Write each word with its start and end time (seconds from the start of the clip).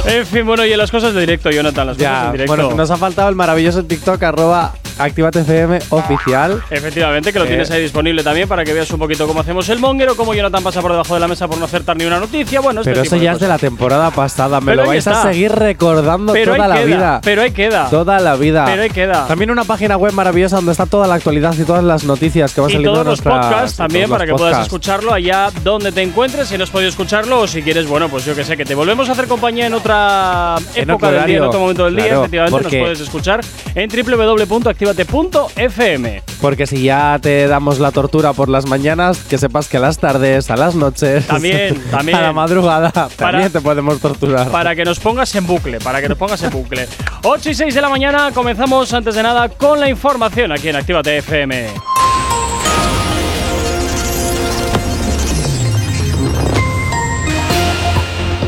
En 0.05 0.26
fin, 0.26 0.45
bueno, 0.45 0.66
y 0.66 0.71
en 0.73 0.77
las 0.77 0.91
cosas 0.91 1.13
de 1.13 1.21
directo, 1.21 1.50
Jonathan, 1.52 1.88
las 1.88 1.95
cosas 1.98 2.12
Ya, 2.12 2.26
en 2.27 2.31
directo. 2.34 2.54
bueno, 2.55 2.76
nos 2.76 2.91
ha 2.91 2.98
faltado 2.98 3.30
el 3.30 3.36
maravilloso 3.36 3.84
TikTok 3.86 4.21
arroba 4.23 4.73
ActivateFM 4.98 5.80
oficial. 5.89 6.64
Efectivamente, 6.70 7.34
que 7.34 7.39
lo 7.39 7.43
Eh. 7.46 7.50
tienes 7.50 7.70
ahí 7.71 7.82
disponible 7.82 8.23
también 8.23 8.48
para 8.48 8.64
que 8.64 8.71
veas 8.73 8.89
un 8.91 9.00
poquito 9.00 9.27
cómo 9.27 9.41
hacemos 9.41 9.68
el 9.70 9.80
monger 9.80 10.07
o 10.09 10.16
cómo 10.16 10.34
Jonathan 10.34 10.63
pasa 10.63 10.82
por 10.82 10.91
debajo 10.91 11.13
de 11.16 11.20
la 11.20 11.27
mesa 11.27 11.48
por 11.49 11.57
no 11.57 11.66
acertar 11.66 11.98
ni 11.98 12.05
una 12.05 12.18
noticia. 12.20 12.62
Bueno, 12.62 12.80
este 12.82 12.91
Pero 12.91 13.04
eso 13.04 13.16
ya 13.18 13.34
es 13.34 13.40
de 13.40 13.48
la 13.49 13.57
temporada 13.57 14.09
pasada. 14.12 14.62
Me 14.62 14.68
Pero 14.71 14.84
lo 14.84 14.88
vais 14.90 15.05
a 15.07 15.21
seguir 15.23 15.52
recordando 15.52 16.32
Pero 16.32 16.55
toda 16.55 16.68
la 16.70 16.76
queda, 16.76 16.85
vida. 16.85 17.20
Pero 17.23 17.41
ahí 17.41 17.52
queda. 17.52 17.84
Toda 17.89 18.20
la 18.20 18.35
vida. 18.35 18.66
Pero 18.66 18.84
ahí 18.84 18.89
queda. 18.89 19.27
También 19.27 19.52
una 19.52 19.63
página 19.63 19.98
web 19.98 20.13
maravillosa 20.13 20.57
donde 20.57 20.71
está 20.71 20.85
toda 20.85 21.07
la 21.07 21.16
actualidad 21.16 21.55
y 21.57 21.63
todas 21.63 21.84
las 21.84 22.03
noticias 22.03 22.53
que 22.53 22.62
van 22.62 22.70
y 22.70 22.73
saliendo 22.73 22.93
todos 22.93 23.05
de 23.05 23.12
los 23.12 23.21
podcasts 23.21 23.77
también 23.77 24.05
todos 24.05 24.17
para 24.17 24.26
que 24.26 24.34
puedas 24.34 24.62
escucharlo 24.63 25.13
allá 25.13 25.49
donde 25.63 25.91
te 25.91 26.02
encuentres 26.02 26.48
si 26.48 26.57
no 26.57 26.63
has 26.63 26.70
podido 26.70 26.90
escucharlo 26.90 27.41
o 27.41 27.48
si 27.48 27.62
quieres, 27.62 27.88
bueno, 27.88 28.09
pues 28.09 28.26
yo 28.26 28.35
que 28.35 28.43
sé, 28.43 28.57
que 28.57 28.66
te 28.66 28.76
volvemos 28.76 29.07
a 29.09 29.13
hacer 29.13 29.27
compañía 29.27 29.67
en 29.67 29.73
otra 29.73 30.55
En 30.76 30.90
época 30.90 31.12
del 31.12 31.26
día, 31.26 31.38
en 31.38 31.43
otro 31.43 31.59
momento 31.59 31.85
del 31.85 31.95
día, 31.95 32.17
efectivamente 32.17 32.63
nos 32.63 32.76
puedes 32.76 32.99
escuchar 32.99 33.41
en 33.76 33.90
www.activate.fm. 33.90 36.23
Porque 36.41 36.67
si 36.67 36.84
ya 36.84 37.17
te 37.21 37.48
damos 37.48 37.79
la 37.79 37.91
tortura 37.91 38.34
por 38.34 38.49
las 38.49 38.67
mañanas, 38.67 39.20
que 39.20 39.38
sepas 39.38 39.67
que 39.67 39.77
a 39.77 39.79
las 39.79 39.99
tardes, 39.99 40.49
a 40.52 40.57
las 40.57 40.76
noches, 40.76 41.26
También, 41.27 41.81
también. 41.90 42.17
a 42.17 42.21
la 42.21 42.34
madrugada, 42.34 42.91
también 43.15 43.51
te 43.51 43.62
podemos 43.62 43.99
torturar. 43.99 44.49
Para 44.49 44.76
que 44.76 44.85
nos 44.85 44.99
pongas 44.99 45.34
en 45.35 45.48
bucle, 45.48 45.79
para 45.79 46.01
que 46.01 46.10
nos 46.10 46.17
pongas 46.17 46.43
en 46.43 46.51
bucle. 46.51 46.88
8 47.23 47.49
y 47.49 47.54
6 47.54 47.74
de 47.76 47.81
la 47.81 47.90
mañana, 47.90 48.31
comenzamos 48.34 48.93
antes 48.93 49.15
de 49.15 49.21
nada 49.23 49.49
con 49.49 49.79
la 49.79 49.90
información 49.90 50.51
aquí 50.51 50.70
en 50.70 50.77
Actívate 50.77 51.18
FM. 51.18 51.68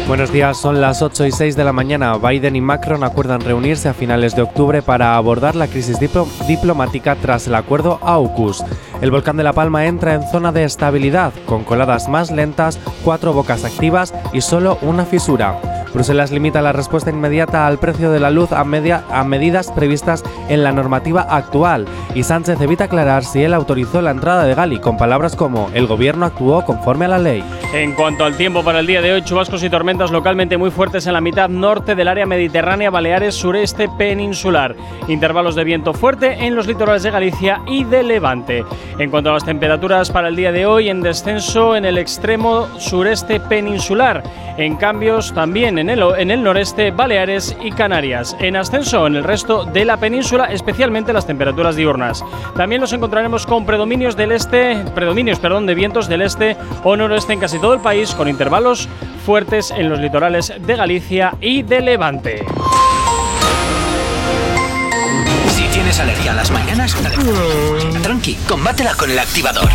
Buenos 0.07 0.31
días, 0.31 0.57
son 0.57 0.79
las 0.79 1.01
8 1.01 1.25
y 1.25 1.31
6 1.33 1.57
de 1.57 1.65
la 1.65 1.73
mañana. 1.73 2.17
Biden 2.17 2.55
y 2.55 2.61
Macron 2.61 3.03
acuerdan 3.03 3.41
reunirse 3.41 3.89
a 3.89 3.93
finales 3.93 4.37
de 4.37 4.41
octubre 4.41 4.81
para 4.81 5.17
abordar 5.17 5.53
la 5.57 5.67
crisis 5.67 5.99
diplo- 5.99 6.27
diplomática 6.47 7.15
tras 7.15 7.45
el 7.47 7.55
acuerdo 7.55 7.99
AUKUS. 8.01 8.63
El 9.01 9.11
volcán 9.11 9.35
de 9.35 9.43
La 9.43 9.51
Palma 9.51 9.85
entra 9.85 10.13
en 10.13 10.23
zona 10.29 10.53
de 10.53 10.63
estabilidad, 10.63 11.33
con 11.45 11.65
coladas 11.65 12.07
más 12.07 12.31
lentas, 12.31 12.79
cuatro 13.03 13.33
bocas 13.33 13.65
activas 13.65 14.13
y 14.31 14.39
solo 14.39 14.77
una 14.81 15.03
fisura. 15.03 15.59
Bruselas 15.97 16.29
limita 16.29 16.61
la 16.61 16.73
respuesta 16.73 17.09
inmediata 17.09 17.65
al 17.65 17.79
precio 17.79 18.11
de 18.11 18.19
la 18.19 18.29
luz 18.29 18.51
a, 18.51 18.63
media- 18.63 19.03
a 19.09 19.23
medidas 19.23 19.71
previstas 19.71 20.23
en 20.47 20.61
la 20.61 20.71
normativa 20.71 21.23
actual 21.23 21.87
y 22.13 22.21
Sánchez 22.21 22.61
evita 22.61 22.83
aclarar 22.83 23.23
si 23.25 23.41
él 23.41 23.51
autorizó 23.51 23.99
la 24.03 24.11
entrada 24.11 24.43
de 24.43 24.53
Gali 24.53 24.79
con 24.79 24.95
palabras 24.95 25.35
como 25.35 25.71
el 25.73 25.87
gobierno 25.87 26.27
actuó 26.27 26.63
conforme 26.63 27.05
a 27.05 27.07
la 27.07 27.17
ley. 27.17 27.43
En 27.73 27.93
cuanto 27.93 28.25
al 28.25 28.37
tiempo 28.37 28.63
para 28.63 28.79
el 28.79 28.85
día 28.85 29.01
de 29.01 29.11
hoy, 29.11 29.23
chubascos 29.23 29.63
y 29.63 29.71
tormentas 29.71 30.11
localmente 30.11 30.55
muy 30.55 30.69
fuertes 30.69 31.07
en 31.07 31.13
la 31.13 31.19
mitad 31.21 31.49
norte 31.49 31.95
del 31.95 32.07
área 32.07 32.27
mediterránea, 32.27 32.91
Baleares, 32.91 33.33
sureste 33.33 33.89
peninsular. 33.97 34.75
Intervalos 35.07 35.55
de 35.55 35.63
viento 35.63 35.95
fuerte 35.95 36.45
en 36.45 36.55
los 36.55 36.67
litorales 36.67 37.01
de 37.01 37.09
Galicia 37.11 37.61
y 37.65 37.83
de 37.85 38.03
Levante. 38.03 38.63
En 38.99 39.09
cuanto 39.09 39.31
a 39.31 39.33
las 39.33 39.45
temperaturas 39.45 40.11
para 40.11 40.27
el 40.27 40.35
día 40.35 40.51
de 40.51 40.67
hoy, 40.67 40.89
en 40.89 41.01
descenso 41.01 41.75
en 41.75 41.85
el 41.85 41.97
extremo 41.97 42.67
sureste 42.77 43.39
peninsular. 43.39 44.23
En 44.57 44.75
cambios 44.75 45.33
también 45.33 45.77
en 45.77 45.86
el, 45.89 46.01
o- 46.03 46.15
en 46.15 46.31
el 46.31 46.43
noreste, 46.43 46.91
Baleares 46.91 47.55
y 47.61 47.71
Canarias. 47.71 48.35
En 48.39 48.55
ascenso 48.55 49.07
en 49.07 49.15
el 49.15 49.23
resto 49.23 49.65
de 49.65 49.85
la 49.85 49.97
península, 49.97 50.45
especialmente 50.45 51.13
las 51.13 51.27
temperaturas 51.27 51.75
diurnas. 51.75 52.23
También 52.55 52.81
nos 52.81 52.93
encontraremos 52.93 53.45
con 53.45 53.65
predominios 53.65 54.15
del 54.15 54.31
este, 54.31 54.75
predominios, 54.95 55.39
perdón, 55.39 55.65
de 55.65 55.75
vientos 55.75 56.07
del 56.07 56.21
este 56.21 56.57
o 56.83 56.95
noroeste 56.95 57.33
en 57.33 57.39
casi 57.39 57.59
todo 57.59 57.73
el 57.73 57.79
país, 57.79 58.11
con 58.15 58.27
intervalos 58.27 58.87
fuertes 59.25 59.71
en 59.71 59.89
los 59.89 59.99
litorales 59.99 60.53
de 60.59 60.75
Galicia 60.75 61.33
y 61.41 61.61
de 61.63 61.81
Levante. 61.81 62.45
Si 65.49 65.63
tienes 65.73 65.99
alergia 65.99 66.31
a 66.31 66.35
las 66.35 66.51
mañanas, 66.51 66.95
tranqui, 68.03 68.35
combátela 68.47 68.93
con 68.95 69.11
el 69.11 69.19
activador. 69.19 69.69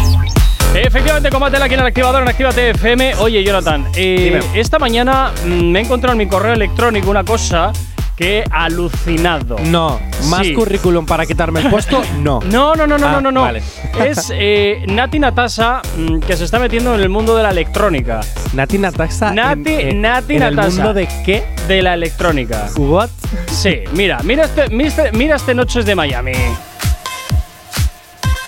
Efectivamente, 0.75 1.29
combátela 1.31 1.67
aquí 1.67 1.75
en 1.75 1.81
el 1.81 1.87
activador 1.87 2.23
en 2.23 2.29
Actívate 2.29 2.71
FM. 2.71 3.17
Oye, 3.17 3.45
Jonathan, 3.45 3.87
eh, 3.95 4.41
esta 4.55 4.79
mañana 4.79 5.31
mm, 5.45 5.49
me 5.71 5.81
he 5.81 5.83
encontrado 5.83 6.13
en 6.13 6.19
mi 6.19 6.27
correo 6.27 6.55
electrónico 6.55 7.11
una 7.11 7.25
cosa 7.25 7.73
que 8.17 8.39
he 8.39 8.45
alucinado. 8.51 9.57
No, 9.65 10.01
más 10.29 10.47
Sí. 10.47 10.55
currículum 10.55 11.05
para 11.05 11.27
quitarme 11.27 11.61
el 11.61 11.69
puesto, 11.69 12.03
no. 12.21 12.41
No, 12.47 12.75
no, 12.75 12.87
no, 12.87 12.97
no, 12.97 13.07
Ah, 13.07 13.13
no, 13.13 13.21
no, 13.21 13.33
no. 13.33 13.43
vale. 13.43 13.63
Es 14.05 14.33
eh, 14.35 14.83
Nati 14.89 15.19
Natasa 15.19 15.83
mm, 15.97 16.21
que 16.21 16.37
se 16.39 16.45
está 16.45 16.59
metiendo 16.59 16.95
en 16.95 17.01
el 17.01 17.11
mundo 17.11 17.37
de 17.37 17.43
la 17.43 17.51
electrónica. 17.51 18.21
Nati 18.55 18.79
Natasa. 18.79 19.31
Nati- 19.31 19.79
en, 19.79 19.89
en- 19.89 20.01
Nati 20.01 20.37
en 20.37 20.43
el 20.43 20.57
Natasa. 20.57 20.77
mundo 20.77 20.95
de 20.95 21.07
qué? 21.25 21.45
De 21.69 21.83
la 21.83 21.93
electrónica. 21.95 22.69
What? 22.77 23.11
Sí, 23.51 23.81
mira, 23.93 24.21
mira 24.25 24.45
este, 24.47 24.71
mira 24.71 24.89
este, 24.89 25.13
mira 25.13 25.37
este 25.37 25.55
Noches 25.55 25.85
de 25.85 25.95
Miami. 25.95 26.33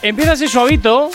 Empieza 0.02 0.32
así 0.32 0.48
suavito. 0.48 1.10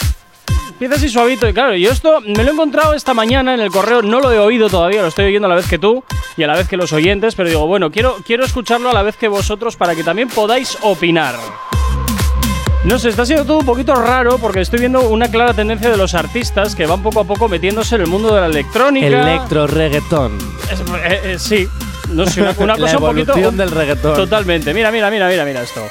Empieza 0.79 0.95
así 0.95 1.09
suavito. 1.09 1.47
Y 1.47 1.53
claro, 1.53 1.75
yo 1.75 1.91
esto 1.91 2.21
me 2.21 2.41
lo 2.43 2.51
he 2.51 2.53
encontrado 2.53 2.93
esta 2.93 3.13
mañana 3.13 3.53
en 3.53 3.59
el 3.59 3.69
correo. 3.69 4.01
No 4.01 4.21
lo 4.21 4.31
he 4.31 4.39
oído 4.39 4.69
todavía, 4.69 5.01
lo 5.01 5.07
estoy 5.09 5.25
oyendo 5.25 5.47
a 5.47 5.49
la 5.49 5.55
vez 5.55 5.67
que 5.67 5.77
tú 5.77 6.03
y 6.37 6.43
a 6.43 6.47
la 6.47 6.55
vez 6.55 6.69
que 6.69 6.77
los 6.77 6.93
oyentes. 6.93 7.35
Pero 7.35 7.49
digo, 7.49 7.67
bueno, 7.67 7.91
quiero, 7.91 8.15
quiero 8.25 8.45
escucharlo 8.45 8.89
a 8.89 8.93
la 8.93 9.03
vez 9.03 9.17
que 9.17 9.27
vosotros 9.27 9.75
para 9.75 9.93
que 9.95 10.03
también 10.03 10.29
podáis 10.29 10.77
opinar. 10.81 11.35
No 12.85 12.97
sé, 12.97 13.09
está 13.09 13.25
siendo 13.25 13.43
todo 13.43 13.57
un 13.59 13.65
poquito 13.65 13.93
raro 13.93 14.37
porque 14.37 14.61
estoy 14.61 14.79
viendo 14.79 15.01
una 15.09 15.29
clara 15.29 15.53
tendencia 15.53 15.89
de 15.89 15.97
los 15.97 16.13
artistas 16.13 16.75
que 16.75 16.85
van 16.85 17.03
poco 17.03 17.19
a 17.19 17.23
poco 17.25 17.49
metiéndose 17.49 17.95
en 17.95 18.01
el 18.01 18.07
mundo 18.07 18.33
de 18.33 18.39
la 18.39 18.47
electrónica. 18.47 19.05
Electro 19.07 19.67
reggaetón. 19.67 20.37
Es- 20.71 20.79
eh, 20.79 21.21
eh, 21.25 21.35
sí, 21.39 21.67
no 22.13 22.25
sé, 22.25 22.41
una, 22.41 22.55
una 22.57 22.73
La 22.77 22.79
cosa 22.79 22.97
un 22.99 23.03
poquito. 23.05 23.51
del 23.51 23.71
reggaetón. 23.71 24.15
Totalmente. 24.15 24.73
Mira, 24.73 24.91
mira, 24.91 25.11
mira, 25.11 25.27
mira, 25.27 25.43
mira 25.43 25.61
esto. 25.61 25.81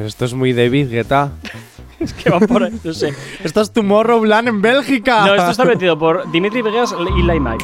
Pero 0.00 0.08
esto 0.08 0.24
es 0.24 0.32
muy 0.32 0.54
David 0.54 0.88
Guetta. 0.90 1.32
Es 2.00 2.14
que 2.14 2.30
van 2.30 2.40
por 2.46 2.62
ahí, 2.62 2.72
no 2.82 2.94
sé. 2.94 3.12
Esto 3.44 3.60
es 3.60 3.70
Tomorrowland 3.72 4.48
en 4.48 4.62
Bélgica. 4.62 5.26
No, 5.26 5.34
esto 5.34 5.50
está 5.50 5.66
metido 5.66 5.98
por 5.98 6.32
Dimitri 6.32 6.62
Vegas 6.62 6.94
y 7.18 7.22
Lai 7.22 7.38
Max. 7.38 7.62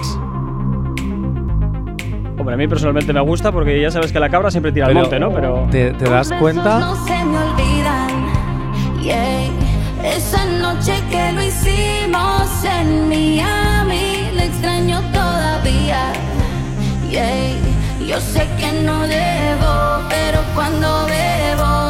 Hombre, 2.39 2.53
a 2.53 2.57
mí 2.59 2.69
personalmente 2.69 3.15
me 3.15 3.23
gusta 3.23 3.51
porque 3.51 3.81
ya 3.81 3.91
sabes 3.91 4.13
que 4.13 4.21
la 4.21 4.29
cabra 4.29 4.51
siempre 4.51 4.73
tira 4.73 4.89
al 4.89 4.93
Pero- 4.93 5.01
monte, 5.01 5.19
¿no? 5.19 5.33
Pero. 5.33 5.67
¿Te, 5.71 5.93
te 5.93 6.05
das 6.05 6.31
cuenta? 6.39 6.79
No 6.81 6.95
se 7.07 7.25
me 7.25 7.39
olvidan. 7.39 9.03
Yeah. 9.03 10.15
Esa 10.15 10.45
noche 10.45 11.03
que 11.11 11.33
lo 11.33 11.43
hicimos 11.43 12.63
en 12.63 13.09
Miami, 13.09 14.29
le 14.35 14.45
extraño 14.45 15.01
todavía. 15.15 16.13
Yeah. 17.09 18.07
Yo 18.07 18.21
sé 18.21 18.47
que 18.61 18.83
no 18.85 19.01
debo, 19.07 20.07
pero 20.11 20.41
cuando 20.55 21.07
bebo 21.07 21.86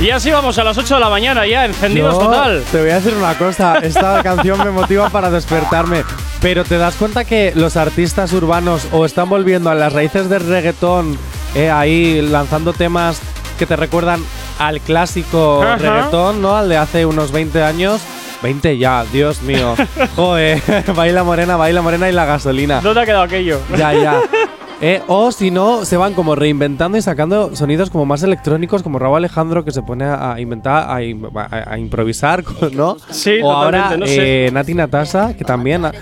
Y 0.00 0.10
así 0.10 0.30
vamos 0.30 0.58
a 0.58 0.64
las 0.64 0.76
8 0.76 0.94
de 0.96 1.00
la 1.00 1.08
mañana 1.08 1.46
ya, 1.46 1.64
encendidos 1.64 2.14
Yo 2.14 2.20
total. 2.20 2.62
Te 2.70 2.80
voy 2.80 2.90
a 2.90 2.96
decir 2.96 3.14
una 3.14 3.38
cosa. 3.38 3.78
Esta 3.78 4.22
canción 4.22 4.58
me 4.58 4.70
motiva 4.70 5.08
para 5.08 5.30
despertarme. 5.30 6.04
Pero 6.42 6.64
te 6.64 6.76
das 6.76 6.96
cuenta 6.96 7.24
que 7.24 7.52
los 7.54 7.76
artistas 7.78 8.32
urbanos 8.34 8.86
o 8.92 9.06
están 9.06 9.30
volviendo 9.30 9.70
a 9.70 9.74
las 9.74 9.94
raíces 9.94 10.28
del 10.28 10.46
reggaetón, 10.46 11.16
eh, 11.54 11.70
ahí 11.70 12.20
lanzando 12.20 12.74
temas 12.74 13.20
que 13.58 13.64
te 13.64 13.76
recuerdan 13.76 14.22
al 14.58 14.80
clásico 14.80 15.62
Ajá. 15.62 15.76
reggaetón, 15.76 16.42
¿no? 16.42 16.54
Al 16.54 16.68
de 16.68 16.76
hace 16.76 17.06
unos 17.06 17.32
20 17.32 17.62
años. 17.62 18.02
20 18.44 18.76
ya, 18.78 19.04
Dios 19.10 19.40
mío. 19.42 19.74
Joder, 20.16 20.60
baila 20.94 21.24
morena, 21.24 21.56
baila 21.56 21.80
morena 21.82 22.08
y 22.10 22.12
la 22.12 22.26
gasolina. 22.26 22.80
¿Dónde 22.82 23.00
ha 23.00 23.06
quedado 23.06 23.22
aquello? 23.24 23.58
Ya, 23.76 23.92
ya. 23.94 24.20
Eh, 24.80 25.00
o 25.06 25.30
si 25.32 25.50
no, 25.52 25.84
se 25.86 25.96
van 25.96 26.12
como 26.14 26.34
reinventando 26.34 26.98
y 26.98 27.00
sacando 27.00 27.54
sonidos 27.56 27.88
como 27.90 28.04
más 28.04 28.22
electrónicos, 28.24 28.82
como 28.82 28.98
Raúl 28.98 29.16
Alejandro 29.16 29.64
que 29.64 29.70
se 29.70 29.80
pone 29.82 30.04
a, 30.04 30.34
inventar, 30.40 30.90
a, 30.90 30.96
a- 30.96 31.72
a 31.72 31.78
improvisar, 31.78 32.42
¿no? 32.72 32.96
Sí, 33.08 33.38
o 33.42 33.50
ahora 33.52 33.96
no 33.96 34.04
sé. 34.04 34.46
eh, 34.48 34.50
Nati 34.50 34.74
Natasa, 34.74 35.34
que 35.36 35.44
también. 35.44 35.86
ha- 35.86 35.92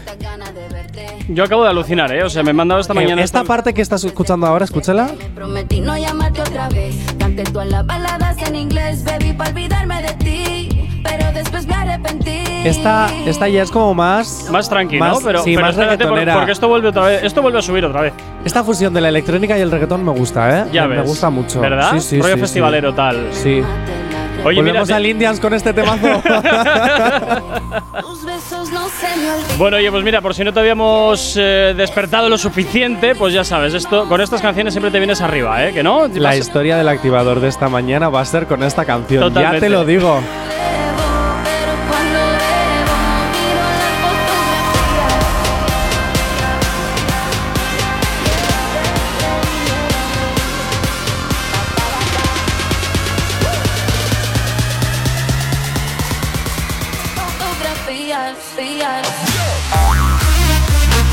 yo 1.28 1.44
acabo 1.44 1.62
de 1.64 1.70
alucinar, 1.70 2.12
¿eh? 2.12 2.24
O 2.24 2.30
sea, 2.30 2.42
me 2.42 2.50
he 2.50 2.54
mandado 2.54 2.80
esta 2.80 2.94
Eh, 2.94 2.96
mañana. 2.96 3.22
esta 3.22 3.44
parte 3.44 3.72
que 3.74 3.82
estás 3.82 4.02
escuchando 4.04 4.46
ahora, 4.46 4.64
escúchala. 4.64 5.12
Me 5.16 5.26
prometí 5.26 5.80
no 5.80 5.96
llamarte 5.96 6.40
otra 6.40 6.68
vez. 6.70 6.96
Canté 7.18 7.44
todas 7.44 7.68
las 7.68 7.86
baladas 7.86 8.36
en 8.38 8.56
inglés, 8.56 9.04
baby, 9.04 9.32
para 9.34 9.50
olvidarme 9.50 10.02
de 10.02 10.12
ti. 10.14 10.68
Esta, 12.64 13.08
esta 13.26 13.48
ya 13.48 13.62
es 13.62 13.70
como 13.72 13.92
más. 13.92 14.48
Más 14.50 14.68
tranquilo, 14.68 15.04
más- 15.04 15.14
¿no? 15.20 15.26
Pero, 15.26 15.42
sí, 15.42 15.54
pero 15.54 15.66
más 15.66 15.74
reggaetonera. 15.76 16.34
porque 16.34 16.52
esto 16.52 16.68
vuelve 16.68 16.88
otra 16.88 17.06
vez. 17.06 17.24
Esto 17.24 17.42
vuelve 17.42 17.58
a 17.58 17.62
subir 17.62 17.84
otra 17.84 18.02
vez. 18.02 18.12
Esta 18.44 18.62
fusión 18.62 18.94
de 18.94 19.00
la 19.00 19.08
electrónica 19.08 19.58
y 19.58 19.60
el 19.62 19.70
reggaetón 19.70 20.04
me 20.04 20.12
gusta, 20.12 20.60
¿eh? 20.60 20.64
Ya 20.72 20.82
me, 20.82 20.90
ves. 20.90 20.98
me 20.98 21.06
gusta 21.08 21.28
mucho. 21.30 21.60
¿Verdad? 21.60 21.90
Sí, 21.94 22.00
sí, 22.00 22.20
Rollo 22.22 22.34
sí, 22.36 22.40
festivalero 22.40 22.94
tal. 22.94 23.26
Sí. 23.32 23.60
sí. 23.60 23.62
Oye, 24.44 24.60
mira. 24.60 24.72
Volvemos 24.72 24.88
te- 24.88 24.94
al 24.94 25.06
Indians 25.06 25.40
con 25.40 25.54
este 25.54 25.72
temazo. 25.72 26.22
Bueno, 29.58 29.76
oye, 29.76 29.90
pues 29.90 30.04
mira, 30.04 30.20
por 30.20 30.34
si 30.34 30.44
no 30.44 30.52
te 30.52 30.60
habíamos 30.60 31.34
eh, 31.36 31.74
despertado 31.76 32.28
lo 32.28 32.38
suficiente, 32.38 33.14
pues 33.14 33.34
ya 33.34 33.44
sabes, 33.44 33.74
esto 33.74 34.08
con 34.08 34.20
estas 34.20 34.40
canciones 34.40 34.72
siempre 34.74 34.90
te 34.90 34.98
vienes 34.98 35.20
arriba, 35.20 35.64
¿eh? 35.64 35.72
¿Que 35.72 35.82
no? 35.82 36.08
la 36.08 36.36
historia 36.36 36.76
del 36.76 36.88
activador 36.88 37.40
de 37.40 37.48
esta 37.48 37.68
mañana 37.68 38.08
va 38.08 38.20
a 38.20 38.24
ser 38.24 38.46
con 38.46 38.62
esta 38.62 38.84
canción. 38.84 39.22
Ya 39.22 39.28
Totalmente. 39.28 39.60
te 39.60 39.68
lo 39.70 39.84
digo. 39.84 40.20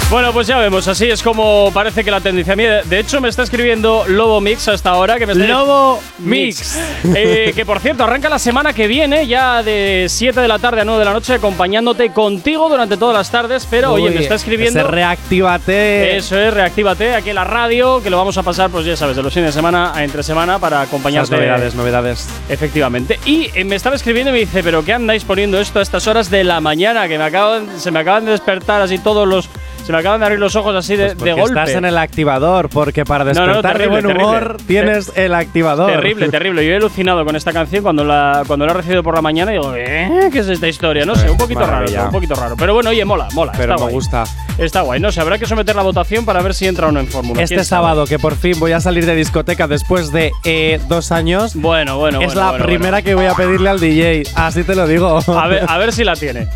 Bueno, 0.10 0.34
pues 0.34 0.48
ya 0.48 0.58
vemos, 0.58 0.88
así 0.88 1.08
es 1.08 1.22
como 1.22 1.70
parece 1.72 2.04
que 2.04 2.10
la 2.10 2.20
tendencia. 2.20 2.56
De 2.56 3.00
hecho, 3.00 3.22
me 3.22 3.30
está 3.30 3.44
escribiendo 3.44 4.06
Lobo 4.08 4.42
Mix 4.42 4.68
hasta 4.68 4.90
ahora. 4.90 5.20
Que 5.20 5.28
me 5.28 5.34
está 5.34 5.46
Lobo 5.46 6.02
Mix. 6.18 6.80
Eh, 7.16 7.54
que 7.56 7.64
por 7.64 7.80
cierto, 7.80 8.04
arranca 8.04 8.28
la 8.28 8.40
semana 8.40 8.74
que 8.74 8.88
viene, 8.88 9.28
ya 9.28 9.62
de 9.62 10.08
7 10.10 10.42
de 10.42 10.48
la 10.48 10.58
tarde 10.58 10.82
a 10.82 10.86
9 10.86 10.98
de 10.98 11.06
la 11.06 11.14
noche, 11.14 11.36
acompañándote 11.36 12.12
contigo 12.12 12.70
durante 12.70 12.98
todas 12.98 13.16
las 13.16 13.30
tardes. 13.30 13.68
Pero 13.70 13.94
oye, 13.94 14.10
me 14.10 14.22
está 14.22 14.34
escribiendo. 14.34 14.88
reactívate. 14.88 16.18
Eso 16.18 16.40
es, 16.40 16.56
reactívate 16.56 17.14
aquí 17.14 17.30
en 17.30 17.36
la 17.36 17.44
radio, 17.44 18.02
que 18.02 18.10
lo 18.10 18.18
vamos 18.18 18.36
a 18.40 18.44
pasar, 18.44 18.72
pues 18.72 18.86
ya 18.86 18.96
sabes, 18.96 19.16
de 19.16 19.22
los 19.22 19.32
fines 19.32 19.50
de 19.50 19.54
semana 19.54 19.94
a 19.94 20.04
entre 20.04 20.24
semana 20.24 20.58
para 20.58 20.82
acompañarte. 20.82 21.36
novedades, 21.36 21.76
novedades. 21.76 22.28
Efectivamente. 22.50 23.20
Y 23.26 23.52
eh, 23.54 23.64
me 23.64 23.76
estaba 23.76 23.96
escribiendo 23.96 24.32
y 24.32 24.34
me 24.34 24.40
dice, 24.40 24.64
¿pero 24.64 24.84
qué 24.84 24.94
andáis 24.94 25.24
poniendo 25.24 25.60
esto 25.60 25.78
a 25.78 25.84
estas 25.84 26.08
horas 26.08 26.32
de 26.32 26.44
la 26.44 26.62
mañana? 26.62 27.08
Que 27.08 27.20
me 27.20 27.26
acaban, 27.26 27.80
se 27.80 27.92
me 27.92 28.00
acaban 28.00 28.26
de 28.26 28.32
despertar 28.32 28.82
así 28.82 28.98
todos 28.98 29.28
los. 29.28 29.50
Se 29.90 29.94
me 29.94 29.98
acaban 30.02 30.20
de 30.20 30.28
abrir 30.28 30.40
los 30.40 30.56
ojos 30.56 30.76
así 30.76 30.96
de, 30.96 31.16
Pues 31.16 31.18
de 31.24 31.32
golpe. 31.34 31.48
estás 31.60 31.72
en 31.76 31.84
el 31.84 31.98
activador, 31.98 32.70
porque 32.70 33.06
para 33.06 33.24
no, 33.24 33.30
despertar 33.30 33.72
terrible, 33.76 33.86
de 33.86 33.90
buen 33.90 34.02
terrible. 34.06 34.24
humor 34.24 34.58
tienes 34.68 35.12
el 35.16 35.34
activador. 35.34 35.92
Terrible, 35.92 36.30
terrible. 36.30 36.64
Yo 36.64 36.74
he 36.74 36.76
alucinado 36.76 37.26
con 37.26 37.36
esta 37.36 37.52
canción 37.54 37.82
cuando 37.82 38.04
la, 38.04 38.44
cuando 38.46 38.68
la 38.68 38.74
he 38.74 38.76
recibido 38.76 39.02
por 39.02 39.16
la 39.16 39.24
mañana 39.24 39.50
y 39.52 39.56
digo, 39.58 39.74
¿eh? 39.76 40.30
¿Qué 40.32 40.38
es 40.38 40.48
esta 40.48 40.68
historia? 40.68 41.08
No 41.08 41.16
sé, 41.16 41.28
un 41.32 41.38
poquito 41.38 41.62
raro, 41.62 41.72
Maravilla. 41.72 42.04
un 42.06 42.12
poquito 42.12 42.36
raro. 42.36 42.56
Pero 42.56 42.76
bueno, 42.76 42.92
oye, 42.92 43.04
mola, 43.04 43.30
mola. 43.34 43.52
Pero 43.58 43.64
está 43.74 43.76
me 43.78 43.82
guay. 43.82 43.94
gusta. 43.96 44.24
Está 44.60 44.82
guay. 44.82 45.00
No 45.00 45.12
sé, 45.12 45.22
habrá 45.22 45.40
que 45.40 45.48
someter 45.48 45.76
la 45.76 45.82
votación 45.82 46.24
para 46.24 46.44
ver 46.44 46.54
si 46.54 46.68
entra 46.68 46.86
o 46.86 46.92
no 46.92 47.00
en 47.00 47.08
fórmula. 47.08 47.42
Este 47.42 47.64
sábado, 47.64 48.06
que 48.06 48.20
por 48.20 48.36
fin 48.36 48.60
voy 48.60 48.74
a 48.74 48.80
salir 48.82 49.08
de 49.08 49.16
discoteca 49.16 49.66
después 49.68 50.12
de 50.12 50.32
eh, 50.44 50.80
dos 50.88 51.12
años, 51.12 51.56
Bueno, 51.56 51.98
bueno, 51.98 52.20
es 52.22 52.28
bueno, 52.28 52.42
la 52.42 52.50
bueno, 52.52 52.66
primera 52.68 53.02
que 53.02 53.16
voy 53.16 53.26
a 53.26 53.34
pedirle 53.34 53.68
al 53.72 53.80
DJ. 53.80 54.22
Así 54.36 54.64
te 54.64 54.76
lo 54.76 54.86
digo. 54.86 55.20
bueno. 55.26 55.42
A 55.42 55.48
ver, 55.48 55.66
a 55.68 55.78
ver 55.80 55.92
si 55.94 56.04
la 56.04 56.16
tiene. 56.16 56.48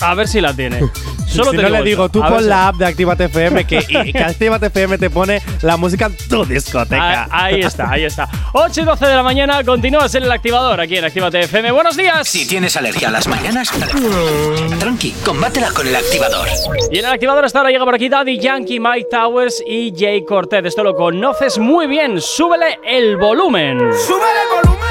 A 0.00 0.14
ver 0.14 0.28
si 0.28 0.40
la 0.40 0.54
tiene. 0.54 0.80
Solo 1.28 1.50
si 1.50 1.56
te 1.58 1.62
no 1.62 1.68
le 1.68 1.74
eso. 1.76 1.84
digo, 1.84 2.08
tú 2.08 2.20
pon 2.20 2.40
si- 2.42 2.48
la 2.48 2.68
app 2.68 2.76
de 2.76 2.86
Actívate 2.86 3.24
FM, 3.24 3.66
que, 3.66 3.84
y, 3.86 4.12
que 4.12 4.18
Actívate 4.24 4.66
FM 4.66 4.96
te 4.96 5.10
pone 5.10 5.42
la 5.60 5.76
música 5.76 6.06
en 6.06 6.16
tu 6.28 6.44
discoteca. 6.46 7.24
Ah, 7.24 7.28
ahí 7.30 7.60
está, 7.60 7.90
ahí 7.90 8.04
está. 8.04 8.28
8 8.54 8.80
y 8.80 8.84
12 8.84 9.06
de 9.06 9.14
la 9.14 9.22
mañana, 9.22 9.62
continúas 9.62 10.14
en 10.14 10.22
el 10.22 10.32
activador 10.32 10.80
aquí 10.80 10.96
en 10.96 11.04
Actívate 11.04 11.40
FM. 11.40 11.70
¡Buenos 11.72 11.96
días! 11.98 12.26
Si 12.26 12.46
tienes 12.46 12.76
alergia 12.78 13.08
a 13.08 13.10
las 13.10 13.28
mañanas, 13.28 13.70
tranqui, 14.78 15.10
combátela 15.24 15.70
con 15.72 15.86
el 15.86 15.96
activador. 15.96 16.48
Y 16.90 16.98
en 16.98 17.04
el 17.04 17.12
activador 17.12 17.44
hasta 17.44 17.58
ahora 17.58 17.70
llega 17.70 17.84
por 17.84 17.94
aquí 17.94 18.08
Daddy 18.08 18.38
Yankee, 18.38 18.80
Mike 18.80 19.08
Towers 19.10 19.62
y 19.66 19.92
Jay 19.96 20.24
Cortez. 20.24 20.64
Esto 20.64 20.82
lo 20.82 20.94
conoces 20.94 21.58
muy 21.58 21.86
bien. 21.86 22.20
Súbele 22.22 22.78
el 22.86 23.16
volumen. 23.18 23.78
Súbele 23.78 24.42
el 24.44 24.62
volumen. 24.66 24.87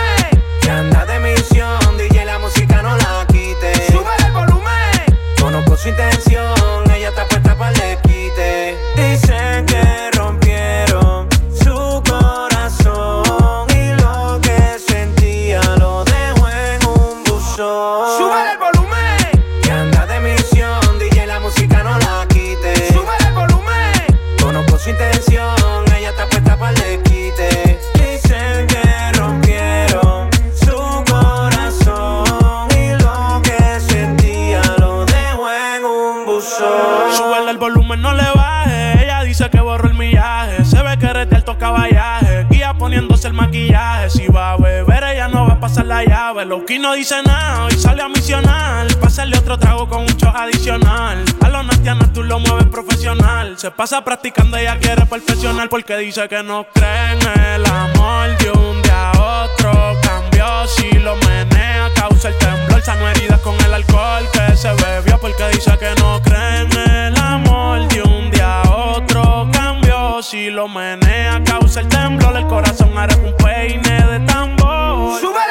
Loki 46.45 46.77
no 46.77 46.93
dice 46.93 47.21
nada, 47.23 47.65
hoy 47.65 47.71
sale 47.71 48.01
a 48.01 48.09
misionar. 48.09 48.87
Pásale 48.99 49.37
otro 49.37 49.57
trago 49.57 49.87
con 49.89 50.01
un 50.01 50.07
shot 50.17 50.35
adicional. 50.35 51.23
A 51.41 51.49
los 51.49 51.65
nastianas 51.65 52.13
tú 52.13 52.23
lo 52.23 52.39
mueves 52.39 52.67
profesional. 52.67 53.57
Se 53.57 53.71
pasa 53.71 54.03
practicando, 54.03 54.57
ella 54.57 54.77
quiere 54.77 55.05
perfeccionar. 55.05 55.67
Porque 55.69 55.97
dice 55.97 56.27
que 56.27 56.43
no 56.43 56.67
cree 56.73 57.13
en 57.13 57.39
el 57.53 57.65
amor 57.65 58.37
de 58.37 58.51
un 58.51 58.81
día 58.81 59.11
a 59.11 59.43
otro. 59.45 59.97
Cambió 60.01 60.67
si 60.67 60.91
lo 60.99 61.15
menea, 61.15 61.89
causa 61.95 62.29
el 62.29 62.37
temblor. 62.37 62.81
Sano 62.81 63.07
heridas 63.09 63.39
con 63.41 63.55
el 63.65 63.73
alcohol 63.73 64.27
que 64.31 64.55
se 64.55 64.71
bebió. 64.73 65.17
Porque 65.19 65.47
dice 65.53 65.77
que 65.77 65.93
no 65.99 66.21
cree 66.21 66.61
en 66.61 66.71
el 66.71 67.17
amor 67.17 67.87
de 67.87 68.03
un 68.03 68.29
día 68.31 68.61
a 68.61 68.69
otro. 68.69 69.49
Cambió 69.51 70.21
si 70.21 70.49
lo 70.49 70.67
menea, 70.67 71.41
causa 71.43 71.79
el 71.79 71.87
temblor. 71.87 72.37
El 72.37 72.47
corazón 72.47 72.97
hará 72.97 73.15
un 73.17 73.35
peine 73.37 74.05
de 74.05 74.19
tambor. 74.21 75.19
Súbele 75.19 75.46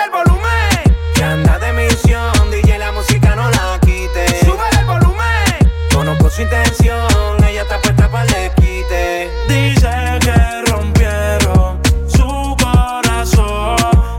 Conozco 5.97 6.29
su 6.29 6.43
intención, 6.43 7.09
ella 7.49 7.63
está 7.63 7.81
puesta 7.81 8.07
para 8.11 8.27
le 8.27 8.53
quite. 8.57 9.31
Dice 9.49 9.89
que 10.21 10.63
rompieron 10.71 11.81
su 12.07 12.55
corazón 12.63 13.79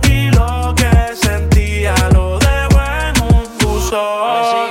y 0.10 0.32
lo 0.32 0.74
que 0.76 0.90
sentía 1.16 1.94
lo 2.12 2.40
dejó 2.40 2.82
en 2.82 3.22
un 3.22 3.44
buzón. 3.60 4.70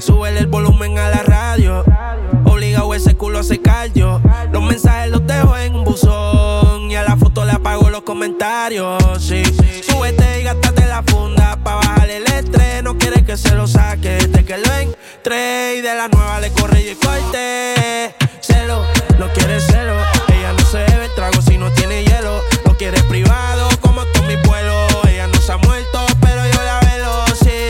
Súbele 0.00 0.40
el 0.40 0.48
volumen 0.48 0.98
a 0.98 1.08
la 1.08 1.22
radio. 1.22 1.84
Obligado 2.44 2.92
ese 2.94 3.14
culo 3.14 3.38
a 3.38 3.44
secar 3.44 3.92
yo. 3.92 4.20
Los 4.50 4.64
mensajes 4.64 5.12
los 5.12 5.24
dejo 5.24 5.56
en 5.56 5.76
un 5.76 5.84
buzón. 5.84 6.90
Y 6.90 6.96
a 6.96 7.04
la 7.04 7.16
foto 7.16 7.44
le 7.44 7.52
apago 7.52 7.90
los 7.90 8.02
comentarios. 8.02 9.00
Sí. 9.20 9.44
Súbete 9.88 10.40
y 10.40 10.42
gástate 10.42 10.84
la 10.84 11.00
funda. 11.04 11.56
Pa' 11.62 11.76
bajar 11.76 12.10
el 12.10 12.24
estrés. 12.24 12.82
No 12.82 12.98
quiere 12.98 13.24
que 13.24 13.36
se 13.36 13.54
lo 13.54 13.68
saque. 13.68 14.16
Desde 14.16 14.44
que 14.44 14.58
lo 14.58 14.68
Y 15.30 15.82
de 15.82 15.94
la 15.94 16.08
nueva 16.08 16.40
le 16.40 16.50
corre 16.52 16.80
y 16.80 16.88
el 16.88 16.96
corte. 16.96 18.14
Celo, 18.40 18.82
no 19.18 19.28
quiere 19.34 19.60
celo. 19.60 19.92
Ella 20.28 20.54
no 20.54 20.64
se 20.64 20.78
bebe 20.78 21.04
el 21.04 21.14
trago 21.14 21.42
si 21.42 21.58
no 21.58 21.70
tiene 21.72 22.02
hielo. 22.02 22.40
Lo 22.64 22.74
quiere 22.78 23.02
privado 23.02 23.68
como 23.82 24.00
con 24.14 24.26
mi 24.26 24.36
vuelo. 24.36 24.86
Ella 25.06 25.26
no 25.26 25.38
se 25.38 25.52
ha 25.52 25.58
muerto, 25.58 26.06
pero 26.22 26.46
yo 26.46 26.62
la 26.62 26.80
velo, 26.80 27.24
sí. 27.42 27.68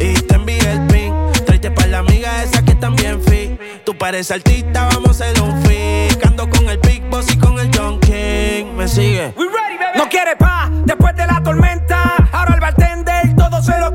Y 0.00 0.14
te 0.14 0.34
envié 0.34 0.58
el 0.72 0.84
pin. 0.88 1.14
Tráete 1.46 1.70
para 1.70 1.86
la 1.86 1.98
amiga 1.98 2.42
esa 2.42 2.64
que 2.64 2.74
también 2.74 3.22
fit. 3.22 3.60
Tú 3.84 3.96
pareces 3.96 4.32
artista, 4.32 4.88
vamos 4.92 5.20
a 5.20 5.24
hacer 5.24 5.40
un 5.40 5.62
fit. 5.62 6.26
Ando 6.26 6.50
con 6.50 6.68
el 6.68 6.78
Big 6.78 7.08
Boss 7.08 7.30
y 7.30 7.38
con 7.38 7.60
el 7.60 7.70
John 7.72 8.00
King. 8.00 8.74
Me 8.76 8.88
sigue. 8.88 9.32
No 9.94 10.08
quiere 10.08 10.34
pa' 10.34 10.68
después 10.84 11.14
de 11.14 11.28
la 11.28 11.40
tormenta. 11.44 12.28
Ahora 12.32 12.54
el 12.54 12.60
bartender 12.60 13.36
todo 13.36 13.62
se 13.62 13.78
lo 13.78 13.94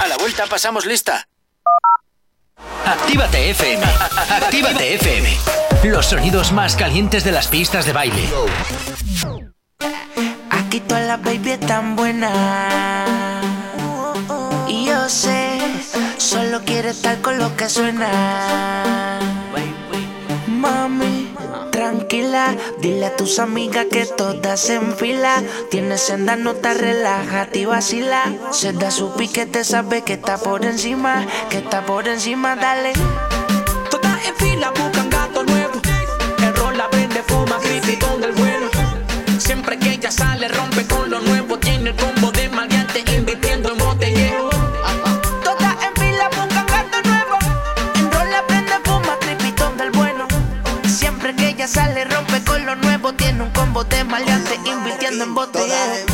A 0.00 0.06
la 0.06 0.16
vuelta 0.16 0.46
pasamos 0.46 0.86
lista. 0.86 1.26
Actívate 2.84 3.50
FM. 3.50 3.84
Actívate 4.30 4.94
FM. 4.94 5.36
Los 5.84 6.06
sonidos 6.06 6.52
más 6.52 6.76
calientes 6.76 7.24
de 7.24 7.32
las 7.32 7.48
pistas 7.48 7.86
de 7.86 7.92
baile. 7.92 8.28
Aquí 10.50 10.80
toda 10.80 11.00
la 11.00 11.16
baby 11.16 11.52
están 11.52 11.96
buena. 11.96 13.42
Y 14.68 14.86
yo 14.86 15.08
sé, 15.08 15.58
solo 16.18 16.62
quiere 16.64 16.90
estar 16.90 17.20
con 17.20 17.38
lo 17.38 17.56
que 17.56 17.68
suena. 17.68 19.18
Mami, 20.46 21.33
tranquila, 21.84 22.56
dile 22.78 23.06
a 23.06 23.16
tus 23.16 23.38
amigas 23.38 23.86
que 23.90 24.06
todas 24.06 24.70
en 24.70 24.96
fila. 24.96 25.42
Tienes 25.70 26.00
senda, 26.00 26.34
no 26.34 26.54
te 26.54 26.72
relaja, 26.72 27.46
y 27.52 27.66
vacila. 27.66 28.22
Se 28.52 28.72
da 28.72 28.90
su 28.90 29.12
piquete, 29.14 29.64
sabe 29.64 30.02
que 30.02 30.14
está 30.14 30.38
por 30.38 30.64
encima, 30.64 31.26
que 31.50 31.58
está 31.58 31.84
por 31.84 32.08
encima, 32.08 32.56
dale. 32.56 32.92
Todas 33.90 34.18
en 34.26 34.36
fila 34.36 34.70
buscan 34.70 35.10
gato 35.10 35.44
nuevo. 35.44 35.74
El 36.38 36.54
rol 36.56 36.78
la 36.78 36.88
prende, 36.88 37.22
fuma, 37.26 37.58
creepy 37.58 37.96
con 37.98 38.24
el 38.24 38.32
bueno. 38.32 38.70
Siempre 39.38 39.78
que 39.78 39.92
ella 39.92 40.10
sale, 40.10 40.48
rompe 40.48 40.73
en 55.24 55.34
botellero. 55.34 56.13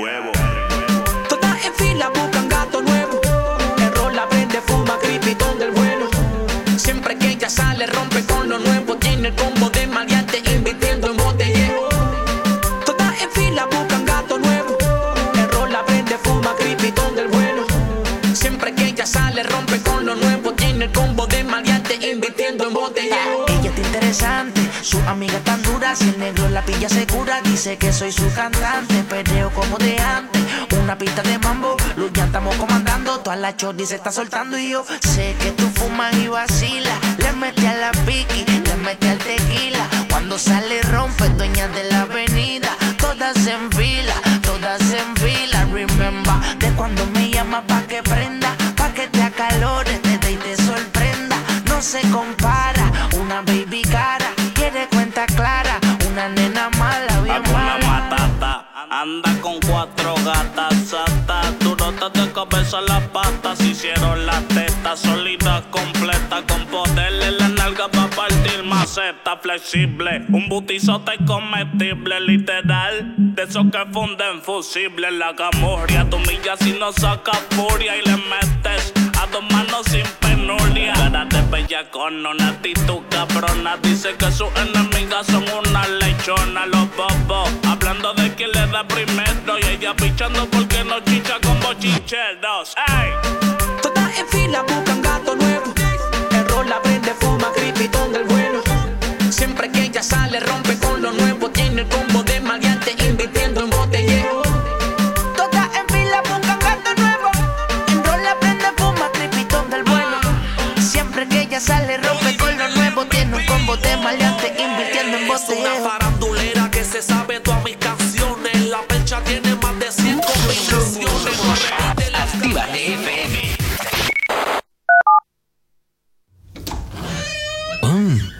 huevo. 0.00 0.39
Amiga 25.10 25.40
tan 25.40 25.60
dura, 25.62 25.96
si 25.96 26.08
el 26.08 26.18
negro 26.18 26.48
la 26.50 26.62
pilla 26.62 26.88
segura, 26.88 27.40
dice 27.42 27.76
que 27.76 27.92
soy 27.92 28.12
su 28.12 28.32
cantante, 28.32 29.02
perreo 29.08 29.50
como 29.50 29.76
de 29.78 29.98
antes, 29.98 30.40
una 30.82 30.96
pista 30.96 31.22
de 31.22 31.36
mambo, 31.38 31.76
luz 31.96 32.12
ya 32.12 32.26
estamos 32.26 32.54
comandando, 32.56 33.18
toda 33.18 33.36
la 33.36 33.56
chordi 33.56 33.86
se 33.86 33.96
está 33.96 34.12
soltando 34.12 34.56
y 34.56 34.70
yo 34.70 34.84
sé 35.00 35.34
que 35.40 35.50
tú 35.52 35.68
fumas 35.74 36.14
y 36.14 36.28
vacilas, 36.28 36.94
le 37.18 37.32
mete 37.32 37.66
a 37.66 37.74
la 37.74 37.90
piqui, 38.06 38.44
le 38.44 38.76
mete 38.76 39.08
al 39.08 39.18
tequila, 39.18 39.88
cuando 40.10 40.38
sale 40.38 40.80
rompe, 40.82 41.28
dueña 41.30 41.66
de 41.68 41.84
la 41.90 42.02
avenida, 42.02 42.70
todas 42.98 43.36
en 43.48 43.70
fila, 43.72 44.14
todas 44.42 44.80
en 44.92 45.16
fila, 45.16 45.64
remember, 45.72 46.58
de 46.58 46.70
cuando 46.76 47.04
me 47.06 47.30
llama 47.30 47.62
pa' 47.66 47.82
que 47.82 48.02
prenda, 48.02 48.54
pa' 48.76 48.92
que 48.94 49.08
te 49.08 49.22
acalores, 49.22 50.00
te 50.02 50.18
dé 50.18 50.32
y 50.32 50.36
te 50.36 50.56
sorprenda, 50.56 51.36
no 51.66 51.82
se 51.82 52.00
compara, 52.10 52.59
anda 59.10 59.40
con 59.40 59.58
cuatro 59.60 60.14
gatas 60.24 60.74
sata 60.88 61.52
Durotas 61.60 62.12
de 62.12 62.32
cabeza 62.32 62.78
a 62.78 62.82
las 62.82 63.02
patas. 63.08 63.60
Hicieron 63.60 64.26
las 64.26 64.46
tetas 64.48 65.00
sólidas 65.00 65.62
completas 65.70 66.42
Con 66.48 66.64
poder 66.66 67.12
en 67.22 67.38
la 67.38 67.48
nalga 67.48 67.88
pa' 67.88 68.08
partir 68.08 68.62
maceta. 68.64 69.36
Flexible 69.42 70.26
Un 70.32 70.48
butizote 70.48 71.12
comestible 71.26 72.20
literal. 72.20 73.14
De 73.16 73.42
esos 73.42 73.66
que 73.72 73.84
funden 73.92 74.42
fusible 74.42 75.10
La 75.10 75.32
gamorria 75.32 76.08
tu 76.08 76.18
milla 76.18 76.56
si 76.58 76.72
no 76.72 76.92
saca 76.92 77.32
furia 77.50 77.96
Y 77.96 78.02
le 78.02 78.16
metes 78.16 78.92
a 79.20 79.26
dos 79.26 79.42
manos 79.52 79.84
sin 79.90 80.06
penuria. 80.20 80.94
Cara 80.94 81.26
de 81.26 81.42
bella 81.50 81.90
con 81.90 82.24
una 82.24 82.48
actitud 82.48 83.00
cabrona. 83.10 83.76
Dice 83.82 84.14
que 84.16 84.30
sus 84.32 84.48
enemigas 84.56 85.26
son 85.26 85.44
una 85.58 85.86
lechona. 85.86 86.66
Los 86.66 86.88
bobos 86.96 87.50
de 87.98 88.34
quién 88.36 88.50
le 88.52 88.66
da 88.68 88.86
primero 88.86 89.58
Y 89.58 89.66
ella 89.66 89.94
pichando 89.96 90.48
porque 90.48 90.84
no 90.84 91.00
chicha 91.00 91.38
con 91.42 91.58
bochincheros 91.60 92.74
¡Ey! 92.86 93.10
Todas 93.82 94.16
en 94.16 94.28
fila 94.28 94.62
buscan 94.62 95.02
gato 95.02 95.34
nuevo. 95.34 95.74
El 96.30 96.48
rol 96.48 96.68
la 96.68 96.80
prende, 96.82 97.12
fuma, 97.20 97.50
creepy 97.52 97.88
con 97.88 98.14
el 98.14 98.24
bueno. 98.24 98.60
Siempre 99.30 99.70
que 99.72 99.84
ella 99.84 100.02
sale, 100.02 100.38
rompe 100.40 100.78
con 100.78 101.02
lo 101.02 101.12
nuevo. 101.12 101.50
Tiene 101.50 101.82
el 101.82 101.88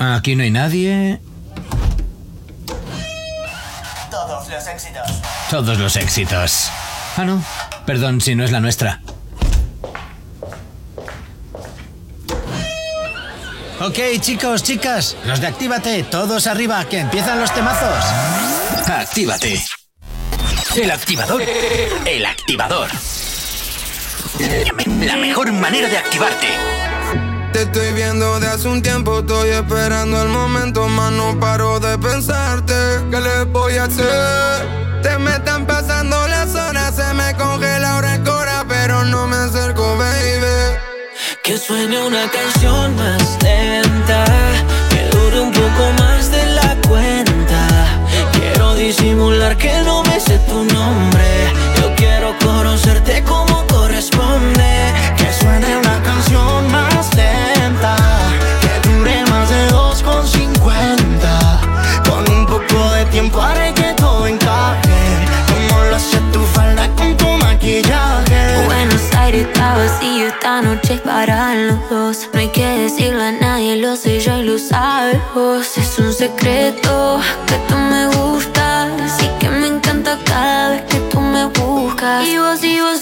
aquí 0.01 0.35
no 0.35 0.43
hay 0.43 0.51
nadie. 0.51 1.21
Todos 4.11 4.49
los 4.49 4.67
éxitos. 4.67 5.11
Todos 5.51 5.79
los 5.79 5.97
éxitos. 5.97 6.71
Ah, 7.17 7.25
no. 7.25 7.45
Perdón 7.87 8.21
si 8.21 8.35
no 8.35 8.45
es 8.45 8.51
la 8.51 8.61
nuestra. 8.61 9.01
Ok, 13.81 13.99
chicos, 14.21 14.63
chicas, 14.63 15.17
los 15.25 15.41
de 15.41 15.47
Actívate, 15.47 16.03
todos 16.03 16.47
arriba, 16.47 16.85
que 16.85 16.99
empiezan 16.99 17.41
los 17.41 17.53
temazos. 17.55 18.05
Actívate. 18.87 19.63
El 20.77 20.91
activador. 20.91 21.43
El 22.05 22.27
activador. 22.27 22.91
La 25.03 25.17
mejor 25.17 25.53
manera 25.53 25.89
de 25.89 25.97
activarte. 25.97 26.90
Te 27.53 27.63
estoy 27.63 27.93
viendo 27.93 28.39
de 28.39 28.47
hace 28.47 28.69
un 28.69 28.81
tiempo, 28.81 29.19
estoy 29.19 29.51
esperando 29.51 30.23
el 30.23 30.29
momento, 30.29 30.87
más 30.89 31.11
no 31.13 31.39
paro 31.41 31.81
de 31.81 31.99
pensarte. 31.99 32.75
¿Qué 33.11 33.21
le 33.21 33.45
voy 33.45 33.77
a 33.77 33.85
hacer? 33.85 35.03
Te 35.03 35.19
me 35.19 35.33
están 35.33 35.67
pasando 35.67 36.29
las 36.29 36.55
horas, 36.55 36.95
se 36.95 37.13
me 37.15 37.35
congela 37.35 37.91
ahora 37.93 38.15
el 38.15 38.23
cora, 38.23 38.65
pero 38.69 39.05
no 39.05 39.27
me 39.27 39.37
acerco, 39.37 39.97
baby. 39.99 40.79
Que 41.43 41.59
suene 41.59 42.01
una 42.07 42.31
canción 42.31 42.95
más 42.97 43.39
lenta, 43.43 44.25
que 44.91 45.09
dure 45.17 45.41
un 45.41 45.53
poco 45.53 45.93
más 45.99 46.31
de 46.31 46.47
la 46.55 46.77
cuenta. 46.89 47.67
Quiero 48.33 48.75
disimular 48.75 49.57
que 49.57 49.83
no 49.83 50.05
me 50.05 50.21
sé 50.21 50.39
tu 50.49 50.65
nombre. 50.65 51.53
Yo 51.81 51.95
quiero 51.97 52.33
conocerte 52.39 53.25
como 53.25 53.67
corresponde. 53.67 54.90
Noche 70.63 70.95
es 70.95 71.01
para 71.01 71.55
los 71.55 71.91
dos. 71.91 72.29
No 72.33 72.41
hay 72.41 72.49
que 72.49 72.67
decirle 72.67 73.23
a 73.23 73.33
nadie, 73.33 73.77
lo 73.77 73.97
sé 73.97 74.21
yo 74.21 74.39
y 74.39 74.45
lo 74.45 74.59
sabes. 74.59 75.19
Es 75.77 75.99
un 75.99 76.13
secreto 76.13 77.21
que 77.47 77.57
tú 77.69 77.77
me 77.77 78.07
gustas. 78.09 78.91
Así 79.01 79.29
que 79.39 79.49
me 79.49 79.69
encanta 79.69 80.19
cada 80.25 80.71
vez 80.71 80.83
que 80.83 80.99
tú 81.11 81.21
me 81.21 81.47
buscas. 81.47 82.27
Y 82.27 82.39
vos, 82.39 82.63
y 82.65 82.81
vos, 82.81 83.00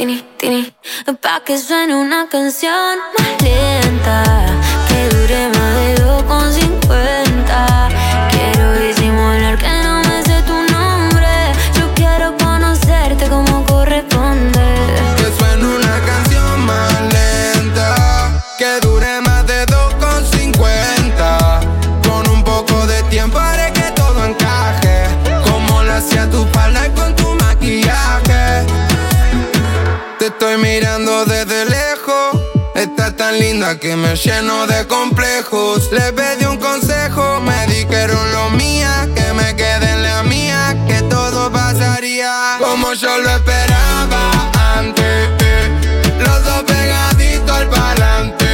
Tini, 0.00 0.16
tini, 0.38 0.74
Pa' 1.20 1.44
que 1.44 1.58
suene 1.58 1.94
una 1.94 2.26
canción 2.26 2.98
más 3.18 3.42
lenta 3.42 4.22
Que 4.88 5.08
dure 5.14 5.48
más 5.48 5.74
de 5.74 5.94
2,50 6.02 6.39
que 33.80 33.96
me 33.96 34.14
lleno 34.14 34.66
de 34.66 34.86
complejos. 34.86 35.90
Le 35.90 36.12
pedí 36.12 36.44
un 36.44 36.58
consejo, 36.58 37.40
me 37.40 37.66
dijeron 37.66 38.32
lo 38.32 38.50
mía, 38.50 39.08
que 39.14 39.32
me 39.32 39.56
quede 39.56 39.90
en 39.92 40.02
la 40.02 40.22
mía, 40.22 40.76
que 40.86 41.00
todo 41.02 41.50
pasaría 41.50 42.58
como 42.60 42.92
yo 42.92 43.18
lo 43.18 43.30
esperaba 43.30 44.50
antes. 44.76 45.28
Los 46.18 46.44
dos 46.44 46.62
pegaditos 46.64 47.50
al 47.50 47.68
palante. 47.68 48.46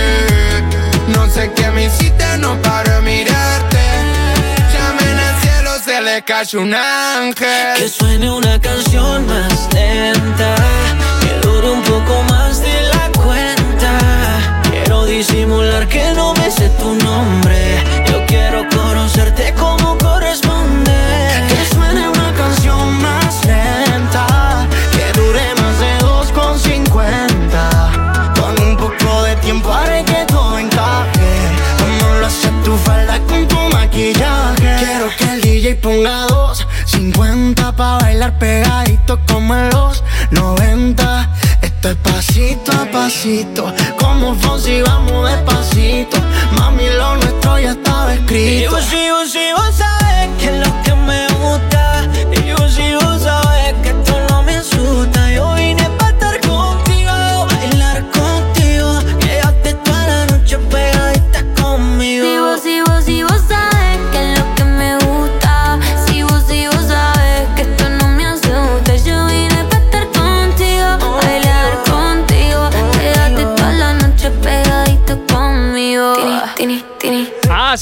No 1.08 1.28
sé 1.28 1.52
qué 1.56 1.70
me 1.70 1.86
hiciste, 1.86 2.38
no 2.38 2.60
paro 2.62 2.92
de 2.92 3.00
mirarte. 3.02 3.84
Llamen 4.72 5.18
al 5.18 5.40
cielo, 5.40 5.70
se 5.84 6.00
le 6.02 6.22
cayó 6.24 6.60
un 6.60 6.74
ángel. 6.74 7.76
Que 7.76 7.88
suene 7.88 8.30
una 8.30 8.60
canción 8.60 9.26
más 9.26 9.74
lenta, 9.74 10.54
disimular 15.26 15.88
que 15.88 16.12
no 16.14 16.32
me 16.34 16.48
sé 16.50 16.68
tu 16.70 16.94
nombre. 16.94 17.82
Yo 18.08 18.24
quiero 18.26 18.66
conocerte 18.68 19.52
como 19.54 19.98
corresponde. 19.98 20.92
Que 21.48 21.64
suene 21.74 22.08
una 22.08 22.32
canción 22.34 23.02
más 23.02 23.44
lenta, 23.44 24.68
que 24.92 25.12
dure 25.18 25.54
más 25.60 25.80
de 25.80 25.98
2,50. 26.04 28.34
Con 28.38 28.52
un 28.68 28.76
poco 28.76 29.22
de 29.22 29.34
tiempo 29.36 29.72
haré 29.72 30.04
que 30.04 30.24
todo 30.26 30.58
encaje. 30.58 31.30
Como 31.78 32.14
lo 32.20 32.26
hace 32.26 32.50
tu 32.64 32.76
falda 32.76 33.18
con 33.26 33.48
tu 33.48 33.58
maquillaje. 33.72 34.76
Quiero 34.78 35.08
que 35.18 35.24
el 35.24 35.40
DJ 35.40 35.74
ponga 35.76 36.26
dos 36.26 36.66
50 36.86 37.72
pa' 37.72 37.98
bailar 37.98 38.38
pegadito 38.38 39.18
como 39.26 39.54
en 39.54 39.70
los 39.70 40.02
90 40.30 40.66
Esto 40.86 41.02
es 41.02 41.15
pasito 43.06 43.72
Como 44.00 44.34
Fonsi 44.34 44.82
vamos 44.82 45.30
despacito. 45.30 46.16
Mami 46.56 46.88
lo 46.98 47.16
nuestro 47.16 47.58
ya 47.58 47.70
estaba 47.70 48.12
escrito. 48.14 48.64
Y 48.64 48.66
vos, 48.66 48.92
y 48.92 49.10
vos, 49.10 49.34
y 49.34 49.52
vos 49.52 49.74
sabes 49.76 50.28
que 50.38 50.46
es 50.46 50.58
lo 50.66 50.82
que 50.82 50.94
me 51.08 51.26
gusta. 51.40 52.08
Y 52.32 52.52
vos, 52.52 52.75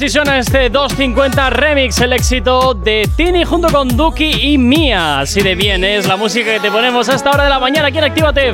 Suena 0.08 0.38
este 0.38 0.68
250 0.68 1.50
Remix, 1.50 1.98
el 2.00 2.12
éxito 2.12 2.74
de 2.74 3.08
Tini 3.16 3.42
junto 3.42 3.68
con 3.68 3.88
Duki 3.88 4.52
y 4.52 4.58
Mia. 4.58 5.20
Así 5.20 5.40
de 5.40 5.54
bien 5.54 5.82
es 5.82 6.06
la 6.06 6.16
música 6.16 6.52
que 6.52 6.60
te 6.60 6.70
ponemos 6.70 7.08
a 7.08 7.14
esta 7.14 7.30
hora 7.30 7.44
de 7.44 7.50
la 7.50 7.58
mañana 7.58 7.88
aquí 7.88 7.98
en 7.98 8.04
Actívate 8.04 8.52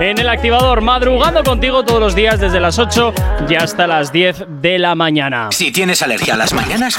en 0.00 0.18
el 0.18 0.28
activador, 0.28 0.82
madrugando 0.82 1.44
contigo 1.44 1.84
todos 1.84 2.00
los 2.00 2.14
días 2.14 2.40
desde 2.40 2.60
las 2.60 2.78
8 2.78 3.14
y 3.48 3.54
hasta 3.54 3.86
las 3.86 4.12
10 4.12 4.44
de 4.60 4.78
la 4.78 4.94
mañana. 4.94 5.48
Si 5.52 5.70
tienes 5.70 6.02
alergia 6.02 6.34
a 6.34 6.36
las 6.36 6.52
mañanas, 6.52 6.98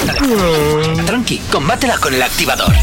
tranqui, 1.06 1.40
combátela 1.52 1.98
con 1.98 2.14
el 2.14 2.24
activador. 2.24 2.74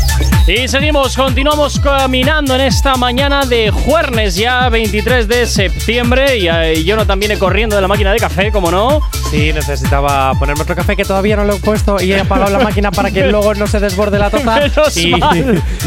Y 0.44 0.66
seguimos, 0.66 1.16
continuamos 1.16 1.78
caminando 1.78 2.56
en 2.56 2.62
esta 2.62 2.96
mañana 2.96 3.44
de 3.44 3.70
jueves, 3.70 4.34
ya 4.34 4.68
23 4.68 5.28
de 5.28 5.46
septiembre. 5.46 6.36
Y 6.38 6.48
eh, 6.48 6.82
yo 6.84 6.96
no 6.96 7.06
también 7.06 7.28
viene 7.28 7.38
corriendo 7.38 7.76
de 7.76 7.82
la 7.82 7.86
máquina 7.86 8.12
de 8.12 8.18
café, 8.18 8.50
como 8.50 8.70
no. 8.72 9.00
Sí, 9.30 9.52
necesitaba 9.52 10.34
ponerme 10.34 10.62
otro 10.62 10.74
café 10.74 10.96
que 10.96 11.04
todavía 11.04 11.36
no 11.36 11.44
lo 11.44 11.54
he 11.54 11.60
puesto 11.60 12.02
y 12.02 12.12
he 12.12 12.20
apagado 12.20 12.50
la 12.50 12.58
máquina 12.58 12.90
para 12.90 13.12
que 13.12 13.26
luego 13.30 13.54
no 13.54 13.68
se 13.68 13.78
desborde 13.78 14.18
la 14.18 14.30
taza 14.30 14.66
y, 14.96 15.14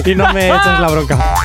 y 0.09 0.15
no 0.15 0.33
me 0.33 0.47
eches 0.47 0.79
la 0.79 0.87
bronca. 0.87 1.35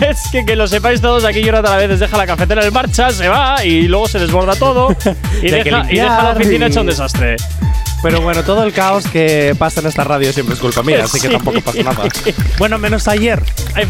es 0.08 0.22
que 0.32 0.46
que 0.46 0.56
lo 0.56 0.66
sepáis 0.66 1.02
todos, 1.02 1.26
aquí 1.26 1.42
Jonathan 1.42 1.74
a 1.74 1.76
veces 1.76 2.00
deja 2.00 2.16
la 2.16 2.26
cafetera 2.26 2.64
en 2.64 2.72
marcha, 2.72 3.10
se 3.10 3.28
va 3.28 3.62
y 3.62 3.82
luego 3.82 4.08
se 4.08 4.18
desborda 4.18 4.56
todo 4.56 4.96
y, 5.42 5.50
deja, 5.50 5.84
y 5.92 5.96
deja 5.96 6.22
la 6.22 6.30
oficina 6.30 6.66
hecha 6.66 6.80
un 6.80 6.86
desastre. 6.86 7.36
Pero 8.02 8.20
bueno, 8.20 8.44
todo 8.44 8.62
el 8.62 8.72
caos 8.72 9.04
que 9.08 9.56
pasa 9.58 9.80
en 9.80 9.86
esta 9.88 10.04
radio 10.04 10.32
siempre 10.32 10.54
es 10.54 10.60
culpa 10.60 10.82
mía, 10.84 11.02
así 11.04 11.20
que 11.20 11.28
tampoco 11.28 11.60
pasa 11.60 11.82
nada. 11.82 12.04
Bueno, 12.58 12.78
menos 12.78 13.06
ayer. 13.08 13.42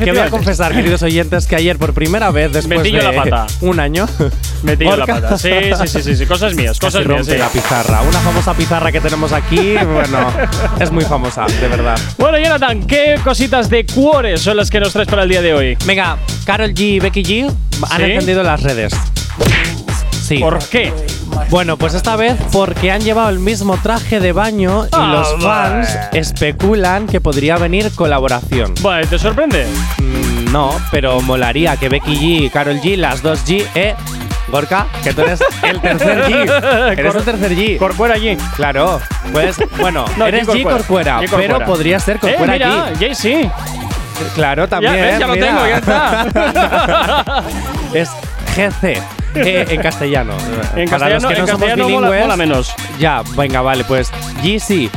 Que 0.02 0.12
voy 0.12 0.20
a 0.20 0.30
confesar, 0.30 0.74
queridos 0.74 1.02
oyentes, 1.02 1.46
que 1.46 1.56
ayer 1.56 1.78
por 1.78 1.92
primera 1.94 2.30
vez 2.30 2.52
después 2.52 2.78
Metí 2.78 2.90
yo 2.90 2.98
de 2.98 3.04
la 3.04 3.12
pata. 3.22 3.46
un 3.60 3.80
año 3.80 4.06
Metí 4.62 4.84
yo 4.84 4.96
la 4.96 5.06
pata. 5.06 5.38
Sí, 5.38 5.50
sí, 5.80 5.88
sí, 5.88 6.02
sí, 6.02 6.16
sí, 6.16 6.26
cosas 6.26 6.54
mías, 6.54 6.78
casi 6.78 6.98
cosas 6.98 7.06
mías. 7.08 7.26
sí. 7.26 7.36
la 7.36 7.48
pizarra. 7.48 8.02
Una 8.02 8.20
famosa 8.20 8.54
pizarra 8.54 8.92
que 8.92 9.00
tenemos 9.00 9.32
aquí, 9.32 9.74
bueno, 9.76 10.32
es 10.80 10.90
muy 10.90 11.04
famosa, 11.04 11.46
de 11.46 11.68
verdad. 11.68 11.98
Bueno, 12.18 12.38
Jonathan, 12.38 12.86
¿qué 12.86 13.18
cositas 13.24 13.68
de 13.70 13.84
cuores 13.86 14.40
son 14.40 14.56
las 14.56 14.70
que 14.70 14.80
nos 14.80 14.92
traes 14.92 15.08
para 15.08 15.22
el 15.22 15.28
día 15.28 15.42
de 15.42 15.54
hoy? 15.54 15.76
Venga, 15.86 16.16
Carol 16.44 16.70
G 16.74 16.80
y 16.80 17.00
Becky 17.00 17.22
G 17.22 17.54
han 17.90 17.98
¿Sí? 17.98 18.04
encendido 18.04 18.42
las 18.42 18.62
redes. 18.62 18.92
Sí. 20.10 20.38
¿Por 20.38 20.58
qué? 20.68 20.92
Bueno, 21.50 21.76
pues 21.76 21.94
esta 21.94 22.16
vez 22.16 22.36
porque 22.52 22.90
han 22.92 23.00
llevado 23.00 23.28
el 23.30 23.38
mismo 23.38 23.76
traje 23.82 24.20
de 24.20 24.32
baño 24.32 24.84
y 24.86 24.88
Ah, 24.92 25.12
los 25.12 25.42
fans 25.42 25.94
vale. 25.94 26.18
especulan 26.20 27.06
que 27.06 27.20
podría 27.20 27.56
venir 27.56 27.90
colaboración. 27.94 28.74
Bueno, 28.80 29.06
¿te 29.08 29.18
sorprende? 29.18 29.66
Mm, 29.98 30.52
no, 30.52 30.70
pero 30.90 31.20
molaría 31.22 31.76
que 31.76 31.88
Becky 31.88 32.16
G 32.16 32.44
y 32.46 32.50
Carol 32.50 32.80
G, 32.80 32.96
las 32.96 33.22
dos 33.22 33.44
G, 33.46 33.64
eh. 33.74 33.94
Gorka, 34.50 34.86
que 35.04 35.12
tú 35.12 35.20
eres 35.20 35.40
el 35.62 35.78
tercer 35.80 36.24
G. 36.24 36.92
Eres 36.98 37.14
el 37.14 37.22
tercer 37.22 37.54
G. 37.54 37.76
Corcuera 37.78 38.14
allí. 38.14 38.34
Claro, 38.56 38.98
pues, 39.30 39.56
bueno, 39.78 40.06
No, 40.16 40.26
eres 40.26 40.48
G 40.48 40.62
Corcuera, 40.62 41.20
G 41.20 41.28
Corcuera. 41.28 41.54
pero 41.58 41.66
podría 41.66 42.00
ser 42.00 42.18
Corcuera 42.18 42.54
eh, 42.54 42.58
mira, 42.58 42.92
G. 42.92 42.98
Jay 42.98 43.14
sí. 43.14 43.50
Claro, 44.34 44.66
también. 44.66 44.94
ves, 44.94 45.18
ya 45.18 45.26
lo 45.26 45.34
mira. 45.34 45.46
tengo, 45.46 45.66
ya 45.66 45.76
está. 45.78 47.44
es 47.92 48.08
GC. 48.56 49.02
Eh, 49.44 49.66
en 49.68 49.82
castellano. 49.82 50.32
En 50.76 50.88
Para 50.88 51.08
los 51.10 51.22
castellano- 51.24 51.28
que 51.28 51.34
no 51.34 51.40
en 51.40 51.46
somos 51.46 51.48
castellano 51.48 51.84
mola- 51.84 51.96
bilingües, 52.08 52.20
mola 52.22 52.36
menos. 52.36 52.74
Ya, 52.98 53.22
venga, 53.36 53.60
vale, 53.62 53.84
pues 53.84 54.10
G 54.42 54.58
sí. 54.58 54.90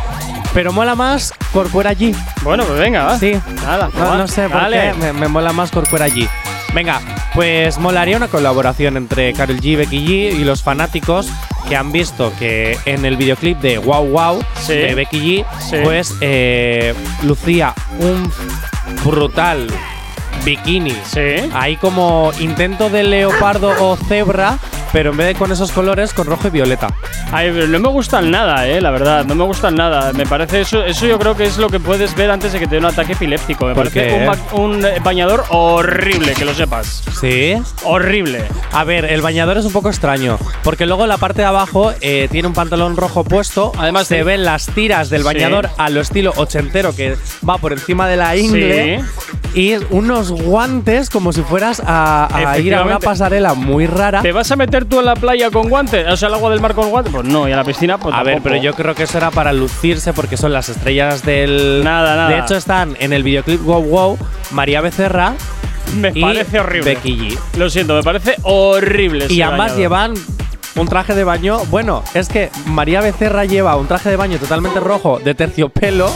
Pero 0.53 0.73
mola 0.73 0.95
más 0.95 1.33
Corcuera 1.53 1.93
G. 1.93 2.13
Bueno, 2.43 2.65
pues 2.65 2.77
venga, 2.77 3.05
va. 3.05 3.17
Sí. 3.19 3.33
Nada, 3.63 3.89
No, 3.97 4.17
no 4.17 4.27
sé 4.27 4.49
por 4.49 4.59
Dale. 4.61 4.91
qué, 4.91 4.93
me, 4.99 5.13
me 5.13 5.27
mola 5.29 5.53
más 5.53 5.71
Corcuera 5.71 6.07
G. 6.09 6.27
Venga, 6.73 6.99
pues 7.33 7.77
molaría 7.77 8.15
una 8.17 8.27
colaboración 8.29 8.95
entre 8.97 9.33
Carol 9.33 9.59
G, 9.59 9.77
Becky 9.77 10.05
G 10.05 10.39
y 10.39 10.43
los 10.43 10.61
fanáticos 10.63 11.29
que 11.67 11.75
han 11.75 11.91
visto 11.91 12.33
que 12.39 12.77
en 12.85 13.03
el 13.05 13.17
videoclip 13.17 13.59
de 13.59 13.77
Wow 13.77 14.05
Wow 14.07 14.43
Sí. 14.61 14.73
de 14.73 14.95
Becky 14.95 15.19
G, 15.19 15.45
Sí. 15.69 15.77
pues 15.83 16.15
eh, 16.21 16.93
lucía 17.23 17.73
un 17.99 18.31
brutal 19.03 19.67
bikini. 20.43 20.95
Sí. 21.05 21.49
Ahí 21.53 21.75
como 21.77 22.31
intento 22.39 22.89
de 22.89 23.03
leopardo 23.03 23.73
o 23.79 23.95
cebra, 23.95 24.57
pero 24.91 25.11
en 25.11 25.17
vez 25.17 25.27
de 25.27 25.35
con 25.35 25.51
esos 25.51 25.71
colores, 25.71 26.13
con 26.13 26.27
rojo 26.27 26.47
y 26.47 26.51
violeta. 26.51 26.87
Ay, 27.31 27.49
pero 27.53 27.67
no 27.67 27.79
me 27.79 27.87
gustan 27.89 28.29
nada, 28.31 28.67
eh, 28.67 28.81
la 28.81 28.91
verdad, 28.91 29.25
no 29.25 29.35
me 29.35 29.43
gustan 29.45 29.75
nada. 29.75 30.11
Me 30.13 30.25
parece 30.25 30.61
eso, 30.61 30.83
eso 30.83 31.05
yo 31.07 31.17
creo 31.19 31.35
que 31.35 31.45
es 31.45 31.57
lo 31.57 31.69
que 31.69 31.79
puedes 31.79 32.15
ver 32.15 32.29
antes 32.31 32.51
de 32.53 32.59
que 32.59 32.65
te 32.67 32.75
dé 32.75 32.79
un 32.79 32.85
ataque 32.85 33.13
epiléptico. 33.13 33.65
Me 33.67 33.73
¿Por 33.75 33.89
parece 33.89 34.07
qué? 34.09 34.15
un, 34.19 34.25
ba- 34.27 34.37
un, 34.53 34.85
eh, 34.85 34.99
bañador 35.03 35.45
horrible, 35.49 36.33
que 36.33 36.45
lo 36.45 36.53
sepas. 36.53 37.03
¿Sí? 37.19 37.55
Horrible. 37.83 38.43
A 38.73 38.83
ver, 38.83 39.05
el 39.05 39.21
bañador 39.21 39.57
es 39.57 39.65
un 39.65 39.71
poco 39.71 39.89
extraño, 39.89 40.37
porque 40.63 40.85
luego 40.85 41.07
la 41.07 41.17
parte 41.17 41.41
de 41.41 41.47
abajo 41.47 41.93
eh, 42.01 42.27
tiene 42.31 42.47
un 42.47 42.53
pantalón 42.53 42.97
rojo 42.97 43.23
puesto. 43.23 43.71
Además, 43.77 44.07
se 44.07 44.17
te- 44.17 44.23
ven 44.23 44.43
las 44.43 44.65
tiras 44.67 45.09
del 45.09 45.21
Sí. 45.21 45.25
bañador 45.25 45.69
a 45.77 45.89
lo 45.89 46.01
estilo 46.01 46.33
ochentero 46.35 46.95
que 46.95 47.15
va 47.47 47.57
por 47.57 47.71
encima 47.73 48.07
de 48.07 48.17
la 48.17 48.35
ingle. 48.35 49.03
Y 49.53 49.73
unos 49.89 50.31
guantes 50.31 51.09
como 51.09 51.33
si 51.33 51.41
fueras 51.41 51.81
a, 51.85 52.27
a 52.51 52.57
ir 52.59 52.73
a 52.73 52.83
una 52.83 52.99
pasarela 52.99 53.53
muy 53.53 53.85
rara. 53.85 54.21
¿Te 54.21 54.31
vas 54.31 54.49
a 54.51 54.55
meter 54.55 54.80
tú 54.85 54.99
en 54.99 55.05
la 55.05 55.15
playa 55.15 55.49
con 55.51 55.69
guantes? 55.69 56.07
O 56.07 56.17
sea, 56.17 56.27
al 56.27 56.35
agua 56.35 56.51
del 56.51 56.61
mar 56.61 56.73
con 56.73 56.89
guantes. 56.89 57.13
Pues 57.13 57.25
no, 57.25 57.47
y 57.47 57.51
a 57.51 57.55
la 57.55 57.63
piscina, 57.63 57.97
pues 57.97 58.15
a 58.15 58.23
ver, 58.23 58.41
pero 58.41 58.55
yo 58.57 58.73
creo 58.73 58.95
que 58.95 59.03
eso 59.03 59.17
era 59.17 59.31
para 59.31 59.53
lucirse 59.53 60.13
porque 60.13 60.37
son 60.37 60.53
las 60.53 60.69
estrellas 60.69 61.23
del. 61.25 61.83
Nada, 61.83 62.15
nada. 62.15 62.29
De 62.29 62.39
hecho, 62.39 62.55
están 62.55 62.95
en 62.99 63.13
el 63.13 63.23
videoclip 63.23 63.61
Wow 63.63 63.83
Wow 63.83 64.17
María 64.51 64.81
Becerra 64.81 65.33
Me 65.95 66.11
y 66.13 66.21
parece 66.21 66.59
horrible. 66.59 66.95
Becky 66.95 67.17
G. 67.17 67.39
Lo 67.57 67.69
siento, 67.69 67.95
me 67.95 68.03
parece 68.03 68.35
horrible. 68.43 69.27
Y 69.29 69.41
ambas 69.41 69.75
llevan 69.75 70.13
un 70.75 70.87
traje 70.87 71.15
de 71.15 71.23
baño. 71.23 71.59
Bueno, 71.65 72.03
es 72.13 72.29
que 72.29 72.49
María 72.65 73.01
Becerra 73.01 73.45
lleva 73.45 73.75
un 73.75 73.87
traje 73.87 74.09
de 74.09 74.15
baño 74.15 74.37
totalmente 74.37 74.79
rojo 74.79 75.19
de 75.19 75.35
terciopelo. 75.35 76.11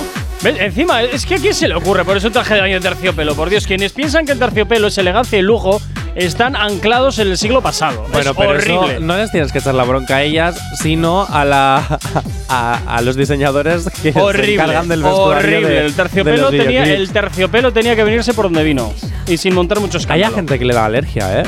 Encima, 0.48 1.02
es 1.04 1.26
que 1.26 1.36
a 1.36 1.38
quién 1.38 1.54
se 1.54 1.68
le 1.68 1.76
ocurre 1.76 2.04
por 2.06 2.18
eso 2.18 2.30
traje 2.32 2.54
de 2.56 2.62
baño 2.62 2.76
de 2.76 2.82
terciopelo. 2.90 3.36
Por 3.36 3.50
Dios, 3.50 3.66
quienes 3.68 3.94
piensan 3.94 4.26
que 4.26 4.32
el 4.34 4.40
terciopelo 4.40 4.88
es 4.88 4.98
elegancia 4.98 5.40
y 5.40 5.42
lujo 5.42 5.82
están 6.16 6.56
anclados 6.56 7.20
en 7.20 7.28
el 7.30 7.38
siglo 7.38 7.62
pasado. 7.62 8.06
Bueno, 8.12 8.32
es 8.32 8.38
pero 8.38 8.50
horrible. 8.52 8.92
eso 8.94 9.00
no 9.02 9.18
les 9.18 9.32
tienes 9.32 9.52
que 9.52 9.60
echar 9.60 9.76
la 9.76 9.84
bronca 9.84 10.18
a 10.18 10.24
ellas, 10.24 10.58
sino 10.82 11.26
a 11.30 11.44
la 11.46 12.00
a, 12.48 12.82
a 12.96 13.02
los 13.02 13.16
diseñadores 13.18 13.90
que 14.02 14.14
se 14.14 14.20
horrible, 14.22 14.54
encargan 14.54 14.88
del 14.88 15.04
vestuario 15.04 15.58
horrible. 15.58 15.68
de- 15.70 15.86
el 15.88 15.94
terciopelo 15.94 16.50
tenía 16.52 16.84
el 16.86 17.12
terciopelo 17.12 17.74
tenía 17.74 17.96
que 17.96 18.04
venirse 18.04 18.34
por 18.34 18.46
donde 18.46 18.64
vino 18.64 18.94
y 19.28 19.38
sin 19.38 19.54
montar 19.56 19.80
muchos 19.80 20.08
Hay 20.10 20.24
gente 20.24 20.58
que 20.60 20.64
le 20.66 20.74
da 20.74 20.86
alergia, 20.86 21.42
¿eh? 21.42 21.44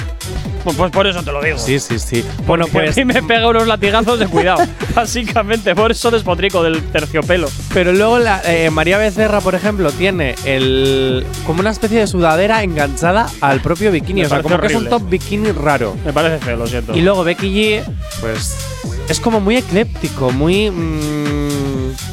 Pues, 0.67 0.75
pues 0.75 0.91
por 0.91 1.07
eso 1.07 1.23
te 1.23 1.31
lo 1.31 1.41
digo. 1.41 1.57
Sí, 1.57 1.79
sí, 1.79 1.97
sí. 1.97 2.25
Bueno, 2.45 2.65
Porque 2.65 2.87
pues 2.87 2.97
a 2.97 2.99
mí 2.99 3.05
me 3.05 3.23
pega 3.23 3.47
unos 3.47 3.67
latigazos 3.67 4.19
de 4.19 4.27
cuidado. 4.27 4.61
Básicamente, 4.95 5.73
por 5.73 5.91
eso 5.91 6.11
despotrico 6.11 6.61
del 6.61 6.83
terciopelo. 6.91 7.47
Pero 7.73 7.93
luego 7.93 8.19
la, 8.19 8.41
eh, 8.43 8.69
María 8.69 8.97
Becerra, 8.97 9.39
por 9.39 9.55
ejemplo, 9.55 9.93
tiene 9.93 10.35
el 10.43 11.25
como 11.45 11.61
una 11.61 11.69
especie 11.69 11.99
de 11.99 12.07
sudadera 12.07 12.63
enganchada 12.63 13.29
al 13.39 13.61
propio 13.61 13.93
bikini. 13.93 14.21
Me 14.21 14.27
o 14.27 14.29
sea, 14.29 14.41
como 14.43 14.59
que 14.59 14.67
es 14.67 14.75
un 14.75 14.89
top 14.89 15.07
bikini 15.09 15.53
raro. 15.53 15.95
Me 16.03 16.11
parece 16.11 16.43
feo, 16.43 16.57
lo 16.57 16.67
siento. 16.67 16.93
Y 16.93 16.99
luego 16.99 17.23
Becky 17.23 17.47
G, 17.47 17.83
pues 18.19 18.57
es 19.07 19.21
como 19.21 19.39
muy 19.39 19.55
ecléptico, 19.55 20.31
muy. 20.31 20.69
mm, 20.69 21.46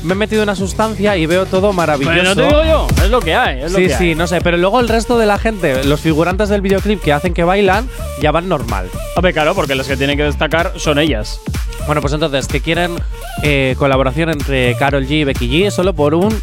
me 0.02 0.12
he 0.12 0.16
metido 0.16 0.42
una 0.42 0.54
sustancia 0.54 1.16
y 1.16 1.26
veo 1.26 1.46
todo 1.46 1.72
maravilloso. 1.72 2.14
Pero 2.14 2.28
no 2.28 2.34
te 2.34 2.46
digo 2.46 2.64
yo, 2.64 2.86
es 3.02 3.10
lo 3.10 3.20
que 3.20 3.34
hay. 3.34 3.62
Es 3.62 3.72
lo 3.72 3.78
sí, 3.78 3.86
que 3.86 3.94
sí, 3.94 4.04
hay. 4.10 4.14
no 4.14 4.26
sé, 4.26 4.40
pero 4.40 4.56
luego 4.56 4.80
el 4.80 4.88
resto 4.88 5.18
de 5.18 5.26
la 5.26 5.38
gente, 5.38 5.84
los 5.84 6.00
figurantes 6.00 6.48
del 6.48 6.60
videoclip 6.60 7.00
que 7.00 7.12
hacen 7.12 7.34
que 7.34 7.44
bailan, 7.44 7.88
ya 8.20 8.30
van 8.30 8.48
normal. 8.48 8.88
Hombre, 9.16 9.32
claro, 9.32 9.54
porque 9.54 9.74
las 9.74 9.86
que 9.86 9.96
tienen 9.96 10.16
que 10.16 10.24
destacar 10.24 10.72
son 10.76 10.98
ellas. 10.98 11.40
Bueno, 11.86 12.00
pues 12.00 12.14
entonces, 12.14 12.46
que 12.48 12.60
quieren 12.60 12.96
eh, 13.42 13.74
colaboración 13.78 14.30
entre 14.30 14.74
Carol 14.76 15.06
G 15.06 15.20
y 15.20 15.24
Becky 15.24 15.48
G 15.48 15.70
solo 15.70 15.92
por 15.92 16.14
un. 16.14 16.34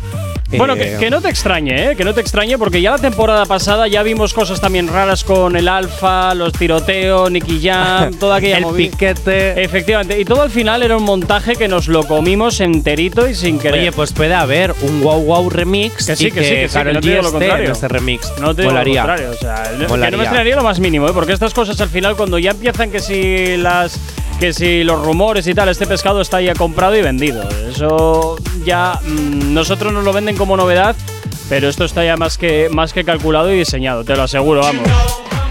Eh, 0.51 0.57
Bueno, 0.57 0.75
que, 0.75 0.97
que 0.99 1.09
no 1.09 1.21
te 1.21 1.29
extrañe, 1.29 1.91
¿eh? 1.91 1.95
Que 1.95 2.03
no 2.03 2.13
te 2.13 2.21
extrañe, 2.21 2.57
porque 2.57 2.81
ya 2.81 2.91
la 2.91 2.97
temporada 2.97 3.45
pasada 3.45 3.87
ya 3.87 4.03
vimos 4.03 4.33
cosas 4.33 4.59
también 4.61 4.87
raras 4.87 5.23
con 5.23 5.55
el 5.55 5.67
Alfa, 5.67 6.33
los 6.35 6.53
tiroteos, 6.53 7.31
Nicky 7.31 7.59
Jam, 7.61 8.13
toda 8.19 8.37
aquella 8.37 8.57
el 8.57 8.63
movida. 8.63 8.91
piquete. 8.91 9.63
Efectivamente, 9.63 10.19
y 10.19 10.25
todo 10.25 10.41
al 10.41 10.49
final 10.51 10.83
era 10.83 10.97
un 10.97 11.03
montaje 11.03 11.55
que 11.55 11.67
nos 11.67 11.87
lo 11.87 12.03
comimos 12.05 12.59
enterito 12.59 13.27
y 13.29 13.35
sin 13.35 13.59
querer. 13.59 13.81
Oye, 13.81 13.91
pues 13.91 14.13
puede 14.13 14.33
haber 14.33 14.73
un 14.81 15.01
Wow 15.01 15.21
Wow 15.23 15.49
remix 15.49 16.05
Que 16.07 16.15
sí, 16.15 16.27
y 16.27 16.31
que 16.31 16.43
sí, 16.43 16.49
que 16.49 16.67
sí, 16.69 16.73
Karol 16.73 16.93
que 16.93 16.93
no 16.95 17.01
te 17.01 17.07
G 17.07 17.09
digo 17.11 17.21
lo 17.21 17.27
esté 17.29 17.37
en 17.37 17.49
contrario. 17.49 17.71
ese 17.71 17.87
remix. 17.87 18.33
No 18.39 18.55
te 18.55 18.61
digo 18.63 18.71
lo 18.73 18.77
Molaría. 18.79 19.01
contrario, 19.03 19.31
o 19.31 19.37
sea, 19.37 19.63
que 19.71 19.77
no 19.83 19.87
Molaría. 19.89 20.17
me 20.17 20.23
extrañaría 20.23 20.55
lo 20.55 20.63
más 20.63 20.79
mínimo, 20.79 21.07
¿eh? 21.07 21.11
porque 21.13 21.33
estas 21.33 21.53
cosas 21.53 21.79
al 21.81 21.89
final 21.89 22.15
cuando 22.15 22.37
ya 22.39 22.51
empiezan 22.51 22.91
que 22.91 22.99
si 22.99 23.57
las 23.57 23.99
que 24.41 24.53
si 24.53 24.83
los 24.83 24.99
rumores 25.05 25.45
y 25.45 25.53
tal, 25.53 25.69
este 25.69 25.85
pescado 25.85 26.19
está 26.19 26.41
ya 26.41 26.55
comprado 26.55 26.95
y 26.95 27.03
vendido. 27.03 27.47
Eso 27.69 28.37
ya 28.65 28.99
mm, 29.03 29.53
nosotros 29.53 29.93
nos 29.93 30.03
lo 30.03 30.11
venden 30.13 30.35
como 30.35 30.57
novedad, 30.57 30.95
pero 31.47 31.69
esto 31.69 31.85
está 31.85 32.03
ya 32.03 32.17
más 32.17 32.39
que 32.39 32.67
más 32.71 32.91
que 32.91 33.03
calculado 33.03 33.53
y 33.53 33.59
diseñado, 33.59 34.03
te 34.03 34.15
lo 34.15 34.23
aseguro, 34.23 34.61
vamos. 34.61 34.81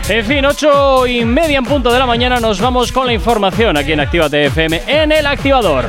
En 0.09 0.26
fin, 0.26 0.44
ocho 0.44 1.07
y 1.07 1.24
media 1.24 1.59
en 1.59 1.66
punto 1.66 1.92
de 1.92 2.00
la 2.00 2.07
mañana 2.07 2.40
nos 2.40 2.61
vamos 2.61 2.90
con 2.90 3.07
la 3.07 3.12
información 3.12 3.76
aquí 3.76 3.92
en 3.92 4.00
Actívate 4.00 4.46
FM 4.46 4.83
en 4.88 5.12
el 5.12 5.24
activador. 5.24 5.88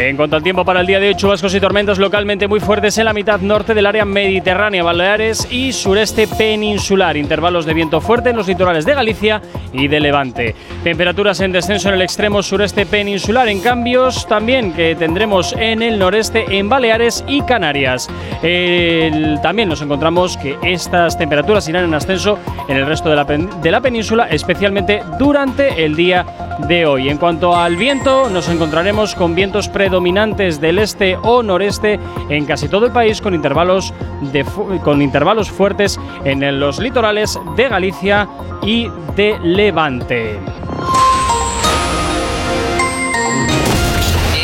En 0.00 0.16
cuanto 0.16 0.36
al 0.36 0.44
tiempo 0.44 0.64
para 0.64 0.80
el 0.80 0.86
día 0.86 1.00
de 1.00 1.08
hoy, 1.08 1.16
chubascos 1.16 1.52
y 1.56 1.60
tormentas 1.60 1.98
localmente 1.98 2.46
muy 2.46 2.60
fuertes 2.60 2.96
en 2.98 3.06
la 3.06 3.12
mitad 3.12 3.40
norte 3.40 3.74
del 3.74 3.84
área 3.84 4.04
mediterránea, 4.04 4.84
Baleares 4.84 5.48
y 5.50 5.72
sureste 5.72 6.28
peninsular. 6.28 7.16
Intervalos 7.16 7.66
de 7.66 7.74
viento 7.74 8.00
fuerte 8.00 8.30
en 8.30 8.36
los 8.36 8.46
litorales 8.46 8.84
de 8.84 8.94
Galicia 8.94 9.42
y 9.72 9.88
de 9.88 9.98
Levante. 9.98 10.54
Temperaturas 10.84 11.40
en 11.40 11.50
descenso 11.50 11.88
en 11.88 11.96
el 11.96 12.02
extremo 12.02 12.44
sureste 12.44 12.86
peninsular. 12.86 13.48
En 13.48 13.60
cambios 13.60 14.26
también 14.28 14.72
que 14.72 14.94
tendremos 14.94 15.52
en 15.58 15.82
el 15.82 15.98
noreste, 15.98 16.44
en 16.48 16.68
Baleares 16.68 17.24
y 17.26 17.42
Canarias. 17.42 18.08
El- 18.42 19.40
también 19.42 19.68
nos 19.68 19.82
encontramos 19.82 20.36
que 20.36 20.56
estas 20.62 21.18
temperaturas 21.18 21.68
irán 21.68 21.84
en 21.84 21.94
ascenso 21.94 22.38
en 22.68 22.76
el 22.76 22.86
resto 22.86 23.10
de 23.10 23.16
la, 23.16 23.24
de 23.24 23.70
la 23.70 23.80
península, 23.80 24.28
especialmente 24.30 25.02
durante 25.18 25.84
el 25.84 25.96
día 25.96 26.24
de 26.68 26.86
hoy. 26.86 27.08
En 27.08 27.18
cuanto 27.18 27.56
al 27.56 27.76
viento, 27.76 28.30
nos 28.30 28.48
encontraremos 28.48 29.14
con 29.16 29.34
vientos 29.34 29.68
predominantes 29.88 30.60
del 30.60 30.80
este 30.80 31.16
o 31.16 31.42
noreste 31.42 31.98
en 32.28 32.44
casi 32.44 32.68
todo 32.68 32.84
el 32.84 32.92
país 32.92 33.22
con 33.22 33.34
intervalos, 33.34 33.94
de 34.20 34.44
con 34.84 35.00
intervalos 35.00 35.50
fuertes 35.50 35.98
en 36.24 36.60
los 36.60 36.78
litorales 36.78 37.38
de 37.56 37.68
Galicia 37.70 38.28
y 38.62 38.86
de 39.16 39.38
Levante. 39.42 40.38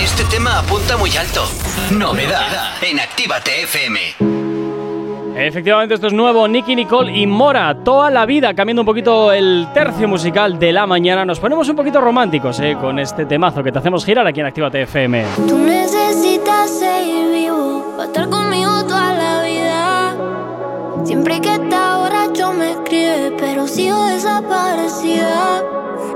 Este 0.03 0.25
tema 0.31 0.61
apunta 0.61 0.97
muy 0.97 1.15
alto. 1.15 1.45
Novedad 1.91 2.83
en 2.83 3.01
Actívate 3.01 3.65
FM. 3.65 4.34
Efectivamente, 5.37 5.95
esto 5.95 6.07
es 6.07 6.13
nuevo. 6.13 6.47
Nicky 6.47 6.77
Nicole 6.77 7.13
y 7.13 7.27
Mora, 7.27 7.75
toda 7.83 8.09
la 8.09 8.25
vida, 8.25 8.55
cambiando 8.55 8.83
un 8.83 8.87
poquito 8.87 9.33
el 9.33 9.67
tercio 9.75 10.07
musical 10.07 10.59
de 10.61 10.73
la 10.73 10.87
mañana. 10.87 11.25
Nos 11.25 11.41
ponemos 11.41 11.69
un 11.69 11.75
poquito 11.75 12.01
románticos 12.01 12.61
eh, 12.61 12.77
con 12.81 13.01
este 13.01 13.27
temazo 13.27 13.63
que 13.63 13.73
te 13.73 13.79
hacemos 13.79 14.05
girar 14.05 14.27
aquí 14.27 14.41
en 14.41 14.47
Actívate 14.47 14.83
FM. 14.83 15.25
Tú 15.49 15.59
necesitas 15.59 16.71
seguir 16.71 17.33
vivo, 17.33 17.95
para 17.97 18.05
estar 18.05 18.29
conmigo 18.29 18.85
toda 18.85 19.13
la 19.15 19.43
vida. 19.43 21.05
Siempre 21.05 21.41
que 21.41 21.53
está 21.55 21.99
borracho 21.99 22.53
me 22.53 22.71
escribe, 22.71 23.33
pero 23.37 23.67
sigo 23.67 24.07
desaparecida. 24.07 25.65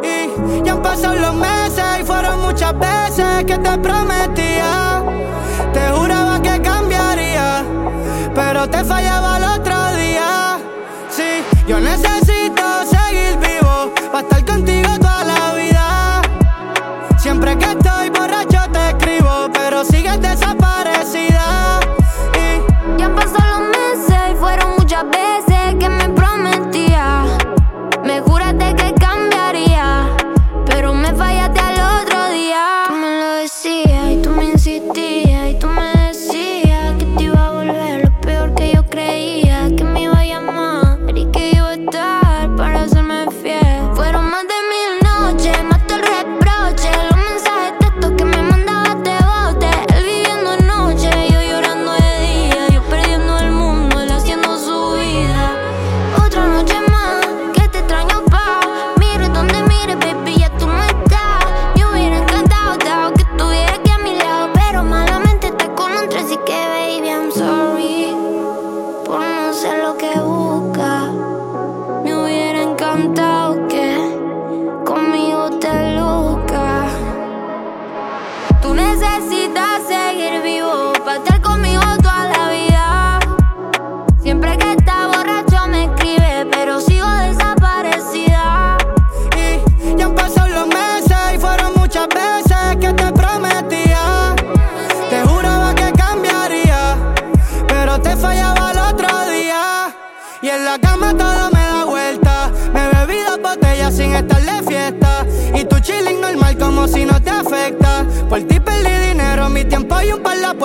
Y 0.04 0.64
ya 0.64 0.74
han 0.74 0.82
pasado 0.82 1.16
los 1.16 1.34
meses 1.34 1.84
y 2.00 2.04
fueron 2.04 2.40
muchas 2.42 2.72
veces 2.78 3.44
que 3.44 3.58
te 3.58 3.78
prometía 3.78 5.17
pero 8.58 8.70
te 8.70 8.84
fallaba 8.84 9.36
el 9.36 9.44
otro 9.44 9.96
día. 9.96 10.58
Sí, 11.10 11.44
yo 11.68 11.78
necesito. 11.78 12.27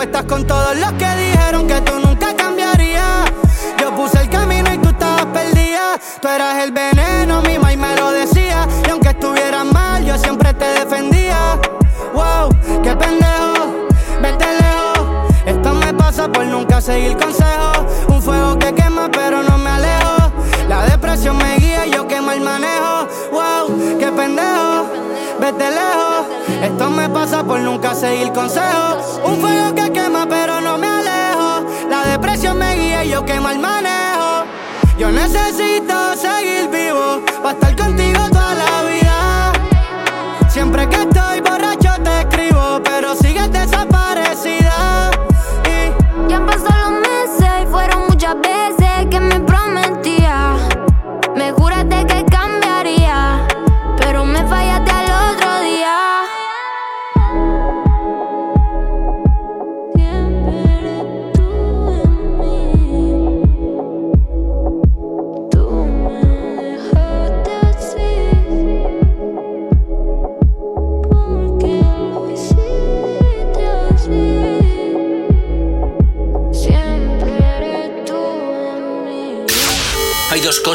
estás 0.04 0.26
con 0.26 0.46
todos 0.46 0.76
los 0.76 0.92
que 0.94 1.10
dijeron 1.16 1.68
que 1.68 1.80
tú 1.82 1.98
nunca 2.00 2.36
cambiarías. 2.36 3.32
Yo 3.80 3.96
puse 3.96 4.22
el 4.22 4.30
camino 4.30 4.74
y 4.74 4.78
tú 4.78 4.90
estabas 4.90 5.26
perdida. 5.28 5.98
Tú 6.22 6.28
eras 6.28 6.64
el 6.64 6.72
bebé 6.72 6.93
pasa 27.14 27.44
por 27.44 27.60
nunca 27.60 27.94
seguir 27.94 28.32
consejos. 28.34 29.22
Un 29.24 29.38
fuego 29.40 29.76
que 29.76 29.92
quema, 29.92 30.26
pero 30.28 30.60
no 30.62 30.78
me 30.78 30.88
alejo. 30.88 31.66
La 31.90 32.04
depresión 32.06 32.58
me 32.58 32.74
guía 32.76 33.06
y 33.06 33.10
yo 33.10 33.24
quemo 33.24 33.50
el 33.50 33.60
manejo. 33.60 34.46
Yo 34.98 35.12
necesito 35.12 36.16
seguir 36.16 36.70
vivo 36.70 37.22
para 37.42 37.54
estar 37.54 37.73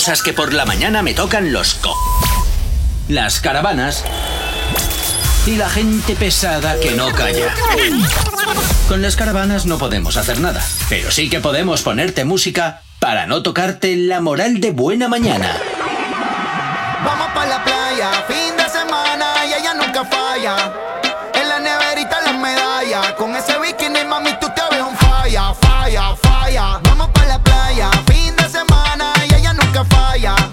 que 0.09 0.33
por 0.33 0.55
la 0.55 0.65
mañana 0.65 1.03
me 1.03 1.13
tocan 1.13 1.53
los 1.53 1.75
co... 1.75 1.95
Las 3.09 3.41
caravanas 3.41 4.05
y 5.47 5.57
la 5.57 5.69
gente 5.69 6.17
pesada 6.17 6.81
que 6.81 6.93
no 6.93 7.13
calla. 7.13 7.55
Con 8.89 9.03
las 9.03 9.17
caravanas 9.17 9.67
no 9.67 9.77
podemos 9.77 10.17
hacer 10.17 10.41
nada, 10.41 10.65
pero 10.89 11.11
sí 11.11 11.29
que 11.29 11.41
podemos 11.41 11.83
ponerte 11.83 12.25
música 12.25 12.81
para 13.01 13.27
no 13.27 13.43
tocarte 13.43 13.97
la 13.97 14.23
moral 14.23 14.61
de 14.63 14.71
buena 14.71 15.09
mañana. 15.09 15.59
Vamos 17.05 17.29
para 17.35 17.51
la 17.51 17.65
playa, 17.65 18.11
fin 18.27 18.57
de 18.57 18.69
semana 18.71 19.27
y 19.47 19.61
ella 19.61 19.75
nunca 19.75 20.07
falla. 20.07 20.73
En 21.35 21.49
la 21.51 21.59
neverita 21.59 22.23
las 22.23 22.35
medallas, 22.35 23.13
con 23.13 23.37
ese 23.37 23.59
bikini 23.59 24.05
mami 24.05 24.33
tú 24.41 24.47
te 24.57 24.63
ves 24.71 24.83
un 24.83 24.97
falla, 24.97 25.53
falla, 25.53 26.17
falla. 26.17 26.88
fire. 30.21 30.48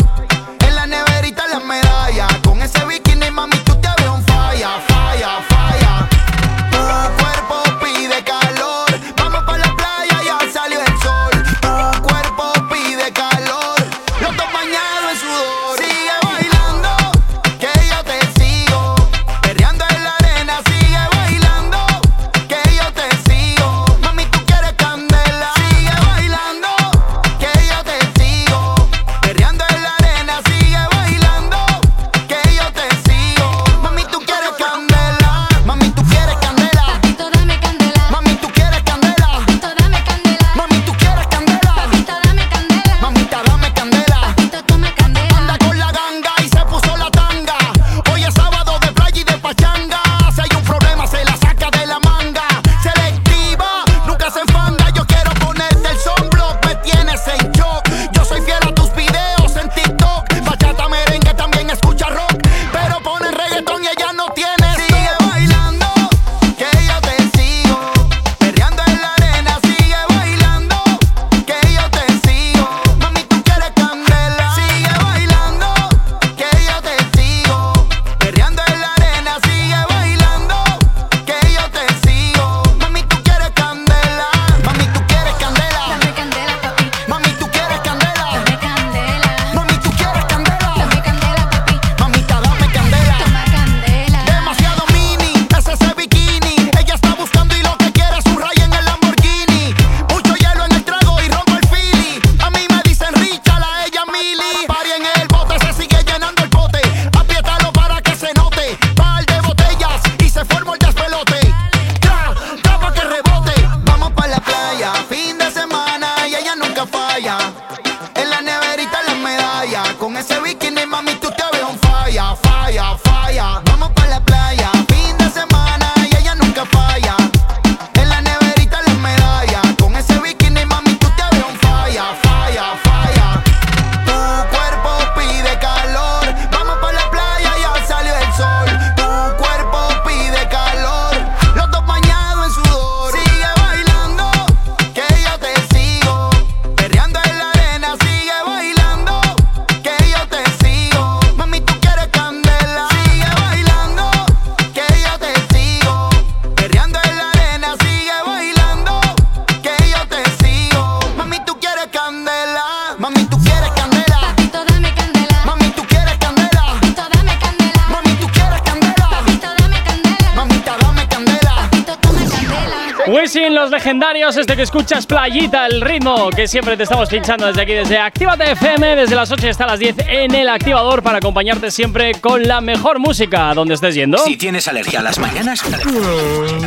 Los 173.66 173.72
legendarios, 173.72 174.38
este 174.38 174.56
que 174.56 174.62
escuchas 174.62 175.08
Playita, 175.08 175.66
el 175.66 175.82
ritmo 175.82 176.30
que 176.30 176.48
siempre 176.48 176.78
te 176.78 176.84
estamos 176.84 177.10
pinchando 177.10 177.48
desde 177.48 177.64
aquí, 177.64 177.74
desde 177.74 177.98
Actívate 177.98 178.52
FM, 178.52 178.96
desde 178.96 179.16
las 179.16 179.32
8 179.32 179.50
hasta 179.50 179.66
las 179.66 179.80
10 179.80 179.96
en 180.08 180.36
el 180.36 180.50
activador 180.50 181.02
para 181.02 181.18
acompañarte 181.18 181.72
siempre 181.72 182.14
con 182.22 182.44
la 182.44 182.62
mejor 182.62 183.00
música, 183.00 183.56
donde 183.56 183.74
estés 183.74 183.96
yendo. 183.96 184.20
Si 184.20 184.38
tienes 184.38 184.68
alergia 184.68 185.00
a 185.00 185.02
las 185.02 185.18
mañanas, 185.18 185.64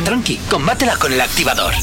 tranqui, 0.03 0.41
combátela 0.49 0.97
con 0.97 1.13
el 1.13 1.21
activador. 1.21 1.73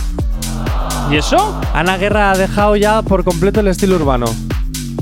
¿Y 1.12 1.18
eso? 1.18 1.60
Ana 1.74 1.98
Guerra 1.98 2.32
ha 2.32 2.38
dejado 2.38 2.76
ya 2.76 3.02
por 3.02 3.24
completo 3.24 3.60
el 3.60 3.68
estilo 3.68 3.96
urbano. 3.96 4.26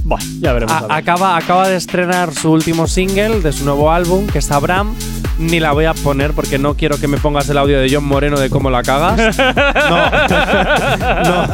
Buah, 0.04 0.20
ya 0.42 0.52
veremos. 0.52 0.74
A- 0.76 0.80
a 0.80 0.82
ver. 0.82 0.92
acaba, 0.92 1.38
acaba 1.38 1.68
de 1.70 1.78
estrenar 1.78 2.34
su 2.34 2.52
último 2.52 2.88
single 2.88 3.39
de 3.39 3.54
su 3.54 3.63
nuevo 3.63 3.89
álbum, 3.92 4.28
que 4.28 4.39
es 4.39 4.52
Abraham. 4.52 4.96
Ni 5.39 5.60
la 5.60 5.72
voy 5.72 5.86
a 5.86 5.94
poner 5.94 6.34
porque 6.34 6.60
no 6.60 6.76
quiero 6.76 7.00
que 7.00 7.08
me 7.08 7.18
pongas 7.18 7.50
el 7.50 7.58
audio 7.58 7.80
de 7.80 7.89
John 7.92 8.04
Moreno 8.06 8.39
de 8.39 8.50
cómo 8.50 8.70
la 8.70 8.84
cagas. 8.84 9.36
No. 9.89 10.06
no. 11.24 11.48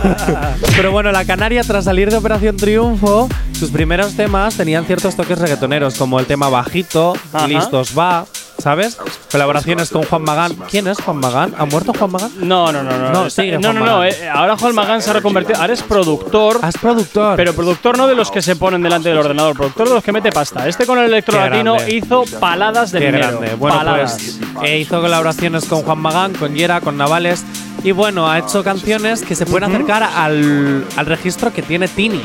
Pero 0.75 0.91
bueno, 0.91 1.11
la 1.11 1.25
Canaria, 1.25 1.63
tras 1.63 1.85
salir 1.85 2.09
de 2.11 2.17
Operación 2.17 2.57
Triunfo, 2.57 3.29
sus 3.57 3.69
primeros 3.71 4.13
temas 4.13 4.55
tenían 4.55 4.85
ciertos 4.85 5.15
toques 5.15 5.37
reggaetoneros, 5.39 5.95
como 5.95 6.19
el 6.19 6.25
tema 6.25 6.49
bajito, 6.49 7.13
Ajá. 7.33 7.47
listos 7.47 7.97
va, 7.97 8.25
¿sabes? 8.59 8.97
Colaboraciones 9.31 9.89
con 9.89 10.03
Juan 10.03 10.23
Magán. 10.23 10.55
¿Quién 10.69 10.87
es 10.87 10.99
Juan 11.01 11.17
Magán? 11.17 11.53
¿Ha 11.57 11.65
muerto 11.65 11.93
Juan 11.97 12.11
Magán? 12.11 12.31
No, 12.39 12.71
no, 12.71 12.83
no, 12.83 12.97
no. 12.97 13.11
No, 13.11 13.29
sigue 13.29 13.57
no, 13.57 13.71
Juan 13.71 13.75
no, 13.79 13.85
no. 13.85 14.03
Eh, 14.05 14.29
ahora 14.29 14.57
Juan 14.57 14.75
Magán 14.75 15.01
se 15.01 15.09
ha 15.09 15.13
reconvertido. 15.13 15.59
Ahora 15.59 15.73
es 15.73 15.83
productor. 15.83 16.59
Ah, 16.61 16.69
es 16.69 16.77
productor. 16.77 17.35
Pero 17.35 17.53
productor 17.53 17.97
no 17.97 18.07
de 18.07 18.15
los 18.15 18.31
que 18.31 18.41
se 18.41 18.55
ponen 18.55 18.81
delante 18.81 19.09
del 19.09 19.17
ordenador, 19.17 19.55
productor 19.55 19.87
de 19.89 19.93
los 19.95 20.03
que 20.03 20.11
mete 20.11 20.31
pasta. 20.31 20.67
Este 20.67 20.85
con 20.85 20.97
el 20.99 21.05
electro 21.05 21.37
Qué 21.37 21.49
latino 21.49 21.73
grande. 21.75 21.95
hizo 21.95 22.23
paladas 22.39 22.91
de 22.91 22.99
Qué 22.99 23.05
dinero. 23.07 23.27
grande. 23.39 23.55
Bueno, 23.55 23.77
paladas. 23.77 24.13
pues 24.13 24.39
eh, 24.69 24.79
hizo 24.79 25.01
colaboraciones 25.01 25.65
con 25.65 25.81
Juan 25.83 25.99
Magán, 25.99 26.33
con 26.33 26.53
Yera, 26.55 26.81
con 26.81 26.97
Navales. 26.97 27.43
Y 27.83 27.91
bueno, 27.93 28.29
ha 28.29 28.39
hecho 28.39 28.61
canciones 28.63 29.21
que 29.23 29.35
se 29.35 29.45
pueden 29.45 29.69
acercar 29.69 30.03
al, 30.03 30.85
al 30.97 31.05
registro 31.05 31.53
que 31.53 31.61
tiene 31.61 31.87
Tini. 31.87 32.21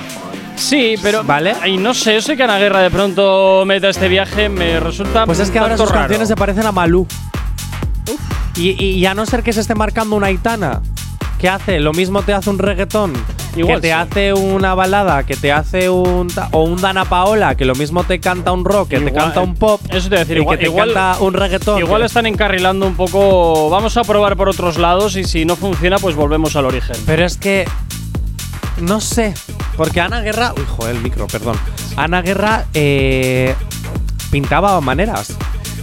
Sí, 0.57 0.95
pero. 1.03 1.23
¿Vale? 1.25 1.55
Y 1.67 1.77
no 1.77 1.95
sé, 1.95 2.15
yo 2.15 2.21
sé 2.23 2.37
que 2.37 2.43
Ana 2.45 2.59
Guerra 2.59 2.81
de 2.81 2.91
pronto 2.91 3.65
meta 3.67 3.89
este 3.89 4.09
viaje, 4.09 4.49
me 4.49 4.81
resulta. 4.81 5.27
Pues 5.27 5.41
es 5.41 5.51
que 5.51 5.59
ahora 5.59 5.77
sus 5.77 5.89
raro. 5.89 6.01
canciones 6.03 6.29
se 6.29 6.37
parecen 6.37 6.67
a 6.67 6.73
Malú. 6.73 7.07
Y, 8.57 8.71
y 8.83 9.07
a 9.07 9.15
no 9.15 9.27
ser 9.27 9.43
que 9.43 9.53
se 9.53 9.61
esté 9.61 9.75
marcando 9.75 10.15
una 10.15 10.29
Aitana, 10.29 10.81
que 11.39 11.49
hace 11.49 11.81
lo 11.81 11.93
mismo 11.93 12.23
te 12.23 12.33
hace 12.33 12.49
un 12.51 12.59
reggaetón, 12.61 13.13
Igual 13.57 13.77
que 13.77 13.81
te 13.83 13.89
sí. 13.89 13.93
hace 13.93 14.33
una 14.33 14.75
balada, 14.77 15.25
que 15.25 15.35
te 15.37 15.51
hace 15.51 15.91
un. 15.91 16.29
o 16.53 16.63
un 16.63 16.81
Dana 16.81 17.05
Paola, 17.05 17.57
que 17.57 17.65
lo 17.65 17.75
mismo 17.75 18.05
te 18.05 18.21
canta 18.21 18.53
un 18.53 18.65
rock, 18.65 18.91
que 18.91 19.01
te 19.01 19.07
Igual- 19.09 19.25
canta 19.25 19.41
un 19.41 19.57
pop. 19.57 19.81
Eso 19.91 20.09
te 20.09 20.19
decir, 20.19 20.37
y 20.37 20.41
igual, 20.41 20.57
que 20.59 20.65
te 20.67 20.71
igual- 20.71 20.93
canta 20.95 21.19
un 21.21 21.35
reggaetón. 21.35 21.81
Igual 21.81 22.03
que- 22.03 22.07
están 22.07 22.27
encarrilando 22.27 22.87
un 22.87 22.95
poco. 22.95 23.69
Vamos 23.71 23.97
a 23.97 24.05
probar 24.05 24.37
por 24.37 24.49
otros 24.49 24.79
lados 24.79 25.17
y 25.17 25.25
si 25.25 25.45
no 25.45 25.57
funciona, 25.57 25.99
pues 25.99 26.15
volvemos 26.15 26.55
al 26.55 26.67
origen. 26.67 26.97
Pero 27.07 27.25
es 27.25 27.37
que. 27.37 27.67
No 28.81 29.01
sé. 29.01 29.35
Porque 29.77 30.01
Ana 30.01 30.21
Guerra. 30.21 30.53
Uy, 30.57 30.65
joder, 30.77 30.97
el 30.97 31.03
micro, 31.03 31.27
perdón. 31.27 31.57
Ana 31.97 32.23
Guerra 32.23 32.67
eh, 32.75 33.55
pintaba 34.31 34.81
maneras. 34.81 35.35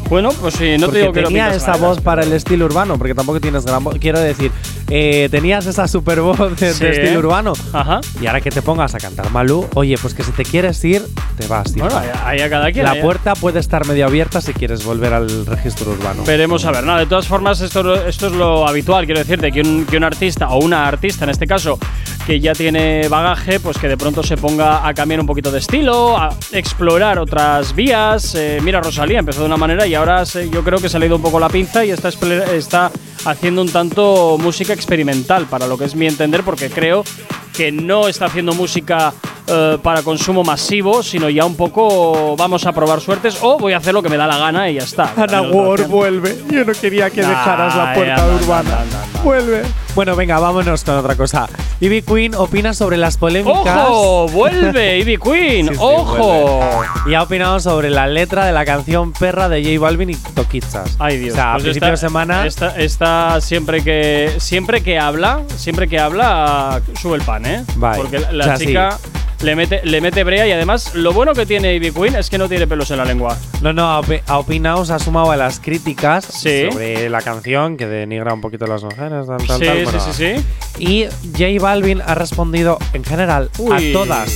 Bueno, 0.10 0.30
pues 0.34 0.56
sí, 0.56 0.78
no 0.78 0.88
porque 0.88 0.92
te 0.92 1.00
digo 1.04 1.14
que 1.14 1.22
lo 1.22 1.28
tenía 1.30 1.46
pintas 1.46 1.64
esa 1.64 1.78
voz 1.78 2.02
para 2.02 2.24
el 2.24 2.34
estilo 2.34 2.66
urbano, 2.66 2.98
porque 2.98 3.16
tampoco 3.16 3.40
tienes 3.40 3.66
gran 3.66 3.82
voz. 3.82 3.98
Quiero 3.98 4.20
decir, 4.20 4.52
eh, 4.94 5.30
tenías 5.32 5.66
esa 5.68 5.88
super 5.88 6.20
voz 6.20 6.38
de, 6.60 6.74
Sí, 6.74 6.84
de 6.84 6.90
estilo 6.92 7.12
¿eh? 7.14 7.18
urbano. 7.18 7.54
Ajá. 7.72 8.02
Y 8.22 8.28
ahora 8.28 8.42
que 8.42 8.52
te 8.52 8.62
pongas 8.62 8.94
a 8.94 8.98
cantar 9.00 9.32
Malú, 9.32 9.66
oye, 9.76 9.96
pues 10.02 10.14
que 10.14 10.22
si 10.22 10.32
te 10.34 10.44
quieres 10.44 10.84
ir, 10.84 11.02
te 11.38 11.48
vas, 11.48 11.72
tío. 11.74 11.86
Bueno, 11.86 12.02
ahí 12.26 12.42
a 12.42 12.50
cada 12.50 12.72
quien. 12.74 12.84
La 12.86 13.02
puerta 13.02 13.34
puede 13.36 13.60
estar 13.60 13.88
medio 13.88 14.06
abierta 14.06 14.42
si 14.42 14.54
quieres 14.54 14.84
volver 14.84 15.14
al 15.14 15.46
registro 15.46 15.92
urbano. 15.92 16.24
Veremos 16.26 16.66
a 16.66 16.72
ver. 16.72 16.84
No, 16.84 16.98
de 16.98 17.06
todas 17.06 17.26
formas, 17.26 17.62
esto, 17.62 17.96
esto 18.06 18.28
es 18.28 18.34
lo 18.34 18.68
habitual. 18.68 19.06
Quiero 19.06 19.20
decirte 19.22 19.52
que 19.52 19.62
un, 19.62 19.86
que 19.86 19.96
un 19.98 20.04
artista, 20.04 20.50
o 20.50 20.60
una 20.64 20.86
artista 20.88 21.24
en 21.24 21.30
este 21.32 21.48
caso, 21.48 21.80
que 22.28 22.40
ya 22.42 22.54
tiene 22.54 23.08
bagaje, 23.08 23.60
pues 23.62 23.78
que 23.78 23.88
de 23.88 23.96
pronto 23.98 24.22
se 24.24 24.36
ponga 24.36 24.86
a 24.86 24.94
cambiar 24.94 25.22
un 25.22 25.26
poquito 25.26 25.52
de 25.52 25.60
estilo, 25.60 26.18
a 26.18 26.36
explorar 26.52 27.18
otras 27.18 27.74
vías. 27.76 28.36
Eh, 28.36 28.60
mira, 28.62 28.82
Rosalía 28.82 29.20
empezó 29.20 29.40
de 29.40 29.46
una 29.48 29.58
manera 29.58 29.88
y 29.88 29.96
ahora 29.96 30.26
se- 30.26 30.50
yo 30.50 30.64
creo 30.64 30.80
que 30.80 30.90
se 30.90 31.00
le 31.00 31.06
ha 31.06 31.08
ido 31.08 31.16
un 31.16 31.22
poco 31.22 31.40
la 31.40 31.48
pinza 31.50 31.86
y 31.86 31.92
está, 31.92 32.10
está 32.10 32.92
haciendo 33.26 33.62
un 33.62 33.70
tanto 33.70 34.38
música 34.40 34.74
experimental, 34.74 35.46
para 35.46 35.68
lo 35.68 35.78
que 35.78 35.86
es 35.86 35.96
mi 35.96 36.08
entender, 36.08 36.44
porque 36.44 36.70
creo 36.70 37.04
que 37.54 37.72
no 37.72 38.08
está 38.08 38.26
haciendo 38.26 38.54
música 38.54 39.14
eh, 39.48 39.78
para 39.82 40.04
consumo 40.04 40.44
masivo, 40.44 41.04
sino 41.04 41.30
ya 41.30 41.46
un 41.46 41.56
poco 41.56 42.36
vamos 42.38 42.66
a 42.66 42.72
probar 42.72 43.02
suertes 43.02 43.38
o 43.42 43.58
voy 43.58 43.74
a 43.74 43.78
hacer 43.78 43.94
lo 43.94 44.02
que 44.02 44.10
me 44.10 44.18
da 44.18 44.28
la 44.28 44.38
gana 44.38 44.70
y 44.70 44.76
ya 44.76 44.84
está. 44.84 45.14
Ana 45.18 45.42
Ward, 45.42 45.88
vuelve. 45.88 46.38
Yo 46.50 46.64
no 46.64 46.74
quería 46.74 47.10
que 47.10 47.22
Nah, 47.22 47.30
dejaras 47.30 47.76
la 47.76 47.94
puerta 47.94 48.16
ya, 48.18 48.26
no, 48.26 48.36
urbana. 48.36 48.78
Vuelve. 49.24 49.62
Bueno, 49.96 50.16
venga, 50.16 50.40
vámonos 50.40 50.84
con 50.84 50.96
otra 50.98 51.16
cosa. 51.16 51.48
Ivy 51.80 52.02
Queen 52.02 52.36
opina 52.36 52.74
sobre 52.74 52.98
las 52.98 53.18
polémicas. 53.18 53.78
¡Ojo! 53.90 54.28
¡Vuelve 54.30 54.98
Ivy 55.00 55.18
Queen! 55.18 55.68
Sí, 55.68 55.74
sí, 55.76 55.80
¡Ojo! 55.82 56.84
Y 57.06 57.14
ha 57.14 57.24
opinado 57.24 57.60
sobre 57.60 57.90
la 57.90 58.08
letra 58.08 58.46
de 58.46 58.52
la 58.54 58.64
canción 58.66 59.12
Perra 59.14 59.50
de 59.50 59.64
J 59.64 59.80
Balvin 59.80 60.12
y 60.12 60.16
Toquichas. 60.16 60.96
Ay 61.00 61.18
Dios. 61.18 61.34
O 61.34 61.36
sea, 61.36 61.50
a 61.52 61.54
Pues 61.54 61.64
principio 61.64 61.88
esta- 61.88 62.06
de 62.06 62.10
semana. 62.10 62.46
Esta, 62.46 62.76
esta 62.78 63.42
siempre 63.42 63.84
que 63.84 64.34
siempre 64.38 64.82
que 64.82 64.98
habla, 65.00 65.42
siempre 65.58 65.88
que 65.88 66.00
habla 66.00 66.82
sube 67.02 67.18
el 67.18 67.24
pan, 67.24 67.46
¿eh? 67.46 67.64
Vale. 67.76 67.98
Porque 68.02 68.20
la, 68.20 68.32
la 68.32 68.44
O 68.44 68.48
sea, 68.48 68.58
chica 68.58 68.98
le 69.44 69.56
mete 69.56 69.82
le 69.84 70.02
mete 70.02 70.24
brea 70.24 70.46
y 70.48 70.52
además 70.52 70.94
lo 70.94 71.14
bueno 71.14 71.34
que 71.34 71.46
tiene 71.46 71.74
Ivy 71.76 71.92
Queen 71.92 72.16
es 72.16 72.30
que 72.30 72.38
no 72.38 72.48
tiene 72.48 72.68
pelos 72.68 72.92
en 72.92 72.98
la 72.98 73.06
lengua. 73.06 73.38
No, 73.62 73.74
no, 73.74 73.90
ha 73.92 74.02
opi- 74.02 74.22
ha 74.28 74.38
opinado, 74.38 74.86
se 74.86 74.94
ha 74.94 75.00
sumado 75.00 75.32
a 75.32 75.38
las 75.38 75.60
críticas 75.60 76.26
Sí. 76.26 76.68
sobre 76.72 77.10
la 77.10 77.22
canción 77.22 77.78
que 77.78 77.88
denigra 77.88 78.34
un 78.34 78.42
poquito 78.42 78.66
a 78.66 78.68
las 78.68 78.84
mujeres, 78.84 79.26
tal, 79.28 79.38
tal, 79.46 79.60
Sí, 79.60 79.66
tal. 79.66 79.78
sí, 79.78 79.84
bueno. 79.84 80.00
sí, 80.00 80.14
sí. 80.14 80.46
Y 80.80 81.06
J 81.38 81.62
Balvin 81.64 82.02
ha 82.06 82.16
respondido 82.16 82.78
en 82.94 83.04
general 83.04 83.50
Uy. 83.58 83.90
a 83.90 83.94
todas 83.94 84.32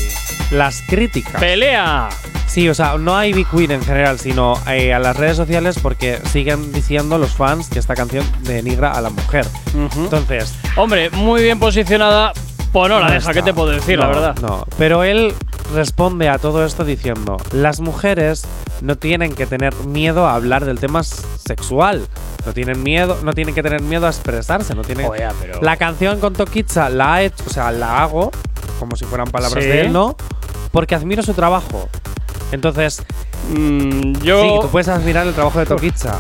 las 0.51 0.81
críticas. 0.87 1.39
¡Pelea! 1.39 2.09
Sí, 2.47 2.69
o 2.69 2.73
sea, 2.73 2.97
no 2.97 3.17
a 3.17 3.27
Ivy 3.27 3.43
Queen 3.45 3.71
en 3.71 3.83
general, 3.83 4.17
sino 4.19 4.57
eh, 4.67 4.93
a 4.93 4.99
las 4.99 5.17
redes 5.17 5.35
sociales 5.35 5.77
porque 5.81 6.19
siguen 6.31 6.71
diciendo 6.71 7.17
los 7.17 7.31
fans 7.33 7.67
que 7.67 7.79
esta 7.79 7.95
canción 7.95 8.25
denigra 8.43 8.91
a 8.93 9.01
la 9.01 9.09
mujer. 9.09 9.45
Ujú. 9.73 10.03
Entonces, 10.05 10.53
Hombre, 10.77 11.09
muy 11.09 11.41
bien 11.43 11.59
posicionada. 11.59 12.31
Pues 12.75 12.89
no 12.89 12.99
la 12.99 13.09
deja. 13.09 13.31
¿qué 13.33 13.41
te 13.41 13.53
puedo 13.53 13.69
decir, 13.69 13.97
la 13.97 14.07
verdad? 14.07 14.35
No, 14.41 14.65
pero 14.77 15.03
él 15.05 15.33
responde 15.73 16.27
a 16.27 16.37
todo 16.39 16.65
esto 16.65 16.83
diciendo, 16.83 17.37
las 17.53 17.79
mujeres 17.79 18.45
no 18.81 18.97
tienen 18.97 19.33
que 19.33 19.45
tener 19.45 19.73
miedo 19.85 20.27
a 20.27 20.35
hablar 20.35 20.65
del 20.65 20.77
tema 20.79 21.01
sexual. 21.03 22.05
No 22.45 22.51
tienen 22.53 22.83
miedo, 22.83 23.17
no 23.23 23.31
tienen 23.31 23.55
que 23.55 23.63
tener 23.63 23.81
miedo 23.81 24.05
a 24.07 24.09
expresarse, 24.09 24.75
no 24.75 24.81
tienen 24.81 25.07
Joder, 25.07 25.31
pero- 25.39 25.61
La 25.61 25.77
canción 25.77 26.19
con 26.19 26.33
Toquicha 26.33 26.89
la 26.89 27.13
ha 27.13 27.21
hecho, 27.23 27.45
o 27.47 27.49
sea, 27.49 27.71
la 27.71 28.03
hago 28.03 28.31
como 28.77 28.97
si 28.97 29.05
fueran 29.05 29.27
palabras 29.31 29.63
Sí. 29.63 29.69
de 29.69 29.81
él, 29.81 29.93
¿no? 29.93 30.17
Porque 30.71 30.95
admiro 30.95 31.23
su 31.23 31.33
trabajo. 31.33 31.87
Entonces, 32.51 33.01
Mm, 33.51 34.13
yo 34.23 34.41
sí, 34.41 34.49
tú 34.63 34.69
puedes 34.69 34.87
admirar 34.89 35.25
el 35.27 35.33
trabajo 35.33 35.59
de 35.59 35.65
Toquicha. 35.67 36.15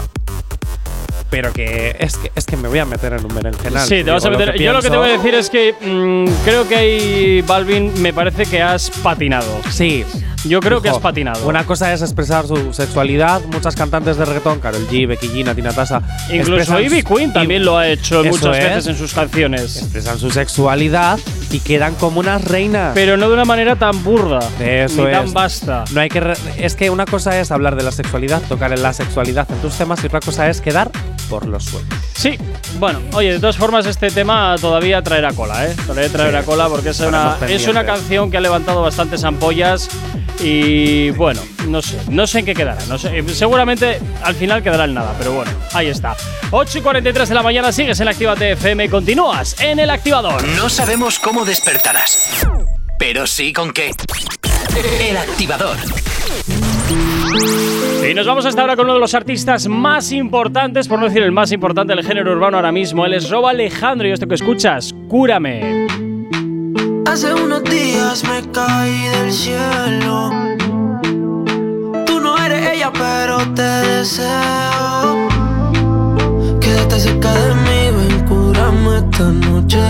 Pero 1.29 1.51
que 1.53 1.95
es 1.99 2.17
que 2.17 2.31
es 2.35 2.45
que 2.45 2.57
me 2.57 2.67
voy 2.67 2.79
a 2.79 2.85
meter 2.85 3.13
en 3.13 3.25
un 3.25 3.33
berenjenal. 3.35 3.87
Sí, 3.87 4.03
te 4.03 4.11
vas 4.11 4.25
a 4.25 4.29
meter. 4.29 4.57
Yo 4.59 4.73
lo 4.73 4.81
que 4.81 4.89
te 4.89 4.97
voy 4.97 5.09
a 5.09 5.13
decir 5.13 5.35
es 5.35 5.49
que 5.49 5.73
mm, 5.73 6.43
creo 6.45 6.67
que 6.67 6.75
ahí, 6.75 7.41
Balvin, 7.41 7.91
me 8.01 8.13
parece 8.13 8.45
que 8.45 8.61
has 8.61 8.89
patinado. 8.89 9.61
Sí. 9.69 10.05
Yo 10.47 10.59
creo 10.59 10.79
que 10.79 10.89
has 10.89 10.99
patinado. 10.99 11.47
Una 11.47 11.63
cosa 11.63 11.91
es 11.91 12.03
expresar 12.03 12.45
su 12.45 12.71
sexualidad. 12.71 13.41
Muchas 13.51 13.75
cantantes 13.75 14.17
de 14.17 14.25
reggaetón, 14.25 14.59
Karol 14.59 14.87
G, 14.87 15.07
Becky 15.07 15.27
G, 15.27 15.43
Nati 15.43 15.63
Natasha, 15.63 16.01
Incluso 16.31 16.79
Ivy 16.79 17.01
Queen 17.01 17.33
también 17.33 17.65
lo 17.65 17.77
ha 17.77 17.87
hecho 17.87 18.23
muchas 18.23 18.55
es. 18.57 18.63
veces 18.63 18.87
en 18.87 18.95
sus 18.95 19.13
canciones. 19.13 19.77
expresan 19.77 20.19
su 20.19 20.29
sexualidad 20.29 21.19
y 21.49 21.59
quedan 21.59 21.95
como 21.95 22.19
unas 22.19 22.43
reinas. 22.43 22.91
Pero 22.93 23.17
no 23.17 23.27
de 23.27 23.33
una 23.33 23.45
manera 23.45 23.75
tan 23.75 24.03
burda. 24.03 24.39
Eso 24.59 25.05
ni 25.05 25.11
tan 25.11 25.25
es. 25.25 25.33
basta. 25.33 25.83
No 25.91 26.01
hay 26.01 26.09
que 26.09 26.33
es 26.57 26.75
que 26.75 26.91
una 26.91 27.05
cosa 27.05 27.39
es 27.39 27.49
hablar 27.49 27.75
de 27.75 27.81
la 27.81 27.91
sexualidad, 27.91 28.41
tocar 28.47 28.71
en 28.71 28.83
la 28.83 28.93
sexualidad 28.93 29.49
en 29.51 29.57
tus 29.61 29.73
temas 29.75 30.03
y 30.03 30.07
otra 30.07 30.19
cosa 30.19 30.47
es 30.47 30.61
quedar 30.61 30.91
por 31.29 31.47
los 31.47 31.63
suelos. 31.65 31.89
Sí, 32.15 32.37
bueno, 32.79 32.99
oye, 33.13 33.33
de 33.33 33.39
todas 33.39 33.57
formas 33.57 33.85
este 33.85 34.09
tema 34.09 34.55
todavía 34.59 35.01
traerá 35.01 35.33
cola, 35.33 35.65
¿eh? 35.65 35.75
Todavía 35.85 36.09
traerá 36.09 36.39
Sí. 36.41 36.45
cola 36.45 36.67
porque 36.69 36.89
es 36.89 36.99
una, 37.01 37.37
es 37.47 37.67
una 37.67 37.85
canción 37.85 38.31
que 38.31 38.37
ha 38.37 38.41
levantado 38.41 38.81
bastantes 38.81 39.23
ampollas 39.23 39.89
y 40.41 41.11
bueno, 41.11 41.41
no 41.67 41.81
sé, 41.81 41.97
no 42.09 42.27
sé 42.27 42.39
en 42.39 42.45
qué 42.45 42.53
quedará. 42.53 42.83
No 42.87 42.97
sé, 42.97 43.23
seguramente 43.33 43.99
al 44.23 44.35
final 44.35 44.61
quedará 44.63 44.85
en 44.85 44.93
nada, 44.93 45.13
pero 45.17 45.33
bueno, 45.33 45.51
ahí 45.73 45.87
está. 45.87 46.15
8 46.51 46.77
y 46.77 46.81
43 46.81 47.29
de 47.29 47.35
la 47.35 47.43
mañana, 47.43 47.71
sigues 47.71 47.99
en 47.99 48.07
Actívate 48.07 48.51
FM, 48.51 48.89
continúas 48.89 49.55
en 49.61 49.79
el 49.79 49.89
activador. 49.89 50.45
No 50.49 50.69
sabemos 50.69 51.19
cómo 51.19 51.45
despertarás, 51.45 52.45
pero 52.99 53.25
sí 53.27 53.51
con 53.53 53.71
qué. 53.71 53.91
El 54.99 55.17
activador. 55.17 55.77
Y 58.07 58.13
nos 58.13 58.27
vamos 58.27 58.45
hasta 58.45 58.61
ahora 58.61 58.75
con 58.75 58.85
uno 58.85 58.93
de 58.95 58.99
los 58.99 59.15
artistas 59.15 59.67
más 59.67 60.11
importantes, 60.11 60.87
por 60.87 60.99
no 60.99 61.05
decir 61.05 61.23
el 61.23 61.31
más 61.31 61.51
importante 61.51 61.95
del 61.95 62.05
género 62.05 62.33
urbano 62.33 62.57
ahora 62.57 62.71
mismo. 62.71 63.03
Él 63.03 63.15
es 63.15 63.31
Robo 63.31 63.47
Alejandro 63.47 64.07
y 64.07 64.11
esto 64.11 64.27
que 64.27 64.35
escuchas, 64.35 64.93
Cúrame. 65.07 65.87
Hace 67.07 67.33
unos 67.33 67.63
días 67.63 68.23
me 68.25 68.51
caí 68.51 69.07
del 69.07 69.31
cielo. 69.31 70.29
Tú 72.05 72.19
no 72.19 72.37
eres 72.37 72.73
ella, 72.73 72.91
pero 72.93 73.37
te 73.55 73.63
deseo. 73.63 75.27
Quédate 76.61 76.99
cerca 76.99 77.33
de 77.33 77.55
mí, 77.55 77.97
ven, 77.97 78.27
cúrame 78.27 78.97
esta 78.97 79.31
noche. 79.31 79.81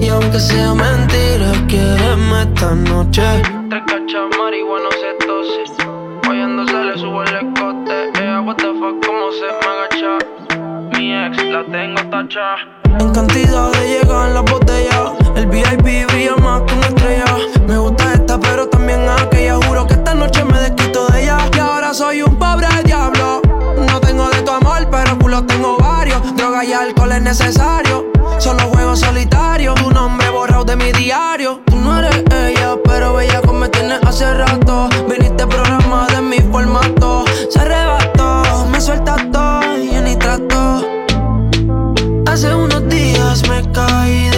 Y 0.00 0.08
aunque 0.10 0.38
sea 0.38 0.74
mentira, 0.74 1.50
quiéreme 1.66 2.42
esta 2.42 2.72
noche. 2.74 3.22
Tres 3.68 3.82
cachas 3.84 4.38
marihuana 4.38 4.90
se 4.92 5.26
tose. 5.26 5.77
Sube 7.08 7.24
el 7.24 7.36
escote. 7.36 8.10
Ella, 8.20 8.42
what 8.42 8.56
the 8.56 8.66
fuck, 8.66 9.06
cómo 9.06 9.32
se 9.32 9.48
me 9.58 9.66
agacha. 9.72 10.12
Mi 10.92 11.14
ex 11.14 11.42
la 11.42 11.64
tengo 11.64 12.02
tacha. 12.10 12.56
En 13.00 13.12
cantidad 13.14 13.72
de 13.72 13.88
llegar 13.88 14.28
la 14.32 14.42
botella. 14.42 15.14
El 15.34 15.46
VIP 15.46 16.06
brilla 16.06 16.36
más 16.36 16.60
que 16.62 16.74
una 16.74 16.88
estrella. 16.88 17.24
Me 17.66 17.78
gusta 17.78 18.12
esta, 18.12 18.38
pero 18.38 18.68
también 18.68 19.08
aquella. 19.08 19.56
Juro 19.56 19.86
que 19.86 19.94
esta 19.94 20.12
noche 20.12 20.44
me 20.44 20.58
desquito 20.58 21.06
de 21.06 21.22
ella. 21.22 21.38
Y 21.56 21.58
ahora 21.58 21.94
soy 21.94 22.20
un 22.20 22.38
pobre 22.38 22.66
diablo. 22.84 23.40
No 23.90 24.00
tengo 24.00 24.28
de 24.28 24.42
tu 24.42 24.50
amor, 24.50 24.86
pero 24.90 25.18
culo 25.18 25.46
tengo 25.46 25.78
varios. 25.78 26.20
Droga 26.36 26.62
y 26.62 26.74
alcohol 26.74 27.12
es 27.12 27.22
necesario. 27.22 28.04
Solo 28.38 28.64
juego 28.64 28.94
solitario. 28.94 29.72
Tu 29.76 29.90
nombre 29.90 30.28
borrado 30.28 30.64
de 30.64 30.76
mi 30.76 30.92
diario. 30.92 31.62
Tú 31.64 31.76
no 31.76 32.00
eres 32.00 32.22
ella, 32.30 32.76
pero 32.84 33.14
bella 33.14 33.40
como 33.40 33.60
me 33.60 33.68
tienes 33.70 33.98
hace 34.02 34.34
rato. 34.34 34.90
Viniste 35.08 35.46
formato. 35.46 35.67
Se 37.50 37.58
arrebató, 37.60 38.66
me 38.70 38.80
suelta 38.80 39.16
todo 39.32 39.78
y 39.82 39.92
yo 39.92 40.02
ni 40.02 40.16
trato. 40.16 40.82
Hace 42.26 42.54
unos 42.54 42.88
días 42.88 43.48
me 43.48 43.72
caí 43.72 44.28
del 44.28 44.37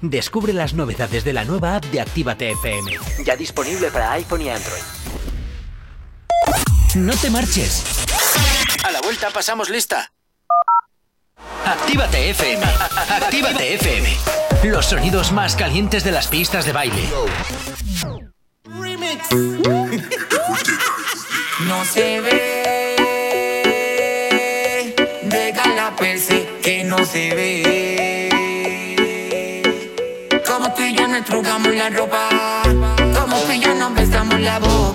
Descubre 0.00 0.52
las 0.52 0.74
novedades 0.74 1.24
de 1.24 1.32
la 1.32 1.44
nueva 1.44 1.76
app 1.76 1.84
de 1.86 2.00
Actívate 2.00 2.50
FM. 2.50 2.92
Ya 3.24 3.36
disponible 3.36 3.90
para 3.90 4.12
iPhone 4.12 4.42
y 4.42 4.50
Android. 4.50 4.82
No 6.94 7.14
te 7.16 7.30
marches. 7.30 7.84
A 8.84 8.90
la 8.90 9.00
vuelta 9.00 9.30
pasamos 9.30 9.70
lista. 9.70 10.12
Actívate 11.64 12.30
FM. 12.30 12.64
Actívate 13.08 13.74
FM. 13.74 14.08
Los 14.64 14.86
sonidos 14.86 15.32
más 15.32 15.56
calientes 15.56 16.04
de 16.04 16.12
las 16.12 16.28
pistas 16.28 16.64
de 16.66 16.72
baile. 16.72 17.08
No 21.66 21.84
se 21.84 22.20
ve, 22.20 22.53
la 31.74 31.90
ropa, 31.90 32.28
como 33.14 33.36
tú 33.40 33.52
y 33.52 33.60
yo 33.60 33.74
nos 33.74 33.94
besamos 33.94 34.40
la 34.40 34.58
boca. 34.58 34.93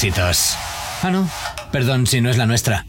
Éxitos. 0.00 0.56
Ah, 1.02 1.10
no. 1.10 1.28
Perdón 1.70 2.06
si 2.06 2.22
no 2.22 2.30
es 2.30 2.38
la 2.38 2.46
nuestra. 2.46 2.86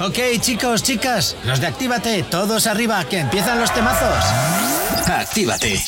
Ok, 0.00 0.18
chicos, 0.40 0.82
chicas, 0.82 1.36
los 1.44 1.60
de 1.60 1.68
Actívate, 1.68 2.24
todos 2.24 2.66
arriba, 2.66 3.04
que 3.04 3.20
empiezan 3.20 3.60
los 3.60 3.72
temazos. 3.72 4.24
Actívate. 5.06 5.80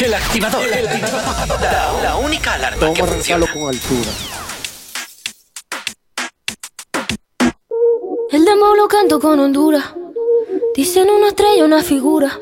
El 0.00 0.14
activador. 0.14 0.64
La, 0.68 1.92
la 2.02 2.16
única 2.16 2.54
alarma 2.54 2.92
que 2.94 3.04
funciona. 3.04 3.46
con 3.52 3.68
altura. 3.68 4.10
El 8.30 8.44
demo 8.44 8.76
lo 8.76 8.86
canto 8.86 9.18
con 9.18 9.40
Honduras. 9.40 9.84
Dicen 10.76 11.10
una 11.10 11.28
estrella, 11.28 11.64
una 11.64 11.82
figura. 11.82 12.38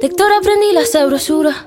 De 0.00 0.06
Héctor 0.06 0.32
aprendí 0.32 0.72
la 0.72 0.86
sabrosura. 0.86 1.66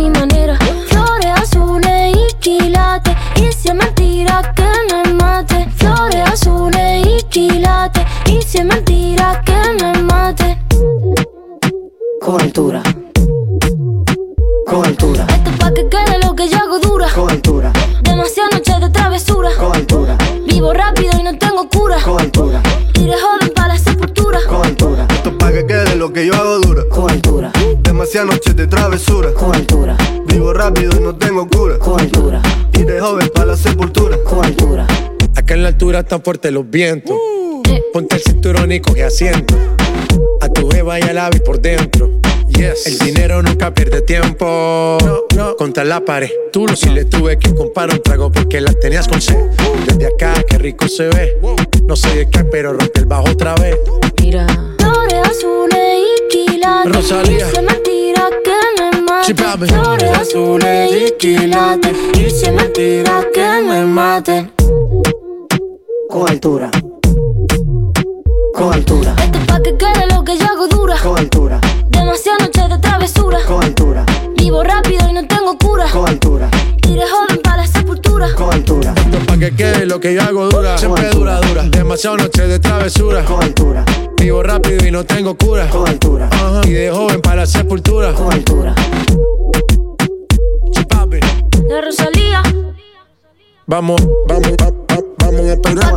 mi 0.00 0.08
manera. 0.08 0.56
Flores 0.88 1.26
azules 1.42 2.16
y 2.16 2.34
quilates. 2.40 3.14
Y 3.36 3.52
si 3.52 3.68
es 3.68 3.74
mentira 3.74 4.54
que 4.56 4.64
me 4.90 5.12
mate. 5.14 5.68
Flores 5.76 6.22
azules 6.32 7.06
y 7.06 7.22
quilates. 7.24 8.02
Y 8.26 8.40
si 8.42 8.58
es 8.58 8.64
mentira 8.64 9.42
que 9.44 9.58
me 9.84 10.02
mate. 10.02 10.58
Con 12.22 12.40
altura. 12.40 12.82
Con 14.66 14.84
altura, 14.86 15.26
Esto 15.28 15.50
es 15.50 15.56
pa' 15.58 15.74
que 15.74 15.88
quede 15.88 16.18
lo 16.24 16.34
que 16.36 16.48
yo 16.48 16.56
hago 16.58 16.78
dura. 16.78 17.08
con 17.12 17.28
altura, 17.28 17.72
Demasiadas 18.02 18.52
noches 18.54 18.80
de 18.80 18.88
travesura. 18.90 19.50
con 19.58 19.74
altura, 19.74 20.16
Vivo 20.46 20.72
rápido 20.72 21.10
y 21.18 21.22
no 21.24 21.36
tengo 21.36 21.68
cura. 21.68 21.96
con 22.04 22.20
altura, 22.20 22.62
de 22.94 23.12
joven 23.24 23.52
para 23.54 23.68
la 23.74 23.78
sepultura. 23.78 24.38
con 24.48 24.64
altura. 24.64 25.06
Esto 25.10 25.30
es 25.30 25.34
pa' 25.36 25.50
que 25.52 25.66
quede 25.66 25.96
lo 25.96 26.12
que 26.12 26.24
yo 26.26 26.34
hago 26.34 26.58
dura. 26.58 26.59
Con 28.12 28.18
altura, 28.18 28.26
Demasiadas 28.26 28.26
noches 28.34 28.56
de 28.56 28.66
travesura. 28.66 29.32
con 29.34 29.54
altura, 29.54 29.96
Vivo 30.26 30.52
rápido 30.52 30.90
y 30.96 31.00
no 31.00 31.14
tengo 31.16 31.46
cura. 31.48 31.78
con 31.78 32.00
altura, 32.00 32.42
Y 32.72 32.82
de 32.82 33.00
joven 33.00 33.30
pa' 33.32 33.44
la 33.44 33.56
sepultura. 33.56 34.16
con 34.24 34.44
altura. 34.44 34.86
Acá 35.36 35.54
en 35.54 35.62
la 35.62 35.68
altura 35.68 36.00
están 36.00 36.20
fuertes 36.22 36.50
los 36.52 36.68
vientos. 36.68 37.16
Ponte 37.92 38.16
el 38.16 38.22
cinturón 38.22 38.72
y 38.72 38.80
coge 38.80 39.04
asiento. 39.04 39.54
A 40.40 40.48
tu 40.48 40.68
jeva 40.70 40.98
y 40.98 41.02
al 41.02 41.18
ave 41.18 41.38
por 41.40 41.60
dentro. 41.60 42.10
Yes. 42.48 42.86
El 42.86 42.98
dinero 42.98 43.42
nunca 43.42 43.72
pierde 43.72 44.00
tiempo. 44.02 44.98
No, 45.04 45.20
no. 45.36 45.56
Contra 45.56 45.84
la 45.84 46.00
pared. 46.04 46.30
Tú 46.52 46.66
lo 46.66 46.74
si 46.74 46.88
le 46.90 47.04
tuve 47.04 47.38
que 47.38 47.54
comprar 47.54 47.90
un 47.90 48.02
trago 48.02 48.32
porque 48.32 48.60
la 48.60 48.72
tenías 48.72 49.06
con 49.06 49.20
sed. 49.20 49.36
Desde 49.86 50.06
acá, 50.06 50.34
qué 50.48 50.58
rico 50.58 50.88
se 50.88 51.06
ve. 51.08 51.38
No 51.86 51.94
sé 51.94 52.08
de 52.16 52.28
qué, 52.28 52.42
pero 52.44 52.72
rompe 52.72 52.98
el 53.00 53.06
bajo 53.06 53.30
otra 53.30 53.54
vez. 53.54 53.76
Mira. 54.20 54.46
Flores 54.78 55.20
azules 55.28 56.00
y 56.00 56.28
quilates. 56.28 56.92
Rosalía. 56.92 57.46
Y 57.48 57.52
me 59.28 59.34
papi. 59.34 59.66
Flores 59.66 60.18
azules 60.18 60.90
y 60.92 61.12
quilates. 61.18 61.96
Y 62.14 62.30
si 62.30 62.46
es 62.46 62.52
mentira 62.52 63.24
que 63.32 63.62
me 63.62 63.84
mate. 63.84 64.50
Con 66.08 66.28
altura. 66.28 66.70
Con 68.54 68.72
altura, 68.74 69.14
Esto 69.22 69.38
es 69.38 69.46
pa' 69.46 69.62
que 69.62 69.76
quede 69.76 70.06
lo 70.12 70.24
que 70.24 70.36
yo 70.36 70.44
hago 70.46 70.66
dura. 70.68 70.96
con 71.02 71.16
altura, 71.16 71.60
Demasiadas 71.88 72.42
noches 72.42 72.68
de 72.68 72.78
travesura. 72.78 73.38
con 73.46 73.62
altura, 73.64 74.04
Vivo 74.36 74.62
rápido 74.62 75.08
y 75.08 75.12
no 75.14 75.26
tengo 75.26 75.56
cura. 75.56 75.86
con 75.90 76.06
altura, 76.08 76.50
de 76.82 77.00
joven 77.08 77.40
la 78.28 78.34
con 78.34 78.52
altura, 78.52 78.94
Esto 78.96 79.18
pa' 79.26 79.36
que 79.38 79.50
quede 79.54 79.86
lo 79.86 79.98
que 80.00 80.14
yo 80.14 80.22
hago 80.22 80.48
dura. 80.48 80.76
Siempre 80.78 81.08
dura, 81.10 81.40
dura. 81.40 81.62
Demasiado 81.64 82.16
noche 82.18 82.46
de 82.46 82.58
travesura. 82.58 83.24
con 83.24 83.42
altura, 83.42 83.84
Vivo 84.16 84.42
rápido 84.42 84.86
y 84.86 84.90
no 84.90 85.04
tengo 85.04 85.34
cura. 85.36 85.68
con 85.68 85.88
altura, 85.88 86.28
Ajá. 86.30 86.60
Y 86.66 86.70
de 86.72 86.90
joven 86.90 87.20
para 87.20 87.36
la 87.42 87.46
sepultura. 87.46 88.12
con 88.12 88.32
altura. 88.32 88.74
De 91.68 91.80
Rosalía. 91.80 92.42
Vamos, 93.66 94.00
vamos, 94.26 94.48
va- 94.60 94.66
va- 94.66 94.72
vamos 94.88 94.89
vamos 95.30 95.46
a 95.46 95.52
esperarnos. 95.52 95.92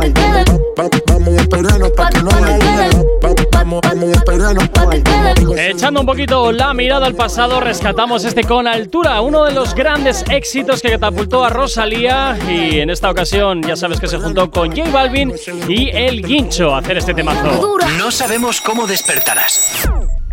Va- 0.78 0.82
va- 0.84 0.88
Vamos 1.06 1.38
a 1.38 1.40
esperarnos 1.42 1.90
pa' 1.92 2.08
que 2.10 2.22
no 2.22 2.30
haya 2.30 2.58
luna. 2.58 2.88
Va- 3.24 3.28
va- 3.28 3.34
Vamos, 3.52 3.80
vamos 3.82 4.04
a 4.04 4.12
esperarnos. 4.12 5.58
Echando 5.58 6.00
un 6.00 6.06
poquito 6.06 6.52
la 6.52 6.74
mirada 6.74 7.06
al 7.06 7.14
pasado, 7.14 7.60
rescatamos 7.60 8.24
este 8.24 8.44
con 8.44 8.66
altura, 8.66 9.20
uno 9.22 9.44
de 9.44 9.52
los 9.52 9.74
grandes 9.74 10.22
éxitos 10.28 10.82
que 10.82 10.90
catapultó 10.90 11.44
a 11.44 11.48
Rosalía 11.50 12.36
y 12.48 12.80
en 12.80 12.90
esta 12.90 13.10
ocasión 13.10 13.62
ya 13.62 13.76
sabes 13.76 14.00
que 14.00 14.06
se 14.08 14.18
juntó 14.18 14.50
con 14.50 14.76
J 14.76 14.90
Balvin 14.90 15.32
y 15.68 15.88
El 15.90 16.22
Guincho 16.22 16.74
a 16.74 16.78
hacer 16.80 16.98
este 16.98 17.14
temazo. 17.14 17.76
No 17.96 18.10
sabemos 18.10 18.60
cómo 18.60 18.86
despertarás, 18.86 19.88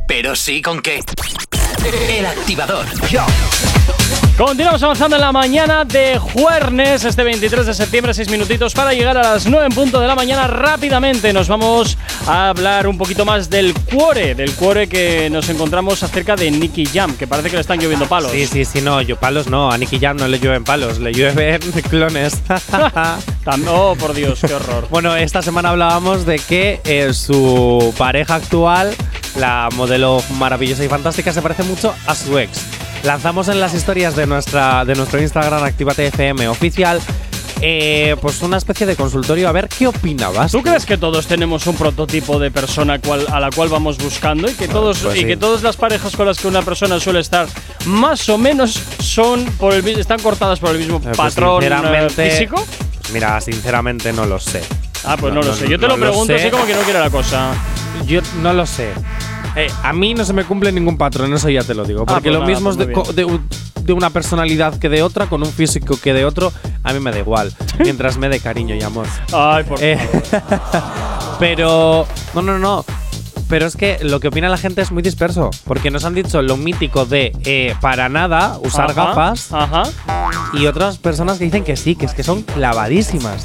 pero 0.08 0.36
sí 0.36 0.62
con 0.62 0.82
qué. 0.82 1.00
El 2.10 2.26
activador. 2.26 2.86
Continuamos 4.44 4.82
avanzando 4.82 5.18
en 5.18 5.22
la 5.22 5.32
mañana 5.32 5.86
de 5.86 6.18
jueves, 6.18 7.06
este 7.06 7.24
23 7.24 7.64
de 7.64 7.76
septiembre, 7.76 8.12
6 8.12 8.32
minutitos 8.32 8.74
para 8.74 8.92
llegar 8.92 9.16
a 9.16 9.22
las 9.22 9.46
9 9.46 9.68
en 9.68 9.72
punto 9.72 10.00
de 10.00 10.08
la 10.08 10.16
mañana. 10.16 10.48
Rápidamente 10.48 11.32
nos 11.32 11.48
vamos 11.48 11.96
a 12.26 12.50
hablar 12.50 12.88
un 12.88 12.98
poquito 12.98 13.24
más 13.24 13.52
del 13.52 13.76
cuore, 13.76 14.34
del 14.34 14.52
cuore 14.56 14.90
que 14.90 15.30
nos 15.30 15.48
encontramos 15.50 16.02
acerca 16.02 16.36
de 16.36 16.50
Nicky 16.50 16.88
Jam, 16.88 17.16
que 17.18 17.28
parece 17.28 17.52
que 17.52 17.56
le 17.58 17.62
están 17.62 17.80
lloviendo 17.80 18.08
palos. 18.08 18.32
Sí, 18.32 18.48
sí, 18.48 18.66
sí, 18.66 18.82
no, 18.82 19.00
yo 19.04 19.16
palos 19.16 19.46
no, 19.46 19.72
a 19.72 19.78
Nicky 19.78 20.00
Jam 20.00 20.18
no 20.18 20.28
le 20.28 20.40
llueven 20.40 20.64
palos, 20.64 20.98
le 20.98 21.14
llueven 21.14 21.62
clones. 21.90 22.42
Oh, 23.68 23.96
por 24.00 24.14
Dios, 24.14 24.40
qué 24.42 24.54
horror. 24.54 24.88
Bueno, 24.90 25.16
esta 25.16 25.42
semana 25.42 25.70
hablábamos 25.70 26.26
de 26.26 26.38
que 26.40 26.80
eh, 26.84 27.14
su 27.14 27.94
pareja 27.98 28.36
actual, 28.36 28.96
la 29.36 29.70
modelo 29.76 30.24
maravillosa 30.38 30.84
y 30.84 30.88
fantástica, 30.88 31.32
se 31.32 31.42
parece 31.42 31.64
mucho 31.64 31.94
a 32.06 32.16
su 32.16 32.38
ex. 32.38 32.62
Lanzamos 33.04 33.48
en 33.48 33.60
las 33.60 33.74
historias 33.74 34.16
de, 34.16 34.28
nuestra, 34.28 34.86
de 34.86 34.94
nuestro 34.96 35.20
Instagram 35.22 35.64
Actívate 35.64 36.08
FM 36.08 36.48
oficial 36.48 37.00
eh, 37.64 38.16
pues 38.22 38.42
una 38.42 38.58
especie 38.58 38.88
de 38.88 38.96
consultorio 38.96 39.48
a 39.48 39.52
ver 39.52 39.68
qué 39.70 39.86
opinabas. 39.86 40.52
¿Tú 40.52 40.64
crees 40.64 40.84
que 40.86 40.98
todos 40.98 41.28
tenemos 41.28 41.68
un 41.68 41.76
prototipo 41.76 42.40
de 42.40 42.50
persona 42.50 42.98
cual- 43.00 43.28
a 43.32 43.40
la 43.40 43.52
cual 43.52 43.70
vamos 43.70 43.98
buscando 44.00 44.50
y 44.50 44.54
que 44.54 44.68
todos 44.68 45.00
pues 45.00 45.20
y 45.20 45.26
que 45.26 45.38
todas 45.38 45.62
las 45.62 45.78
parejas 45.78 46.16
con 46.16 46.26
las 46.26 46.40
que 46.40 46.48
una 46.48 46.64
persona 46.64 47.00
suele 47.00 47.20
estar 47.20 47.48
más 47.86 48.28
o 48.30 48.40
menos 48.40 48.80
son 49.00 49.46
por 49.60 49.74
el 49.74 49.84
mi- 49.84 49.92
están 49.92 50.20
cortadas 50.22 50.60
por 50.60 50.72
el 50.72 50.80
mismo 50.80 50.98
Eh, 50.98 51.02
pues 51.04 51.18
patrón 51.18 51.64
eh, 51.64 51.68
sinceramente, 51.70 52.30
físico? 52.32 52.66
pues 53.00 53.14
mira, 53.14 53.40
sinceramente 53.42 54.12
no 54.12 54.26
lo 54.26 54.40
sé. 54.40 54.62
Ah, 55.04 55.16
pues 55.20 55.32
no, 55.34 55.42
lo 55.44 55.54
sé. 55.56 55.68
Yo 55.70 55.80
te 55.80 55.88
lo 55.88 55.98
pregunto 55.98 56.34
así 56.34 56.50
como 56.50 56.66
que 56.66 56.74
no 56.74 56.82
quiere 56.82 57.00
la 57.00 57.10
cosa. 57.12 57.52
Yo 58.08 58.22
no 58.42 58.54
lo 58.54 58.66
sé. 58.66 58.90
Eh, 59.56 59.68
a 59.84 59.92
mí 59.94 60.14
no 60.14 60.24
se 60.26 60.34
me 60.34 60.44
cumple 60.46 60.72
ningún 60.72 60.98
patrón, 60.98 61.34
eso 61.34 61.50
ya 61.50 61.64
te 61.64 61.74
lo 61.74 61.84
digo. 61.86 62.04
Ah, 62.04 62.06
Porque 62.14 62.30
pues 62.30 62.34
lo 62.34 62.40
nada, 62.40 62.52
mismo 62.52 62.70
pues 62.70 62.80
es 62.80 62.88
de, 62.88 62.94
co- 62.94 63.14
de 63.14 63.26
un- 63.26 63.48
de 63.84 63.94
una 63.94 64.10
personalidad 64.12 64.78
que 64.80 64.90
de 64.90 65.02
otra, 65.04 65.26
con 65.28 65.42
un 65.42 65.52
físico 65.52 65.98
que 66.02 66.14
de 66.14 66.24
otro, 66.24 66.54
a 66.84 66.94
mí 66.94 67.00
me 67.00 67.12
da 67.12 67.20
igual. 67.20 67.52
mientras 67.80 68.18
me 68.18 68.30
dé 68.30 68.40
cariño 68.40 68.76
y 68.76 68.82
amor. 68.84 69.08
Ay, 69.34 69.64
por 69.66 69.78
Eh, 69.82 69.98
favor. 69.98 70.84
Pero. 71.40 72.06
No, 72.36 72.42
no, 72.42 72.60
no. 72.60 72.86
Pero 73.52 73.68
es 73.68 73.76
que 73.76 74.00
lo 74.02 74.20
que 74.22 74.30
opina 74.30 74.48
la 74.50 74.58
gente 74.58 74.82
es 74.82 74.92
muy 74.92 75.04
disperso. 75.04 75.52
Porque 75.66 75.92
nos 75.92 76.06
han 76.06 76.16
dicho 76.16 76.42
lo 76.42 76.56
mítico 76.58 77.06
de 77.06 77.32
eh, 77.44 77.76
para 77.82 78.08
nada 78.10 78.58
usar 78.64 78.90
Ajá, 78.92 79.08
gafas. 79.08 79.52
Ajá. 79.54 79.84
Y 80.54 80.66
otras 80.66 80.98
personas 80.98 81.38
que 81.38 81.44
dicen 81.44 81.64
que 81.64 81.76
sí, 81.76 81.96
que 81.96 82.06
es 82.06 82.14
que 82.14 82.24
son 82.24 82.42
clavadísimas. 82.44 83.44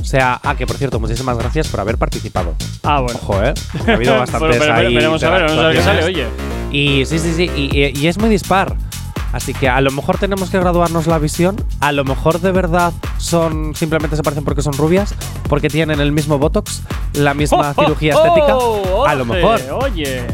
O 0.00 0.04
sea, 0.04 0.38
ah, 0.42 0.54
que 0.56 0.66
por 0.66 0.76
cierto, 0.76 0.98
muchísimas 1.00 1.38
gracias 1.38 1.68
por 1.68 1.80
haber 1.80 1.96
participado. 1.98 2.54
Ah, 2.82 3.00
bueno. 3.00 3.18
Ojo, 3.22 3.42
¿eh? 3.42 3.54
Ha 3.88 3.92
habido 3.92 4.12
bastantes 4.18 4.40
Bueno, 4.40 4.52
pero- 4.58 4.74
pero 4.74 4.88
ahí 4.88 4.94
veremos 4.94 5.22
a 5.22 5.30
ver, 5.30 5.42
vamos 5.44 5.58
a 5.58 5.66
ver 5.68 5.76
qué 5.76 5.82
sale, 5.82 6.04
oye. 6.04 6.26
Y 6.70 7.06
sí, 7.06 7.18
sí, 7.20 7.32
sí. 7.34 7.50
Y, 7.56 7.78
y- 7.78 7.92
y 7.96 8.06
es 8.08 8.18
muy 8.18 8.28
dispar. 8.28 8.74
Así 9.34 9.52
que 9.52 9.68
a 9.68 9.80
lo 9.80 9.90
mejor 9.90 10.16
tenemos 10.16 10.48
que 10.48 10.60
graduarnos 10.60 11.08
la 11.08 11.18
visión. 11.18 11.56
A 11.80 11.90
lo 11.90 12.04
mejor 12.04 12.40
de 12.40 12.52
verdad 12.52 12.92
son 13.18 13.74
simplemente 13.74 14.14
se 14.14 14.22
parecen 14.22 14.44
porque 14.44 14.62
son 14.62 14.74
rubias, 14.74 15.12
porque 15.48 15.68
tienen 15.68 15.98
el 16.00 16.12
mismo 16.12 16.38
botox, 16.38 16.82
la 17.14 17.34
misma 17.34 17.74
cirugía 17.78 18.14
Oh, 18.16 18.24
estética. 18.26 18.56
oh, 18.56 19.04
a 19.06 19.14
lo 19.16 19.24
mejor. 19.24 19.60
Oye. 19.82 20.24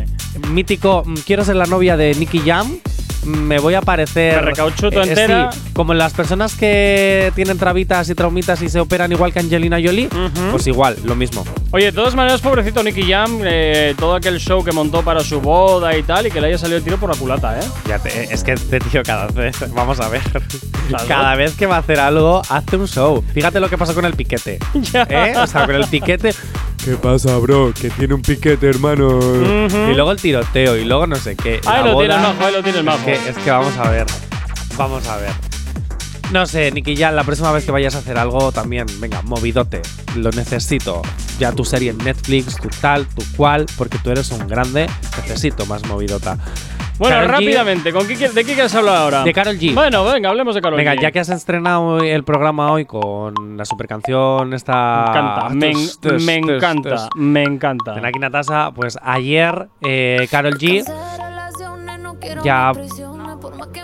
Mítico, 0.50 1.02
mm, 1.06 1.14
quiero 1.26 1.44
ser 1.46 1.56
la 1.56 1.64
novia 1.64 1.96
de 1.96 2.14
Nicky 2.14 2.40
Jam. 2.40 2.76
Me 3.24 3.58
voy 3.58 3.74
a 3.74 3.82
parecer. 3.82 4.36
Me 4.36 4.40
recauchuto 4.42 5.02
eh, 5.02 5.14
sí, 5.52 5.58
como 5.74 5.92
las 5.94 6.12
personas 6.14 6.54
que 6.54 7.32
tienen 7.34 7.58
trabitas 7.58 8.08
y 8.08 8.14
traumitas 8.14 8.62
y 8.62 8.68
se 8.68 8.80
operan 8.80 9.12
igual 9.12 9.32
que 9.32 9.40
Angelina 9.40 9.76
Jolie, 9.82 10.08
pues 10.50 10.66
igual, 10.66 10.96
lo 11.04 11.14
mismo. 11.14 11.44
Oye, 11.72 11.86
de 11.86 11.92
todas 11.92 12.14
maneras, 12.14 12.40
pobrecito 12.40 12.82
Nicky 12.82 13.02
Jam, 13.04 13.40
eh, 13.44 13.94
todo 13.98 14.14
aquel 14.14 14.38
show 14.40 14.64
que 14.64 14.72
montó 14.72 15.02
para 15.02 15.20
su 15.20 15.40
boda 15.40 15.96
y 15.96 16.02
tal, 16.02 16.26
y 16.26 16.30
que 16.30 16.40
le 16.40 16.48
haya 16.48 16.58
salido 16.58 16.78
el 16.78 16.84
tiro 16.84 16.98
por 16.98 17.10
la 17.10 17.16
culata, 17.16 17.58
¿eh? 17.58 17.62
Ya 17.86 17.98
te- 17.98 18.32
es 18.32 18.42
que 18.42 18.52
este 18.52 18.80
tío 18.80 19.02
cada 19.04 19.26
vez, 19.28 19.56
vamos 19.74 20.00
a 20.00 20.08
ver, 20.08 20.22
cada 21.06 21.34
vez 21.36 21.54
que 21.54 21.66
va 21.66 21.76
a 21.76 21.80
hacer 21.80 22.00
algo, 22.00 22.42
hace 22.48 22.76
un 22.76 22.88
show. 22.88 23.22
Fíjate 23.34 23.60
lo 23.60 23.68
que 23.68 23.78
pasó 23.78 23.94
con 23.94 24.04
el 24.04 24.14
piquete. 24.14 24.58
¿eh? 25.08 25.34
O 25.36 25.46
sea, 25.46 25.66
con 25.66 25.74
el 25.74 25.86
piquete. 25.86 26.34
¿Qué 26.84 26.92
pasa, 26.96 27.36
bro? 27.36 27.72
Que 27.78 27.90
tiene 27.90 28.14
un 28.14 28.22
piquete, 28.22 28.66
hermano. 28.66 29.20
Y 29.90 29.94
luego 29.94 30.12
el 30.12 30.18
tiroteo, 30.20 30.76
y 30.78 30.84
luego 30.86 31.06
no 31.06 31.16
sé 31.16 31.36
qué. 31.36 31.60
Ahí 31.66 31.84
lo 31.84 31.98
tienes, 31.98 32.16
boda. 32.16 32.32
majo, 32.32 32.44
ahí 32.46 32.52
lo 32.54 32.62
tienes, 32.62 32.82
majo. 32.84 33.09
Es 33.12 33.18
que, 33.20 33.30
es 33.30 33.38
que 33.38 33.50
vamos 33.50 33.76
a 33.76 33.90
ver. 33.90 34.06
Vamos 34.76 35.06
a 35.08 35.16
ver. 35.16 35.30
No 36.32 36.46
sé, 36.46 36.70
Nicky 36.70 36.96
Jam, 36.96 37.14
la 37.16 37.24
próxima 37.24 37.50
vez 37.50 37.64
que 37.64 37.72
vayas 37.72 37.94
a 37.96 37.98
hacer 37.98 38.16
algo 38.16 38.52
también, 38.52 38.86
venga, 39.00 39.20
movidote. 39.22 39.82
Lo 40.16 40.30
necesito. 40.30 41.02
Ya 41.40 41.50
tu 41.52 41.64
serie 41.64 41.90
en 41.90 41.98
Netflix, 41.98 42.56
tu 42.56 42.68
tal, 42.80 43.06
tu 43.06 43.22
cual, 43.36 43.66
porque 43.76 43.98
tú 43.98 44.10
eres 44.10 44.30
un 44.30 44.46
grande. 44.46 44.86
Necesito 45.16 45.66
más 45.66 45.84
movidota. 45.86 46.38
Bueno, 46.98 47.16
Karol 47.16 47.28
G- 47.30 47.32
rápidamente, 47.32 47.92
¿con 47.94 48.06
qué, 48.06 48.14
¿de 48.28 48.44
qué 48.44 48.52
quieres 48.52 48.74
hablar 48.74 48.96
ahora? 48.96 49.24
De 49.24 49.32
Karol 49.32 49.58
G. 49.58 49.72
Bueno, 49.74 50.04
venga, 50.04 50.28
hablemos 50.28 50.54
de 50.54 50.60
Venga, 50.60 50.94
G. 50.94 51.00
ya 51.00 51.10
que 51.10 51.18
has 51.20 51.30
estrenado 51.30 51.82
hoy 51.82 52.10
el 52.10 52.24
programa 52.24 52.70
hoy 52.70 52.84
con 52.84 53.56
la 53.56 53.64
super 53.64 53.88
canción 53.88 54.52
esta. 54.52 55.04
Me 55.06 55.10
encanta, 55.18 55.48
me, 55.48 55.72
Tus, 55.72 55.98
tus, 55.98 56.22
me 56.22 56.40
tus, 56.42 56.50
encanta, 56.50 56.90
tus. 57.08 57.08
me 57.16 57.42
encanta. 57.42 57.94
De 57.94 58.02
Naki 58.02 58.18
Natasa, 58.18 58.70
pues 58.72 58.98
ayer 59.02 59.68
eh, 59.80 60.28
Karol 60.30 60.58
G 60.58 60.84
ya 62.44 62.72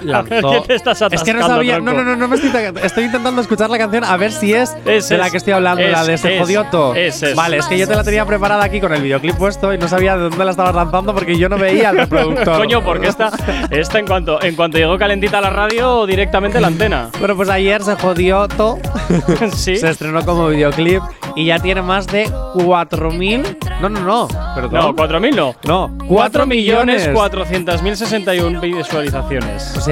lanzó. 0.02 0.50
¿Qué 0.50 0.60
te 0.66 0.74
estás 0.74 1.02
es 1.02 1.22
que 1.22 1.34
no 1.34 1.46
sabía. 1.46 1.74
tronco? 1.74 1.92
No, 1.92 2.02
no, 2.02 2.04
no, 2.04 2.16
no 2.16 2.28
me 2.28 2.36
estoy, 2.36 2.50
estoy 2.82 3.04
intentando 3.04 3.40
escuchar 3.40 3.70
la 3.70 3.78
canción 3.78 4.04
a 4.04 4.16
ver 4.16 4.32
si 4.32 4.52
es, 4.52 4.76
Es, 4.84 5.08
de 5.08 5.18
la 5.18 5.30
que 5.30 5.36
estoy 5.36 5.52
hablando, 5.52 5.82
es, 5.82 5.92
la 5.92 6.04
de 6.04 6.14
ese 6.14 6.34
es, 6.34 6.40
jodioto. 6.40 6.94
Vale, 7.34 7.58
es 7.58 7.66
que 7.66 7.78
yo 7.78 7.86
te 7.86 7.94
la 7.94 8.04
tenía 8.04 8.24
preparada 8.24 8.64
aquí 8.64 8.80
con 8.80 8.92
el 8.92 9.02
videoclip 9.02 9.36
puesto 9.36 9.72
y 9.72 9.78
no 9.78 9.88
sabía 9.88 10.16
de 10.16 10.24
dónde 10.24 10.44
la 10.44 10.50
estabas 10.50 10.74
lanzando 10.74 11.14
porque 11.14 11.38
yo 11.38 11.48
no 11.48 11.58
veía 11.58 11.90
el 11.90 11.98
reproductor. 11.98 12.58
Coño, 12.58 12.82
porque 12.82 13.08
esta, 13.08 13.30
esta 13.70 13.98
en 13.98 14.06
cuanto 14.06 14.42
en 14.42 14.54
cuanto 14.54 14.78
llegó 14.78 14.98
calentita 14.98 15.38
a 15.38 15.40
la 15.40 15.50
radio, 15.50 16.06
directamente 16.06 16.60
la 16.60 16.68
antena. 16.68 17.10
Bueno, 17.18 17.36
pues 17.36 17.48
ayer 17.48 17.82
se 17.82 17.96
jodió 17.96 18.48
todo. 18.48 18.78
sí. 19.54 19.76
Se 19.76 19.88
estrenó 19.88 20.24
como 20.24 20.48
videoclip 20.48 21.02
y 21.34 21.46
ya 21.46 21.58
tiene 21.58 21.82
más 21.82 22.06
de 22.06 22.26
4.000. 22.28 23.56
No, 23.80 23.88
no, 23.88 24.00
no. 24.00 24.28
Perdón. 24.54 24.72
No, 24.72 24.96
4.000 24.96 25.34
no. 25.34 25.54
No, 25.64 25.98
4 26.08 26.46
millones 26.46 27.08
400.061 27.10 28.60
visualizaciones. 28.60 29.76
O 29.76 29.80
sea, 29.80 29.85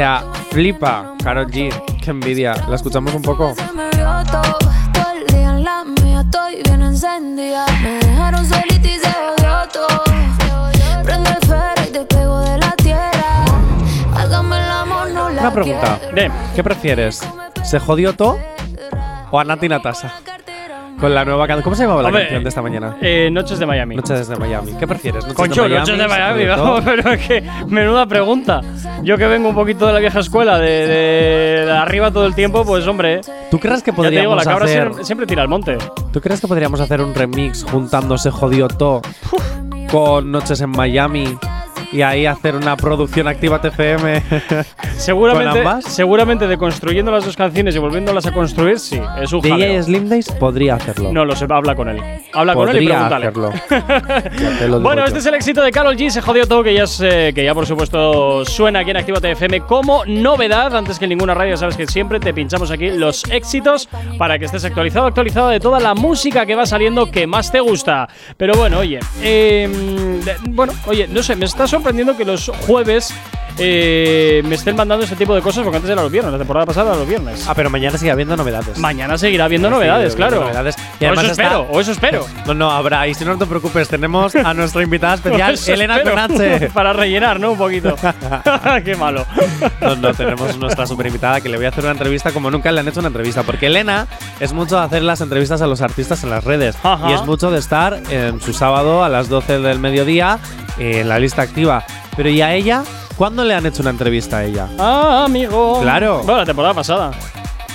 flipa, 0.51 1.15
Karol 1.23 1.47
G. 1.47 1.71
Qué 2.03 2.11
envidia. 2.11 2.55
¿La 2.69 2.75
escuchamos 2.75 3.15
un 3.15 3.23
poco? 3.23 3.55
Se 3.55 3.73
me 3.73 3.89
vio 3.91 4.25
todo, 4.31 4.59
todo 4.93 5.13
el 5.17 5.27
día 5.27 5.51
en 5.51 5.65
la 5.65 5.85
mía 5.85 6.21
estoy 6.23 6.63
bien 6.65 6.83
encendida. 6.83 7.65
Me 7.81 7.99
dejaron 8.01 8.45
solita 8.45 8.89
y 8.89 8.99
se 8.99 9.13
jodió 9.13 9.69
todo. 9.73 10.03
Prende 11.05 11.31
el 11.31 11.47
fuego 11.47 11.75
y 11.87 11.93
te 11.93 12.05
pego 12.07 12.41
de 12.41 12.59
la 12.59 12.73
tierra. 12.73 13.45
Hágame 14.17 14.57
el 14.57 14.71
amor, 14.71 15.11
no 15.11 15.31
la 15.31 15.41
Una 15.43 15.53
pregunta. 15.53 16.01
¿Qué 16.57 16.65
prefieres? 16.65 17.21
¿Se 17.63 17.79
jodió 17.79 18.15
todo 18.15 18.39
o 19.31 19.39
a 19.39 19.45
Nati 19.45 19.69
Natasa? 19.69 20.13
Con 20.99 21.15
la 21.15 21.25
nueva 21.25 21.47
canción. 21.47 21.63
¿Cómo 21.65 21.77
se 21.77 21.83
llamaba 21.83 22.03
la 22.03 22.09
Hombre, 22.09 22.23
canción 22.23 22.43
de 22.45 22.49
esta 22.49 22.63
mañana? 22.63 22.97
Eh, 23.01 23.29
Noches 23.31 23.59
de 23.59 23.67
Miami. 23.67 23.97
Noches 23.97 24.19
desde 24.21 24.37
Miami. 24.37 24.73
¿Qué 24.79 24.87
prefieres? 24.87 25.23
¿Noches 25.25 25.37
Concho, 25.37 25.63
de 25.65 25.69
Miami? 25.69 25.81
noches 25.81 25.99
de 25.99 26.85
pero 26.85 27.13
es 27.13 27.27
que 27.27 27.43
menuda 27.69 28.07
pregunta. 28.07 28.61
Yo 29.03 29.19
que 29.19 29.27
vengo 29.27 29.49
un 29.49 29.55
poquito 29.55 29.87
de 29.87 29.93
la 29.93 29.99
vieja 29.99 30.21
escuela, 30.21 30.59
de, 30.59 30.87
de- 30.87 31.65
de 31.67 31.71
arriba 31.73 32.11
todo 32.11 32.27
el 32.27 32.35
tiempo, 32.35 32.65
pues 32.65 32.87
hombre. 32.87 33.21
¿Tú 33.51 33.59
crees 33.59 33.83
que 33.83 33.91
Ya 33.91 33.97
te 33.97 34.03
digo, 34.11 34.13
podríamos 34.33 34.37
la 34.37 34.45
cabra 34.45 34.65
hacer? 34.67 34.83
siempre, 34.83 35.05
siempre 35.05 35.27
tira 35.27 35.43
al 35.43 35.49
monte. 35.49 35.77
¿Tú 36.13 36.21
crees 36.21 36.41
que 36.41 36.47
podríamos 36.49 36.81
hacer 36.81 37.01
un 37.03 37.15
remix 37.15 37.65
juntándose 37.65 38.31
jodió 38.31 38.69
todo 38.69 39.03
con 39.91 40.31
Noches 40.31 40.61
en 40.61 40.71
Miami 40.71 41.37
y 41.93 42.03
ahí 42.03 42.27
hacer 42.27 42.57
una 42.57 42.77
producción 42.77 43.29
activa 43.29 43.61
TFM? 43.61 44.23
Seguramente, 44.97 45.49
¿Con 45.51 45.59
ambas? 45.59 45.85
seguramente 45.85 46.47
de 46.47 46.57
construyendo 46.57 47.11
las 47.11 47.25
dos 47.25 47.37
canciones 47.37 47.75
y 47.75 47.79
volviéndolas 47.79 48.27
a 48.27 48.33
construir, 48.33 48.79
sí, 48.79 49.01
es 49.21 49.33
un 49.33 49.41
jaleo. 49.43 49.57
DJ 49.57 49.83
Slim 49.83 50.09
Days 50.09 50.31
podría 50.33 50.75
hacerlo. 50.77 51.13
No 51.13 51.25
lo 51.25 51.35
sé, 51.37 51.47
habla 51.49 51.75
con 51.75 51.89
él. 51.89 52.01
Habla 52.33 52.55
con 52.55 52.69
él 52.69 52.83
y 52.83 52.87
podría 52.89 53.09
pregúntale. 53.09 53.27
hacerlo. 53.27 54.81
Bueno, 54.81 55.03
yo. 55.03 55.07
este 55.07 55.19
es 55.19 55.27
el 55.27 55.35
éxito 55.35 55.63
de 55.63 55.71
Carol 55.71 55.97
G. 55.97 56.11
Se 56.11 56.21
jodió 56.21 56.47
todo, 56.47 56.63
que 56.63 56.75
ya, 56.75 56.85
es, 56.85 57.01
eh, 57.01 57.33
que 57.35 57.45
ya 57.45 57.55
por 57.55 57.67
supuesto 57.67 58.45
suena 58.45 58.81
aquí 58.81 58.91
en 58.91 58.97
Actívate 58.97 59.31
FM 59.33 59.61
como 59.63 60.05
novedad. 60.07 60.75
Antes 60.77 60.99
que 60.99 61.05
en 61.05 61.11
ninguna 61.11 61.35
radio, 61.35 61.57
sabes 61.57 61.77
que 61.77 61.87
siempre 61.87 62.21
te 62.21 62.33
pinchamos 62.35 62.71
aquí 62.71 62.91
los 62.91 63.25
éxitos 63.31 63.89
para 64.19 64.39
que 64.39 64.47
estés 64.47 64.65
actualizado, 64.65 65.07
actualizado 65.07 65.49
de 65.49 65.61
toda 65.61 65.81
la 65.81 65.95
música 65.95 66.47
que 66.47 66.55
va 66.55 66.67
saliendo 66.67 67.11
que 67.11 67.27
más 67.27 67.51
te 67.53 67.61
gusta. 67.61 68.09
Pero 68.37 68.55
bueno, 68.55 68.79
oye, 68.79 69.01
eh, 69.23 69.69
bueno, 70.49 70.73
oye, 70.87 71.07
no 71.09 71.23
sé, 71.23 71.37
me 71.37 71.45
está 71.47 71.67
sorprendiendo 71.85 72.17
que 72.17 72.25
los 72.25 72.51
jueves 72.67 73.13
eh, 73.59 74.43
me 74.47 74.55
estén 74.57 74.75
mandando 74.75 75.05
este 75.05 75.17
tipo 75.17 75.35
de 75.35 75.43
cosas, 75.43 75.63
porque 75.63 75.77
antes 75.77 75.91
era 75.91 76.01
los 76.03 76.11
viernes, 76.11 76.33
la 76.33 76.39
temporada 76.39 76.65
pasada 76.67 76.89
era 76.91 76.99
los 76.99 77.07
viernes. 77.07 77.47
Ah, 77.47 77.53
pero 77.55 77.69
mañana 77.69 77.97
sigue 77.99 78.11
habiendo 78.11 78.37
novedades. 78.37 78.79
Mañana 78.79 79.17
seguirá 79.19 79.45
habiendo 79.45 79.69
Sí, 79.69 79.75
novedades, 79.75 80.13
sí, 80.13 80.17
claro. 80.17 80.41
novedades. 80.41 80.77
Y 80.99 81.05
o 81.05 81.13
eso 81.13 81.21
está- 81.21 81.31
espero, 81.43 81.61
o 81.71 81.81
eso 81.81 81.93
espero. 81.93 82.27
No, 82.47 82.55
no, 82.55 82.71
habrá. 82.71 83.07
Y 83.07 83.15
si 83.15 83.25
no, 83.25 83.33
no 83.35 83.39
te 83.39 83.45
preocupes, 83.47 83.87
tenemos 83.89 84.35
a 84.35 84.55
nuestra 84.55 84.83
invitada 84.83 85.15
especial, 85.17 85.57
Elena. 85.69 86.03
Conache. 86.03 86.71
Para 86.75 86.95
rellenar, 86.95 87.39
¿no? 87.39 87.53
Un 87.53 87.59
poquito. 87.59 87.95
Qué 88.85 88.97
malo. 88.97 89.25
No, 89.81 89.95
no, 89.97 90.15
tenemos 90.15 90.57
nuestra 90.59 90.87
super 90.87 91.07
invitada 91.07 91.41
que 91.43 91.49
le 91.51 91.59
voy 91.59 91.67
a 91.67 91.69
hacer 91.69 91.85
una 91.85 91.93
entrevista 91.93 92.33
como 92.33 92.51
nunca 92.51 92.73
le 92.73 92.81
han 92.81 92.89
hecho 92.89 93.01
una 93.01 93.09
entrevista. 93.09 93.43
Porque 93.45 93.67
Elena 93.67 94.07
es 94.41 94.53
mucho 94.55 94.77
de 94.79 94.83
hacer 94.87 95.03
las 95.03 95.21
entrevistas 95.21 95.61
a 95.63 95.67
los 95.67 95.81
artistas 95.83 96.25
en 96.25 96.31
las 96.31 96.43
redes. 96.45 96.77
Ajá. 96.83 97.11
Y 97.11 97.13
es 97.13 97.23
mucho 97.25 97.51
de 97.53 97.59
estar 97.61 98.01
en 98.11 98.41
su 98.41 98.53
sábado 98.55 99.05
a 99.05 99.09
las 99.09 99.29
12 99.29 99.61
del 99.61 99.79
mediodía 99.79 100.39
eh, 100.79 101.01
en 101.03 101.09
la 101.09 101.21
lista 101.21 101.43
activa. 101.43 101.64
Pero 102.17 102.29
¿y 102.29 102.41
a 102.43 102.55
ella? 102.55 102.83
¿Cuándo 103.17 103.45
le 103.45 103.55
han 103.55 103.65
hecho 103.65 103.83
una 103.83 103.91
entrevista 103.91 104.39
a 104.39 104.45
ella? 104.45 104.69
Ah, 104.79 105.25
amigo. 105.27 105.81
Claro. 105.83 106.19
Bueno, 106.25 106.39
la 106.39 106.47
temporada 106.47 106.75
pasada. 106.75 107.13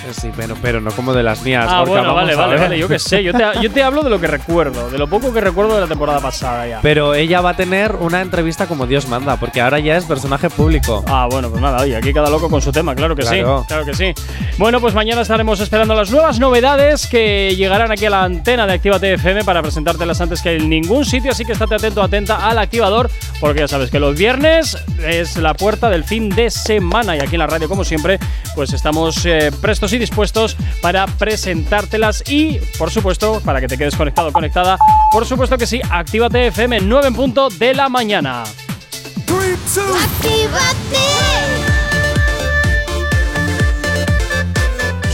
Eh, 0.07 0.13
Sí, 0.19 0.31
pero, 0.35 0.55
pero 0.61 0.81
no 0.81 0.91
como 0.91 1.13
de 1.13 1.23
las 1.23 1.43
mías. 1.43 1.65
Ah, 1.69 1.79
Gorka, 1.79 1.91
bueno, 1.93 2.13
vale, 2.15 2.35
vale, 2.35 2.57
vale. 2.57 2.77
Yo 2.79 2.87
qué 2.87 2.99
sé. 2.99 3.23
Yo 3.23 3.31
te, 3.33 3.43
yo 3.61 3.71
te 3.71 3.83
hablo 3.83 4.01
de 4.03 4.09
lo 4.09 4.19
que 4.19 4.27
recuerdo, 4.27 4.89
de 4.89 4.97
lo 4.97 5.07
poco 5.07 5.31
que 5.33 5.39
recuerdo 5.41 5.75
de 5.75 5.81
la 5.81 5.87
temporada 5.87 6.19
pasada 6.19 6.67
ya. 6.67 6.79
Pero 6.81 7.13
ella 7.13 7.41
va 7.41 7.51
a 7.51 7.55
tener 7.55 7.95
una 7.95 8.21
entrevista 8.21 8.65
como 8.67 8.85
Dios 8.87 9.07
manda, 9.07 9.37
porque 9.37 9.61
ahora 9.61 9.79
ya 9.79 9.95
es 9.97 10.05
personaje 10.05 10.49
público. 10.49 11.03
Ah, 11.07 11.27
bueno, 11.29 11.49
pues 11.49 11.61
nada, 11.61 11.81
oye, 11.81 11.95
aquí 11.95 12.13
cada 12.13 12.29
loco 12.29 12.49
con 12.49 12.61
su 12.61 12.71
tema, 12.71 12.95
claro 12.95 13.15
que 13.15 13.21
Claro. 13.21 13.59
sí, 13.61 13.65
claro 13.67 13.85
que 13.85 13.93
sí. 13.93 14.13
Bueno, 14.57 14.79
pues 14.81 14.93
mañana 14.93 15.21
estaremos 15.21 15.59
esperando 15.59 15.93
las 15.95 16.09
nuevas 16.11 16.39
novedades 16.39 17.07
que 17.07 17.55
llegarán 17.55 17.91
aquí 17.91 18.05
a 18.05 18.09
la 18.09 18.23
antena 18.23 18.65
de 18.67 18.73
Actívate 18.73 19.13
FM 19.13 19.43
para 19.43 19.61
presentártelas 19.61 20.19
antes 20.21 20.41
que 20.41 20.55
en 20.55 20.69
ningún 20.69 21.05
sitio, 21.05 21.31
así 21.31 21.45
que 21.45 21.53
estate 21.53 21.75
atento, 21.75 22.01
atenta 22.01 22.47
al 22.49 22.57
activador, 22.57 23.09
porque 23.39 23.61
ya 23.61 23.67
sabes 23.67 23.89
que 23.91 23.99
los 23.99 24.17
viernes 24.17 24.77
es 25.05 25.37
la 25.37 25.53
puerta 25.53 25.89
del 25.89 26.03
fin 26.03 26.29
de 26.29 26.49
semana 26.49 27.15
y 27.15 27.19
aquí 27.19 27.35
en 27.35 27.39
la 27.39 27.47
radio, 27.47 27.67
como 27.69 27.83
siempre, 27.83 28.19
pues 28.55 28.73
estamos 28.73 29.25
eh, 29.25 29.51
prestos 29.61 29.88
y 29.93 29.97
dispuestos 29.97 30.55
para 30.81 31.05
presentártelas 31.07 32.23
y, 32.29 32.59
por 32.77 32.91
supuesto, 32.91 33.41
para 33.43 33.59
que 33.59 33.67
te 33.67 33.77
quedes 33.77 33.95
conectado, 33.95 34.31
conectada, 34.31 34.77
por 35.11 35.25
supuesto 35.25 35.57
que 35.57 35.65
sí, 35.65 35.81
Actívate 35.89 36.47
FM 36.47 36.81
9 36.81 37.07
en 37.07 37.13
punto 37.15 37.49
de 37.49 37.73
la 37.73 37.89
mañana. 37.89 38.43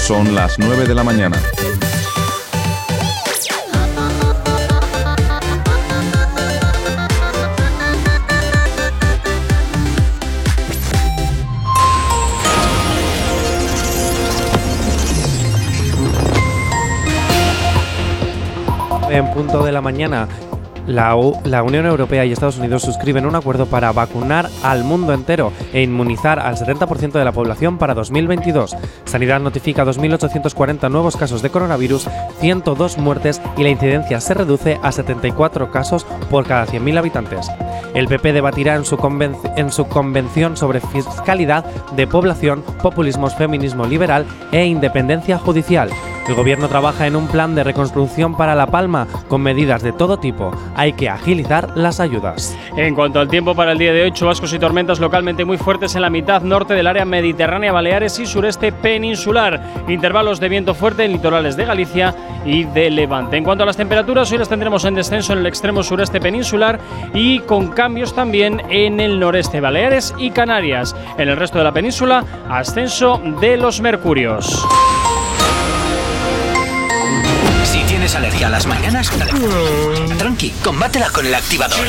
Son 0.05 0.36
las 0.36 0.59
9 0.59 0.86
de 0.86 0.95
la 0.95 1.03
mañana. 1.03 1.41
En 19.10 19.32
punto 19.32 19.64
de 19.64 19.72
la 19.72 19.82
mañana, 19.82 20.28
la, 20.88 21.16
Unión 21.64 21.86
Europea 21.86 22.26
y 22.26 22.32
Estados 22.32 22.58
Unidos 22.58 22.84
suscriben 22.84 23.26
un 23.26 23.36
acuerdo 23.36 23.66
para 23.66 23.91
vacunar 23.91 24.49
al 24.64 24.84
mundo 24.84 25.14
entero 25.14 25.51
e 25.74 25.82
inmunizar 25.82 26.39
al 26.39 26.58
70% 26.58 27.12
de 27.12 27.26
la 27.26 27.32
población 27.32 27.78
para 27.78 27.93
2022. 27.93 28.76
Sanidad 29.06 29.39
notifica 29.39 29.86
2.840 29.86 30.89
nuevos 30.91 31.18
casos 31.18 31.41
de 31.41 31.49
coronavirus, 31.49 32.08
102 32.39 32.97
muertes 32.97 33.41
y 33.58 33.64
la 33.64 33.70
incidencia 33.70 34.20
se 34.22 34.34
reduce 34.34 34.80
a 34.82 34.91
74 34.91 35.72
casos 35.72 36.06
por 36.30 36.45
cada 36.45 36.66
100.000 36.68 36.97
habitantes. 36.97 37.49
El 37.93 38.08
PP 38.08 38.34
debatirá 38.34 38.76
en 38.76 38.86
su, 38.86 38.97
en 39.56 39.72
su 39.72 39.88
convención 39.88 40.58
sobre 40.58 40.82
fiscalidad 40.82 41.64
de 41.95 42.08
población, 42.08 42.64
populismo, 42.82 43.30
feminismo 43.30 43.86
liberal 43.86 44.26
e 44.51 44.66
independencia 44.66 45.38
judicial. 45.38 45.89
El 46.28 46.34
gobierno 46.34 46.67
trabaja 46.67 47.05
en 47.05 47.15
un 47.15 47.28
plan 47.28 47.53
de 47.53 47.63
reconstrucción 47.63 48.36
para 48.36 48.55
La 48.55 48.65
Palma 48.65 49.05
con 49.28 49.41
medidas 49.41 49.84
de 49.84 49.91
todo 49.91 50.17
tipo. 50.17 50.51
Hay 50.76 50.93
que 50.93 51.07
agilizar 51.07 51.69
las 51.76 51.99
ayudas. 51.99 52.57
En 52.76 52.95
cuanto 52.95 53.19
al 53.19 53.28
tiempo 53.28 53.53
para 53.53 53.73
el 53.73 53.78
día 53.78 53.93
de 53.93 54.01
hoy, 54.01 54.11
chubascos 54.11 54.51
y 54.51 54.57
tormentas 54.57 54.99
localmente 54.99 55.45
muy 55.45 55.57
fuertes 55.57 55.95
en 55.95 56.01
la 56.01 56.09
mitad 56.09 56.41
norte 56.41 56.73
del 56.73 56.88
área 56.88 57.05
mediterránea, 57.05 57.71
Baleares 57.71 58.17
y 58.17 58.26
sureste 58.26 58.71
peninsular. 58.71 59.61
Intervalos 59.88 60.39
de 60.39 60.49
viento 60.49 60.73
fuerte 60.73 61.05
en 61.05 61.11
litorales 61.11 61.55
de 61.57 61.65
Galicia 61.65 62.15
y 62.43 62.63
de 62.63 62.89
Levante. 62.89 63.38
En 63.38 63.43
cuanto 63.43 63.63
a 63.63 63.67
las 63.67 63.78
temperaturas, 63.78 64.32
hoy 64.32 64.39
las 64.39 64.49
tendremos 64.49 64.84
en 64.86 64.95
descenso 64.95 65.34
en 65.34 65.39
el 65.39 65.45
extremo 65.45 65.84
sureste 65.84 66.19
peninsular 66.19 66.80
y 67.13 67.39
con 67.41 67.67
cambios 67.67 68.15
también 68.15 68.63
en 68.69 68.99
el 68.99 69.19
noreste, 69.19 69.61
Baleares 69.61 70.15
y 70.17 70.32
Canarias. 70.32 70.95
En 71.19 71.30
el 71.30 71.38
resto 71.38 71.59
de 71.59 71.65
la 71.65 71.71
península, 71.71 72.23
ascenso 72.49 73.21
de 73.39 73.57
los 73.57 73.80
mercurios. 73.80 74.65
Tienes 78.16 78.30
alergia 78.30 78.47
a 78.47 78.49
las 78.49 78.66
mañanas, 78.66 79.11
tranqui, 80.18 80.51
combátela 80.63 81.09
con 81.09 81.26
el 81.26 81.34
activador. 81.36 81.80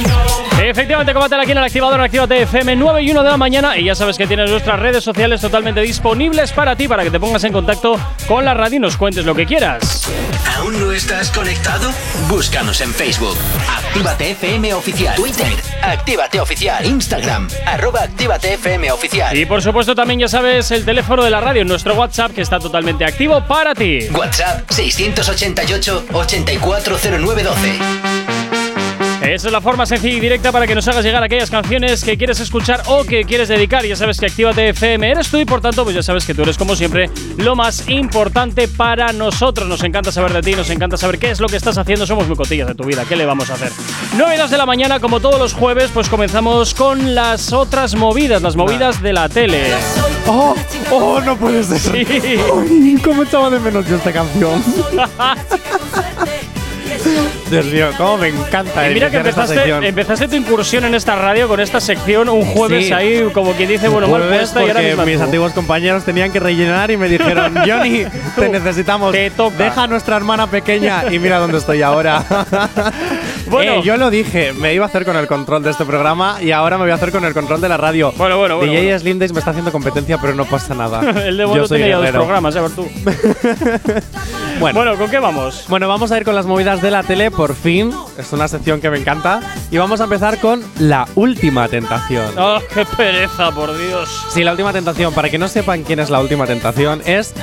Efectivamente, 0.60 1.12
combátela 1.12 1.42
aquí 1.42 1.52
en 1.52 1.58
el 1.58 1.64
activador, 1.64 2.00
Actívate 2.00 2.42
FM 2.42 2.76
9 2.76 3.02
y 3.02 3.10
1 3.10 3.22
de 3.22 3.30
la 3.30 3.36
mañana. 3.36 3.76
Y 3.76 3.84
ya 3.84 3.94
sabes 3.94 4.16
que 4.16 4.26
tienes 4.26 4.50
nuestras 4.50 4.78
redes 4.80 5.04
sociales 5.04 5.40
totalmente 5.40 5.80
disponibles 5.80 6.52
para 6.52 6.74
ti, 6.74 6.88
para 6.88 7.04
que 7.04 7.10
te 7.10 7.20
pongas 7.20 7.44
en 7.44 7.52
contacto 7.52 7.98
con 8.26 8.44
la 8.44 8.54
radio 8.54 8.76
y 8.76 8.80
nos 8.80 8.96
cuentes 8.96 9.24
lo 9.24 9.34
que 9.34 9.46
quieras. 9.46 10.08
¿Aún 10.56 10.80
no 10.80 10.90
estás 10.90 11.30
conectado? 11.30 11.90
Búscanos 12.28 12.80
en 12.80 12.92
Facebook. 12.92 13.36
Actívate 13.68 14.30
FM 14.30 14.74
Oficial. 14.74 15.14
Twitter. 15.14 15.52
Actívate 15.82 16.40
Oficial. 16.40 16.84
Instagram. 16.86 17.48
Arroba 17.66 18.02
Actívate 18.02 18.54
FM 18.54 18.90
Oficial. 18.90 19.36
Y 19.36 19.44
por 19.44 19.62
supuesto, 19.62 19.94
también 19.94 20.20
ya 20.20 20.28
sabes 20.28 20.70
el 20.70 20.84
teléfono 20.84 21.22
de 21.22 21.30
la 21.30 21.40
radio, 21.40 21.64
nuestro 21.64 21.94
WhatsApp, 21.94 22.32
que 22.32 22.40
está 22.40 22.58
totalmente 22.58 23.04
activo 23.04 23.42
para 23.46 23.74
ti. 23.74 24.08
WhatsApp 24.12 24.62
688-840912. 26.24 28.25
Esa 29.26 29.48
es 29.48 29.52
la 29.52 29.60
forma 29.60 29.86
sencilla 29.86 30.16
y 30.16 30.20
directa 30.20 30.52
para 30.52 30.68
que 30.68 30.74
nos 30.76 30.86
hagas 30.86 31.04
llegar 31.04 31.20
aquellas 31.20 31.50
canciones 31.50 32.04
que 32.04 32.16
quieres 32.16 32.38
escuchar 32.38 32.82
o 32.86 33.02
que 33.02 33.24
quieres 33.24 33.48
dedicar. 33.48 33.84
Ya 33.84 33.96
sabes 33.96 34.20
que 34.20 34.26
Actívate 34.26 34.68
FM 34.68 35.10
eres 35.10 35.28
tú 35.28 35.38
y 35.38 35.44
por 35.44 35.60
tanto, 35.60 35.82
pues 35.82 35.96
ya 35.96 36.02
sabes 36.02 36.24
que 36.24 36.32
tú 36.32 36.42
eres 36.42 36.56
como 36.56 36.76
siempre 36.76 37.10
lo 37.36 37.56
más 37.56 37.88
importante 37.88 38.68
para 38.68 39.12
nosotros. 39.12 39.68
Nos 39.68 39.82
encanta 39.82 40.12
saber 40.12 40.32
de 40.32 40.42
ti, 40.42 40.52
nos 40.54 40.70
encanta 40.70 40.96
saber 40.96 41.18
qué 41.18 41.32
es 41.32 41.40
lo 41.40 41.48
que 41.48 41.56
estás 41.56 41.76
haciendo. 41.76 42.06
Somos 42.06 42.28
muy 42.28 42.36
cotillas 42.36 42.68
de 42.68 42.76
tu 42.76 42.84
vida, 42.84 43.04
¿qué 43.04 43.16
le 43.16 43.26
vamos 43.26 43.50
a 43.50 43.54
hacer? 43.54 43.72
9 44.16 44.32
y 44.32 44.38
2 44.38 44.48
de 44.48 44.58
la 44.58 44.66
mañana, 44.66 45.00
como 45.00 45.18
todos 45.18 45.40
los 45.40 45.54
jueves, 45.54 45.90
pues 45.92 46.08
comenzamos 46.08 46.72
con 46.74 47.16
las 47.16 47.52
otras 47.52 47.96
movidas, 47.96 48.42
las 48.42 48.54
movidas 48.54 49.02
de 49.02 49.12
la 49.12 49.28
tele. 49.28 49.72
¡Oh! 50.28 50.54
¡Oh, 50.92 51.20
no 51.20 51.36
puede 51.36 51.64
ser! 51.64 51.80
Sí. 51.80 52.38
Uy, 52.54 53.00
¿Cómo 53.02 53.24
echaba 53.24 53.50
de 53.50 53.58
menos 53.58 53.88
yo 53.88 53.96
esta 53.96 54.12
canción? 54.12 54.62
Dios 57.50 57.64
mío, 57.66 57.90
cómo 57.96 58.18
me 58.18 58.28
encanta 58.28 58.90
Y 58.90 58.94
mira 58.94 59.08
que 59.08 59.18
empezaste, 59.18 59.68
empezaste 59.70 60.28
tu 60.28 60.34
incursión 60.36 60.84
en 60.84 60.94
esta 60.94 61.14
radio 61.14 61.46
con 61.46 61.60
esta 61.60 61.80
sección 61.80 62.28
un 62.28 62.44
jueves 62.44 62.86
Sí. 62.86 62.92
ahí, 62.92 63.28
como 63.32 63.52
quien 63.52 63.68
dice, 63.68 63.88
bueno, 63.88 64.08
mal 64.08 64.22
puesta 64.22 64.64
y 64.64 64.68
ahora 64.68 64.82
misma 64.82 65.04
mis 65.04 65.20
antiguos 65.20 65.52
compañeros 65.52 66.04
tenían 66.04 66.32
que 66.32 66.40
rellenar 66.40 66.90
y 66.90 66.96
me 66.96 67.08
dijeron, 67.08 67.54
Johnny, 67.66 68.04
te 68.36 68.48
necesitamos. 68.48 69.12
Deja 69.12 69.82
a 69.82 69.86
nuestra 69.86 70.16
hermana 70.16 70.46
pequeña 70.48 71.04
y 71.12 71.18
mira 71.18 71.38
dónde 71.38 71.58
estoy 71.58 71.82
ahora. 71.82 72.24
Bueno. 73.48 73.74
Eh, 73.74 73.82
yo 73.84 73.96
lo 73.96 74.10
dije, 74.10 74.52
me 74.52 74.74
iba 74.74 74.84
a 74.84 74.88
hacer 74.88 75.04
con 75.04 75.16
el 75.16 75.28
control 75.28 75.62
de 75.62 75.70
este 75.70 75.84
programa 75.84 76.38
y 76.42 76.50
ahora 76.50 76.78
me 76.78 76.82
voy 76.82 76.90
a 76.90 76.94
hacer 76.94 77.12
con 77.12 77.24
el 77.24 77.32
control 77.32 77.60
de 77.60 77.68
la 77.68 77.76
radio. 77.76 78.12
Bueno, 78.16 78.38
bueno, 78.38 78.56
bueno, 78.56 78.72
DJ 78.72 78.82
bueno. 78.82 78.98
Slim 78.98 79.18
Days 79.20 79.32
me 79.32 79.38
está 79.38 79.52
haciendo 79.52 79.70
competencia, 79.70 80.18
pero 80.18 80.34
no 80.34 80.44
pasa 80.46 80.74
nada. 80.74 81.00
El 81.26 81.36
de 81.36 81.46
soy 81.46 81.78
tiene 81.78 81.90
ya 81.90 81.98
dos 81.98 82.10
programas, 82.10 82.54
ya 82.54 82.62
ver 82.62 82.70
tú. 82.72 82.88
Bueno. 84.60 84.96
¿con 84.96 85.10
qué 85.10 85.18
vamos? 85.18 85.64
Bueno, 85.68 85.88
vamos 85.88 86.12
a 86.12 86.18
ir 86.18 86.24
con 86.24 86.34
las 86.34 86.46
movidas 86.46 86.80
de 86.80 86.90
la 86.90 87.02
tele, 87.02 87.30
por 87.30 87.54
fin. 87.54 87.92
Es 88.18 88.32
una 88.32 88.48
sección 88.48 88.80
que 88.80 88.90
me 88.90 88.98
encanta. 88.98 89.40
Y 89.70 89.76
vamos 89.76 90.00
a 90.00 90.04
empezar 90.04 90.38
con 90.38 90.62
La 90.78 91.06
Última 91.14 91.68
Tentación. 91.68 92.26
¡Ah, 92.36 92.60
qué 92.72 92.84
pereza, 92.84 93.50
por 93.52 93.76
Dios! 93.76 94.26
Sí, 94.30 94.42
La 94.44 94.52
Última 94.52 94.72
Tentación. 94.72 95.12
Para 95.12 95.28
que 95.30 95.38
no 95.38 95.48
sepan 95.48 95.82
quién 95.82 96.00
es 96.00 96.10
La 96.10 96.20
Última 96.20 96.46
Tentación, 96.46 97.02
es 97.04 97.34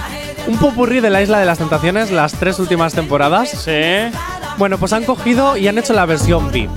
un 0.47 0.57
popurrí 0.57 0.99
de 0.99 1.09
la 1.09 1.21
Isla 1.21 1.39
de 1.39 1.45
las 1.45 1.59
Tentaciones, 1.59 2.11
las 2.11 2.33
tres 2.33 2.59
últimas 2.59 2.93
temporadas. 2.93 3.49
Sí. 3.49 4.11
Bueno, 4.57 4.77
pues 4.77 4.93
han 4.93 5.03
cogido 5.03 5.55
y 5.57 5.67
han 5.67 5.77
hecho 5.77 5.93
la 5.93 6.05
versión 6.05 6.51
VIP. 6.51 6.71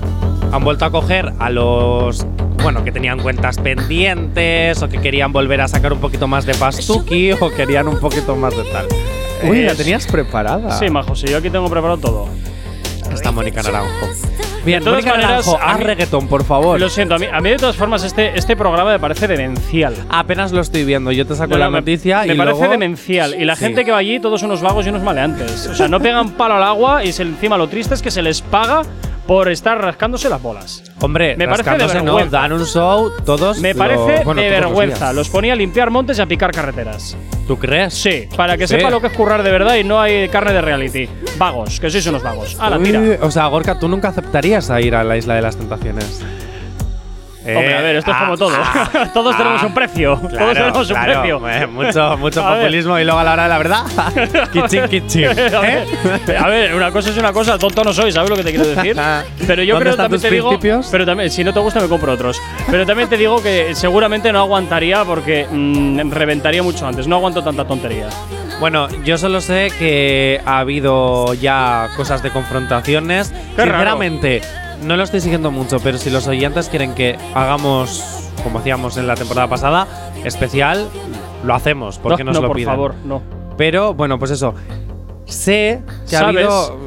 Han 0.53 0.64
vuelto 0.64 0.84
a 0.84 0.91
coger 0.91 1.32
a 1.39 1.51
los. 1.51 2.26
Bueno, 2.62 2.84
que 2.84 2.93
tenían 2.93 3.20
cuentas 3.20 3.59
pendientes 3.59 4.82
o 4.82 4.89
que 4.89 5.01
querían 5.01 5.32
volver 5.32 5.61
a 5.61 5.68
sacar 5.68 5.93
un 5.93 6.01
poquito 6.01 6.26
más 6.26 6.47
de 6.47 6.55
pastuki 6.55 7.32
o 7.32 7.51
querían 7.51 7.87
un 7.89 8.01
poquito 8.01 8.34
más 8.34 8.57
de 8.57 8.64
tal. 8.64 8.87
Uy, 9.45 9.62
la 9.62 9.74
tenías 9.74 10.07
preparada. 10.07 10.78
Sí, 10.78 10.89
majo, 10.91 11.14
sí, 11.14 11.26
yo 11.28 11.39
aquí 11.39 11.51
tengo 11.51 11.68
preparado 11.70 11.99
todo. 11.99 12.28
Está 13.12 13.30
Mónica 13.30 13.62
Naranjo. 13.62 14.07
Bien, 14.64 14.80
De 14.80 14.84
todas 14.84 15.05
Mónica 15.05 15.11
maneras, 15.12 15.47
Naranjo, 15.47 15.59
a 15.62 15.70
haz 15.72 15.78
mí- 15.78 15.84
reggaetón, 15.84 16.26
por 16.28 16.45
favor. 16.45 16.80
Lo 16.80 16.89
siento, 16.89 17.14
a 17.14 17.18
mí, 17.18 17.26
a 17.32 17.41
mí 17.41 17.51
de 17.51 17.57
todas 17.57 17.76
formas 17.76 18.03
este, 18.03 18.37
este 18.37 18.57
programa 18.57 18.91
me 18.93 18.99
parece 18.99 19.28
demencial. 19.28 19.95
Apenas 20.09 20.51
lo 20.51 20.61
estoy 20.61 20.84
viendo. 20.84 21.12
Yo 21.12 21.24
te 21.24 21.37
saco 21.37 21.53
No, 21.53 21.59
la 21.59 21.70
me- 21.70 21.78
noticia 21.78 22.22
me, 22.26 22.34
y 22.34 22.37
parece 22.37 22.59
luego- 22.59 22.72
demencial. 22.72 23.34
Y 23.41 23.45
la 23.45 23.55
Sí. 23.55 23.64
gente 23.64 23.84
que 23.84 23.93
va 23.93 23.99
allí, 23.99 24.18
todos 24.18 24.43
unos 24.43 24.61
vagos 24.62 24.84
y 24.87 24.89
unos 24.89 25.03
maleantes. 25.03 25.68
O 25.68 25.74
sea, 25.74 25.87
no 25.87 26.01
pegan 26.01 26.30
palo 26.32 26.55
al 26.55 26.64
agua 26.64 27.05
y 27.05 27.12
se- 27.12 27.22
encima 27.22 27.57
lo 27.57 27.68
triste 27.68 27.95
es 27.95 28.03
que 28.03 28.11
se 28.11 28.22
les 28.22 28.43
paga 28.43 28.82
por 29.27 29.49
estar 29.51 29.81
rascándose 29.81 30.29
las 30.29 30.41
bolas. 30.41 30.83
Hombre, 31.01 31.37
Me 31.37 31.47
parece 31.47 31.62
de 31.64 31.70
rascándose 31.70 31.99
no, 31.99 32.05
vergüenza. 32.14 32.37
dan 32.41 32.53
un 32.53 32.64
show 32.66 33.11
todos. 33.24 33.59
Me 33.59 33.72
lo- 33.72 33.79
parece 33.79 34.24
bueno, 34.24 34.41
de 34.41 34.51
los 34.51 34.61
vergüenza. 34.61 35.12
Los 35.12 35.29
ponía 35.29 35.53
a 35.53 35.57
limpiar 35.57 35.91
montes 35.91 36.18
y 36.18 36.22
a 36.22 36.27
picar 36.27 36.53
carreteras. 36.53 37.16
¿Tú 37.47 37.59
crees? 37.59 37.95
Sí, 37.95 38.29
para 38.37 38.57
que 38.57 38.66
Sí. 38.66 38.74
sepa 38.77 38.91
lo 38.91 39.01
que 39.01 39.09
es 39.09 39.12
currar 39.12 39.43
de 39.43 39.51
verdad 39.51 39.74
y 39.77 39.85
no 39.85 40.01
hay 40.01 40.29
carne 40.29 40.53
de 40.53 40.61
reality. 40.61 41.09
Vagos, 41.39 41.79
que 41.81 41.91
sois 41.91 42.07
unos 42.07 42.22
vagos. 42.22 42.57
A 42.61 42.70
la 42.70 42.79
Uy, 42.79 42.85
tira. 42.85 43.01
O 43.22 43.31
sea, 43.31 43.47
Gorka, 43.47 43.79
tú 43.79 43.89
nunca 43.89 44.09
aceptarías 44.09 44.70
a 44.70 44.81
ir 44.81 44.95
a 44.95 45.05
la 45.05 45.16
isla 45.16 45.35
de 45.35 45.43
las 45.43 45.57
tentaciones. 45.57 46.22
Hombre, 47.55 47.75
a 47.77 47.81
ver, 47.83 47.97
esto 47.97 48.11
es 48.11 48.17
ah, 48.19 48.21
como 48.25 48.37
todo. 48.37 48.55
Todos 49.15 49.35
ah, 49.35 49.39
tenemos 49.39 49.63
un 49.63 49.75
precio. 49.75 50.17
Todos 50.17 50.33
Claro, 50.33 50.53
tenemos 50.55 50.91
un 50.91 50.97
claro, 50.97 51.21
precio. 51.41 51.49
eh, 51.51 51.67
mucho 51.67 52.17
mucho 52.17 52.43
A 52.47 52.51
ver. 52.53 52.61
populismo 52.63 52.99
y 52.99 53.05
luego 53.05 53.19
a 53.21 53.25
la 53.25 53.33
hora 53.33 53.43
de 53.45 53.49
la 53.49 53.59
verdad. 53.59 53.83
kichín. 54.91 55.27
a, 55.27 55.61
ver, 55.61 55.87
a 56.39 56.47
ver, 56.49 56.75
una 56.75 56.91
cosa 56.91 57.11
es 57.11 57.17
una 57.19 57.33
cosa, 57.33 57.59
tonto 57.59 57.85
no 57.85 57.93
soy, 57.93 58.13
¿sabes 58.13 58.31
lo 58.31 58.37
que 58.37 58.43
te 58.45 58.51
quiero 58.51 58.67
decir? 58.67 58.97
Pero 59.47 59.63
yo 59.63 59.75
¿Dónde 59.75 59.91
creo 59.91 59.97
también 59.97 60.21
te 60.23 60.31
digo, 60.31 60.49
principios? 60.49 60.89
pero 60.91 61.05
también 61.07 61.31
si 61.31 61.45
no 61.45 61.53
te 61.53 61.61
gusta 61.61 61.81
me 61.81 61.89
compro 61.89 62.13
otros. 62.13 62.41
Pero 62.71 62.87
también 62.87 63.09
te 63.09 63.17
digo 63.17 63.43
que 63.43 63.75
seguramente 63.75 64.33
no 64.33 64.41
aguantaría 64.41 65.05
porque 65.05 65.47
mm, 65.51 66.11
reventaría 66.11 66.63
mucho 66.63 66.87
antes. 66.87 67.07
No 67.07 67.17
aguanto 67.17 67.43
tanta 67.43 67.65
tontería. 67.65 68.09
Bueno, 68.61 68.89
yo 69.05 69.19
solo 69.19 69.41
sé 69.43 69.71
que 69.79 70.41
ha 70.47 70.61
habido 70.61 71.35
ya 71.35 71.89
cosas 71.97 72.23
de 72.23 72.31
confrontaciones. 72.31 73.33
Qué 73.55 73.65
raro. 73.67 73.99
No 74.83 74.97
lo 74.97 75.03
estoy 75.03 75.20
siguiendo 75.20 75.51
mucho, 75.51 75.81
pero 75.81 75.99
si 75.99 76.11
los 76.11 76.27
oyentes 76.27 76.68
quieren 76.68 76.95
que 76.95 77.16
hagamos, 77.35 78.31
como 78.45 78.59
hacíamos 78.59 78.97
en 78.97 79.07
la 79.07 79.14
temporada 79.14 79.49
pasada, 79.49 79.87
especial, 80.24 80.89
lo 81.45 81.55
hacemos, 81.55 81.99
porque 81.99 82.24
no, 82.24 82.33
nos 82.33 82.37
no, 82.37 82.43
lo 82.43 82.49
por 82.49 82.57
piden. 82.57 82.68
favor, 82.68 82.95
no. 83.05 83.22
Pero 83.57 83.95
bueno, 83.95 84.18
pues 84.18 84.31
eso. 84.31 84.55
Sé 85.27 85.81
que 86.09 86.16
ha 86.16 86.29
habido 86.29 86.79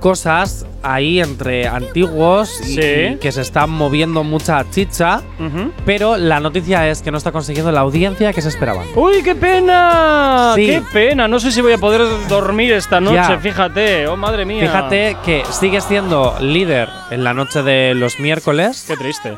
cosas 0.00 0.66
ahí 0.82 1.20
entre 1.20 1.66
antiguos 1.68 2.60
y, 2.62 2.74
Sí. 2.74 2.80
y 3.12 3.16
que 3.16 3.30
se 3.32 3.40
están 3.42 3.70
moviendo 3.70 4.24
mucha 4.24 4.68
chicha, 4.70 5.22
Ujú. 5.38 5.70
pero 5.84 6.16
la 6.16 6.40
noticia 6.40 6.88
es 6.88 7.00
que 7.00 7.10
no 7.12 7.18
está 7.18 7.30
consiguiendo 7.32 7.70
la 7.72 7.80
audiencia 7.80 8.32
que 8.32 8.42
se 8.42 8.48
esperaban. 8.48 8.86
¡Uy, 8.96 9.22
qué 9.22 9.34
pena! 9.36 10.52
Sí. 10.56 10.66
¡Qué 10.66 10.82
pena! 10.92 11.28
No 11.28 11.38
sé 11.38 11.52
si 11.52 11.60
voy 11.60 11.72
a 11.74 11.78
poder 11.78 12.02
dormir 12.28 12.72
esta 12.72 13.00
noche, 13.00 13.14
Ya. 13.16 13.38
fíjate. 13.38 14.06
¡Oh, 14.08 14.16
madre 14.16 14.44
mía! 14.44 14.62
Fíjate 14.62 15.16
que 15.24 15.44
sigue 15.50 15.80
siendo 15.80 16.36
líder 16.40 16.88
en 17.10 17.22
la 17.24 17.34
noche 17.34 17.62
de 17.62 17.94
los 17.94 18.18
miércoles. 18.18 18.84
Qué 18.88 18.96
triste. 18.96 19.36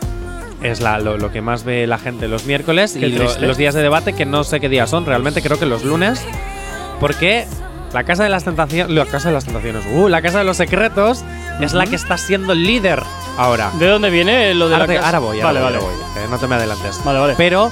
Es 0.63 0.81
la- 0.81 0.99
lo, 0.99 1.19
lo 1.19 1.31
que 1.31 1.41
más 1.43 1.65
ve 1.65 1.87
la 1.87 1.99
gente 1.99 2.27
los 2.29 2.45
miércoles 2.47 2.97
Qué 2.99 3.07
y 3.09 3.13
lo- 3.13 3.39
los 3.41 3.57
días 3.59 3.75
de 3.75 3.83
debate 3.83 4.15
que 4.15 4.25
no 4.27 4.43
sé 4.43 4.59
qué 4.59 4.69
días 4.71 4.89
son. 4.91 5.05
Realmente 5.07 5.41
creo 5.43 5.59
que 5.59 5.67
los 5.67 5.85
lunes. 5.85 6.25
Porque 6.99 7.47
la 7.93 8.05
casa 8.05 8.25
de 8.25 8.29
las 8.31 8.45
tentaciones. 8.45 8.95
La 8.95 9.07
casa 9.07 9.29
de 9.29 9.35
las 9.35 9.45
tentaciones. 9.45 9.85
Uh, 9.93 10.09
la 10.09 10.23
casa 10.23 10.39
de 10.39 10.45
los 10.45 10.57
secretos 10.57 11.25
es 11.61 11.73
la 11.73 11.87
que 11.87 11.97
está 11.97 12.17
siendo 12.19 12.55
líder 12.55 13.03
ahora. 13.37 13.71
¿De 13.79 13.87
dónde 13.87 14.11
viene 14.11 14.55
lo 14.55 14.69
de 14.69 14.75
ahora, 14.75 14.87
la 14.87 14.93
te- 14.93 14.97
casa? 14.97 15.07
ahora 15.09 15.19
voy, 15.21 15.41
ahora 15.41 15.61
vale, 15.61 15.79
voy, 15.79 15.85
vale. 15.87 15.97
voy. 16.15 16.23
Eh, 16.23 16.27
no 16.31 16.39
te 16.39 16.47
me 16.47 16.55
adelantes. 16.57 17.01
Vale, 17.05 17.19
vale. 17.19 17.35
Pero, 17.37 17.71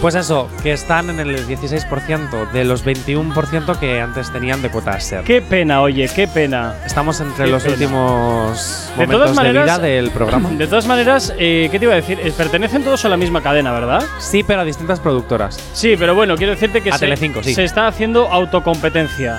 pues 0.00 0.14
eso, 0.14 0.48
que 0.62 0.72
están 0.72 1.10
en 1.10 1.20
el 1.20 1.46
16% 1.46 2.50
de 2.52 2.64
los 2.64 2.84
21% 2.84 3.78
que 3.78 4.00
antes 4.00 4.32
tenían 4.32 4.62
de 4.62 4.70
cuota 4.70 4.98
ser. 5.00 5.24
Qué 5.24 5.42
pena, 5.42 5.82
oye, 5.82 6.08
qué 6.14 6.26
pena. 6.26 6.74
Estamos 6.86 7.20
entre 7.20 7.44
Qué 7.44 7.50
los 7.50 7.62
pena. 7.62 7.74
últimos 7.74 8.90
De 8.96 9.06
momentos 9.06 9.16
todas 9.18 9.30
de 9.30 9.36
maneras, 9.36 9.64
vida 9.64 9.78
del 9.78 10.10
programa. 10.10 10.48
De 10.50 10.66
todas 10.66 10.86
maneras, 10.86 11.34
eh, 11.38 11.68
¿qué 11.70 11.78
te 11.78 11.84
iba 11.84 11.92
a 11.92 11.96
decir? 11.96 12.18
Eh, 12.22 12.32
Pertenecen 12.36 12.82
todos 12.82 13.04
a 13.04 13.08
la 13.08 13.16
misma 13.16 13.42
cadena, 13.42 13.72
¿verdad? 13.72 14.02
Sí, 14.18 14.42
pero 14.42 14.62
a 14.62 14.64
distintas 14.64 15.00
productoras. 15.00 15.58
Sí, 15.74 15.96
pero 15.98 16.14
bueno, 16.14 16.36
quiero 16.36 16.52
decirte 16.52 16.80
que 16.80 16.90
A 16.90 16.94
se, 16.94 17.00
Telecinco, 17.06 17.42
sí. 17.42 17.54
se 17.54 17.64
está 17.64 17.86
haciendo 17.86 18.28
autocompetencia. 18.32 19.38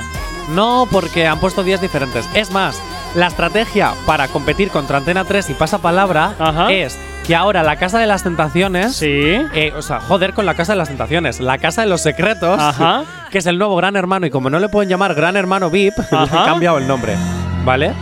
No, 0.49 0.87
porque 0.91 1.25
han 1.27 1.39
puesto 1.39 1.63
días 1.63 1.81
diferentes. 1.81 2.27
Es 2.35 2.51
más, 2.51 2.79
la 3.15 3.27
estrategia 3.27 3.93
para 4.05 4.27
competir 4.27 4.69
contra 4.69 4.97
Antena 4.97 5.25
3 5.25 5.49
y 5.49 5.53
Pasapalabra 5.53 6.33
es 6.69 6.97
que 7.25 7.35
ahora 7.35 7.61
la 7.63 7.75
Casa 7.75 7.99
de 7.99 8.07
las 8.07 8.23
Tentaciones. 8.23 8.95
Sí. 8.95 9.35
o 9.75 9.81
sea, 9.81 9.99
joder 9.99 10.33
con 10.33 10.45
la 10.45 10.55
Casa 10.55 10.73
de 10.73 10.77
las 10.77 10.87
Tentaciones. 10.87 11.39
La 11.39 11.57
Casa 11.57 11.81
de 11.81 11.87
los 11.87 12.01
Secretos. 12.01 12.59
Ajá. 12.59 13.03
Que 13.29 13.37
es 13.39 13.45
el 13.45 13.57
nuevo 13.57 13.75
Gran 13.75 13.95
Hermano. 13.95 14.25
Y 14.25 14.29
como 14.29 14.49
no 14.49 14.59
le 14.59 14.69
pueden 14.69 14.89
llamar 14.89 15.13
Gran 15.13 15.35
Hermano 15.35 15.69
VIP, 15.69 15.97
le 16.11 16.17
han 16.17 16.23
Ajá. 16.23 16.45
cambiado 16.45 16.77
el 16.77 16.87
nombre. 16.87 17.15
¿Vale? 17.63 17.93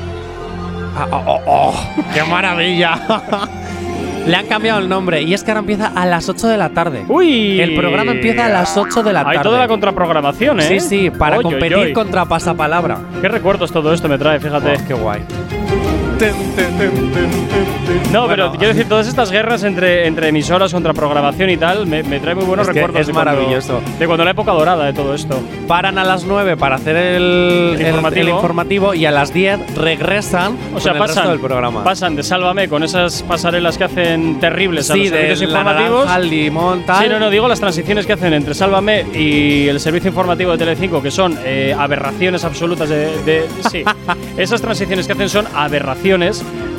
Ah, 0.97 1.07
oh, 1.11 1.23
oh, 1.25 1.41
oh, 1.45 1.73
¡Qué 2.13 2.23
maravilla! 2.23 2.99
Le 4.29 4.35
han 4.35 4.45
cambiado 4.45 4.77
el 4.77 4.87
nombre 4.87 5.23
y 5.23 5.33
es 5.33 5.43
que 5.43 5.49
ahora 5.49 5.61
empieza 5.61 5.87
a 5.87 6.05
las 6.05 6.29
8 6.29 6.49
de 6.49 6.57
la 6.57 6.69
tarde. 6.69 7.03
¡Uy! 7.07 7.59
El 7.59 7.73
programa 7.73 8.11
empieza 8.11 8.45
a 8.45 8.49
las 8.49 8.77
8 8.77 9.01
de 9.01 9.11
la 9.11 9.23
tarde. 9.23 9.37
Hay 9.37 9.43
toda 9.43 9.57
la 9.57 9.67
contraprogramación, 9.67 10.59
¿eh? 10.59 10.63
Sí, 10.67 10.79
sí, 10.79 11.09
para 11.09 11.37
Oy, 11.37 11.45
oy, 11.45 11.51
competir 11.51 11.77
oy. 11.77 11.93
contra 11.93 12.25
Pasapalabra. 12.25 12.99
¿Qué 13.21 13.27
recuerdos 13.27 13.71
todo 13.71 13.91
esto 13.91 14.07
me 14.07 14.19
trae? 14.19 14.39
Fíjate. 14.39 14.75
Oh, 14.75 14.87
qué 14.87 14.93
guay. 14.93 15.21
No, 18.11 18.27
pero 18.27 18.51
quiero 18.53 18.69
decir, 18.73 18.87
todas 18.89 19.07
estas 19.07 19.31
guerras 19.31 19.63
entre, 19.63 20.07
entre 20.07 20.29
emisoras 20.29 20.73
contra 20.73 20.93
programación 20.93 21.49
y 21.49 21.57
tal, 21.57 21.85
me, 21.85 22.01
me 22.03 22.19
trae 22.19 22.33
muy 22.35 22.43
buenos 22.45 22.67
Es 22.67 22.73
que 22.73 22.79
recuerdos. 22.79 23.01
es 23.01 23.07
de 23.07 23.13
cuando- 23.13 23.31
maravilloso. 23.33 23.81
de 23.99 24.05
cuando 24.07 24.25
la 24.25 24.31
época 24.31 24.51
dorada 24.51 24.85
de 24.85 24.93
todo 24.93 25.13
esto. 25.13 25.39
Paran 25.67 25.97
a 25.99 26.03
las 26.03 26.23
9 26.25 26.57
para 26.57 26.75
hacer 26.75 26.95
el, 26.95 27.75
informativo. 27.79 28.21
el 28.21 28.29
informativo 28.29 28.93
y 28.95 29.05
a 29.05 29.11
las 29.11 29.31
10 29.33 29.75
regresan 29.75 30.57
O 30.75 30.79
sea, 30.79 30.93
con 30.93 31.01
el 31.01 31.07
pasan, 31.07 31.15
resto 31.23 31.29
del 31.31 31.39
programa. 31.39 31.83
pasan 31.83 32.15
de 32.15 32.23
Sálvame 32.23 32.67
con 32.67 32.83
esas 32.83 33.21
pasarelas 33.23 33.77
que 33.77 33.83
hacen 33.83 34.39
terribles 34.39 34.89
a 34.89 34.93
sí, 34.93 35.01
los 35.03 35.11
de 35.11 35.17
servicios 35.17 35.51
la 35.51 35.59
informativos. 35.59 36.05
naranja 36.05 36.19
limón, 36.19 36.83
tal. 36.85 37.03
Sí, 37.03 37.09
no, 37.09 37.19
no, 37.19 37.29
digo 37.29 37.47
las 37.47 37.59
transiciones 37.59 38.05
que 38.07 38.13
hacen 38.13 38.33
entre 38.33 38.53
Sálvame 38.55 39.05
y 39.13 39.67
el 39.67 39.79
servicio 39.79 40.09
informativo 40.09 40.51
de 40.53 40.57
Telecinco, 40.57 41.01
que 41.01 41.11
son 41.11 41.37
eh, 41.45 41.75
aberraciones 41.77 42.43
absolutas 42.43 42.89
de, 42.89 43.05
de- 43.23 43.45
Sí, 43.69 43.83
esas 44.37 44.61
transiciones 44.61 45.05
que 45.05 45.13
hacen 45.13 45.29
son 45.29 45.45
aberraciones. 45.53 46.08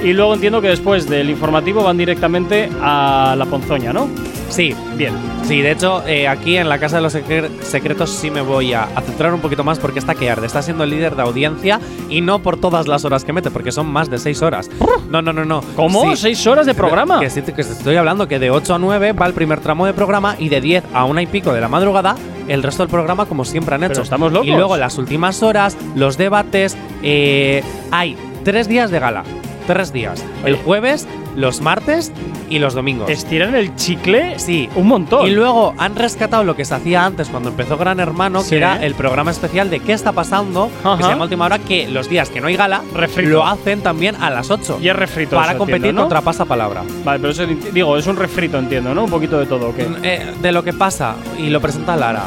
Y 0.03 0.13
luego 0.15 0.33
entiendo 0.35 0.61
que 0.63 0.69
después 0.69 1.09
del 1.09 1.29
informativo 1.31 1.83
van 1.83 1.99
directamente 1.99 2.69
a 2.83 3.35
la 3.37 3.45
ponzoña, 3.47 3.93
¿no? 3.93 4.09
Sí, 4.49 4.75
Bien. 4.97 5.13
Sí, 5.45 5.63
de 5.63 5.73
hecho, 5.73 6.07
eh, 6.07 6.29
aquí 6.29 6.57
en 6.57 6.69
la 6.69 6.79
Casa 6.79 6.97
de 6.97 7.03
los 7.03 7.15
Secre- 7.15 7.49
Secretos 7.63 8.11
sí 8.11 8.31
me 8.31 8.41
voy 8.41 8.73
a, 8.73 8.85
a 8.85 9.01
centrar 9.01 9.33
un 9.35 9.41
poquito 9.41 9.65
más 9.65 9.79
porque 9.81 9.99
está 9.99 10.15
que 10.15 10.31
arde. 10.31 10.47
Está 10.47 10.63
siendo 10.63 10.85
el 10.85 10.91
líder 10.91 11.17
de 11.17 11.23
audiencia 11.23 11.81
y 12.09 12.21
no 12.21 12.39
por 12.41 12.57
todas 12.57 12.87
las 12.87 13.05
horas 13.05 13.25
que 13.25 13.33
mete, 13.33 13.51
porque 13.51 13.73
son 13.73 13.87
más 13.91 14.09
de 14.11 14.19
6 14.19 14.43
horas. 14.43 14.71
No, 15.09 15.23
no, 15.23 15.33
no, 15.33 15.45
no. 15.45 15.61
¿Cómo? 15.77 16.11
Sí. 16.15 16.17
¿Seis 16.23 16.47
horas 16.47 16.67
de 16.67 16.75
programa? 16.75 17.19
Que, 17.21 17.27
estoy 17.27 17.97
hablando 17.97 18.29
que 18.29 18.39
de 18.39 18.51
8 18.51 18.75
a 18.75 18.79
9 18.79 19.13
va 19.13 19.27
el 19.27 19.33
primer 19.33 19.61
tramo 19.61 19.87
de 19.87 19.93
programa 19.93 20.37
y 20.39 20.49
de 20.51 20.61
10 20.61 20.85
a 20.95 21.05
1 21.05 21.21
y 21.21 21.27
pico 21.27 21.53
de 21.53 21.61
la 21.61 21.69
madrugada 21.69 22.15
el 22.47 22.63
resto 22.63 22.83
del 22.85 22.91
programa 22.91 23.27
como 23.27 23.45
siempre 23.45 23.75
han 23.75 23.81
Pero 23.81 23.93
hecho. 23.95 24.03
estamos 24.03 24.33
locos. 24.33 24.47
Y 24.47 24.53
luego 24.53 24.77
las 24.77 24.99
últimas 24.99 25.43
horas, 25.43 25.77
los 25.97 26.17
debates, 26.17 26.77
eh, 27.03 27.63
hay 27.91 28.17
tres 28.45 28.69
días 28.69 28.91
de 28.91 28.99
gala. 28.99 29.23
Tres 29.67 29.93
días. 29.93 30.25
El 30.45 30.57
jueves, 30.57 31.07
los 31.37 31.61
martes 31.61 32.11
y 32.49 32.59
los 32.59 32.75
domingos. 32.75 33.09
¿Estiran 33.09 33.55
el 33.55 33.77
chicle? 33.77 34.37
Sí. 34.41 34.69
Un 34.75 34.89
montón. 34.89 35.29
Y 35.29 35.31
luego 35.31 35.75
han 35.79 35.95
rescatado 35.95 36.43
lo 36.43 36.57
que 36.57 36.65
se 36.65 36.75
hacía 36.75 37.05
antes 37.05 37.29
cuando 37.29 37.51
empezó 37.51 37.77
Gran 37.77 38.01
Hermano, 38.01 38.41
Sí. 38.41 38.51
que 38.51 38.57
era 38.57 38.85
el 38.85 38.95
programa 38.97 39.31
especial 39.31 39.71
de 39.71 39.79
qué 39.79 39.93
está 39.93 40.11
pasando, 40.11 40.71
Ajá. 40.83 40.97
que 40.97 41.05
se 41.05 41.09
llama 41.11 41.25
Última 41.25 41.45
Hora, 41.45 41.59
que 41.61 41.87
los 41.87 42.09
días 42.09 42.31
que 42.31 42.41
no 42.41 42.49
hay 42.49 42.57
gala 42.57 42.83
Refrito. 42.95 43.31
lo 43.31 43.47
hacen 43.47 43.81
también 43.81 44.17
a 44.17 44.29
las 44.31 44.51
8. 44.51 44.79
Y 44.83 44.89
es 44.89 44.97
refrito. 44.97 45.37
para 45.37 45.51
eso, 45.51 45.59
competir 45.59 45.77
entiendo, 45.77 46.01
¿no? 46.01 46.07
contra 46.07 46.21
Pasapalabra. 46.23 46.83
Vale, 47.05 47.21
pero 47.21 47.31
eso 47.33 47.47
digo, 47.73 47.97
es 47.97 48.07
un 48.09 48.17
refrito, 48.17 48.59
entiendo, 48.59 48.93
¿no? 48.93 49.05
Un 49.05 49.11
poquito 49.11 49.39
de 49.39 49.47
todo, 49.47 49.69
¿o 49.69 49.75
qué? 49.75 49.87
Eh, 50.03 50.33
de 50.43 50.51
lo 50.53 50.65
que 50.65 50.73
pasa, 50.73 51.15
y 51.39 51.49
lo 51.49 51.61
presenta 51.61 51.95
Lara. 51.95 52.25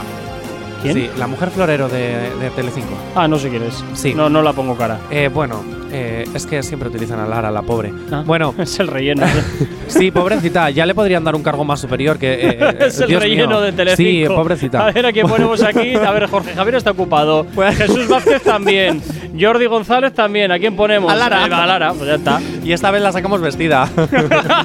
¿Quién? 0.81 0.93
Sí, 0.95 1.09
la 1.17 1.27
mujer 1.27 1.49
florero 1.49 1.89
de, 1.89 2.29
de 2.39 2.49
Telecinco. 2.55 2.93
Ah, 3.15 3.27
no 3.27 3.37
sé 3.37 3.49
quién 3.49 3.63
es. 3.63 3.83
Sí. 3.95 4.13
No, 4.13 4.29
no 4.29 4.41
la 4.41 4.53
pongo 4.53 4.75
cara. 4.77 4.99
Eh, 5.11 5.29
bueno, 5.33 5.61
eh, 5.93 6.25
es 6.33 6.45
que 6.45 6.61
siempre 6.63 6.89
utilizan 6.89 7.19
a 7.19 7.25
Lara, 7.27 7.51
la 7.51 7.61
pobre. 7.61 7.93
Ah. 8.11 8.23
Bueno, 8.25 8.53
Es 8.59 8.79
el 8.79 8.87
relleno. 8.87 9.25
sí, 9.87 10.11
pobrecita, 10.11 10.69
ya 10.71 10.85
le 10.85 10.93
podrían 10.95 11.23
dar 11.23 11.35
un 11.35 11.43
cargo 11.43 11.63
más 11.63 11.79
superior 11.79 12.17
que. 12.17 12.33
eh, 12.33 12.57
eh, 12.59 12.75
es 12.87 12.99
el 12.99 13.07
Dios 13.09 13.21
relleno 13.21 13.47
mío. 13.47 13.61
de 13.61 13.71
Telecinco. 13.71 14.29
Sí, 14.31 14.35
pobrecita. 14.35 14.87
A 14.87 14.91
ver, 14.91 15.05
¿a 15.05 15.11
quién 15.11 15.27
ponemos 15.27 15.61
aquí? 15.63 15.95
A 15.95 16.11
ver, 16.11 16.27
Jorge 16.27 16.53
Javier 16.53 16.75
está 16.75 16.91
ocupado. 16.91 17.45
Jesús 17.77 18.07
Vázquez 18.07 18.41
también. 18.43 19.01
Jordi 19.39 19.65
González 19.65 20.13
también. 20.13 20.51
¿A 20.51 20.59
quién 20.59 20.75
ponemos? 20.75 21.11
A 21.11 21.15
Lara. 21.15 21.47
Eh, 21.47 21.53
A 21.53 21.65
Lara, 21.65 21.93
pues 21.93 22.07
ya 22.07 22.15
está. 22.15 22.41
Y 22.63 22.71
esta 22.71 22.91
vez 22.91 23.01
la 23.01 23.11
sacamos 23.11 23.41
vestida. 23.41 23.89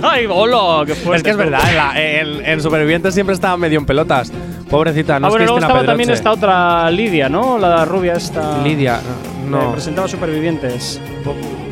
¡Ay, 0.02 0.26
bolo! 0.26 0.84
¡Qué 0.86 0.94
fuerte! 0.94 1.16
es 1.18 1.22
que 1.24 1.30
es 1.30 1.36
verdad, 1.36 1.60
en, 1.70 1.76
la- 1.76 2.00
en- 2.40 2.46
en 2.46 2.60
Supervivientes 2.62 3.14
siempre 3.14 3.34
estaba 3.34 3.56
medio 3.56 3.78
en 3.78 3.86
pelotas. 3.86 4.32
Pobrecita, 4.70 5.18
no 5.18 5.26
ah, 5.26 5.28
es 5.28 5.32
bueno, 5.32 5.44
luego 5.46 5.56
Cristina 5.58 5.66
estaba 5.80 5.86
también 5.86 6.10
esta 6.10 6.30
otra 6.32 6.90
Lidia, 6.90 7.28
¿no? 7.28 7.58
La 7.58 7.84
rubia 7.84 8.14
esta. 8.14 8.58
Lidia, 8.62 9.00
no. 9.48 9.72
presentaba 9.72 10.06
Supervivientes. 10.08 11.00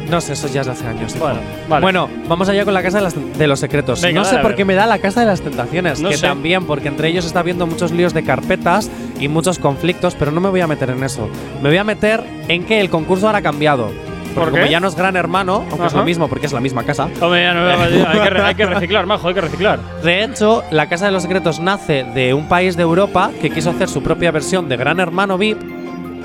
No 0.09 0.21
sé, 0.21 0.35
eso 0.35 0.47
ya 0.47 0.61
es 0.61 0.67
de 0.69 0.73
hace 0.73 0.87
años. 0.87 1.19
Bueno, 1.19 1.41
vale. 1.69 1.83
Bueno, 1.83 2.09
vamos 2.29 2.49
allá 2.49 2.65
con 2.65 2.73
la 2.73 2.81
Casa 2.83 2.99
de, 2.99 3.03
las- 3.05 3.39
de 3.39 3.47
los 3.49 3.59
Secretos. 3.59 4.01
Venga, 4.01 4.21
no 4.21 4.25
sé 4.25 4.39
por 4.39 4.55
qué 4.55 4.65
me 4.65 4.75
da 4.75 4.87
la 4.87 4.99
Casa 5.01 5.21
de 5.21 5.27
las 5.27 5.41
Tentaciones, 5.41 6.01
No 6.01 6.09
que 6.11 6.17
sé. 6.17 6.27
también, 6.29 6.65
porque 6.65 6.87
entre 6.89 7.09
ellos 7.09 7.27
está 7.27 7.41
habiendo 7.41 7.67
muchos 7.67 7.91
líos 7.91 8.15
de 8.15 8.23
carpetas 8.23 8.89
y 9.19 9.27
muchos 9.27 9.59
conflictos, 9.59 10.15
pero 10.17 10.31
no 10.31 10.41
me 10.41 10.49
voy 10.49 10.61
a 10.61 10.69
meter 10.69 10.91
en 10.91 11.03
eso. 11.03 11.29
Me 11.61 11.69
voy 11.71 11.79
a 11.79 11.85
meter 11.85 12.23
en 12.47 12.65
que 12.65 12.81
el 12.81 12.89
concurso 12.89 13.27
ahora 13.27 13.39
ha 13.39 13.43
cambiado. 13.43 13.91
Porque 14.37 14.51
¿Por 14.53 14.61
como 14.61 14.71
ya 14.71 14.81
no 14.81 14.89
es 14.89 14.95
Gran 14.95 15.17
Hermano, 15.17 15.65
aunque 15.71 15.87
es 15.87 15.93
Ajá. 15.93 15.99
lo 15.99 16.05
mismo 16.05 16.29
porque 16.29 16.47
es 16.47 16.53
la 16.53 16.61
misma 16.61 16.85
casa. 16.85 17.09
Hombre, 17.21 17.43
ya 17.43 17.55
no, 17.55 17.67
hay, 17.83 18.21
que, 18.31 18.41
hay 18.43 18.55
que 18.55 18.67
reciclar, 18.67 19.07
majo, 19.07 19.29
hay 19.29 19.35
que 19.35 19.41
reciclar. 19.41 19.79
De 20.03 20.23
hecho, 20.25 20.63
la 20.71 20.89
Casa 20.89 21.07
de 21.07 21.13
los 21.13 21.23
Secretos 21.23 21.59
nace 21.61 22.05
de 22.15 22.35
un 22.35 22.47
país 22.49 22.77
de 22.77 22.83
Europa 22.83 23.31
que 23.41 23.51
quiso 23.51 23.71
hacer 23.71 23.89
su 23.89 24.03
propia 24.03 24.31
versión 24.31 24.69
de 24.69 24.77
Gran 24.77 25.01
Hermano 25.01 25.37
VIP 25.39 25.59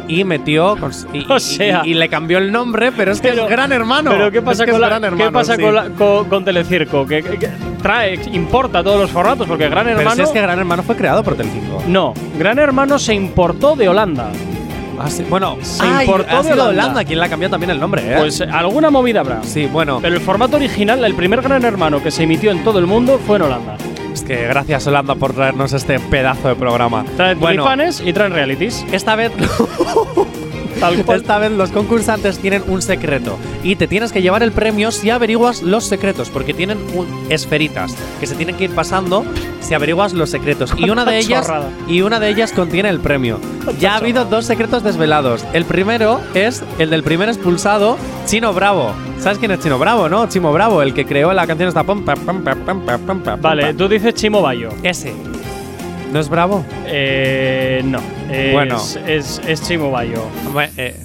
y 0.08 0.24
metió. 0.26 0.76
Y, 1.14 1.26
O 1.32 1.38
y- 1.38 1.40
sea- 1.40 1.82
y- 1.86 1.92
y 1.92 1.94
le 1.94 2.10
cambió 2.10 2.38
el 2.38 2.52
nombre, 2.52 2.92
pero 2.92 3.12
es 3.12 3.22
que 3.22 3.30
Pero- 3.30 3.44
es 3.46 3.50
gran 3.50 3.72
hermano. 3.72 4.12
Pero 4.12 4.30
¿qué 4.32 4.42
pasa, 4.42 4.64
Es 4.64 4.68
que 4.68 4.72
con, 4.74 4.76
es 4.76 4.82
la- 4.82 4.88
Gran 4.90 5.02
¿qué 5.02 5.08
Hermano, 5.08 5.32
pasa 5.32 5.56
sí. 5.56 5.62
con, 5.62 5.76
la- 5.76 5.90
con- 5.90 6.26
con 6.30 6.44
Telecirco? 6.46 7.06
Que, 7.08 7.24
que- 7.24 7.38
que 7.38 7.50
trae, 7.82 8.20
importa 8.34 8.84
todos 8.84 9.00
los 9.00 9.10
formatos, 9.10 9.48
porque 9.48 9.70
Gran 9.70 9.86
Pero 9.86 10.00
Hermano. 10.00 10.16
si 10.18 10.22
es 10.24 10.30
que 10.30 10.42
Gran 10.42 10.60
Hermano 10.60 10.84
fue 10.84 10.96
creado 10.98 11.24
por 11.24 11.36
Telecinco. 11.36 11.82
No, 11.88 12.14
Gran 12.38 12.60
Hermano 12.60 13.00
se 13.00 13.14
importó 13.14 13.76
de 13.76 13.88
Holanda. 13.90 14.30
Ah, 15.04 15.10
sí. 15.10 15.26
Bueno, 15.30 15.58
Se 15.62 15.84
ah, 15.84 16.04
importó 16.04 16.30
ha 16.32 16.38
de 16.38 16.44
sido 16.44 16.54
Holanda. 16.64 16.70
Holanda 16.84 17.04
quien 17.06 17.20
le 17.20 17.26
ha 17.26 17.30
cambiado 17.30 17.52
también 17.52 17.70
el 17.72 17.80
nombre, 17.80 18.02
¿eh? 18.04 18.16
Pues 18.20 18.42
eh, 18.42 18.48
alguna 18.52 18.90
movida 18.90 19.22
habrá. 19.22 19.44
sí, 19.44 19.66
bueno. 19.66 20.00
Pero 20.02 20.16
el 20.16 20.22
formato 20.22 20.58
original, 20.58 21.04
el 21.04 21.14
primer 21.16 21.42
Gran 21.42 21.64
Hermano 21.64 22.02
que 22.04 22.12
se 22.12 22.24
emitió 22.24 22.52
en 22.52 22.64
todo 22.64 22.80
el 22.80 22.86
mundo 22.88 23.20
fue 23.26 23.38
en 23.38 23.44
Holanda. 23.44 23.78
Es 24.14 24.24
que 24.24 24.44
gracias 24.48 24.86
Holanda 24.88 25.16
por 25.16 25.34
traernos 25.34 25.74
este 25.74 26.00
pedazo 26.00 26.50
de 26.50 26.56
programa. 26.56 27.06
Traen 27.18 27.40
bueno, 27.40 27.64
tulipanes 27.64 28.02
y 28.06 28.12
traen 28.14 28.34
realities. 28.34 28.86
esta 28.92 29.16
vez 29.16 29.32
Esta 30.90 31.38
vez 31.38 31.52
los 31.52 31.70
concursantes 31.70 32.40
tienen 32.40 32.64
un 32.68 32.82
secreto 32.82 33.38
y 33.64 33.76
te 33.76 33.88
tienes 33.88 34.12
que 34.12 34.22
llevar 34.22 34.42
el 34.42 34.52
premio 34.52 34.92
si 34.92 35.12
averiguas 35.12 35.62
los 35.62 35.86
secretos, 35.86 36.30
porque 36.30 36.54
tienen 36.54 36.80
un 36.96 37.08
esferitas 37.30 37.96
que 38.20 38.26
se 38.26 38.36
tienen 38.36 38.56
que 38.56 38.64
ir 38.64 38.72
pasando 38.72 39.24
si 39.60 39.76
averiguas 39.76 40.14
los 40.14 40.32
secretos. 40.32 40.74
Y 40.78 40.90
una 40.90 41.06
de 41.06 41.18
ellas 41.20 41.48
y 41.88 42.02
una 42.02 42.20
de 42.20 42.30
ellas 42.30 42.52
contiene 42.52 42.90
el 42.90 43.00
premio. 43.00 43.40
Ya 43.80 43.94
ha 43.94 43.98
habido 43.98 44.26
dos 44.26 44.46
secretos 44.46 44.84
desvelados. 44.84 45.46
El 45.54 45.66
primero 45.66 46.20
es 46.34 46.64
el 46.80 46.90
del 46.90 47.04
primer 47.04 47.30
expulsado, 47.30 47.96
Chino 48.26 48.54
Bravo. 48.54 48.94
¿Sabes 49.20 49.38
quién 49.38 49.52
es 49.52 49.60
Chino 49.60 49.78
Bravo, 49.78 50.10
no? 50.10 50.28
Chimo 50.28 50.52
Bravo, 50.52 50.82
el 50.82 50.96
que 50.96 51.06
creó 51.06 51.32
la 51.32 51.46
canción 51.46 51.70
esta 51.70 51.84
pam 51.84 52.04
pam 52.04 52.18
pam 52.44 52.44
pam 52.44 53.22
pam. 53.22 53.42
Vale, 53.42 53.76
tú 53.76 53.88
dices 53.88 54.16
Chimo 54.16 54.42
Bayo. 54.42 54.70
Ese. 54.82 55.14
¿No 56.12 56.20
es 56.20 56.30
Bravo? 56.30 56.66
Eh, 56.88 57.82
no. 57.86 58.00
Es, 58.32 58.54
Bueno. 58.54 58.78
Es, 59.08 59.42
es 59.48 59.62
Chimo 59.68 59.92
Bayo. 59.92 60.24
Bueno, 60.52 60.72
eh, 60.78 60.96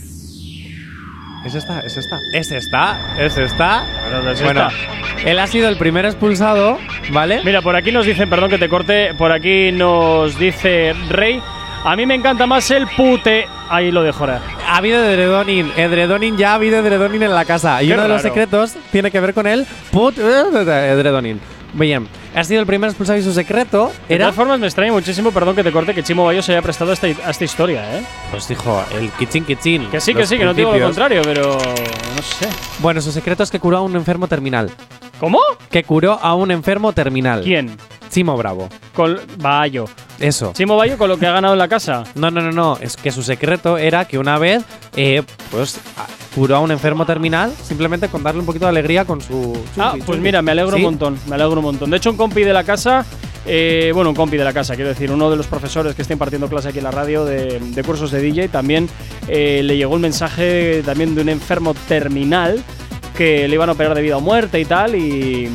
¿Es 1.44 1.54
esta? 1.54 1.80
¿Es 1.80 1.96
esta? 1.96 2.18
¿Es 2.32 2.50
esta? 2.50 3.16
¿Es 3.24 3.36
esta? 3.38 3.84
Bueno, 4.11 4.30
es 4.30 4.42
Bueno, 4.42 4.68
esta. 4.68 5.30
él 5.30 5.38
ha 5.38 5.46
sido 5.46 5.68
el 5.68 5.76
primer 5.76 6.04
expulsado, 6.04 6.76
¿vale? 7.12 7.40
Mira, 7.44 7.62
por 7.62 7.76
aquí 7.76 7.92
nos 7.92 8.04
dicen, 8.04 8.28
perdón 8.28 8.50
que 8.50 8.59
te 8.59 8.68
corte, 8.68 9.14
por 9.16 9.30
aquí 9.30 9.70
nos 9.70 10.36
dice 10.40 10.92
Rey. 11.09 11.40
A 11.84 11.94
mí 11.94 12.04
me 12.04 12.16
encanta 12.16 12.48
más 12.48 12.68
el 12.72 12.88
pute. 12.88 13.46
Ahí 13.70 13.92
lo 13.92 14.02
dejo 14.02 14.20
ahora. 14.24 14.40
Ha 14.66 14.78
habido 14.78 15.04
edredonin. 15.04 15.70
Edredonin 15.76 16.36
ya 16.36 16.50
ha 16.50 16.54
habido 16.54 16.80
edredonin 16.80 17.22
en 17.22 17.32
la 17.32 17.44
casa. 17.44 17.80
Y 17.80 17.92
uno 17.92 18.02
de 18.02 18.09
los 18.09 18.22
secretos 18.22 18.74
tiene 18.90 19.12
que 19.12 19.20
ver 19.20 19.32
con 19.32 19.46
el 19.46 19.66
put 19.92 20.18
edredonin. 20.18 21.40
Bien, 21.79 22.09
ha 22.35 22.43
sido 22.43 22.61
el 22.61 22.66
primer 22.66 22.89
expulsado 22.89 23.18
y 23.18 23.22
su 23.22 23.33
secreto 23.35 23.93
De 24.09 24.14
era. 24.14 24.24
todas 24.24 24.35
formas, 24.37 24.59
me 24.59 24.66
extraña 24.66 24.93
muchísimo, 24.93 25.31
perdón 25.31 25.55
que 25.55 25.62
te 25.62 25.70
corte, 25.70 25.95
que 25.95 26.03
Chimo 26.03 26.24
Bayo 26.24 26.43
se 26.43 26.53
haya 26.53 26.62
prestado 26.62 26.91
a 26.91 26.95
esta, 26.95 27.07
a 27.07 27.31
esta 27.31 27.45
historia, 27.45 27.99
¿eh? 27.99 28.03
Pues 28.31 28.49
dijo, 28.49 28.83
el 28.99 29.11
kitchen 29.12 29.45
kitchen. 29.45 29.91
Que 29.91 30.01
sí, 30.01 30.14
que 30.14 30.27
sí, 30.27 30.39
que 30.39 30.45
no 30.47 30.53
te 30.55 30.62
digo 30.62 30.72
lo 30.74 30.83
contrario, 30.85 31.20
pero 31.22 31.53
no 31.53 32.22
sé. 32.22 32.49
Bueno, 32.79 33.01
su 33.03 33.12
secreto 33.12 33.43
es 33.43 33.51
que 33.51 33.61
curó 33.61 33.77
a 33.77 33.81
un 33.83 33.95
enfermo 33.95 34.27
terminal. 34.27 34.70
¿Cómo? 35.20 35.39
Que 35.70 35.85
curó 35.85 36.18
a 36.20 36.35
un 36.35 36.51
enfermo 36.51 36.93
terminal. 36.93 37.43
¿Quién? 37.43 37.77
Chimo 38.11 38.37
Bravo. 38.37 38.68
Con 38.95 39.18
Bayo. 39.39 39.85
Eso. 40.18 40.53
Chimo 40.55 40.77
Bayo 40.77 40.97
con 40.97 41.09
lo 41.11 41.18
que 41.18 41.27
ha 41.27 41.33
ganado 41.33 41.55
en 41.55 41.59
la 41.59 41.68
casa. 41.68 42.05
No, 42.14 42.31
no, 42.31 42.41
no, 42.41 42.53
no. 42.53 42.79
Es 42.81 42.97
que 42.97 43.11
su 43.11 43.22
secreto 43.22 43.77
era 43.77 44.07
que 44.07 44.18
una 44.18 44.39
vez, 44.39 44.62
eh, 44.97 45.22
pues, 45.51 45.79
curó 46.37 46.57
a 46.57 46.61
un 46.61 46.70
enfermo 46.70 47.07
terminal 47.07 47.51
simplemente 47.62 48.09
con 48.09 48.22
darle 48.22 48.41
un 48.41 48.47
poquito 48.47 48.66
de 48.66 48.68
alegría 48.68 49.07
con 49.07 49.22
su. 49.22 49.59
Ah, 49.78 49.93
pues 49.93 50.05
chumpi. 50.05 50.20
mira, 50.20 50.43
me 50.43 50.51
alegro 50.51 50.76
¿Sí? 50.76 50.84
un 50.84 50.91
montón, 50.91 51.18
me 51.26 51.34
alegro 51.34 51.55
un 51.57 51.62
montón. 51.62 51.91
De 51.91 51.97
hecho, 51.97 52.11
un 52.11 52.18
compi 52.18 52.43
de 52.43 52.53
la 52.53 52.62
casa, 52.62 53.07
eh, 53.47 53.91
bueno, 53.95 54.11
un 54.11 54.16
compi 54.16 54.37
de 54.37 54.45
la 54.45 54.53
casa, 54.53 54.74
quiero 54.74 54.91
decir, 54.91 55.11
uno 55.11 55.30
de 55.30 55.37
los 55.37 55.47
profesores 55.47 55.95
que 55.95 56.03
está 56.03 56.12
impartiendo 56.12 56.47
clase 56.49 56.68
aquí 56.68 56.78
en 56.78 56.84
la 56.84 56.91
radio 56.91 57.24
de, 57.24 57.59
de 57.59 57.82
cursos 57.84 58.11
de 58.11 58.20
DJ, 58.20 58.49
también 58.49 58.87
eh, 59.28 59.62
le 59.64 59.78
llegó 59.78 59.95
un 59.95 60.03
mensaje 60.03 60.82
también 60.84 61.14
de 61.14 61.22
un 61.22 61.30
enfermo 61.30 61.72
terminal 61.89 62.62
que 63.16 63.49
le 63.49 63.55
iban 63.55 63.70
a 63.70 63.72
operar 63.72 63.95
de 63.95 64.03
vida 64.03 64.18
o 64.18 64.20
muerte 64.20 64.61
y 64.61 64.66
tal, 64.66 64.95
y, 64.95 65.49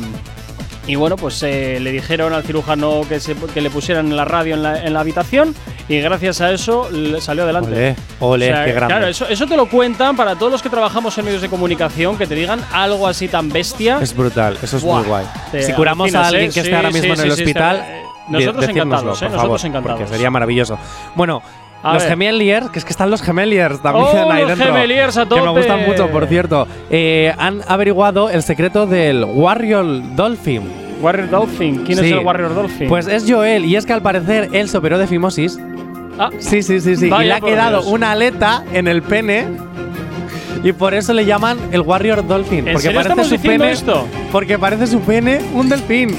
y 0.92 0.96
bueno, 0.96 1.16
pues 1.16 1.42
eh, 1.42 1.78
le 1.80 1.90
dijeron 1.90 2.32
al 2.34 2.42
cirujano 2.42 3.00
que, 3.08 3.18
se- 3.18 3.34
que 3.54 3.60
le 3.62 3.70
pusieran 3.70 4.14
la 4.14 4.24
radio 4.26 4.54
en 4.54 4.62
la, 4.62 4.84
en 4.84 4.92
la 4.92 5.00
habitación 5.00 5.54
y 5.88 5.98
gracias 6.00 6.40
a 6.40 6.52
eso 6.52 6.88
le 6.90 7.20
salió 7.20 7.44
adelante. 7.44 7.70
Ole, 7.70 7.96
ole, 8.20 8.52
O 8.52 8.54
sea, 8.54 8.64
qué 8.66 8.72
grande. 8.72 8.94
Claro, 8.94 9.06
eso, 9.06 9.26
eso 9.28 9.46
te 9.46 9.56
lo 9.56 9.66
cuentan 9.66 10.16
para 10.16 10.36
todos 10.36 10.52
los 10.52 10.62
que 10.62 10.68
trabajamos 10.68 11.16
en 11.16 11.24
medios 11.24 11.40
de 11.42 11.48
comunicación, 11.48 12.18
que 12.18 12.26
te 12.26 12.34
digan 12.34 12.60
algo 12.72 13.06
así 13.08 13.26
tan 13.28 13.48
bestia. 13.48 13.98
Es 14.02 14.14
brutal, 14.14 14.58
eso 14.62 14.76
es 14.76 14.82
Buah, 14.82 14.98
muy 15.00 15.08
guay. 15.08 15.24
Si 15.62 15.72
curamos 15.72 16.14
a 16.14 16.26
alguien 16.28 16.50
¿eh? 16.50 16.52
que 16.52 16.60
esté 16.60 16.70
Sí, 16.70 16.76
ahora 16.76 16.92
sí, 16.92 16.94
mismo 17.00 17.14
en 17.14 17.20
sí, 17.20 17.26
el 17.28 17.32
sí, 17.34 17.42
hospital, 17.42 17.76
eh, 17.88 18.02
nosotros 18.28 18.68
encantados, 18.68 19.22
¿eh? 19.22 19.24
Nosotros 19.26 19.42
favor, 19.42 19.60
encantados. 19.64 19.98
Porque 20.00 20.12
sería 20.12 20.30
maravilloso. 20.30 20.78
Bueno, 21.14 21.42
A 21.82 21.94
los 21.94 22.04
gemeliers, 22.04 22.70
que 22.70 22.78
es 22.78 22.84
que 22.84 22.92
están 22.92 23.10
los 23.10 23.20
gemeliers 23.22 23.82
también 23.82 24.06
¡Oh, 24.06 24.30
ahí 24.30 24.42
los 24.42 24.50
dentro. 24.50 24.66
gemeliers 24.72 25.16
a 25.16 25.26
Que 25.26 25.34
me 25.34 25.40
tope! 25.40 25.58
gustan 25.58 25.84
mucho, 25.84 26.08
por 26.10 26.26
cierto. 26.28 26.68
Eh, 26.90 27.34
han 27.36 27.60
averiguado 27.66 28.30
el 28.30 28.44
secreto 28.44 28.86
del 28.86 29.24
Warrior 29.24 30.14
Dolphin. 30.14 30.81
Warrior 31.02 31.28
Dolphin. 31.30 31.82
¿Quién 31.84 31.98
es 31.98 32.10
el 32.12 32.18
Warrior 32.20 32.54
Dolphin? 32.54 32.88
Pues 32.88 33.06
es 33.08 33.24
Joel, 33.28 33.64
y 33.64 33.76
es 33.76 33.84
que 33.86 33.92
al 33.92 34.02
parecer 34.02 34.48
él 34.52 34.68
se 34.68 34.78
operó 34.78 34.98
de 34.98 35.06
fimosis. 35.06 35.58
Ah, 36.18 36.30
Sí, 36.38 36.62
sí, 36.62 36.80
sí, 36.80 36.96
sí. 36.96 37.06
y 37.06 37.24
le 37.24 37.32
ha 37.32 37.40
quedado 37.40 37.80
Dios. 37.82 37.92
una 37.92 38.12
aleta 38.12 38.64
en 38.72 38.86
el 38.88 39.02
pene. 39.02 39.46
Y 40.64 40.72
por 40.72 40.94
eso 40.94 41.12
le 41.12 41.24
llaman 41.24 41.58
el 41.72 41.80
Warrior 41.80 42.26
Dolphin. 42.26 42.60
¿En 42.68 42.74
porque 42.74 42.88
serio 42.88 43.02
parece 43.02 43.24
su 43.36 43.42
pene. 43.42 43.72
esto? 43.72 44.06
Porque 44.30 44.58
parece 44.58 44.86
su 44.86 45.00
pene 45.00 45.40
un 45.54 45.68
delfín. 45.68 46.10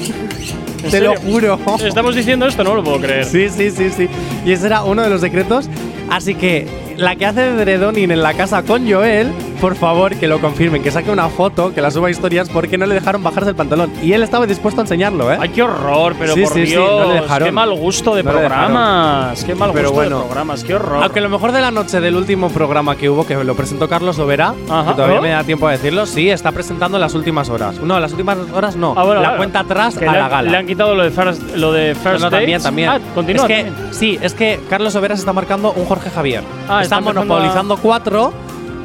¿En 0.82 0.90
Te 0.90 1.00
lo 1.00 1.16
juro. 1.16 1.58
Estamos 1.82 2.14
diciendo 2.14 2.46
esto, 2.46 2.62
no 2.62 2.74
lo 2.74 2.84
puedo 2.84 3.00
creer. 3.00 3.24
Sí, 3.24 3.48
sí, 3.48 3.70
sí, 3.70 3.88
sí. 3.88 4.06
Y 4.44 4.52
ese 4.52 4.66
era 4.66 4.84
uno 4.84 5.00
de 5.02 5.08
los 5.08 5.22
secretos. 5.22 5.70
Así 6.10 6.34
que 6.34 6.66
la 6.96 7.16
que 7.16 7.26
hace 7.26 7.40
de 7.42 7.52
Dredonin 7.64 8.10
en 8.10 8.22
la 8.22 8.34
casa 8.34 8.62
con 8.62 8.90
Joel, 8.90 9.32
por 9.60 9.74
favor 9.76 10.14
que 10.16 10.28
lo 10.28 10.40
confirmen, 10.40 10.82
que 10.82 10.90
saque 10.90 11.10
una 11.10 11.28
foto, 11.28 11.72
que 11.74 11.80
la 11.80 11.90
suba 11.90 12.08
a 12.08 12.10
historias, 12.10 12.48
porque 12.50 12.76
no 12.78 12.86
le 12.86 12.94
dejaron 12.94 13.22
bajarse 13.22 13.50
el 13.50 13.56
pantalón. 13.56 13.90
Y 14.02 14.12
él 14.12 14.22
estaba 14.22 14.46
dispuesto 14.46 14.80
a 14.80 14.84
enseñarlo, 14.84 15.32
¿eh? 15.32 15.38
Ay, 15.40 15.48
qué 15.50 15.62
horror, 15.62 16.14
pero 16.18 16.34
Sí, 16.34 16.42
por 16.42 16.52
sí, 16.52 16.66
sí, 16.66 16.72
Dios. 16.72 16.88
no 17.06 17.12
le 17.12 17.20
dejaron. 17.20 17.46
Qué 17.48 17.52
mal 17.52 17.72
gusto 17.74 18.14
de 18.14 18.22
No 18.22 18.30
programas. 18.30 19.44
Qué 19.44 19.54
mal 19.54 19.70
Pero 19.72 19.88
gusto 19.88 19.94
bueno. 19.94 20.18
de 20.20 20.24
programas. 20.26 20.64
Qué 20.64 20.74
horror. 20.74 21.02
Aunque 21.02 21.20
lo 21.20 21.28
mejor 21.28 21.52
de 21.52 21.60
la 21.60 21.70
noche 21.70 22.00
del 22.00 22.16
último 22.16 22.50
programa 22.50 22.96
que 22.96 23.08
hubo, 23.10 23.26
que 23.26 23.34
lo 23.42 23.54
presentó 23.54 23.88
Carlos 23.88 24.18
Overa, 24.18 24.54
Ajá. 24.68 24.90
que 24.90 24.94
todavía 24.94 25.18
¿Oh? 25.18 25.22
me 25.22 25.30
da 25.30 25.44
tiempo 25.44 25.66
a 25.68 25.72
decirlo, 25.72 26.06
sí, 26.06 26.30
está 26.30 26.52
presentando 26.52 26.98
las 26.98 27.14
últimas 27.14 27.48
horas. 27.48 27.80
No, 27.80 27.98
las 28.00 28.12
últimas 28.12 28.38
horas 28.54 28.76
no. 28.76 28.94
Ah, 28.96 29.04
bueno, 29.04 29.20
la 29.20 29.28
vale. 29.28 29.38
cuenta 29.38 29.60
atrás 29.60 29.96
a 29.96 30.04
la 30.04 30.28
gala. 30.28 30.50
le 30.50 30.56
han 30.56 30.66
quitado 30.66 30.94
lo 30.94 31.02
de 31.02 31.10
First, 31.10 31.56
lo 31.56 31.72
de 31.72 31.94
first 31.94 32.20
No, 32.20 32.26
no, 32.26 32.30
también, 32.30 32.62
también. 32.62 32.88
Ah, 32.88 33.00
continúa. 33.14 33.42
Es 33.46 33.48
que, 33.48 33.64
también. 33.70 33.94
sí, 33.94 34.18
es 34.20 34.34
que 34.34 34.60
Carlos 34.68 34.94
Overa 34.96 35.14
se 35.16 35.20
está 35.20 35.32
marcando 35.32 35.72
un 35.72 35.84
Jorge 35.86 36.10
Javier. 36.10 36.42
Ah, 36.68 36.82
está 36.84 36.96
está 36.96 37.10
empezando 37.10 37.24
monopolizando 37.34 37.76
cuatro 37.78 38.32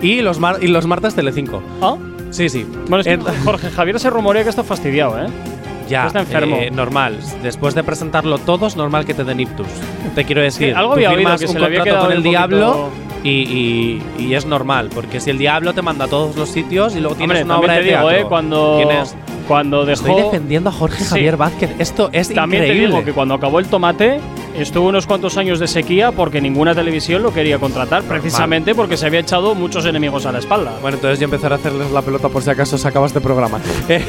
y 0.01 0.21
los, 0.21 0.39
mar- 0.39 0.57
y 0.61 0.67
los 0.67 0.85
martes 0.87 1.13
Telecinco. 1.15 1.61
¿Ah? 1.81 1.95
Sí, 2.31 2.49
sí. 2.49 2.65
Bueno, 2.87 2.99
es 2.99 3.07
que 3.07 3.17
Jorge 3.45 3.69
Javier 3.69 3.99
se 3.99 4.09
rumorea 4.09 4.43
que 4.43 4.49
está 4.49 4.63
fastidiado, 4.63 5.17
¿eh? 5.23 5.27
ya, 5.89 6.05
está 6.07 6.19
enfermo. 6.19 6.55
eh, 6.57 6.69
normal. 6.71 7.17
Después 7.41 7.73
de 7.73 7.83
presentarlo 7.83 8.37
todo, 8.37 8.67
es 8.67 8.75
normal 8.75 9.05
que 9.05 9.13
te 9.15 9.23
den 9.23 9.39
ictus. 9.39 9.67
Te 10.15 10.23
quiero 10.23 10.41
decir, 10.41 10.75
algo 10.75 10.91
tú 10.91 10.95
había 10.97 11.09
oído 11.11 11.35
que 11.37 11.45
un 11.47 11.51
se 11.53 11.59
le 11.59 11.65
había 11.65 11.83
quedado 11.83 12.03
con 12.05 12.11
el 12.11 12.21
diablo 12.23 12.89
y, 13.23 13.29
y- 13.29 14.03
y 14.19 14.33
es 14.35 14.45
normal, 14.45 14.89
porque 14.93 15.19
si 15.19 15.31
el 15.31 15.39
diablo 15.39 15.73
te 15.73 15.81
manda 15.81 16.05
a 16.05 16.07
todos 16.07 16.35
los 16.35 16.49
sitios 16.49 16.95
y 16.95 16.99
luego 16.99 17.15
tienes 17.15 17.41
Hombre, 17.41 17.43
una 17.43 17.53
también 17.55 17.71
obra 17.71 17.73
te 17.73 17.79
de 17.79 17.95
digo, 17.97 18.07
teatro. 18.09 18.25
¿eh? 18.25 18.29
Cuando, 18.29 18.77
tienes- 18.77 19.15
cuando 19.47 19.85
dejó. 19.85 20.07
Estoy 20.07 20.21
defendiendo 20.25 20.69
a 20.69 20.73
Jorge 20.73 21.03
Sí. 21.03 21.09
Javier 21.09 21.37
Vázquez. 21.37 21.71
Esto 21.79 22.09
es 22.13 22.31
También 22.31 22.63
increíble. 22.65 22.87
te 22.89 22.93
digo 22.93 23.05
que 23.05 23.13
cuando 23.13 23.33
acabó 23.33 23.57
el 23.59 23.65
tomate 23.65 24.19
estuvo 24.63 24.87
unos 24.89 25.05
cuantos 25.05 25.37
años 25.37 25.59
de 25.59 25.67
sequía 25.67 26.11
porque 26.11 26.41
ninguna 26.41 26.75
televisión 26.75 27.21
lo 27.23 27.33
quería 27.33 27.59
contratar, 27.59 28.03
precisamente 28.03 28.75
porque 28.75 28.97
se 28.97 29.05
había 29.05 29.19
echado 29.19 29.55
muchos 29.55 29.85
enemigos 29.85 30.25
a 30.25 30.31
la 30.31 30.39
espalda. 30.39 30.73
Bueno, 30.81 30.95
entonces 30.97 31.19
yo 31.19 31.25
empezaré 31.25 31.55
a 31.55 31.57
hacerles 31.57 31.91
la 31.91 32.01
pelota 32.01 32.29
por 32.29 32.43
si 32.43 32.49
acaso 32.49 32.77
se 32.77 32.87
acaba 32.87 33.07
este 33.07 33.21
programa. 33.21 33.59
Eh, 33.89 34.05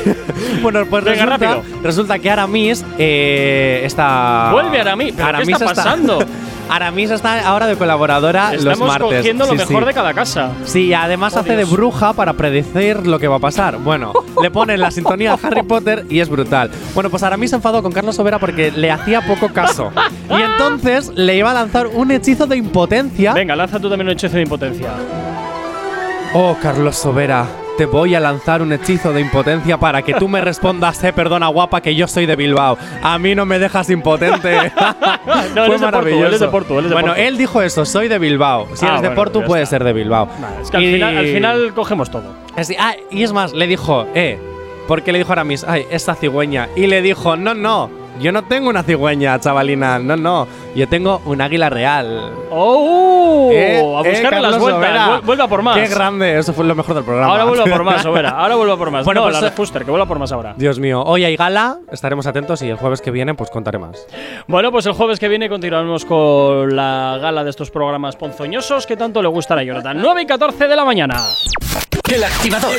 bueno, 0.61 0.85
pues 0.91 1.05
Venga, 1.05 1.25
resulta, 1.25 1.55
rápido. 1.55 1.81
resulta 1.83 2.19
que 2.19 2.31
Aramis 2.31 2.85
eh, 2.99 3.81
está. 3.85 4.51
Vuelve 4.53 4.79
Aramis, 4.79 5.15
¿pero 5.17 5.39
qué 5.39 5.53
está 5.53 5.65
pasando? 5.65 6.19
Aramis 6.71 7.11
está 7.11 7.47
ahora 7.49 7.67
de 7.67 7.77
colaboradora 7.77 8.53
los 8.53 8.65
Estamos 8.65 8.89
martes. 8.89 9.19
cogiendo 9.19 9.45
lo 9.47 9.53
Sí, 9.53 9.59
mejor 9.59 9.83
sí. 9.83 9.87
de 9.89 9.95
cada 9.95 10.15
casa. 10.15 10.53
Sí, 10.65 10.95
además 10.95 11.35
Oh, 11.37 11.41
hace 11.41 11.57
Dios. 11.57 11.69
de 11.69 11.77
bruja 11.77 12.13
para 12.13 12.35
predecir 12.35 13.07
lo 13.07 13.19
que 13.19 13.29
va 13.29 13.37
a 13.37 13.41
pasar. 13.41 13.79
Bueno, 13.79 14.13
le 14.41 14.51
ponen 14.51 14.81
la 14.81 14.91
sintonía 14.91 15.37
de 15.37 15.47
Harry 15.47 15.63
Potter 15.63 16.07
y 16.09 16.21
es 16.21 16.29
brutal. 16.29 16.71
Bueno, 16.95 17.11
pues 17.11 17.23
Aramis 17.23 17.51
se 17.51 17.57
enfadó 17.57 17.83
con 17.83 17.93
Carlos 17.93 18.19
Overa 18.19 18.39
porque 18.39 18.71
le 18.71 18.91
hacía 18.91 19.21
poco 19.23 19.49
caso. 19.53 19.91
y 20.31 20.41
entonces 20.41 21.11
le 21.15 21.37
iba 21.37 21.51
a 21.51 21.55
lanzar 21.55 21.89
un 21.89 22.11
hechizo 22.11 22.47
de 22.47 22.57
impotencia. 22.57 23.33
Venga, 23.33 23.57
lanza 23.57 23.79
tú 23.81 23.89
también 23.89 24.09
un 24.09 24.13
hechizo 24.13 24.37
de 24.37 24.43
impotencia. 24.43 24.91
Oh, 26.33 26.57
Carlos 26.63 26.97
Sobera, 26.97 27.45
te 27.81 27.87
voy 27.87 28.15
a 28.15 28.21
lanzar 28.21 28.61
un 28.61 28.75
hechizo 28.75 29.11
de 29.11 29.23
impotencia 29.23 29.79
para 29.79 30.03
que 30.03 30.13
tú 30.13 30.29
me 30.29 30.43
respondas, 30.43 31.03
eh, 31.03 31.15
perdona 31.15 31.49
guapa, 31.49 31.81
que 31.81 31.95
yo 31.95 32.07
soy 32.07 32.27
de 32.27 32.37
Bilbao. 32.37 32.77
A 33.03 33.19
mí 33.19 33.35
no 33.35 33.47
me 33.47 33.59
dejas 33.59 33.89
impotente. 33.89 34.71
No, 35.55 35.65
Fue 35.65 35.77
de 35.79 35.79
maravilloso. 35.79 36.27
él 36.27 36.35
es 36.35 36.41
de 36.41 36.49
Portu, 36.49 36.79
él 36.79 36.85
es 36.85 36.91
de 36.91 36.95
bueno, 36.95 37.15
él 37.15 37.39
dijo 37.39 37.63
eso, 37.63 37.87
soy 37.87 38.09
de 38.09 38.19
Bilbao. 38.19 38.69
Si 38.75 38.85
Ah, 38.85 38.89
eres 38.91 39.01
de 39.03 39.09
bueno, 39.09 39.15
Portu, 39.23 39.41
ya 39.41 39.47
puedes 39.47 39.69
ser 39.71 39.83
de 39.83 39.93
Bilbao. 39.95 40.29
Es 40.61 40.71
que 40.71 40.77
al 40.77 40.83
final, 40.85 41.17
al 41.17 41.27
final 41.27 41.73
cogemos 41.75 42.11
todo. 42.11 42.35
Así- 42.55 42.77
ah, 42.79 42.95
y 43.11 43.23
es 43.23 43.33
más, 43.33 43.55
le 43.55 43.67
dijo, 43.67 44.07
eh, 44.15 44.39
porque 44.87 45.11
le 45.13 45.19
dijo 45.19 45.33
Aramis, 45.33 45.65
ay, 45.67 45.87
esta 45.91 46.15
cigüeña. 46.15 46.69
Y 46.77 46.87
le 46.87 47.01
dijo, 47.01 47.37
no, 47.37 47.55
no, 47.55 47.91
yo 48.21 48.33
no 48.33 48.45
tengo 48.45 48.69
una 48.69 48.83
cigüeña, 48.83 49.39
chavalina, 49.41 49.99
no, 49.99 50.17
no. 50.17 50.47
Yo 50.75 50.89
tengo 50.89 51.21
un 51.25 51.41
águila 51.41 51.71
real. 51.71 52.33
¡Oh! 52.51 53.51
Eh, 53.53 53.79
a 53.79 53.81
eh, 53.81 54.11
buscarle 54.11 54.41
las 54.41 54.53
Carlos 54.53 54.61
vueltas. 54.61 55.25
Vuelva 55.25 55.49
por 55.49 55.63
más. 55.63 55.77
Qué 55.79 55.89
grande, 55.89 56.39
eso 56.39 56.53
fue 56.53 56.65
lo 56.65 56.75
mejor 56.75 56.95
del 56.95 57.05
programa. 57.05 57.33
Ahora 57.33 57.45
vuelva 57.45 57.65
por 57.65 57.85
más, 57.85 58.03
Sobera. 58.03 58.31
Ahora 58.31 58.55
vuelva 58.57 58.77
por 58.77 58.91
más. 58.91 59.05
Bueno, 59.05 59.21
no, 59.21 59.27
pues, 59.27 59.41
la 59.41 59.47
eh, 59.47 59.51
de 59.51 59.57
Fuster, 59.57 59.85
que 59.85 59.91
vuelva 59.91 60.07
por 60.07 60.19
más 60.19 60.33
ahora. 60.33 60.55
Dios 60.57 60.79
mío, 60.79 61.03
hoy 61.03 61.25
hay 61.25 61.37
gala, 61.37 61.79
estaremos 61.91 62.27
atentos 62.27 62.63
y 62.63 62.69
el 62.69 62.77
jueves 62.77 63.01
que 63.01 63.11
viene 63.11 63.35
pues 63.35 63.51
contaré 63.51 63.79
más. 63.79 64.07
Bueno, 64.47 64.71
pues 64.71 64.87
el 64.87 64.93
jueves 64.93 65.19
que 65.19 65.29
viene 65.29 65.49
continuaremos 65.49 66.05
con 66.05 66.77
la 66.77 67.19
gala 67.21 67.43
de 67.43 67.51
estos 67.51 67.71
programas 67.71 68.17
ponzoñosos 68.17 68.87
que 68.87 68.97
tanto 68.97 69.23
le 69.23 69.29
gustan 69.29 69.59
a 69.59 69.63
Jonathan. 69.63 69.99
9 70.01 70.23
y 70.23 70.27
14 70.27 70.69
de 70.69 70.77
la 70.77 70.85
mañana. 70.85 71.17
El 72.11 72.25
activador. 72.25 72.73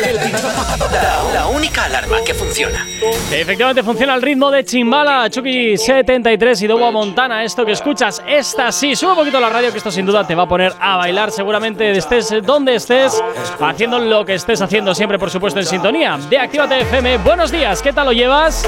La, 0.91 1.23
la 1.33 1.47
única 1.47 1.85
alarma 1.85 2.17
que 2.25 2.33
funciona. 2.33 2.85
Efectivamente 3.31 3.81
funciona 3.81 4.13
al 4.13 4.21
ritmo 4.21 4.51
de 4.51 4.65
Chimbala, 4.65 5.29
Chucky 5.29 5.77
73 5.77 6.61
y 6.61 6.67
Dowa 6.67 6.91
Montana. 6.91 7.41
Esto 7.41 7.65
que 7.65 7.71
escuchas, 7.71 8.21
esta 8.27 8.73
sí, 8.73 8.93
sube 8.93 9.11
un 9.11 9.17
poquito 9.17 9.39
la 9.39 9.47
radio 9.47 9.71
que 9.71 9.77
esto 9.77 9.89
sin 9.89 10.05
duda 10.05 10.27
te 10.27 10.35
va 10.35 10.43
a 10.43 10.47
poner 10.49 10.73
a 10.81 10.97
bailar 10.97 11.31
seguramente 11.31 11.91
estés 11.91 12.33
donde 12.43 12.75
estés, 12.75 13.23
haciendo 13.61 13.99
lo 13.99 14.25
que 14.25 14.33
estés 14.33 14.61
haciendo 14.61 14.93
siempre 14.93 15.17
por 15.17 15.29
supuesto 15.29 15.61
en 15.61 15.65
sintonía 15.65 16.19
de 16.29 16.37
Actívate 16.37 16.81
FM. 16.81 17.19
Buenos 17.19 17.51
días, 17.51 17.81
¿qué 17.81 17.93
tal 17.93 18.07
lo 18.07 18.11
llevas? 18.11 18.67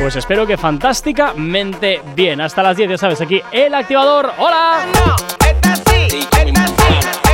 Pues 0.00 0.16
espero 0.16 0.44
que 0.44 0.56
fantásticamente 0.56 2.00
bien. 2.16 2.40
Hasta 2.40 2.64
las 2.64 2.76
10 2.76 2.90
ya 2.90 2.98
sabes, 2.98 3.20
aquí 3.20 3.40
el 3.52 3.72
activador. 3.74 4.32
¡Hola! 4.38 4.86
Esta 5.46 7.29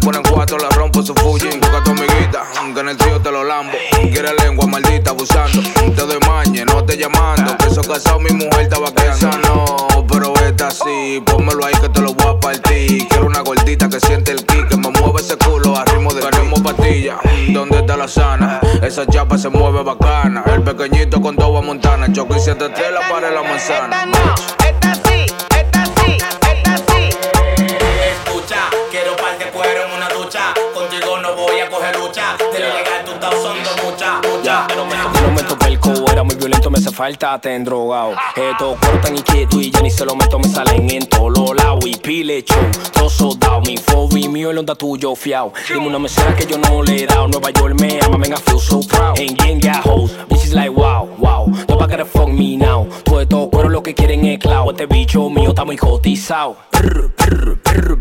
ponen 0.00 0.22
cuatro, 0.22 0.58
la 0.58 0.68
rompo 0.70 1.02
su 1.02 1.14
Fuji. 1.14 1.48
Busca 1.58 1.78
a 1.78 1.84
tu 1.84 1.90
amiguita, 1.90 2.44
que 2.74 2.80
en 2.80 2.88
el 2.88 2.96
trío 2.96 3.20
te 3.20 3.30
lo 3.30 3.44
lambo. 3.44 3.72
Quiere 4.12 4.30
lengua 4.42 4.66
maldita 4.66 5.10
abusando. 5.10 5.62
Te 5.94 6.02
doy 6.02 6.18
mañe, 6.26 6.64
no 6.64 6.84
te 6.84 6.96
llamando. 6.96 7.56
Que 7.58 7.66
eso 7.66 7.82
casado, 7.82 8.18
mi 8.18 8.30
mujer 8.30 8.62
estaba 8.62 8.88
esa 8.88 9.30
no. 9.38 9.86
Pero 10.10 10.34
esta 10.46 10.70
sí, 10.70 11.22
pónmelo 11.24 11.64
ahí 11.64 11.74
que 11.80 11.88
te 11.88 12.00
lo 12.00 12.14
voy 12.14 12.34
a 12.34 12.40
partir. 12.40 13.06
Quiero 13.08 13.26
una 13.26 13.40
gordita 13.40 13.88
que 13.88 14.00
siente 14.00 14.32
el 14.32 14.44
ki, 14.44 14.64
que 14.68 14.76
me 14.76 14.90
mueve 14.90 15.20
ese 15.20 15.36
culo 15.36 15.76
a 15.76 15.84
ritmo 15.84 16.12
de 16.12 16.22
Tenemos 16.22 16.60
pastilla, 16.60 17.18
¿dónde 17.48 17.78
está 17.78 17.96
la 17.96 18.08
sana? 18.08 18.60
Esa 18.82 19.06
chapa 19.06 19.38
se 19.38 19.48
mueve 19.48 19.82
bacana. 19.82 20.42
El 20.46 20.62
pequeñito 20.62 21.20
con 21.20 21.36
toda 21.36 21.60
montana. 21.60 22.12
Choco 22.12 22.36
y 22.36 22.40
siete 22.40 22.68
tela 22.70 23.00
para 23.10 23.30
la 23.30 23.42
manzana. 23.42 24.06
Era 36.20 36.24
muy 36.24 36.36
violento, 36.36 36.70
me 36.70 36.78
hace 36.78 36.90
falta, 36.90 37.40
te 37.40 37.58
drogado. 37.60 38.12
Estos 38.36 38.78
cuerpos 38.78 39.00
tan 39.00 39.16
inquietos 39.16 39.62
y 39.62 39.70
ya 39.70 39.80
ni 39.80 39.90
se 39.90 40.04
lo 40.04 40.14
meto, 40.14 40.38
me 40.38 40.48
salen 40.48 40.90
en 40.90 41.06
todos 41.06 41.38
los 41.38 41.56
lados. 41.56 41.86
Y 41.86 41.96
pile 41.96 42.42
show, 42.42 42.62
todo 42.92 43.08
soldado, 43.08 43.62
mi 43.62 43.78
fobi 43.78 44.28
mío, 44.28 44.50
el 44.50 44.58
onda 44.58 44.74
tuyo 44.74 45.14
fiao. 45.14 45.50
Dime 45.72 45.86
una 45.86 45.98
mesera 45.98 46.34
que 46.36 46.44
yo 46.44 46.58
no 46.58 46.82
le 46.82 47.04
he 47.04 47.06
dado. 47.06 47.26
Nueva 47.28 47.50
York 47.50 47.80
me 47.80 47.98
ama, 48.02 48.18
man, 48.18 48.32
I 48.32 48.36
feel 48.36 48.60
so 48.60 48.80
proud. 48.80 49.18
En 49.18 49.34
gang 49.34 49.60
ya 49.60 49.80
hoes, 49.82 50.12
bitches 50.28 50.52
like 50.52 50.70
wow, 50.70 51.08
wow. 51.16 51.46
Nobody 51.68 51.90
gotta 51.90 52.04
fuck 52.04 52.28
me 52.28 52.56
now. 52.58 52.86
Todo 53.04 53.22
estos 53.22 53.48
cueros 53.48 53.72
lo 53.72 53.82
que 53.82 53.94
quieren 53.94 54.26
es 54.26 54.38
clout. 54.40 54.72
Este 54.72 54.84
bicho 54.94 55.30
mío 55.30 55.50
está 55.50 55.64
muy 55.64 55.78
cotizado. 55.78 56.56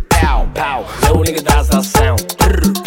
Pow, 0.09 0.45
pow. 0.53 0.85
Only 1.13 1.31
nigga 1.31 1.43
that's 1.43 1.69
the 1.69 1.81
sound. 1.81 2.19
Prr, 2.37 2.78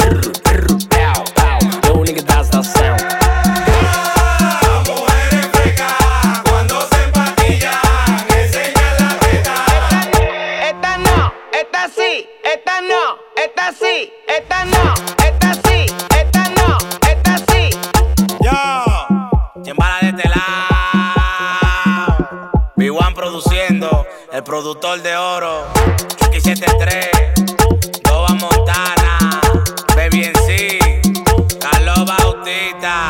productor 24.44 25.02
de 25.02 25.16
oro. 25.16 25.66
Chucky 26.18 26.40
73, 26.40 27.10
Doba 28.02 28.28
Montana, 28.34 29.40
Baby 29.96 30.24
en 30.24 30.34
sí, 30.46 30.78
Carlos 31.60 32.04
Bautista, 32.06 33.08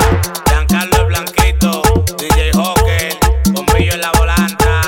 Giancarlo 0.48 0.96
el 0.96 1.06
Blanquito, 1.06 1.82
DJ 2.18 2.50
Hawker, 2.54 3.16
Bombillo 3.52 3.94
en 3.94 4.00
la 4.00 4.10
volanta, 4.12 4.82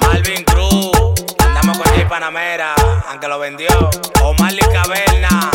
Malvin 0.00 0.44
Cruz, 0.44 1.14
andamos 1.38 1.78
con 1.78 1.92
J 1.94 2.08
Panamera, 2.08 2.74
aunque 3.08 3.28
lo 3.28 3.38
vendió, 3.38 3.90
Omar 4.22 4.52
Lee 4.52 4.66
Caverna, 4.72 5.50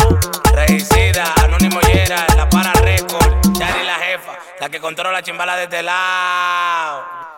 Regicida, 0.52 1.32
Anónimo 1.44 1.80
Yera, 1.80 2.26
La 2.36 2.48
Para 2.48 2.72
Record, 2.72 3.34
Chari 3.58 3.84
la 3.84 3.94
jefa, 3.94 4.32
la 4.60 4.68
que 4.68 4.80
controla 4.80 5.12
la 5.12 5.22
chimbala 5.22 5.56
de 5.56 5.64
este 5.64 5.82
lado. 5.82 7.17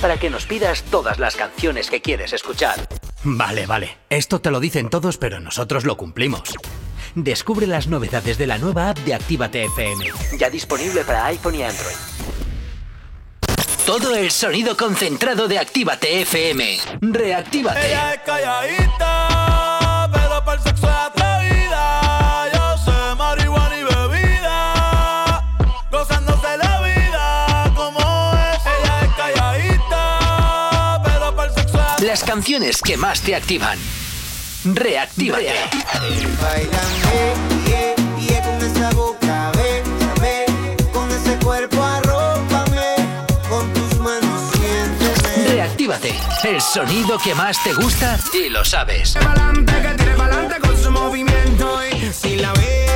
Para 0.00 0.18
que 0.18 0.30
nos 0.30 0.46
pidas 0.46 0.82
todas 0.84 1.18
las 1.18 1.36
canciones 1.36 1.90
que 1.90 2.00
quieres 2.00 2.32
escuchar. 2.32 2.88
Vale, 3.24 3.66
vale. 3.66 3.98
Esto 4.10 4.40
te 4.40 4.50
lo 4.50 4.60
dicen 4.60 4.90
todos, 4.90 5.18
pero 5.18 5.40
nosotros 5.40 5.84
lo 5.84 5.96
cumplimos. 5.96 6.54
Descubre 7.14 7.66
las 7.66 7.86
novedades 7.86 8.36
de 8.38 8.46
la 8.46 8.58
nueva 8.58 8.90
app 8.90 8.98
de 8.98 9.14
Actívate 9.14 9.64
FM. 9.64 10.04
Ya 10.38 10.50
disponible 10.50 11.02
para 11.02 11.24
iPhone 11.26 11.54
y 11.54 11.62
Android. 11.62 11.96
Todo 13.86 14.14
el 14.16 14.30
sonido 14.32 14.76
concentrado 14.76 15.48
de 15.48 15.58
Actívate 15.58 16.22
FM. 16.22 16.78
Reactívate. 17.00 17.86
Ella 17.86 18.14
es 18.14 18.20
calladita, 18.20 19.28
Las 32.16 32.24
canciones 32.24 32.80
que 32.80 32.96
más 32.96 33.20
te 33.20 33.36
activan. 33.36 33.78
Siénteme. 44.54 45.46
Reactívate. 45.46 46.14
El 46.44 46.62
sonido 46.62 47.18
que 47.18 47.34
más 47.34 47.62
te 47.62 47.74
gusta 47.74 48.18
y 48.32 48.48
lo 48.48 48.64
sabes. 48.64 49.12
Pa'lante, 49.12 49.82
que 49.82 49.88
tire 49.88 50.14
pa'lante 50.14 50.58
con 50.60 50.82
su 50.82 50.90
movimiento 50.90 51.80
y 51.84 52.10
si 52.14 52.36
la 52.36 52.54
ve, 52.54 52.86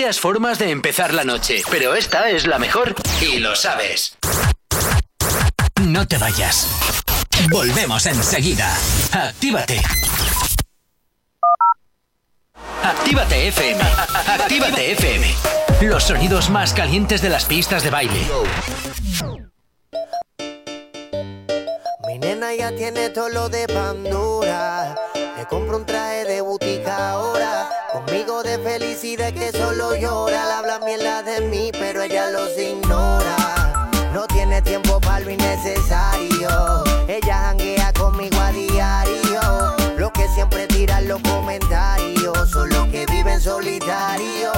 varias 0.00 0.18
formas 0.18 0.58
de 0.58 0.70
empezar 0.70 1.12
la 1.12 1.24
noche, 1.24 1.62
pero 1.70 1.94
esta 1.94 2.30
es 2.30 2.46
la 2.46 2.58
mejor 2.58 2.94
y 3.20 3.36
lo 3.36 3.54
sabes. 3.54 4.16
No 5.82 6.08
te 6.08 6.16
vayas. 6.16 6.66
Volvemos 7.50 8.06
enseguida. 8.06 8.74
Actívate. 9.12 9.82
Actívate 12.82 13.48
FM. 13.48 13.82
Actívate 14.38 14.92
FM. 14.92 15.34
Los 15.82 16.04
sonidos 16.04 16.48
más 16.48 16.72
calientes 16.72 17.20
de 17.20 17.28
las 17.28 17.44
pistas 17.44 17.84
de 17.84 17.90
baile. 17.90 18.26
Mi 22.06 22.18
nena 22.18 22.54
ya 22.54 22.74
tiene 22.74 23.10
todo 23.10 23.28
lo 23.28 23.50
de 23.50 23.68
Pandora. 23.68 24.96
Le 25.36 25.44
compro 25.44 25.76
un 25.76 25.84
traje 25.84 26.24
de 26.24 26.40
butica 26.40 27.10
ahora 27.10 27.79
Amigo 28.10 28.42
de 28.42 28.58
felicidad 28.58 29.32
que 29.32 29.52
solo 29.52 29.94
llora, 29.94 30.44
le 30.44 30.52
habla 30.52 30.80
mierda 30.80 31.22
de 31.22 31.42
mí, 31.42 31.70
pero 31.70 32.02
ella 32.02 32.28
los 32.32 32.58
ignora. 32.58 33.88
No 34.12 34.26
tiene 34.26 34.60
tiempo 34.62 35.00
para 35.00 35.20
lo 35.20 35.30
innecesario. 35.30 36.82
Ella 37.06 37.36
janguea 37.36 37.92
conmigo 37.92 38.36
a 38.40 38.50
diario. 38.50 39.76
Lo 39.96 40.12
que 40.12 40.26
siempre 40.34 40.66
tiran 40.66 41.06
los 41.06 41.22
comentarios 41.22 42.50
son 42.50 42.68
los 42.70 42.88
que 42.88 43.06
viven 43.06 43.40
solitario. 43.40 44.50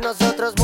nosotros 0.00 0.54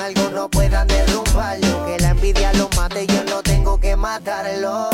algo 0.00 0.30
no 0.30 0.48
puedan 0.48 0.86
derrumbarlo. 0.88 1.86
Que 1.86 1.98
la 2.00 2.10
envidia 2.10 2.52
lo 2.54 2.68
mate, 2.76 3.06
yo 3.06 3.24
no 3.24 3.42
tengo 3.42 3.78
que 3.78 3.96
matarlo. 3.96 4.88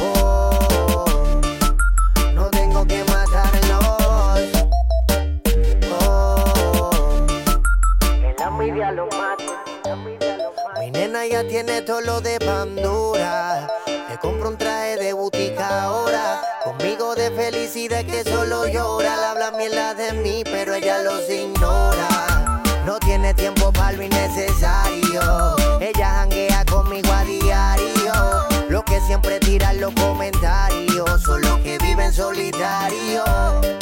Oh, 0.00 1.40
no 2.34 2.50
tengo 2.50 2.86
que 2.86 3.04
matarlo. 3.04 3.78
Oh, 6.00 7.20
que 8.20 8.34
la 8.38 8.46
envidia 8.46 8.92
lo 8.92 9.06
mate. 9.06 9.44
Mi 10.80 10.90
nena 10.90 11.26
ya 11.26 11.46
tiene 11.46 11.82
todo 11.82 12.00
lo 12.00 12.20
de 12.20 12.38
Pandora. 12.40 13.68
Le 14.08 14.18
compro 14.18 14.48
un 14.48 14.58
traje 14.58 14.71
solitario. 32.22 33.81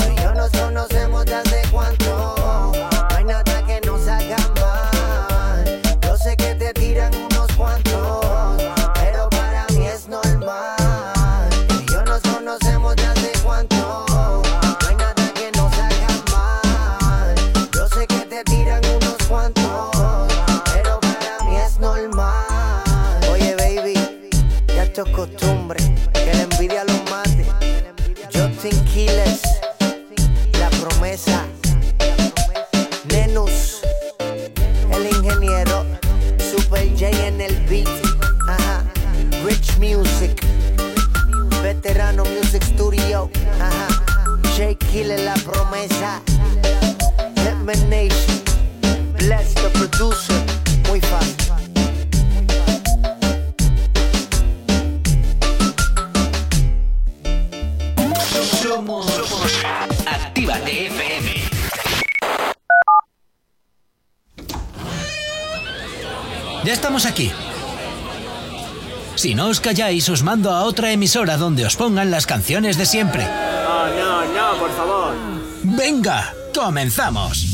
os 69.50 69.60
calláis, 69.60 70.08
os 70.08 70.22
mando 70.22 70.50
a 70.50 70.62
otra 70.62 70.92
emisora 70.92 71.36
donde 71.36 71.66
os 71.66 71.74
pongan 71.74 72.10
las 72.10 72.26
canciones 72.26 72.78
de 72.78 72.86
siempre. 72.86 73.26
No, 73.26 74.24
no, 74.24 74.58
por 74.58 74.70
favor. 74.76 75.14
Venga, 75.62 76.32
comenzamos. 76.54 77.44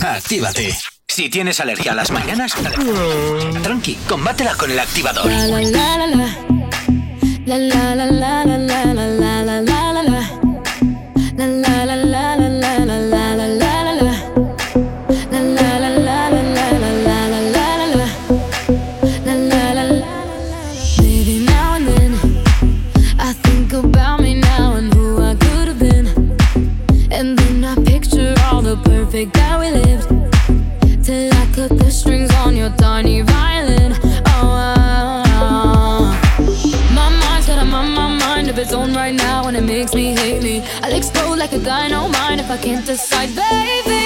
Actívate. 0.00 0.74
Si 1.06 1.28
tienes 1.28 1.60
alergia 1.60 1.92
a 1.92 1.94
las 1.94 2.10
mañanas, 2.10 2.54
tranqui, 3.62 3.96
combátela 4.08 4.54
con 4.54 4.70
el 4.70 4.78
activador. 4.78 5.26
La, 5.30 5.46
la, 7.58 7.94
la, 7.94 9.04
guy, 41.64 41.88
no 41.88 42.08
mind 42.08 42.40
if 42.40 42.50
I 42.50 42.56
can't 42.56 42.84
decide, 42.86 43.34
baby. 43.34 43.99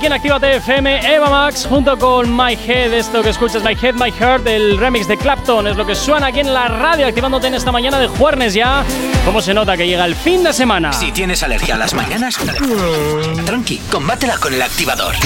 Aquí 0.00 0.06
en 0.06 0.12
Actívate 0.14 0.56
FM, 0.56 1.14
Eva 1.14 1.28
Max 1.28 1.66
junto 1.68 1.98
con 1.98 2.34
My 2.34 2.54
Head. 2.54 2.94
Esto 2.94 3.22
que 3.22 3.28
escuchas, 3.28 3.62
My 3.62 3.76
Head, 3.78 3.96
My 3.96 4.10
Heart, 4.10 4.46
el 4.46 4.78
remix 4.78 5.06
de 5.06 5.18
Clapton, 5.18 5.66
es 5.66 5.76
lo 5.76 5.84
que 5.84 5.94
suena 5.94 6.28
aquí 6.28 6.40
en 6.40 6.54
la 6.54 6.68
radio, 6.68 7.06
activándote 7.06 7.48
en 7.48 7.54
esta 7.54 7.70
mañana 7.70 7.98
de 7.98 8.08
jueves 8.08 8.54
ya. 8.54 8.82
¿Cómo 9.26 9.42
se 9.42 9.52
nota 9.52 9.76
que 9.76 9.86
llega 9.86 10.06
el 10.06 10.14
fin 10.14 10.42
de 10.42 10.54
semana? 10.54 10.90
Si 10.94 11.12
tienes 11.12 11.42
alergia 11.42 11.74
a 11.74 11.78
las 11.78 11.92
mañanas, 11.92 12.38
tranqui, 13.44 13.76
combátela 13.90 14.38
con 14.38 14.54
el 14.54 14.62
activador. 14.62 15.16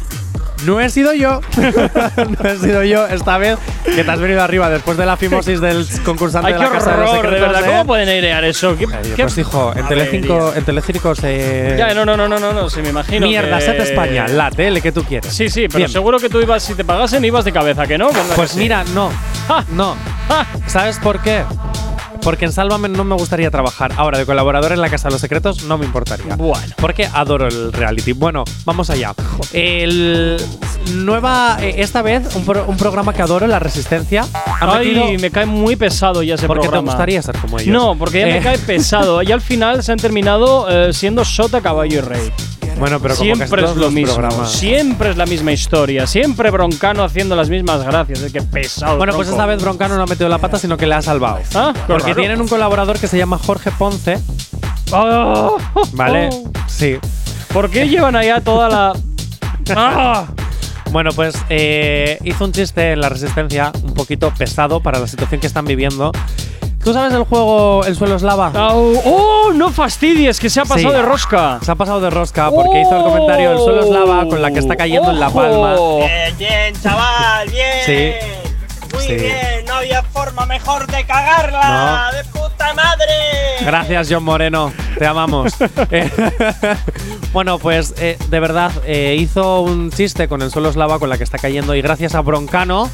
No 0.65 0.79
he 0.79 0.89
sido 0.89 1.13
yo. 1.13 1.41
no 1.57 2.49
he 2.49 2.57
sido 2.57 2.83
yo 2.83 3.05
esta 3.07 3.37
vez 3.37 3.57
que 3.83 4.01
te 4.01 4.09
has 4.09 4.19
venido 4.19 4.41
arriba 4.41 4.69
después 4.69 4.95
de 4.97 5.05
la 5.05 5.17
fimosis 5.17 5.59
del 5.59 5.85
concursante 6.05 6.47
Ay, 6.47 6.53
de 6.53 6.59
qué 6.59 6.65
la 6.65 6.71
Casa 6.71 6.91
de 6.91 6.97
los 7.01 7.09
horror, 7.09 7.21
de 7.23 7.29
Secretos, 7.31 7.47
verdad. 7.53 7.63
¿eh? 7.69 7.71
¿Cómo 7.73 7.85
pueden 7.85 8.07
airear 8.07 8.45
eso? 8.45 8.77
¿Qué, 8.77 8.85
Ay, 8.85 9.11
qué- 9.13 9.23
Pues 9.23 9.37
hijo, 9.39 9.73
en 9.75 9.85
Telecinco, 9.89 10.53
en 10.55 10.63
Telecirco 10.63 11.15
se. 11.15 11.75
Ya, 11.77 11.93
no, 11.93 12.05
no, 12.05 12.15
no, 12.15 12.29
no, 12.29 12.39
no, 12.39 12.53
no, 12.53 12.67
me 12.81 12.89
imagino. 12.89 13.27
Mierda, 13.27 13.57
que- 13.59 13.65
set 13.65 13.79
España, 13.81 14.25
la 14.29 14.51
tele 14.51 14.79
que 14.81 14.93
tú 14.93 15.03
quieres. 15.03 15.33
Sí, 15.33 15.49
sí, 15.49 15.63
pero 15.67 15.79
Bien. 15.79 15.89
seguro 15.89 16.17
que 16.19 16.29
tú 16.29 16.39
ibas, 16.39 16.63
si 16.63 16.75
te 16.75 16.85
pagasen, 16.85 17.25
ibas 17.25 17.43
de 17.43 17.51
cabeza, 17.51 17.85
¿que 17.85 17.97
no? 17.97 18.07
¿Verdad 18.07 18.29
que 18.29 18.35
Pues 18.35 18.51
sí? 18.51 18.59
mira, 18.59 18.85
no. 18.93 19.11
No. 19.73 19.97
¿Sabes 20.67 20.97
por 20.99 21.19
qué? 21.19 21.43
Porque 22.23 22.45
en 22.45 22.51
Sálvame 22.53 22.87
no 22.89 23.03
me 23.03 23.15
gustaría 23.15 23.51
trabajar. 23.51 23.91
Ahora, 23.97 24.17
de 24.17 24.25
colaborador 24.25 24.71
en 24.71 24.79
la 24.81 24.89
Casa 24.89 25.09
de 25.09 25.13
los 25.13 25.21
Secretos 25.21 25.63
no 25.65 25.77
me 25.77 25.85
importaría. 25.85 26.35
Bueno. 26.35 26.73
Porque 26.77 27.05
adoro 27.13 27.47
el 27.47 27.73
reality. 27.73 28.13
Bueno, 28.13 28.45
vamos 28.65 28.89
allá. 28.89 29.13
El 29.51 30.37
nueva, 30.95 31.57
eh, 31.61 31.75
esta 31.77 32.01
vez, 32.01 32.35
un, 32.35 32.45
pro- 32.45 32.65
un 32.67 32.77
programa 32.77 33.13
que 33.13 33.21
adoro, 33.21 33.45
La 33.47 33.59
Resistencia. 33.59 34.25
ha 34.33 34.73
Ay, 34.77 34.87
metido- 34.95 35.19
me 35.21 35.31
cae 35.31 35.45
muy 35.45 35.75
pesado 35.75 36.23
ya 36.23 36.35
ese 36.35 36.47
Porque 36.47 36.61
te 36.61 36.67
programa. 36.69 36.91
gustaría 36.91 37.21
ser 37.21 37.37
como 37.37 37.59
ellos. 37.59 37.73
No, 37.73 37.95
porque 37.97 38.19
ya 38.21 38.25
me 38.27 38.37
Eh. 38.37 38.41
cae 38.41 38.57
pesado. 38.57 39.21
Y 39.21 39.31
al 39.31 39.41
final 39.41 39.83
se 39.83 39.91
han 39.91 39.99
terminado 39.99 40.67
eh, 40.69 40.93
siendo 40.93 41.25
Sota, 41.25 41.61
Caballo 41.61 41.97
y 41.97 42.01
Rey. 42.01 42.31
Bueno, 42.77 42.99
pero 42.99 43.15
como 43.15 43.25
siempre 43.25 43.61
casi 43.61 43.73
es 43.73 43.77
lo 43.77 43.91
mismo. 43.91 44.13
programas. 44.15 44.51
Siempre 44.51 45.09
es 45.11 45.17
la 45.17 45.25
misma 45.25 45.51
historia. 45.51 46.07
Siempre 46.07 46.49
Broncano 46.51 47.03
haciendo 47.03 47.35
las 47.35 47.49
mismas 47.49 47.83
gracias. 47.83 48.21
Es 48.21 48.31
que 48.33 48.41
pesado. 48.41 48.97
Bueno, 48.97 49.13
pues 49.13 49.27
esta 49.29 49.45
vez 49.45 49.61
Broncano 49.61 49.95
no 49.95 50.03
ha 50.03 50.07
metido 50.07 50.29
la 50.29 50.37
pata, 50.37 50.57
sino 50.59 50.77
que 50.77 50.87
le 50.87 50.95
ha 50.95 51.01
salvado. 51.01 51.39
Ah, 51.55 51.73
Porque 51.87 52.03
raro. 52.09 52.15
tienen 52.15 52.41
un 52.41 52.47
colaborador 52.47 52.99
que 52.99 53.07
se 53.07 53.17
llama 53.17 53.37
Jorge 53.37 53.71
Ponce. 53.71 54.19
Oh, 54.91 55.57
¿Vale? 55.93 56.29
oh. 56.31 56.51
Sí. 56.67 56.97
¿Por 57.51 57.69
qué 57.69 57.87
llevan 57.87 58.15
allá 58.15 58.41
toda 58.41 58.69
la. 58.69 58.93
¡Ah! 59.75 60.25
Bueno, 60.91 61.09
pues 61.15 61.35
eh, 61.49 62.19
hizo 62.23 62.45
un 62.45 62.51
chiste 62.51 62.91
en 62.91 63.01
la 63.01 63.09
resistencia 63.09 63.71
un 63.83 63.95
poquito 63.95 64.31
pesado 64.37 64.79
para 64.79 64.99
la 64.99 65.07
situación 65.07 65.41
que 65.41 65.47
están 65.47 65.65
viviendo. 65.65 66.11
¿Tú 66.83 66.93
sabes 66.93 67.13
el 67.13 67.23
juego 67.23 67.83
El 67.85 67.95
suelo 67.95 68.15
es 68.15 68.21
lava? 68.23 68.51
¡Oh! 68.55 69.51
No 69.53 69.71
fastidies, 69.71 70.39
que 70.39 70.49
se 70.49 70.59
ha 70.59 70.65
pasado 70.65 70.89
Sí. 70.91 70.95
de 70.97 71.01
rosca. 71.01 71.59
Se 71.61 71.71
ha 71.71 71.75
pasado 71.75 72.01
de 72.01 72.09
rosca 72.09 72.49
porque 72.51 72.81
hizo 72.81 72.97
el 72.97 73.03
comentario 73.03 73.51
El 73.53 73.57
suelo 73.59 73.83
es 73.83 73.89
lava 73.89 74.25
con 74.27 74.41
la 74.41 74.51
que 74.51 74.59
está 74.59 74.75
cayendo 74.75 75.11
en 75.11 75.19
La 75.19 75.29
Palma. 75.29 75.75
Bien, 75.75 76.37
bien, 76.37 76.73
chaval, 76.81 77.49
bien. 77.49 77.67
Sí. 77.85 78.13
Muy 78.93 79.03
Sí. 79.05 79.13
bien, 79.15 79.65
no 79.67 79.75
había 79.75 80.03
forma 80.03 80.45
mejor 80.45 80.85
de 80.87 81.03
cagarla. 81.05 82.09
No. 82.11 82.17
¡De 82.17 82.23
puta 82.25 82.73
madre! 82.73 83.13
Gracias, 83.61 84.07
John 84.11 84.23
Moreno. 84.23 84.71
Te 84.99 85.05
amamos. 85.05 85.53
Bueno, 87.33 87.57
pues 87.57 87.95
eh, 87.97 88.15
de 88.29 88.39
verdad 88.39 88.71
eh, 88.85 89.15
hizo 89.17 89.61
un 89.61 89.89
chiste 89.91 90.27
con 90.27 90.43
el 90.43 90.51
suelo 90.51 90.69
es 90.69 90.75
lava 90.75 90.99
con 90.99 91.09
la 91.09 91.17
que 91.17 91.23
está 91.23 91.39
cayendo 91.39 91.73
y 91.73 91.81
gracias 91.81 92.13
a 92.13 92.21
Broncano 92.21 92.91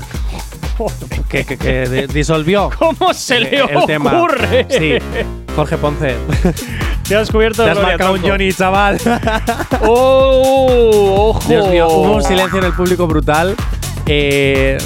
que, 1.29 1.45
que- 1.45 1.57
que 1.57 2.07
disolvió 2.13 2.69
¿Cómo 2.77 3.13
se 3.13 3.39
le 3.39 3.55
eh, 3.57 3.63
el 3.69 3.85
tema. 3.85 4.13
ocurre? 4.17 4.65
Sí, 4.69 4.93
Jorge 5.55 5.77
Ponce. 5.77 6.15
Te 7.07 7.15
has 7.15 7.29
cubierto 7.31 7.63
Te 7.63 7.71
has 7.71 7.77
gloria, 7.77 7.97
marcado 7.97 8.13
un. 8.13 8.21
Johnny, 8.21 8.53
chaval. 8.53 8.97
¡Oh! 9.81 11.31
¡Ojo! 11.35 11.49
Dios 11.49 11.67
mío, 11.69 11.87
hubo 11.89 12.15
un 12.15 12.23
silencio 12.23 12.59
en 12.59 12.65
el 12.65 12.73
público 12.73 13.07
brutal. 13.07 13.55
Eh, 14.05 14.77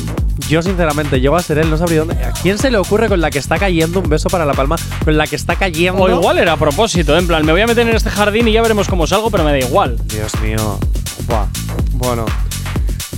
yo, 0.49 0.61
sinceramente, 0.61 1.20
llego 1.22 1.36
a 1.36 1.41
ser 1.41 1.60
él, 1.60 1.70
no 1.70 1.78
sabría 1.78 1.99
dónde. 1.99 2.24
¿A 2.24 2.32
quién 2.32 2.57
se 2.57 2.72
le 2.72 2.78
ocurre 2.78 3.07
con 3.07 3.22
la 3.22 3.30
que 3.30 3.40
está 3.40 3.57
cayendo 3.60 3.99
un 3.99 4.10
beso 4.10 4.30
para 4.30 4.45
la 4.45 4.53
palma? 4.53 4.76
Con 5.03 5.18
la 5.18 5.28
que 5.28 5.36
está 5.36 5.56
cayendo. 5.56 6.02
O 6.02 6.10
igual 6.10 6.40
era 6.40 6.53
a 6.53 6.57
propósito, 6.57 7.18
en 7.18 7.28
plan, 7.28 7.45
me 7.45 7.52
voy 7.52 7.61
a 7.61 7.68
meter 7.68 7.88
en 7.88 7.95
este 7.95 8.10
jardín 8.10 8.48
y 8.48 8.52
ya 8.53 8.61
veremos 8.61 8.88
cómo 8.88 9.06
salgo, 9.07 9.30
pero 9.32 9.44
me 9.44 9.52
da 9.52 9.60
igual. 9.60 9.98
Dios 10.07 10.32
mío. 10.41 10.80
Buah. 11.28 11.45
Bueno. 11.94 12.26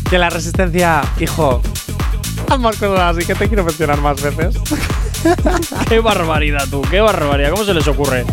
Que 0.09 0.17
la 0.19 0.29
resistencia, 0.29 1.01
hijo. 1.19 1.61
Más 2.59 2.77
cosas 2.77 3.15
así 3.15 3.25
que 3.25 3.35
te 3.35 3.47
quiero 3.47 3.63
mencionar 3.63 3.99
más 4.01 4.21
veces. 4.21 4.55
qué 5.89 5.99
barbaridad, 5.99 6.65
tú, 6.69 6.81
qué 6.89 7.01
barbaridad. 7.01 7.51
¿Cómo 7.51 7.63
se 7.63 7.73
les 7.73 7.87
ocurre? 7.87 8.25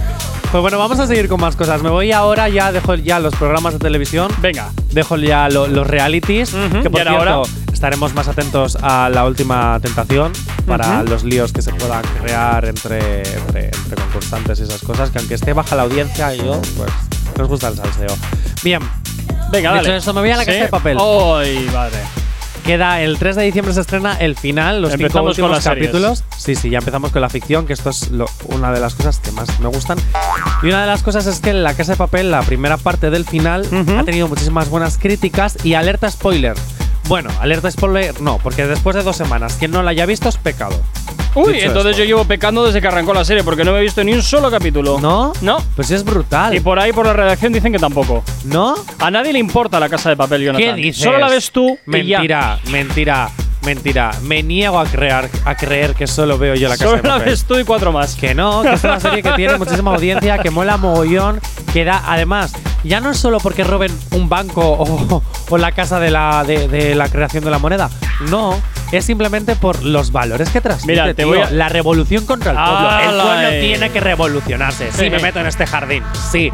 Pues 0.51 0.61
bueno, 0.61 0.79
vamos 0.79 0.99
a 1.01 1.07
seguir 1.07 1.29
con 1.29 1.41
más 1.41 1.57
cosas. 1.57 1.83
Me 1.83 1.89
voy 1.91 2.13
ahora, 2.13 2.49
ya 2.49 2.73
dejo 2.73 2.95
ya 2.95 3.19
los 3.19 3.35
programas 3.35 3.73
de 3.75 3.79
televisión. 3.79 4.31
Venga. 4.41 4.71
Dejo 4.91 5.17
ya 5.17 5.49
lo- 5.49 5.67
los 5.67 5.87
realities. 5.87 6.51
Que 6.83 6.91
por 6.91 7.01
y 7.01 7.09
ahora- 7.09 7.11
cierto, 7.11 7.33
ahora- 7.33 7.51
estaremos 7.73 8.15
más 8.15 8.29
atentos 8.29 8.77
a 8.81 9.09
la 9.09 9.25
última 9.27 9.79
tentación 9.81 10.33
para 10.67 11.01
Ujú. 11.01 11.09
los 11.11 11.25
líos 11.25 11.53
que 11.53 11.63
se 11.63 11.73
puedan 11.73 12.03
crear 12.23 12.65
entre, 12.67 13.21
entre, 13.39 13.67
entre 13.67 13.97
concursantes 13.97 14.61
y 14.61 14.63
esas 14.65 14.83
cosas. 14.83 15.11
Que 15.11 15.19
aunque 15.19 15.35
esté 15.35 15.53
baja 15.55 15.75
la 15.75 15.83
audiencia 15.83 16.33
yo, 16.35 16.61
pues 16.77 16.91
nos 17.39 17.49
gusta 17.49 17.69
el 17.69 17.77
salseo. 17.77 18.15
Bien. 18.63 18.81
Venga, 19.51 19.73
Dicho 19.73 19.83
dale. 19.85 19.97
esto, 19.97 20.13
me 20.15 20.21
voy 20.21 20.31
a 20.31 20.37
la 20.37 20.45
Sí. 20.45 20.51
casa 20.51 20.63
de 20.65 20.69
papel. 20.69 20.99
¡Ay, 21.01 21.69
madre! 21.73 21.99
Queda 22.65 23.01
el 23.01 23.19
3 23.19 23.35
de 23.35 23.43
diciembre 23.43 23.75
se 23.75 23.81
estrena 23.81 24.15
el 24.15 24.37
final, 24.37 24.83
los 24.83 24.93
cinco 24.93 25.03
Empezamos 25.03 25.23
con 25.23 25.29
últimos 25.31 25.51
las 25.51 25.65
series. 25.65 25.87
capítulos. 25.91 26.25
Sí, 26.37 26.55
sí, 26.55 26.71
ya 26.71 26.79
empezamos 26.79 27.11
con 27.11 27.21
la 27.21 27.29
ficción, 27.29 27.67
que 27.67 27.73
esto 27.73 27.91
es 27.91 28.11
lo- 28.11 28.27
una 28.47 28.71
de 28.71 28.79
las 28.79 28.95
cosas 28.95 29.19
que 29.19 29.33
más 29.33 29.59
me 29.59 29.67
gustan. 29.69 29.99
Y 30.63 30.67
una 30.67 30.83
de 30.83 30.87
las 30.87 31.03
cosas 31.03 31.27
es 31.27 31.41
que 31.41 31.53
La 31.55 31.75
Casa 31.75 31.93
de 31.93 31.99
Papel, 31.99 32.31
la 32.31 32.43
primera 32.43 32.77
parte 32.77 33.11
del 33.11 33.25
final, 33.25 33.67
ha 33.99 34.05
tenido 34.05 34.29
muchísimas 34.29 34.69
buenas 34.69 34.97
críticas 34.97 35.57
y 35.65 35.75
alerta 35.75 36.09
spoiler. 36.09 36.55
Bueno, 37.09 37.31
alerta 37.41 37.69
spoiler 37.69 38.21
no, 38.21 38.39
porque 38.39 38.65
después 38.67 38.95
de 38.95 39.03
dos 39.03 39.17
semanas, 39.17 39.57
quien 39.59 39.73
no 39.73 39.83
la 39.83 39.91
haya 39.91 40.07
visto 40.07 40.29
es 40.29 40.37
pecado. 40.37 40.81
Uy, 41.35 41.55
Dicho 41.55 41.67
entonces 41.67 41.93
esto. 41.93 42.03
yo 42.03 42.05
llevo 42.05 42.25
pecando 42.25 42.65
desde 42.65 42.81
que 42.81 42.89
arrancó 42.89 43.15
la 43.15 43.25
serie 43.25 43.43
porque 43.43 43.65
no 43.65 43.73
me 43.73 43.79
he 43.79 43.83
visto 43.83 44.05
ni 44.05 44.13
un 44.13 44.23
solo 44.23 44.51
capítulo. 44.51 45.01
¿No? 45.01 45.33
No. 45.41 45.59
Pues 45.75 45.91
es 45.91 46.05
brutal. 46.05 46.55
Y 46.55 46.61
por 46.61 46.79
ahí, 46.79 46.93
por 46.93 47.07
la 47.07 47.13
redacción, 47.15 47.53
dicen 47.53 47.73
que 47.73 47.79
tampoco. 47.79 48.23
¿No? 48.45 48.75
A 48.99 49.11
nadie 49.11 49.33
le 49.33 49.39
importa 49.39 49.81
la 49.81 49.89
casa 49.89 50.11
de 50.11 50.17
papel, 50.17 50.43
Jonathan. 50.45 50.77
¿Qué 50.77 50.83
dices? 50.83 51.03
Solo 51.03 51.19
la 51.19 51.29
ves 51.29 51.51
tú 51.51 51.79
y 51.87 52.07
ya. 52.07 52.59
Mentira, 52.71 53.31
mentira. 53.65 54.11
Me 54.23 54.43
niego 54.43 54.79
a 54.79 54.85
creer, 54.87 55.29
a 55.45 55.55
creer 55.55 55.95
que 55.95 56.07
solo 56.07 56.39
veo 56.39 56.55
yo 56.55 56.69
La 56.69 56.77
Casa 56.77 56.91
Solo 56.91 57.03
la 57.03 57.19
ves 57.19 57.45
tú 57.45 57.59
y 57.59 57.65
cuatro 57.65 57.93
más. 57.93 58.15
Que 58.15 58.35
no, 58.35 58.63
que 58.63 58.73
es 58.75 58.85
una 58.85 59.01
serie 59.01 59.23
que 59.23 59.33
tiene 59.33 59.57
muchísima 59.59 59.95
audiencia, 59.95 60.39
que 60.39 60.51
mola 60.51 60.77
mogollón, 60.77 61.41
que 61.73 61.85
da, 61.85 62.03
además, 62.07 62.53
ya 62.85 63.01
no 63.01 63.11
es 63.11 63.19
solo 63.19 63.39
porque 63.41 63.65
roben 63.65 63.93
un 64.13 64.29
banco 64.29 64.61
o, 64.63 65.23
o 65.51 65.59
la 65.59 65.73
casa 65.73 66.01
de 66.01 66.11
la, 66.11 66.45
de, 66.45 66.69
de 66.69 66.95
la 66.95 67.09
creación 67.09 67.45
de 67.45 67.51
la 67.51 67.59
moneda. 67.59 67.91
No, 68.29 68.61
es 68.93 69.05
simplemente 69.05 69.57
por 69.57 69.83
los 69.83 70.13
valores 70.13 70.51
que 70.51 70.61
transmite. 70.61 70.93
Mira, 70.93 71.07
te 71.07 71.15
tío. 71.15 71.29
voy 71.29 71.41
a- 71.41 71.51
La 71.51 71.69
revolución 71.69 72.27
contra 72.27 72.53
el 72.53 72.57
pueblo. 72.57 72.79
el 72.79 73.09
¡Hala, 73.09 73.23
pueblo 73.25 73.49
eh! 73.49 73.61
tiene 73.61 73.91
que 73.91 74.01
revolucionarse. 74.01 74.93
Sí, 74.93 75.11
me 75.11 75.19
meto 75.19 75.41
en 75.41 75.47
este 75.47 75.67
jardín. 75.67 76.03
Sí. 76.31 76.53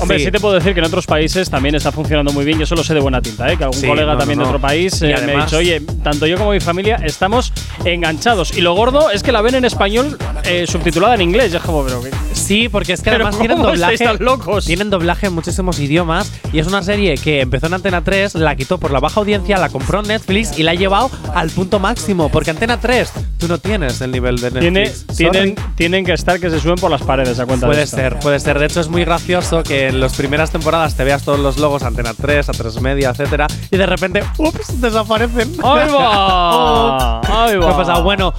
Hombre, 0.00 0.18
sí. 0.18 0.24
Sí. 0.26 0.30
te 0.30 0.40
puedo 0.40 0.54
decir 0.54 0.72
que 0.74 0.80
en 0.80 0.86
otros 0.86 1.06
países 1.06 1.48
también 1.50 1.74
está 1.74 1.92
funcionando 1.92 2.32
muy 2.32 2.44
bien. 2.44 2.58
Yo 2.58 2.66
solo 2.66 2.82
sé 2.84 2.94
de 2.94 3.00
buena 3.00 3.20
tinta, 3.20 3.50
¿eh? 3.52 3.56
que 3.56 3.64
algún 3.64 3.78
Sí, 3.80 3.86
colega 3.86 4.12
no, 4.12 4.18
también 4.18 4.38
no, 4.38 4.44
de 4.44 4.50
otro 4.50 4.60
país 4.60 5.00
eh, 5.02 5.14
me 5.26 5.34
ha 5.34 5.44
dicho, 5.44 5.56
oye, 5.58 5.80
tanto 6.02 6.26
yo 6.26 6.36
como 6.38 6.52
mi 6.52 6.60
familia 6.60 6.96
estamos 7.04 7.52
enganchados. 7.84 8.56
Y 8.56 8.60
lo 8.60 8.74
gordo 8.74 9.10
es 9.10 9.22
que 9.22 9.32
la 9.32 9.42
ven 9.42 9.54
en 9.56 9.64
español 9.64 10.16
eh, 10.44 10.66
subtitulada 10.66 11.14
en 11.14 11.22
inglés. 11.22 11.52
Ya 11.52 11.60
como, 11.60 11.84
pero. 11.84 12.02
Sí, 12.32 12.68
porque 12.68 12.92
es 12.92 13.02
que 13.02 13.10
además 13.10 13.36
¿cómo 13.36 13.46
tienen 13.46 13.62
doblaje. 13.62 14.18
locos? 14.18 14.64
Tienen 14.66 14.90
doblaje 14.90 15.26
en 15.26 15.34
muchísimos 15.34 15.78
idiomas. 15.78 16.30
Y 16.52 16.58
es 16.58 16.66
una 16.66 16.82
serie 16.82 17.14
que 17.16 17.40
empezó 17.40 17.66
en 17.66 17.74
Antena 17.74 18.02
3, 18.02 18.34
la 18.36 18.56
quitó 18.56 18.78
por 18.78 18.90
la 18.90 19.00
baja 19.00 19.20
audiencia, 19.20 19.58
la 19.58 19.68
compró 19.68 20.02
Netflix 20.02 20.58
y 20.58 20.62
la 20.62 20.72
ha 20.72 20.74
llevado 20.74 21.10
al 21.34 21.50
punto 21.50 21.78
máximo. 21.78 22.28
Porque 22.30 22.50
Antena 22.50 22.78
3, 22.80 23.12
tú 23.38 23.48
no 23.48 23.58
tienes 23.58 24.00
el 24.00 24.10
nivel 24.12 24.36
de 24.40 24.50
Tiene, 24.50 24.84
Netflix. 24.84 25.06
tienen, 25.76 26.04
que 26.04 26.12
estar 26.12 26.40
que 26.40 26.50
se 26.50 26.60
suben 26.60 26.76
por 26.76 26.90
las 26.90 27.02
paredes 27.02 27.38
a 27.38 27.46
cuenta 27.46 27.66
de 27.66 27.72
Puede 27.72 27.86
ser, 27.86 28.18
puede 28.18 28.40
ser. 28.40 28.58
De 28.58 28.66
hecho, 28.66 28.80
es 28.80 28.88
muy 28.88 29.04
gracioso 29.04 29.62
que 29.62 29.89
en 29.90 30.00
las 30.00 30.14
primeras 30.14 30.50
temporadas 30.50 30.94
te 30.96 31.04
veas 31.04 31.22
todos 31.22 31.38
los 31.38 31.58
logos 31.58 31.82
Antena 31.82 32.12
3, 32.14 32.48
a 32.48 32.52
3 32.52 32.80
Media, 32.80 33.10
etcétera, 33.10 33.46
y 33.70 33.76
de 33.76 33.86
repente, 33.86 34.24
ups, 34.38 34.80
desaparecen. 34.80 35.52
¡Ahí 35.62 35.88
va! 35.90 37.20
Ups. 37.20 37.28
¡Ahí 37.30 37.50
¿Qué 37.52 37.58
va! 37.58 37.70
ha 37.70 37.76
pasado? 37.76 38.02
Bueno, 38.02 38.32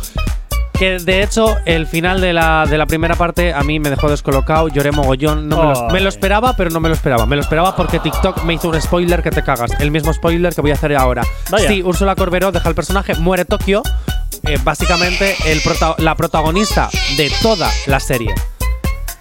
que 0.73 0.97
de 0.97 1.21
hecho 1.21 1.55
el 1.65 1.85
final 1.85 2.21
de 2.21 2.33
la, 2.33 2.65
de 2.67 2.75
la 2.77 2.87
primera 2.87 3.13
parte 3.15 3.53
a 3.53 3.61
mí 3.61 3.79
me 3.79 3.91
dejó 3.91 4.09
descolocado, 4.09 4.67
lloré 4.67 4.91
mogollón. 4.91 5.47
No 5.47 5.57
me, 5.57 5.63
lo, 5.73 5.85
Ay. 5.87 5.93
me 5.93 5.99
lo 6.01 6.09
esperaba, 6.09 6.55
pero 6.55 6.71
no 6.71 6.79
me 6.79 6.89
lo 6.89 6.95
esperaba. 6.95 7.25
Me 7.27 7.35
lo 7.35 7.41
esperaba 7.43 7.75
porque 7.75 7.99
TikTok 7.99 8.43
me 8.45 8.55
hizo 8.55 8.69
un 8.69 8.81
spoiler 8.81 9.21
que 9.21 9.29
te 9.29 9.43
cagas. 9.43 9.71
El 9.79 9.91
mismo 9.91 10.11
spoiler 10.11 10.55
que 10.55 10.61
voy 10.61 10.71
a 10.71 10.73
hacer 10.73 10.95
ahora. 10.95 11.21
Vaya. 11.51 11.67
Sí, 11.67 11.83
Úrsula 11.83 12.15
Corberó 12.15 12.51
deja 12.51 12.67
el 12.67 12.73
personaje, 12.73 13.13
muere 13.15 13.45
Tokio. 13.45 13.83
eh, 14.47 14.57
básicamente 14.63 15.35
el 15.45 15.61
prota- 15.61 15.93
la 15.99 16.15
protagonista 16.15 16.89
de 17.15 17.31
toda 17.43 17.69
la 17.85 17.99
serie. 17.99 18.33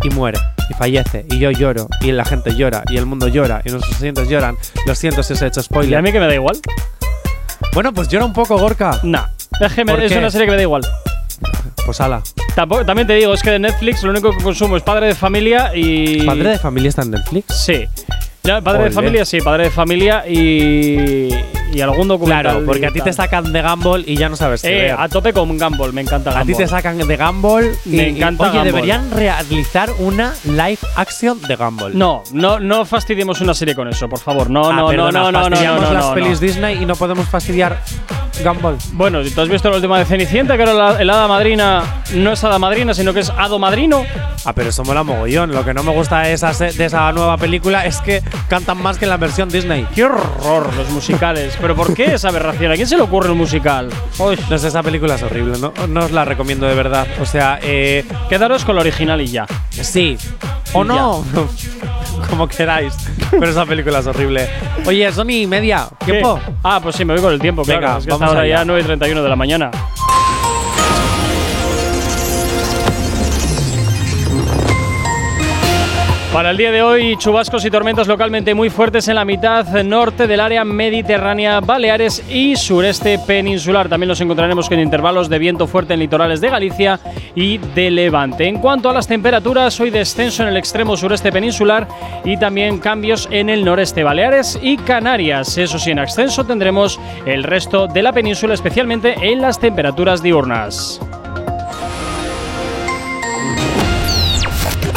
Y 0.03 0.11
muere. 0.11 0.39
Y 0.71 0.75
fallece. 0.75 1.27
Y 1.31 1.39
yo 1.39 1.51
lloro. 1.51 1.89
Y 2.01 2.13
la 2.13 2.25
gente 2.25 2.55
llora. 2.55 2.83
Y 2.91 2.97
el 2.97 3.07
mundo 3.07 3.29
llora. 3.29 3.63
Y 3.65 3.71
nuestros 3.71 4.01
oyentes 4.01 4.29
lloran. 4.29 4.57
Lo 4.87 4.95
siento 4.95 5.23
si 5.23 5.33
os 5.35 5.43
he 5.43 5.47
hecho 5.47 5.63
spoiler. 5.63 5.93
¿Y 5.93 5.95
a 5.95 6.03
mí 6.03 6.13
que 6.13 6.21
me 6.21 6.27
da 6.27 6.35
igual? 6.35 6.57
Bueno, 7.75 7.93
pues 7.93 8.09
llora 8.09 8.25
un 8.25 8.33
poco, 8.33 8.59
Gorka. 8.59 8.99
Nah. 9.03 9.27
Es, 9.61 9.73
que 9.75 9.85
me- 9.85 9.93
¿Por 9.93 10.03
es 10.03 10.13
una 10.13 10.31
serie 10.31 10.47
que 10.47 10.53
me 10.53 10.57
da 10.57 10.63
igual. 10.63 10.83
Pues 11.85 12.01
ala. 12.01 12.23
Tampoco, 12.55 12.85
también 12.85 13.07
te 13.07 13.15
digo, 13.15 13.33
es 13.35 13.43
que 13.43 13.51
de 13.51 13.59
Netflix 13.59 14.03
lo 14.03 14.11
único 14.11 14.37
que 14.37 14.43
consumo 14.43 14.77
es 14.77 14.83
Padre 14.83 15.07
de 15.09 15.15
Familia 15.15 15.73
y. 15.75 16.23
¿Padre 16.25 16.51
de 16.51 16.59
familia 16.59 16.89
está 16.91 17.03
en 17.03 17.13
Netflix? 17.13 17.55
Sí. 17.65 17.87
Ya, 18.43 18.61
padre 18.63 18.85
de 18.85 18.91
familia, 18.91 19.25
sí, 19.25 19.41
padre 19.41 19.65
de 19.65 19.71
familia 19.71 20.25
y. 20.27 21.29
y 21.73 21.81
algún 21.81 22.09
documental. 22.09 22.43
Claro, 22.45 22.67
porque 22.67 22.87
a 22.87 22.91
ti 22.91 23.01
te 23.01 23.13
sacan 23.13 23.53
de 23.53 23.63
Gumball 23.63 24.05
y 24.07 24.17
ya 24.17 24.29
no 24.29 24.37
sabes 24.37 24.63
qué 24.63 24.69
Eh, 24.69 24.83
ver. 24.83 24.97
a 24.99 25.09
tope 25.09 25.33
con 25.33 25.57
Gumball, 25.59 25.93
me 25.93 26.01
encanta 26.03 26.31
A 26.31 26.43
ti 26.45 26.53
Gumball. 26.53 26.57
te 26.57 26.69
sacan 26.69 26.99
de 26.99 27.17
Gumball. 27.17 27.73
y- 27.85 27.89
Me 27.91 28.09
y- 28.09 28.17
encanta 28.17 28.43
Oye, 28.45 28.53
Gumball. 28.53 28.65
deberían 28.73 29.11
realizar 29.11 29.91
una 29.99 30.35
live 30.45 30.79
action 30.97 31.41
de 31.43 31.57
Gumball. 31.57 31.97
No, 31.99 32.23
no, 32.33 32.59
no 32.61 32.85
fastidiemos 32.85 33.41
una 33.41 33.55
serie 33.55 33.75
con 33.75 33.89
eso, 33.89 34.09
por 34.09 34.19
favor. 34.21 34.51
No, 34.51 34.71
Ah, 34.71 34.75
no, 34.75 34.87
perdona, 34.89 35.11
no, 35.13 35.25
no, 35.25 35.33
no, 35.33 35.33
no, 35.33 35.49
fastidiamos 35.51 35.83
no, 35.83 35.93
las 35.93 36.07
no, 36.07 36.15
pelis 36.15 36.41
no. 36.41 36.47
Disney 36.47 36.83
y 36.83 36.87
no 36.87 36.97
podemos 36.97 37.29
fastidiar 37.29 37.83
Gumball. 38.43 38.77
Bueno, 38.93 39.21
¿tú 39.35 39.41
has 39.41 39.49
visto 39.49 39.69
la 39.71 39.77
última 39.77 39.99
de 39.99 40.05
Cenicienta? 40.05 40.57
Que 40.57 40.63
era 40.63 40.75
la, 40.75 41.01
el 41.01 41.09
hada 41.11 41.27
madrina 41.29 41.83
no 42.15 42.33
es 42.33 42.43
hada 42.43 42.59
madrina, 42.59 42.93
sino 42.95 43.13
que 43.15 43.21
es 43.21 43.31
hado 43.31 43.59
madrino. 43.59 44.05
Ah, 44.45 44.53
pero 44.53 44.71
eso 44.71 44.85
mola 44.85 45.03
mogollón. 45.03 45.53
Lo 45.53 45.65
que 45.65 45.75
no 45.75 45.83
me 45.83 45.93
gusta 45.93 46.21
de 46.21 46.33
esa, 46.33 46.53
de 46.53 46.85
esa 46.85 47.13
nueva 47.13 47.37
película 47.37 47.85
es 47.87 48.01
que 48.01 48.23
cantan 48.49 48.79
más 48.83 48.99
que 48.99 49.05
en 49.05 49.11
la 49.11 49.17
versión 49.17 49.49
Disney. 49.49 49.87
¡Qué 49.95 50.05
horror 50.05 50.75
los 50.75 50.89
musicales! 50.91 51.57
¿Pero 51.61 51.75
por 51.77 51.95
qué 51.95 52.15
esa 52.15 52.29
aberración? 52.29 52.73
¿A 52.73 52.75
quién 52.75 52.87
se 52.89 52.97
le 52.97 53.03
ocurre 53.03 53.31
un 53.31 53.39
musical? 53.39 53.89
Uy, 54.19 54.39
No 54.49 54.59
sé, 54.59 54.69
esa 54.69 54.83
película 54.83 55.15
es 55.17 55.23
horrible. 55.23 55.59
No, 55.59 55.73
no 55.89 56.05
os 56.05 56.11
la 56.11 56.25
recomiendo 56.25 56.67
de 56.67 56.75
verdad. 56.75 57.07
O 57.21 57.27
sea, 57.27 57.59
eh, 57.63 58.05
quedaros 58.29 58.65
con 58.65 58.75
la 58.75 58.81
original 58.83 59.21
y 59.21 59.27
ya. 59.29 59.47
sí. 59.71 60.17
O 60.73 60.85
no. 60.85 61.25
Como 62.31 62.47
queráis. 62.47 62.95
Pero 63.31 63.49
esa 63.51 63.67
película 63.67 63.99
es 64.01 64.07
horrible. 64.07 64.49
Oye, 64.87 65.11
son 65.13 65.29
y 65.31 65.47
media. 65.47 65.89
¿Qué? 66.05 66.13
¿Tiempo? 66.13 66.39
Ah, 66.63 66.79
pues 66.83 66.95
sí, 66.97 67.05
me 67.05 67.15
voy 67.15 67.23
con 67.23 67.33
el 67.33 67.41
tiempo, 67.41 67.63
claro. 67.63 67.81
Venga, 67.81 67.99
es 67.99 68.05
que 68.05 68.11
vamos 68.11 68.30
ahora 68.31 68.43
allá. 68.43 68.57
ya 68.59 68.65
9 68.65 68.81
y 68.81 68.85
31 68.85 69.23
de 69.23 69.29
la 69.29 69.37
mañana. 69.37 69.71
Para 76.33 76.53
el 76.53 76.57
día 76.57 76.71
de 76.71 76.81
hoy, 76.81 77.17
chubascos 77.17 77.65
y 77.65 77.73
tormentas 77.73 78.07
localmente 78.07 78.55
muy 78.55 78.71
fuertes 78.71 79.09
en 79.09 79.17
la 79.17 79.25
mitad 79.25 79.67
norte 79.83 80.29
del 80.29 80.39
área 80.39 80.65
mediterránea, 80.65 81.59
Baleares 81.59 82.23
y 82.31 82.55
sureste 82.55 83.19
peninsular. 83.19 83.89
También 83.89 84.09
los 84.09 84.21
encontraremos 84.21 84.69
con 84.69 84.79
intervalos 84.79 85.29
de 85.29 85.41
viento 85.41 85.67
fuerte 85.67 85.95
en 85.95 86.01
litorales 86.01 86.41
de 86.41 86.49
Galicia 86.49 87.01
y 87.35 87.59
de 87.59 87.91
Levante. 87.91 88.47
En 88.47 88.59
cuanto 88.61 88.89
a 88.89 88.93
las 88.93 89.09
temperaturas, 89.09 89.81
hoy 89.81 89.91
descenso 89.91 90.45
en 90.45 90.51
el 90.51 90.57
extremo 90.57 90.97
sureste 90.97 91.33
peninsular 91.33 91.89
y 92.25 92.37
también 92.37 92.79
cambios 92.79 93.29
en 93.33 93.51
el 93.51 93.65
noreste 93.65 94.05
Baleares 94.05 94.57
y 94.63 94.77
Canarias. 94.77 95.59
Eso 95.59 95.81
sí, 95.81 95.91
en 95.91 95.99
ascenso 95.99 96.45
tendremos 96.45 97.01
el 97.27 97.43
resto 97.43 97.89
de 97.89 98.03
la 98.03 98.13
península, 98.13 98.55
especialmente 98.55 99.17
en 99.21 99.41
las 99.41 99.59
temperaturas 99.59 100.23
diurnas. 100.23 101.01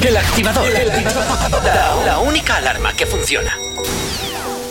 El 0.05 0.17
activador. 0.17 0.65
La, 1.63 1.95
la 2.05 2.19
única 2.19 2.57
alarma 2.57 2.91
que 2.93 3.05
funciona. 3.05 3.55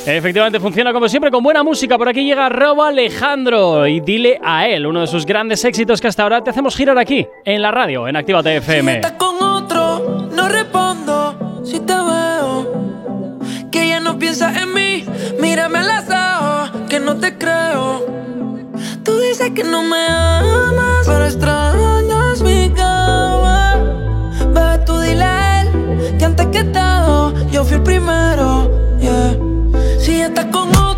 Efectivamente 0.04 0.60
funciona 0.60 0.92
como 0.92 1.08
siempre 1.08 1.30
con 1.30 1.42
buena 1.42 1.62
música. 1.62 1.96
Por 1.96 2.08
aquí 2.08 2.24
llega 2.24 2.48
Robo 2.48 2.82
Alejandro 2.82 3.86
y 3.86 4.00
dile 4.00 4.38
a 4.44 4.68
él 4.68 4.86
uno 4.86 5.00
de 5.00 5.06
sus 5.06 5.24
grandes 5.24 5.64
éxitos 5.64 6.00
que 6.00 6.08
hasta 6.08 6.24
ahora 6.24 6.44
te 6.44 6.50
hacemos 6.50 6.76
girar 6.76 6.98
aquí 6.98 7.26
en 7.44 7.62
la 7.62 7.70
radio 7.70 8.06
en 8.08 8.16
Actívate 8.16 8.56
FM. 8.56 8.96
estás 8.96 9.12
con 9.12 9.40
otro, 9.42 10.28
no 10.32 10.48
respondo 10.48 11.62
si 11.64 11.80
te 11.80 11.94
veo. 11.94 13.40
Que 13.70 13.88
ya 13.88 14.00
no 14.00 14.18
piensas 14.18 14.54
en 14.60 14.74
mí, 14.74 15.04
mírame 15.40 15.78
a 15.78 15.82
los 15.82 16.70
ojos, 16.74 16.88
que 16.90 17.00
no 17.00 17.16
te 17.16 17.38
creo. 17.38 18.04
Tú 19.02 19.18
dices 19.18 19.50
que 19.54 19.64
no 19.64 19.82
me 19.82 20.04
amas, 20.08 21.06
pero 21.06 21.24
extrañas 21.24 22.01
todo, 26.64 27.34
yo 27.50 27.64
fui 27.64 27.76
el 27.76 27.82
primero. 27.82 28.70
yeah. 29.00 29.36
Si 29.98 30.20
estás 30.20 30.46
con 30.46 30.68
otro, 30.70 30.91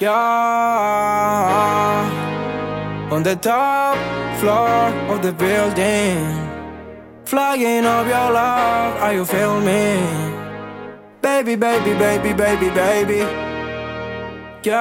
Yeah, 0.00 0.14
on 3.10 3.24
the 3.24 3.34
top 3.34 3.98
floor 4.38 4.94
of 5.12 5.22
the 5.22 5.32
building, 5.32 6.22
flying 7.24 7.84
up 7.84 8.06
your 8.06 8.30
love. 8.30 9.02
Are 9.02 9.12
you 9.12 9.24
me? 9.64 9.98
Baby, 11.20 11.56
baby, 11.56 11.94
baby, 11.98 12.32
baby, 12.32 12.70
baby. 12.70 13.26
Yeah, 14.62 14.78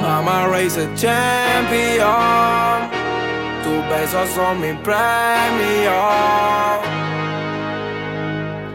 Mama 0.00 0.48
raised 0.48 0.78
a 0.78 0.86
champion. 0.96 2.06
Tus 3.64 3.82
besos 3.90 4.28
son 4.28 4.60
mi 4.60 4.74
premio. 4.84 6.06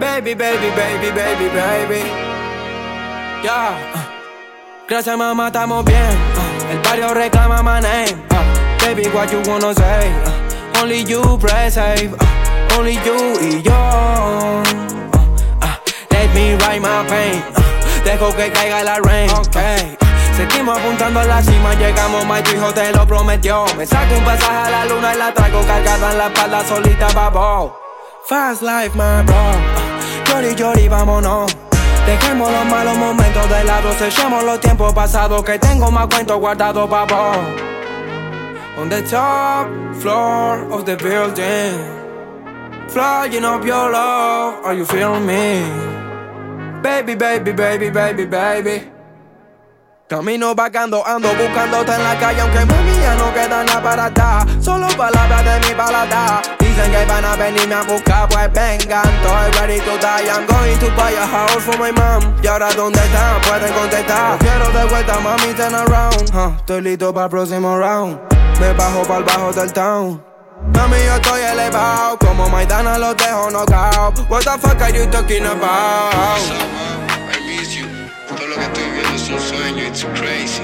Baby, 0.02 0.34
baby, 0.34 0.70
baby, 0.76 1.12
baby, 1.16 1.48
baby. 1.56 2.35
Yeah. 3.44 3.78
uh. 3.94 4.00
Gracias, 4.88 5.18
mamá, 5.18 5.48
estamos 5.48 5.84
bien. 5.86 5.98
uh. 5.98 6.72
El 6.72 6.80
barrio 6.80 7.14
reclama 7.14 7.62
my 7.64 7.80
name. 7.82 8.22
uh. 8.32 8.86
Baby, 8.86 9.08
what 9.14 9.32
you 9.32 9.42
wanna 9.48 9.74
say? 9.74 10.12
Uh, 10.26 10.82
Only 10.82 11.04
you 11.04 11.22
safe. 11.70 12.12
uh, 12.14 12.78
Only 12.78 12.94
you 13.06 13.18
y 13.42 13.62
yo. 13.62 14.64
Let 16.12 16.34
me 16.34 16.56
write 16.56 16.82
my 16.82 17.04
pain. 17.08 17.44
Dejo 18.04 18.32
que 18.36 18.52
caiga 18.52 18.84
la 18.84 19.00
rain. 19.00 19.30
Okay. 19.32 19.98
Seguimos 20.36 20.78
apuntando 20.78 21.22
a 21.22 21.24
la 21.24 21.42
cima, 21.42 21.74
llegamos, 21.76 22.26
my 22.26 22.40
hijo 22.54 22.74
te 22.74 22.92
lo 22.92 23.08
prometió. 23.08 23.66
Me 23.78 23.86
saco 23.86 24.16
un 24.18 24.24
pasaje 24.26 24.68
a 24.68 24.70
la 24.70 24.86
luna 24.86 25.14
y 25.16 25.18
la 25.18 25.34
traigo 25.34 25.62
cargada 25.66 26.12
en 26.12 26.18
la 26.18 26.28
espalda 26.28 26.64
solita, 26.68 27.08
babo. 27.16 27.78
Fast 28.28 28.62
life, 28.62 28.92
my 28.96 29.24
bro. 29.24 29.36
Llori, 30.28 30.56
llori, 30.56 30.88
vámonos. 30.90 31.56
Dejemos 32.06 32.52
los 32.52 32.66
malos 32.66 32.98
momentos 32.98 33.50
de 33.50 33.64
lado, 33.64 33.92
sellemos 33.94 34.44
los 34.44 34.60
tiempos 34.60 34.94
pasados 34.94 35.44
que 35.44 35.58
tengo 35.58 35.90
más 35.90 36.08
cuentos 36.08 36.38
guardados, 36.40 36.88
babo. 36.90 37.32
On 38.78 38.90
the 38.90 39.02
top 39.04 39.68
floor 40.00 40.72
of 40.72 40.86
the 40.86 40.96
building, 40.98 41.80
flying 42.90 43.44
up 43.44 43.66
your 43.66 43.90
love, 43.90 44.66
are 44.66 44.76
you 44.76 44.86
feeling 44.86 45.26
me? 45.26 45.64
Baby, 46.84 47.16
baby, 47.16 47.52
baby, 47.52 47.90
baby, 47.90 48.26
baby. 48.26 48.92
Camino 50.08 50.54
vagando, 50.54 51.04
ando 51.04 51.30
buscándote 51.34 51.96
en 51.96 52.04
la 52.04 52.20
calle, 52.20 52.42
aunque 52.42 52.66
mami 52.66 52.92
ya 53.02 53.16
no 53.16 53.34
queda 53.34 53.64
nada 53.64 53.82
para 53.82 54.10
dar. 54.12 54.64
Solo 54.64 54.88
palabras 54.96 55.44
de 55.44 55.68
mi 55.68 55.74
paladar. 55.74 56.65
Dicen 56.76 56.92
que 56.92 57.06
van 57.06 57.24
a 57.24 57.38
venirme 57.38 57.74
a 57.74 57.84
buscar, 57.84 58.28
pues 58.28 58.52
vengan. 58.52 59.06
Estoy 59.08 59.52
ready 59.62 59.80
to 59.80 59.98
die. 59.98 60.28
I'm 60.28 60.46
going 60.46 60.78
to 60.80 60.90
buy 60.98 61.14
a 61.14 61.26
house 61.26 61.64
for 61.64 61.78
my 61.78 61.90
mom. 61.94 62.36
Y 62.44 62.48
ahora, 62.48 62.68
¿dónde 62.74 63.00
están? 63.00 63.42
Pueden 63.44 63.72
contestar. 63.72 64.38
Quiero 64.40 64.70
de 64.72 64.84
vuelta, 64.90 65.18
mami, 65.22 65.54
turn 65.54 65.74
around. 65.74 66.30
Huh, 66.34 66.54
estoy 66.58 66.82
listo 66.82 67.14
para 67.14 67.28
el 67.28 67.30
próximo 67.32 67.78
round. 67.78 68.20
Me 68.60 68.74
bajo 68.74 69.04
para 69.04 69.20
el 69.20 69.24
bajo 69.24 69.54
del 69.54 69.72
town. 69.72 70.22
Mami, 70.74 70.98
yo 70.98 71.16
estoy 71.16 71.42
elevado. 71.44 72.18
Como 72.20 72.50
Maidana 72.50 72.98
los 72.98 73.16
dejo 73.16 73.50
knockout. 73.52 74.30
What 74.30 74.44
the 74.44 74.60
fuck 74.60 74.82
are 74.82 74.92
you 74.92 75.10
talking 75.10 75.46
about? 75.46 76.12
I 76.14 77.40
miss 77.48 77.74
you. 77.74 77.88
Todo 78.28 78.46
lo 78.48 78.56
que 78.58 78.64
estoy 78.66 78.84
viendo 78.92 79.16
es 79.16 79.30
un 79.30 79.40
sueño, 79.40 79.88
it's 79.88 80.04
crazy. 80.20 80.64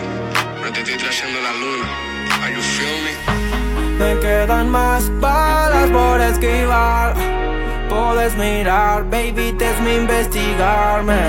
No 0.61 0.73
te 0.73 0.81
estoy 0.81 0.97
trayendo 0.97 1.39
la 1.39 1.53
luna. 1.53 2.00
Quedan 4.31 4.69
más 4.69 5.03
balas 5.19 5.89
por 5.89 6.21
esquivar. 6.21 7.13
Puedes 7.89 8.33
mirar, 8.37 9.03
baby, 9.09 9.51
te 9.57 9.69
es 9.71 9.79
mi 9.81 9.95
investigarme. 9.95 11.21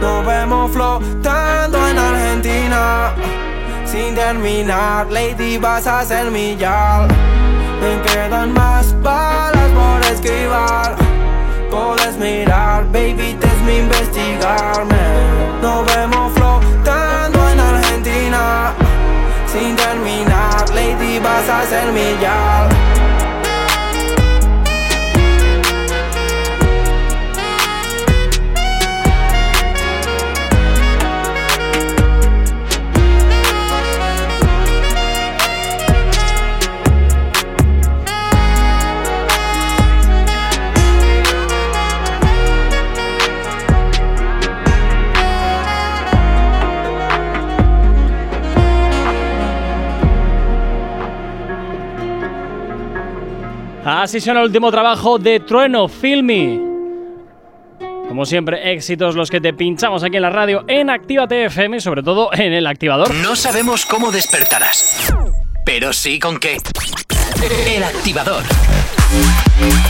Nos 0.00 0.26
vemos 0.26 0.70
flotando 0.70 1.78
en 1.88 1.98
Argentina. 1.98 3.14
Sin 3.86 4.14
terminar, 4.14 5.10
lady, 5.10 5.56
vas 5.56 5.86
a 5.86 6.04
ser 6.04 6.30
mi 6.30 6.56
yal. 6.56 7.08
Me 7.82 7.92
quedan 8.06 8.52
más 8.52 8.84
balas 9.02 9.70
por 9.78 9.98
esquivar. 10.12 10.96
Puedes 11.70 12.14
mirar, 12.18 12.84
baby, 12.92 13.28
te 13.40 13.46
es 13.46 13.60
mi 13.66 13.76
investigarme. 13.78 15.04
Nos 15.62 15.86
vemos 15.94 16.32
flotando 16.34 17.38
en 17.48 17.60
Argentina. 17.60 18.81
Sin 19.52 19.76
terminar, 19.76 20.70
lady, 20.70 21.18
vas 21.18 21.46
a 21.46 21.66
ser 21.66 21.92
mi 21.92 22.16
yal. 22.22 22.81
Así 54.02 54.20
suena 54.20 54.40
el 54.40 54.46
último 54.46 54.72
trabajo 54.72 55.16
de 55.16 55.38
Trueno, 55.38 55.86
Filmy. 55.86 56.60
Como 58.08 58.26
siempre, 58.26 58.72
éxitos 58.72 59.14
los 59.14 59.30
que 59.30 59.40
te 59.40 59.54
pinchamos 59.54 60.02
aquí 60.02 60.16
en 60.16 60.22
la 60.22 60.30
radio 60.30 60.64
en 60.66 60.90
Actívate 60.90 61.44
FM 61.44 61.76
y 61.76 61.80
sobre 61.80 62.02
todo 62.02 62.30
en 62.32 62.52
el 62.52 62.66
activador. 62.66 63.14
No 63.14 63.36
sabemos 63.36 63.86
cómo 63.86 64.10
despertarás, 64.10 65.14
pero 65.64 65.92
sí 65.92 66.18
con 66.18 66.40
qué. 66.40 66.56
El 67.68 67.84
activador. 67.84 68.42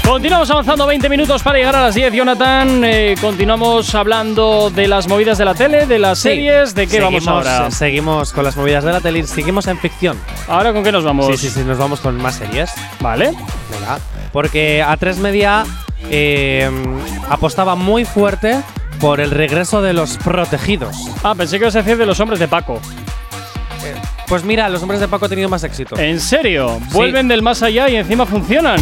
Continuamos 0.05 0.51
avanzando 0.51 0.87
20 0.87 1.09
minutos 1.09 1.43
para 1.43 1.59
llegar 1.59 1.77
a 1.77 1.83
las 1.83 1.95
10, 1.95 2.13
Jonathan. 2.13 2.83
Eh, 2.85 3.15
continuamos 3.21 3.95
hablando 3.95 4.69
de 4.71 4.87
las 4.89 5.09
movidas 5.09 5.39
de 5.39 5.45
la 5.45 5.55
tele, 5.55 5.87
de 5.87 5.99
las 5.99 6.19
Sí. 6.19 6.29
series. 6.31 6.75
¿De 6.75 6.87
qué 6.87 7.01
vamos 7.01 7.25
Seguimos- 7.25 7.47
ahora? 7.47 7.71
Seguimos 7.71 8.33
con 8.33 8.45
las 8.45 8.57
movidas 8.57 8.85
de 8.85 8.93
la 8.93 9.01
tele 9.01 9.21
y 9.21 9.27
seguimos 9.27 9.67
en 9.69 9.79
ficción. 9.79 10.19
¿Ahora 10.49 10.73
con 10.73 10.83
qué 10.85 10.93
nos 10.93 11.05
vamos? 11.05 11.27
Sí, 11.29 11.37
sí, 11.37 11.51
sí, 11.51 11.61
nos 11.65 11.79
vamos 11.79 12.01
con 12.01 12.21
más 12.21 12.35
series. 12.37 12.71
Vale. 13.01 13.33
Venga. 13.71 13.99
Porque 14.33 14.83
A3 14.83 15.19
Media 15.19 15.65
eh, 16.11 16.69
apostaba 17.31 17.75
muy 17.77 18.05
fuerte 18.05 18.61
por 19.01 19.21
el 19.21 19.31
regreso 19.31 19.83
de 19.83 19.93
los 19.93 20.19
protegidos. 20.19 20.97
Ah, 21.23 21.35
pensé 21.35 21.59
que 21.59 21.65
ibas 21.65 21.77
a 21.77 21.83
decir 21.83 21.97
de 21.97 22.07
los 22.07 22.19
hombres 22.21 22.39
de 22.41 22.49
Paco. 22.49 22.81
Pues 24.29 24.45
mira, 24.45 24.69
los 24.69 24.83
hombres 24.83 25.01
de 25.01 25.09
Paco 25.09 25.27
han 25.27 25.31
tenido 25.31 25.49
más 25.49 25.63
éxito. 25.65 25.99
¿En 25.99 26.21
serio? 26.21 26.79
Sí. 26.89 26.95
¿Vuelven 26.95 27.29
del 27.29 27.43
más 27.43 27.63
allá 27.63 27.89
y 27.89 27.97
encima 27.97 28.25
funcionan? 28.27 28.79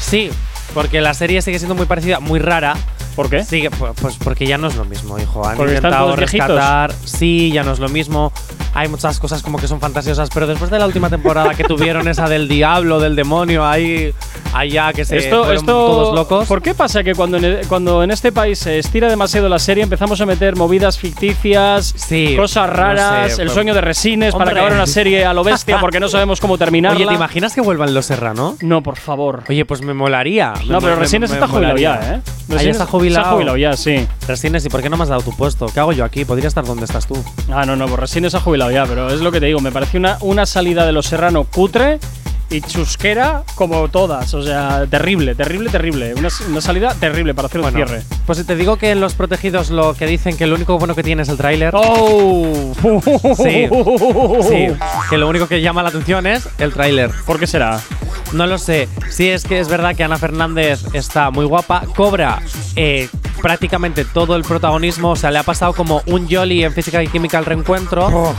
Sí, 0.00 0.30
porque 0.74 1.00
la 1.00 1.14
serie 1.14 1.42
sigue 1.42 1.58
siendo 1.58 1.74
muy 1.74 1.86
parecida, 1.86 2.20
muy 2.20 2.38
rara. 2.38 2.76
¿Por 3.16 3.28
qué? 3.28 3.42
Sigue, 3.44 3.70
pu- 3.70 3.92
pues 4.00 4.16
porque 4.16 4.46
ya 4.46 4.58
no 4.58 4.68
es 4.68 4.76
lo 4.76 4.84
mismo, 4.84 5.18
hijo. 5.18 5.44
Han 5.46 5.56
Porque 5.56 5.74
intentado 5.74 6.14
viejitos. 6.16 6.46
rescatar. 6.48 6.94
Sí, 7.04 7.50
ya 7.52 7.64
no 7.64 7.72
es 7.72 7.80
lo 7.80 7.88
mismo. 7.88 8.32
Hay 8.74 8.88
muchas 8.88 9.18
cosas 9.18 9.42
como 9.42 9.58
que 9.58 9.66
son 9.66 9.80
fantasiosas, 9.80 10.28
pero 10.32 10.46
después 10.46 10.70
de 10.70 10.78
la 10.78 10.86
última 10.86 11.08
temporada 11.10 11.54
que 11.54 11.64
tuvieron 11.64 12.06
esa 12.08 12.28
del 12.28 12.48
diablo, 12.48 13.00
del 13.00 13.16
demonio, 13.16 13.66
ahí, 13.66 14.12
allá 14.52 14.92
que 14.92 15.04
se 15.04 15.16
esto, 15.16 15.52
esto, 15.52 15.66
todos 15.66 16.14
locos. 16.14 16.46
¿Por 16.46 16.62
qué 16.62 16.74
pasa 16.74 17.02
que 17.02 17.14
cuando 17.14 17.38
en, 17.38 17.66
cuando 17.68 18.02
en 18.02 18.10
este 18.10 18.30
país 18.30 18.58
se 18.58 18.78
estira 18.78 19.08
demasiado 19.08 19.48
la 19.48 19.58
serie 19.58 19.82
empezamos 19.82 20.20
a 20.20 20.26
meter 20.26 20.54
movidas 20.56 20.98
ficticias, 20.98 21.94
cosas 22.36 22.68
no 22.68 22.72
raras, 22.74 23.34
sé, 23.36 23.42
el 23.42 23.50
sueño 23.50 23.74
de 23.74 23.80
resines 23.80 24.32
para 24.32 24.44
Hombre. 24.44 24.60
acabar 24.60 24.72
una 24.76 24.86
serie 24.86 25.24
a 25.24 25.32
lo 25.32 25.42
bestia 25.44 25.78
porque 25.80 25.98
no 26.00 26.08
sabemos 26.08 26.40
cómo 26.40 26.56
terminarla? 26.58 26.96
Oye, 26.98 27.06
¿te 27.08 27.14
imaginas 27.14 27.54
que 27.54 27.60
vuelvan 27.60 27.94
los 27.94 28.06
Serrano? 28.06 28.56
No, 28.60 28.82
por 28.82 28.96
favor. 28.96 29.44
Oye, 29.48 29.64
pues 29.64 29.82
me 29.82 29.94
molaría. 29.94 30.52
No, 30.66 30.74
Me- 30.74 30.80
pero 30.80 30.94
me- 30.96 31.00
Resines 31.02 31.30
me 31.30 31.36
está 31.36 31.48
jubilado 31.48 31.76
ya, 31.78 31.94
¿eh? 31.94 32.20
Ah, 32.24 32.30
ya 32.48 32.54
Resines 32.54 32.76
está 32.76 32.86
jubilado. 32.86 33.24
Se 33.24 33.28
ha 33.28 33.32
jubilado 33.32 33.56
ya, 33.56 33.72
sí. 33.74 34.06
Resines, 34.26 34.64
¿y 34.64 34.68
por 34.68 34.82
qué 34.82 34.88
no 34.90 34.96
me 34.96 35.02
has 35.02 35.08
dado 35.08 35.22
tu 35.22 35.36
puesto? 35.36 35.66
¿Qué 35.66 35.80
hago 35.80 35.92
yo 35.92 36.04
aquí? 36.04 36.24
Podría 36.24 36.48
estar 36.48 36.64
donde 36.64 36.84
estás 36.84 37.06
tú. 37.06 37.22
Ah, 37.52 37.64
no, 37.66 37.76
no, 37.76 37.86
pues 37.86 37.98
Resines 38.00 38.34
ha 38.34 38.40
jubilado 38.40 38.57
ya, 38.70 38.84
pero 38.86 39.08
es 39.08 39.20
lo 39.20 39.30
que 39.30 39.40
te 39.40 39.46
digo, 39.46 39.60
me 39.60 39.72
parece 39.72 39.96
una, 39.96 40.18
una 40.20 40.44
salida 40.44 40.84
de 40.84 40.92
los 40.92 41.06
Serrano 41.06 41.44
cutre 41.44 41.98
y 42.50 42.60
chusquera 42.60 43.42
como 43.54 43.88
todas. 43.88 44.32
O 44.34 44.42
sea, 44.42 44.86
terrible, 44.86 45.34
terrible, 45.34 45.70
terrible. 45.70 46.14
Una, 46.14 46.28
una 46.48 46.60
salida 46.60 46.94
terrible 46.94 47.34
para 47.34 47.46
hacer 47.46 47.60
un 47.60 47.70
Bueno, 47.70 47.86
cierre. 47.86 48.02
Pues 48.26 48.38
si 48.38 48.44
te 48.44 48.56
digo 48.56 48.76
que 48.76 48.90
en 48.90 49.00
Los 49.00 49.14
Protegidos 49.14 49.70
lo 49.70 49.94
que 49.94 50.06
dicen 50.06 50.36
que 50.36 50.46
lo 50.46 50.54
único 50.54 50.78
bueno 50.78 50.94
que 50.94 51.02
tiene 51.02 51.22
es 51.22 51.28
el 51.28 51.36
tráiler. 51.36 51.74
¡Oh! 51.74 52.72
Sí, 53.36 53.68
sí, 54.48 54.66
que 55.10 55.18
lo 55.18 55.28
único 55.28 55.46
que 55.48 55.60
llama 55.60 55.82
la 55.82 55.90
atención 55.90 56.26
es 56.26 56.48
el 56.58 56.72
tráiler. 56.72 57.10
¿Por 57.26 57.38
qué 57.38 57.46
será? 57.46 57.80
No 58.32 58.46
lo 58.46 58.58
sé. 58.58 58.88
Sí 59.10 59.28
es 59.28 59.44
que 59.44 59.60
es 59.60 59.68
verdad 59.68 59.96
que 59.96 60.04
Ana 60.04 60.18
Fernández 60.18 60.84
está 60.92 61.30
muy 61.30 61.46
guapa, 61.46 61.82
cobra 61.96 62.42
eh, 62.76 63.08
prácticamente 63.40 64.04
todo 64.04 64.36
el 64.36 64.42
protagonismo, 64.42 65.10
o 65.10 65.16
sea, 65.16 65.30
le 65.30 65.38
ha 65.38 65.42
pasado 65.42 65.72
como 65.72 66.02
un 66.06 66.28
Jolly 66.28 66.64
en 66.64 66.72
Física 66.72 67.02
y 67.02 67.08
Química 67.08 67.38
al 67.38 67.46
reencuentro. 67.46 68.34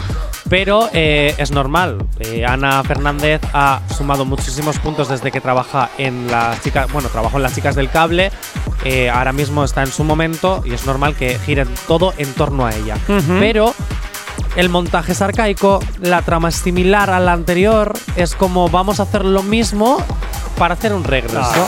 Pero 0.50 0.90
eh, 0.94 1.36
es 1.38 1.52
normal. 1.52 2.06
Eh, 2.20 2.46
Ana 2.46 2.84
Fernández 2.84 3.42
ha 3.54 3.82
sumado 3.96 4.26
muchísimos 4.26 4.80
puntos 4.80 5.08
desde 5.10 5.32
que 5.32 5.42
trabaja 5.42 5.90
en 5.98 6.28
las 6.30 6.62
chicas. 6.64 6.92
Bueno, 6.92 7.10
trabajó 7.10 7.38
en 7.38 7.44
las 7.44 7.54
chicas 7.56 7.76
del 7.76 7.90
cable. 7.90 8.32
eh, 8.84 9.10
ahora 9.10 9.34
mismo 9.34 9.64
está 9.64 9.82
en 9.84 9.92
su 9.92 10.04
momento 10.04 10.64
y 10.66 10.74
es 10.74 10.86
normal 10.86 11.16
que 11.16 11.38
gire 11.40 11.66
todo 11.88 12.14
en 12.18 12.34
torno 12.34 12.66
a 12.66 12.74
ella. 12.74 12.98
Ujú. 13.08 13.38
Pero 13.40 13.74
el 14.56 14.70
montaje 14.70 15.12
es 15.12 15.22
arcaico, 15.22 15.80
la 16.02 16.22
trama 16.22 16.50
es 16.50 16.56
similar 16.56 17.10
a 17.10 17.20
la 17.20 17.34
anterior, 17.34 17.94
es 18.16 18.36
como 18.36 18.70
vamos 18.70 19.00
a 19.00 19.04
hacer 19.04 19.26
lo 19.26 19.44
mismo 19.44 20.04
para 20.58 20.74
hacer 20.74 20.94
un 20.94 21.04
regreso. 21.04 21.40
Ah. 21.40 21.68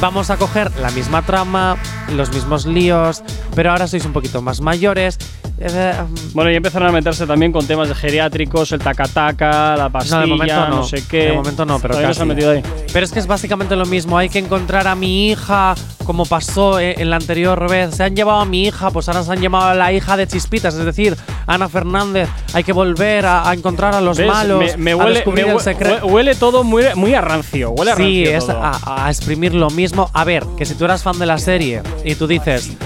Vamos 0.00 0.30
a 0.30 0.36
coger 0.36 0.70
la 0.80 0.90
misma 0.90 1.22
trama, 1.22 1.76
los 2.12 2.30
mismos 2.32 2.66
líos, 2.66 3.22
pero 3.54 3.70
ahora 3.70 3.86
sois 3.88 4.04
un 4.04 4.12
poquito 4.12 4.42
más 4.42 4.60
mayores. 4.60 5.18
Eh, 5.58 5.94
Bueno, 6.34 6.50
y 6.50 6.54
empezaron 6.54 6.88
a 6.88 6.92
meterse 6.92 7.26
también 7.26 7.50
con 7.50 7.66
temas 7.66 7.88
de 7.88 7.94
geriátricos, 7.94 8.72
el 8.72 8.80
taca-taca, 8.80 9.74
la 9.76 9.88
pastilla, 9.88 10.16
no, 10.16 10.22
de 10.22 10.26
momento 10.28 10.68
no. 10.68 10.84
sé 10.84 11.02
qué. 11.08 11.26
De 11.28 11.32
momento 11.32 11.64
no, 11.64 11.78
pero 11.78 11.94
no 11.94 12.00
casi. 12.02 12.14
se 12.14 12.22
han 12.22 12.28
metido 12.28 12.50
ahí. 12.50 12.62
Pero 12.92 13.04
es 13.04 13.10
que 13.12 13.18
es 13.18 13.26
básicamente 13.26 13.74
lo 13.74 13.86
mismo. 13.86 14.18
Hay 14.18 14.28
que 14.28 14.38
encontrar 14.38 14.86
a 14.86 14.94
mi 14.94 15.28
hija, 15.30 15.74
como 16.04 16.26
pasó 16.26 16.78
eh, 16.78 16.96
en 16.98 17.08
la 17.08 17.16
anterior 17.16 17.70
vez. 17.70 17.94
Se 17.94 18.04
han 18.04 18.14
llevado 18.14 18.40
a 18.40 18.44
mi 18.44 18.64
hija, 18.64 18.90
pues 18.90 19.08
ahora 19.08 19.22
se 19.22 19.32
han 19.32 19.40
llevado 19.40 19.64
a 19.66 19.74
la 19.74 19.92
hija 19.92 20.16
de 20.18 20.26
Chispitas, 20.26 20.74
es 20.74 20.84
decir, 20.84 21.16
Ana 21.46 21.68
Fernández. 21.70 22.28
Hay 22.52 22.62
que 22.62 22.72
volver 22.74 23.24
a, 23.24 23.48
a 23.48 23.54
encontrar 23.54 23.94
a 23.94 24.00
los 24.02 24.18
¿Ves? 24.18 24.26
malos, 24.26 24.58
Me, 24.60 24.76
me 24.76 24.90
a 24.92 24.96
huele, 24.96 25.14
descubrir 25.14 25.46
me 25.46 25.52
el 25.52 25.56
hue- 25.56 25.62
secreto. 25.62 26.06
hue- 26.06 26.12
huele 26.12 26.34
todo 26.34 26.64
muy, 26.64 26.84
muy 26.96 27.14
a 27.14 27.22
rancio. 27.22 27.70
Huele 27.70 27.92
a 27.92 27.96
Sí, 27.96 28.24
rancio. 28.26 28.38
es 28.38 28.46
todo. 28.46 28.62
a, 28.62 29.06
a 29.06 29.10
exprimir 29.10 29.54
lo 29.54 29.70
mismo. 29.70 30.10
A 30.12 30.24
ver, 30.24 30.44
que 30.58 30.66
si 30.66 30.74
tú 30.74 30.84
eras 30.84 31.02
fan 31.02 31.18
de 31.18 31.24
la 31.26 31.38
serie 31.38 31.82
y 32.04 32.14
tú 32.14 32.26
dices, 32.26 32.76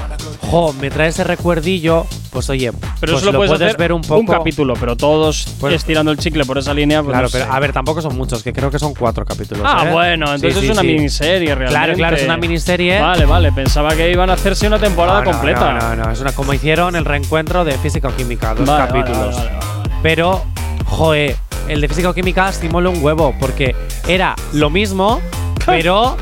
jo, 0.43 0.73
me 0.75 0.91
trae 0.91 1.09
ese 1.09 1.23
recuerdillo, 1.25 2.07
pues 2.31 2.49
oye, 2.51 2.73
Pero 2.73 3.13
pues 3.13 3.23
eso 3.23 3.33
lo, 3.33 3.39
puedes, 3.39 3.51
puedes 3.53 3.67
hacer 3.69 3.77
ver 3.79 3.93
un 3.93 4.03
poco. 4.03 4.33
capítulo, 4.33 4.75
pero 4.75 4.97
todos 4.97 5.47
Pues- 5.61 5.75
estirando 5.75 6.11
el 6.13 6.19
chicle 6.19 6.45
por 6.45 6.59
esa 6.59 6.73
línea. 6.75 7.03
pues 7.03 7.13
Claro, 7.13 7.27
no 7.27 7.33
pero 7.33 7.45
sé. 7.45 7.51
a 7.51 7.59
ver, 7.61 7.73
tampoco 7.73 8.01
son 8.03 8.17
muchos, 8.17 8.43
que 8.43 8.53
creo 8.53 8.71
que 8.71 8.79
son 8.79 8.95
cuatro 8.95 9.25
capítulos. 9.25 9.65
Ah, 9.67 9.85
¿eh? 9.87 9.93
bueno, 9.93 10.27
entonces 10.35 10.59
sí, 10.61 10.67
es 10.67 10.73
una 10.73 10.81
sí. 10.83 10.87
miniserie 10.89 11.47
realmente. 11.55 11.71
Claro, 11.73 11.95
claro, 11.95 12.17
es 12.17 12.25
una 12.25 12.37
miniserie. 12.37 13.01
Vale, 13.01 13.25
vale, 13.27 13.53
pensaba 13.53 13.95
que 13.95 14.11
iban 14.11 14.31
a 14.31 14.35
hacerse 14.35 14.67
una 14.67 14.79
temporada 14.79 15.21
No, 15.21 15.25
no, 15.27 15.31
completa. 15.33 15.73
No, 15.75 15.97
no, 15.97 16.05
no, 16.07 16.11
es 16.13 16.21
una 16.21 16.33
como 16.33 16.53
hicieron 16.55 16.97
el 16.97 17.05
reencuentro 17.05 17.65
de 17.65 17.77
Física 17.79 18.09
o 18.09 18.17
Química, 18.17 18.55
dos 18.55 18.67
Vale, 18.67 18.87
capítulos. 18.87 19.37
vale, 19.37 19.51
vale, 19.51 19.91
Pero, 20.03 20.45
joe, 20.87 21.37
el 21.69 21.81
de 21.81 21.89
Física 21.89 22.09
o 22.11 22.15
Química 22.15 22.51
mola 22.71 22.89
un 22.89 23.03
huevo, 23.05 23.35
porque 23.39 23.77
era 24.09 24.35
lo 24.53 24.71
mismo, 24.71 25.21
pero 25.67 26.17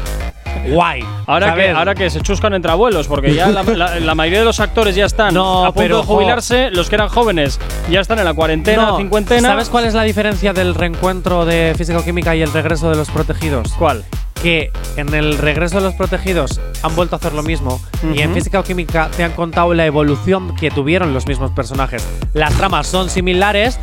guay. 0.70 1.02
Ahora 1.26 1.54
que, 1.54 1.70
ahora 1.70 1.94
que 1.94 2.10
se 2.10 2.20
chuscan 2.20 2.54
entre 2.54 2.70
abuelos, 2.70 3.06
porque 3.08 3.34
ya 3.34 3.48
la, 3.48 3.62
la- 3.62 4.00
la 4.00 4.14
mayoría 4.14 4.40
de 4.40 4.44
los 4.44 4.60
actores 4.60 4.94
ya 4.94 5.04
están 5.06 5.34
No, 5.34 5.64
a 5.64 5.68
punto 5.68 5.80
pero, 5.80 5.96
de 5.98 6.04
jubilarse, 6.04 6.70
los 6.70 6.88
que 6.88 6.94
eran 6.96 7.08
jóvenes 7.08 7.58
ya 7.90 8.00
están 8.00 8.18
en 8.18 8.24
la 8.24 8.34
cuarentena, 8.34 8.86
No, 8.86 8.96
cincuentena. 8.98 9.48
¿Sabes 9.48 9.68
cuál 9.68 9.84
es 9.86 9.94
la 9.94 10.02
diferencia 10.02 10.52
del 10.52 10.74
reencuentro 10.74 11.44
de 11.44 11.74
Física 11.76 11.98
o 11.98 12.04
Química 12.04 12.34
y 12.36 12.42
el 12.42 12.52
regreso 12.52 12.90
de 12.90 12.96
los 12.96 13.10
protegidos? 13.10 13.72
¿Cuál? 13.78 14.04
Que 14.42 14.70
en 14.96 15.12
el 15.14 15.36
regreso 15.36 15.76
de 15.78 15.82
los 15.82 15.94
protegidos 15.94 16.60
han 16.82 16.94
vuelto 16.94 17.16
a 17.16 17.18
hacer 17.18 17.32
lo 17.34 17.42
mismo 17.42 17.80
y 18.14 18.20
en. 18.20 18.32
Física 18.34 18.60
o 18.60 18.62
Química 18.62 19.08
te 19.16 19.24
han 19.24 19.32
contado 19.32 19.74
la 19.74 19.84
evolución 19.84 20.54
que 20.54 20.70
tuvieron 20.70 21.12
los 21.12 21.26
mismos 21.26 21.50
personajes. 21.50 22.06
Las 22.34 22.54
tramas 22.54 22.86
son 22.86 23.10
similares, 23.10 23.80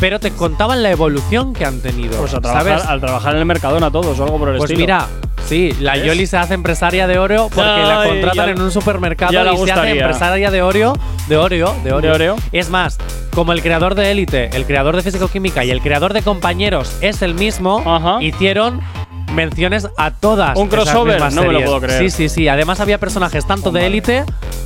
pero 0.00 0.18
te 0.18 0.30
contaban 0.30 0.82
la 0.82 0.90
evolución 0.90 1.52
que 1.52 1.66
han 1.66 1.80
tenido. 1.80 2.16
Pues 2.18 2.32
a 2.32 2.40
trabajar, 2.40 2.64
¿sabes? 2.78 2.86
al 2.86 3.00
trabajar 3.00 3.34
en 3.34 3.40
el 3.40 3.44
Mercadona 3.44 3.90
todos 3.90 4.18
o 4.18 4.24
algo 4.24 4.38
por 4.38 4.48
el 4.48 4.56
Pues 4.56 4.70
estilo. 4.70 4.80
mira, 4.86 5.06
sí, 5.46 5.72
la 5.80 5.94
¿Ves? 5.94 6.04
Yoli 6.04 6.26
se 6.26 6.36
hace 6.36 6.54
empresaria 6.54 7.06
de 7.06 7.18
Oreo 7.18 7.48
porque 7.48 7.60
la 7.82 8.04
contratan 8.06 8.46
ya- 8.46 8.52
en 8.52 8.60
un 8.60 8.70
supermercado 8.70 9.32
y 9.32 9.66
se 9.66 9.72
hace 9.72 9.90
empresaria 9.90 10.50
de 10.50 10.62
Oreo, 10.62 10.94
de 11.28 11.36
Oreo, 11.36 11.74
de 11.84 11.92
Oreo. 11.92 12.10
De 12.10 12.14
Oreo. 12.14 12.36
Es 12.52 12.70
más, 12.70 12.98
como 13.34 13.52
el 13.52 13.62
creador 13.62 13.94
de 13.94 14.10
Élite, 14.10 14.50
el 14.54 14.64
creador 14.66 14.96
de 14.96 15.02
Físico-Química 15.02 15.64
y 15.64 15.70
el 15.70 15.80
creador 15.80 16.12
de 16.12 16.22
Compañeros 16.22 16.96
es 17.00 17.22
el 17.22 17.34
mismo, 17.34 17.82
hicieron 18.20 18.80
menciones 19.34 19.88
a 19.98 20.10
todas. 20.12 20.56
¿Un 20.56 20.68
crossover? 20.68 21.20
No 21.32 21.42
me 21.42 21.52
lo 21.52 21.60
puedo 21.64 21.80
creer. 21.80 21.98
Sí, 22.02 22.10
sí, 22.10 22.28
sí. 22.28 22.48
Además 22.48 22.80
había 22.80 22.98
personajes 22.98 23.46
tanto 23.46 23.70
de 23.70 23.86
Élite 23.86 24.24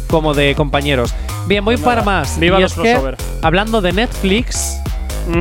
como 0.08 0.34
de 0.34 0.54
Compañeros. 0.54 1.14
Bien, 1.46 1.64
voy 1.64 1.76
para 1.78 2.02
más. 2.02 2.38
Viva 2.38 2.58
Y 2.58 2.62
los 2.62 2.72
es 2.72 2.78
que, 2.78 2.90
crossover. 2.92 3.16
hablando 3.42 3.80
de 3.80 3.92
Netflix, 3.92 4.76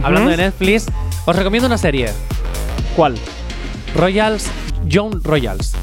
hablando 0.04 0.32
de 0.32 0.38
Netflix, 0.38 0.86
os 1.26 1.36
recomiendo 1.36 1.68
una 1.68 1.78
serie. 1.78 2.10
¿Cuál? 2.96 3.16
Royals, 3.96 4.50
Young 4.86 5.22
Royals. 5.24 5.74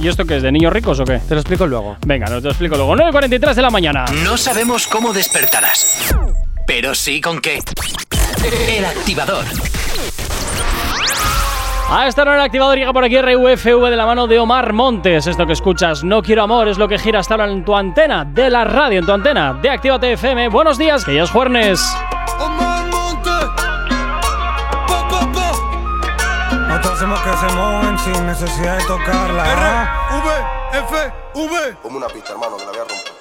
¿Y 0.00 0.08
esto 0.08 0.24
qué 0.24 0.36
es? 0.36 0.42
¿De 0.42 0.52
niños 0.52 0.72
ricos 0.72 1.00
o 1.00 1.04
qué? 1.04 1.18
Te 1.18 1.34
lo 1.34 1.40
explico 1.40 1.66
luego. 1.66 1.96
Venga, 2.06 2.26
no 2.26 2.36
te 2.36 2.44
lo 2.44 2.50
explico 2.50 2.76
luego. 2.76 2.94
9.43 2.96 3.54
de 3.54 3.62
la 3.62 3.70
mañana. 3.70 4.04
No 4.24 4.36
sabemos 4.36 4.86
cómo 4.86 5.12
despertarás, 5.12 6.14
pero 6.66 6.94
sí 6.94 7.20
con 7.20 7.40
qué. 7.40 7.60
El 8.68 8.84
activador. 8.84 9.44
A 11.88 12.08
esta 12.08 12.22
hora 12.22 12.34
el 12.34 12.40
activador 12.40 12.76
llega 12.76 12.92
por 12.92 13.04
aquí 13.04 13.16
RUFV 13.20 13.90
de 13.90 13.96
la 13.96 14.06
mano 14.06 14.26
de 14.26 14.40
Omar 14.40 14.72
Montes. 14.72 15.28
Esto 15.28 15.46
que 15.46 15.52
escuchas, 15.52 16.02
No 16.02 16.20
Quiero 16.20 16.42
Amor, 16.42 16.66
es 16.66 16.78
lo 16.78 16.88
que 16.88 16.98
gira 16.98 17.20
hasta 17.20 17.34
ahora 17.34 17.48
en 17.50 17.64
tu 17.64 17.76
antena 17.76 18.24
de 18.24 18.50
la 18.50 18.64
radio, 18.64 18.98
en 18.98 19.06
tu 19.06 19.12
antena 19.12 19.54
de 19.54 19.70
Actívate 19.70 20.12
FM. 20.14 20.48
Buenos 20.48 20.78
días, 20.78 21.04
que 21.04 21.14
ya 21.14 21.22
es 21.22 21.30
jueves. 21.30 21.80
Hacemos 27.36 27.72
mueven 27.82 27.98
sin 27.98 28.26
necesidad 28.26 28.78
de 28.78 28.84
tocarla. 28.84 29.44
V, 30.10 30.78
F, 30.78 31.12
V. 31.34 31.76
Como 31.82 31.98
una 31.98 32.08
pista, 32.08 32.32
hermano, 32.32 32.56
que 32.56 32.64
la 32.64 32.70
voy 32.70 32.80
a 32.80 32.84
romper. 32.84 33.16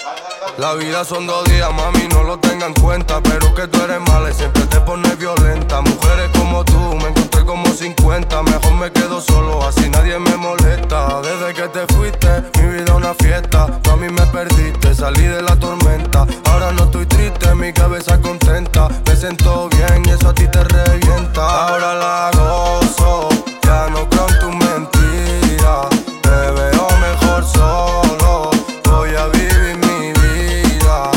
La 0.57 0.73
vida 0.75 1.03
son 1.03 1.27
dos 1.27 1.43
días, 1.45 1.69
mami, 1.73 2.07
no 2.13 2.23
lo 2.23 2.39
tengan 2.39 2.69
en 2.69 2.81
cuenta. 2.81 3.19
Pero 3.21 3.53
que 3.53 3.67
tú 3.67 3.81
eres 3.83 3.99
mala 3.99 4.29
y 4.29 4.33
siempre 4.33 4.63
te 4.67 4.79
pones 4.81 5.17
violenta. 5.17 5.81
Mujeres 5.81 6.29
como 6.37 6.63
tú, 6.63 6.79
me 6.95 7.09
encontré 7.09 7.43
como 7.43 7.65
50. 7.65 8.43
Mejor 8.43 8.73
me 8.75 8.91
quedo 8.91 9.19
solo, 9.19 9.61
así 9.67 9.89
nadie 9.89 10.17
me 10.17 10.37
molesta. 10.37 11.21
Desde 11.21 11.53
que 11.53 11.67
te 11.67 11.93
fuiste, 11.93 12.43
mi 12.61 12.75
vida 12.75 12.95
una 12.95 13.13
fiesta. 13.15 13.67
Tú 13.81 13.91
a 13.91 13.97
mí 13.97 14.07
me 14.07 14.25
perdiste, 14.27 14.95
salí 14.95 15.23
de 15.23 15.41
la 15.41 15.57
tormenta. 15.57 16.25
Ahora 16.51 16.71
no 16.71 16.85
estoy 16.85 17.05
triste, 17.05 17.53
mi 17.55 17.73
cabeza 17.73 18.21
contenta. 18.21 18.87
Me 19.05 19.15
siento 19.15 19.67
bien 19.69 20.03
y 20.05 20.11
eso 20.11 20.29
a 20.29 20.33
ti 20.33 20.47
te 20.47 20.63
revienta. 20.63 21.67
Ahora 21.67 21.95
la 21.95 22.31
gozo, 22.33 23.29
ya 23.65 23.87
no 23.89 24.07
creo 24.09 24.27
en 24.29 24.39
tu 24.39 24.49
mentira. 24.51 25.89
Te 26.21 26.51
veo 26.57 26.87
mejor 27.07 27.43
solo. 27.45 28.51
Voy 28.85 29.15
a 29.15 29.27
vivir 29.27 29.77
mi 29.77 30.13
vida. 30.13 31.11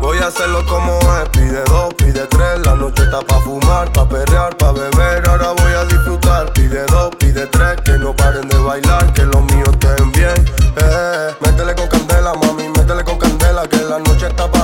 Voy 0.00 0.18
a 0.18 0.28
hacerlo 0.28 0.64
como 0.66 0.98
es. 1.18 1.28
Pide 1.30 1.62
dos, 1.64 1.92
pide 1.94 2.26
tres. 2.26 2.64
La 2.64 2.74
noche 2.74 3.02
está 3.02 3.20
pa' 3.20 3.40
fumar, 3.40 3.92
pa' 3.92 4.08
perrear, 4.08 4.56
pa' 4.56 4.72
beber. 4.72 5.28
Ahora 5.28 5.52
voy 5.52 5.72
a 5.72 5.84
disfrutar. 5.84 6.52
Pide 6.52 6.84
dos, 6.86 7.14
pide 7.16 7.46
tres. 7.46 7.80
Que 7.84 7.98
no 7.98 8.14
paren 8.14 8.48
de 8.48 8.58
bailar, 8.58 9.12
que 9.12 9.24
los 9.24 9.42
míos 9.52 9.68
estén 9.72 10.12
bien. 10.12 10.38
Eh, 10.76 11.34
métele 11.40 11.74
con 11.74 11.88
candela, 11.88 12.34
mami, 12.34 12.68
métele 12.68 13.04
con 13.04 13.18
candela. 13.18 13.66
Que 13.68 13.78
la 13.78 13.98
noche 13.98 14.26
está 14.26 14.50
pa' 14.50 14.59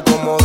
candela. 0.00 0.04
Como. 0.04 0.38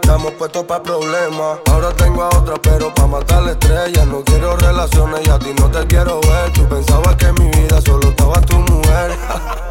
Estamos 0.00 0.32
puestos 0.32 0.64
pa' 0.64 0.82
problemas. 0.82 1.58
Ahora 1.70 1.92
tengo 1.92 2.22
a 2.22 2.28
otra, 2.28 2.56
pero 2.62 2.92
pa' 2.94 3.06
matar 3.06 3.42
la 3.42 3.52
estrella. 3.52 4.04
No 4.06 4.24
quiero 4.24 4.56
relaciones 4.56 5.20
y 5.26 5.30
a 5.30 5.38
ti 5.38 5.52
no 5.58 5.70
te 5.70 5.86
quiero 5.86 6.20
ver. 6.22 6.52
Tú 6.54 6.66
pensabas 6.66 7.14
que 7.16 7.30
mi 7.32 7.50
vida 7.50 7.80
solo 7.82 8.08
estaba 8.08 8.40
tu 8.40 8.56
mujer. 8.56 9.16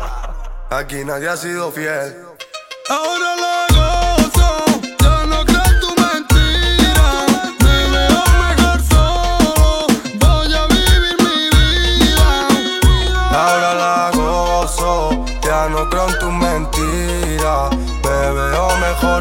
Aquí 0.69 1.03
nadie 1.03 1.27
ha 1.27 1.35
sido 1.35 1.71
fiel. 1.71 2.23
Ahora 2.89 3.35
la 3.35 3.66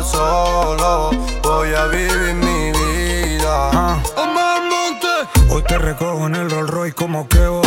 solo, 0.05 1.11
voy 1.43 1.75
a 1.75 1.87
vivir 1.87 2.35
mi 2.35 2.73
vida. 2.73 4.01
Monte. 4.71 5.07
Hoy 5.51 5.63
te 5.63 5.79
recojo 5.79 6.27
en 6.27 6.35
el 6.35 6.51
Rolls 6.51 6.71
Royce 6.71 6.95
como 6.95 7.29
quebo. 7.29 7.63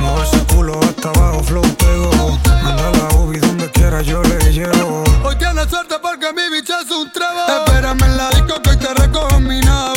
Mueve 0.00 0.22
ese 0.22 0.44
culo 0.54 0.78
hasta 0.80 1.10
abajo, 1.10 1.42
flow 1.42 1.62
pego. 1.76 2.38
Manda 2.62 2.90
la 2.90 3.16
UBI 3.16 3.38
donde 3.38 3.70
quiera, 3.70 4.02
yo 4.02 4.22
le 4.22 4.52
llevo. 4.52 5.04
Hoy 5.24 5.36
tienes 5.36 5.68
suerte 5.68 5.96
porque 6.00 6.32
mi 6.32 6.56
bicho 6.56 6.74
es 6.78 6.90
un 6.90 7.10
trabajo. 7.12 7.64
Espérame 7.66 8.02
en 8.04 8.16
la 8.16 8.30
disco 8.30 8.62
que 8.62 8.70
hoy 8.70 8.76
te 8.76 8.94
recojo 8.94 9.36
en 9.36 9.46
mi 9.46 9.60
nave. 9.60 9.93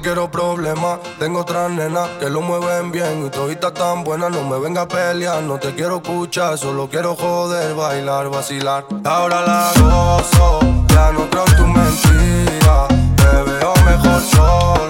No 0.00 0.02
quiero 0.02 0.30
problemas, 0.30 0.98
tengo 1.18 1.40
otra 1.40 1.68
nena 1.68 2.06
que 2.18 2.30
lo 2.30 2.40
mueven 2.40 2.90
bien. 2.90 3.26
Y 3.26 3.30
todita 3.30 3.72
tan 3.72 4.02
buena, 4.02 4.30
no 4.30 4.42
me 4.44 4.58
venga 4.58 4.82
a 4.82 4.88
pelear, 4.88 5.42
no 5.42 5.58
te 5.58 5.74
quiero 5.74 5.96
escuchar, 5.96 6.56
solo 6.56 6.88
quiero 6.88 7.14
joder, 7.14 7.74
bailar, 7.74 8.30
vacilar. 8.30 8.86
Ahora 9.04 9.42
la 9.42 9.70
gozo, 9.78 10.60
ya 10.88 11.12
no 11.12 11.28
creo 11.28 11.44
tu 11.44 11.66
mentira, 11.66 12.88
me 13.18 13.52
veo 13.52 13.74
mejor 13.84 14.22
solo, 14.22 14.89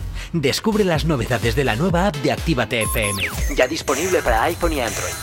Descubre 0.33 0.85
las 0.85 1.03
novedades 1.03 1.55
de 1.55 1.65
la 1.65 1.75
nueva 1.75 2.07
app 2.07 2.15
de 2.17 2.31
Actívate 2.31 2.83
FM. 2.83 3.23
Ya 3.53 3.67
disponible 3.67 4.21
para 4.21 4.43
iPhone 4.43 4.71
y 4.71 4.79
Android. 4.79 5.13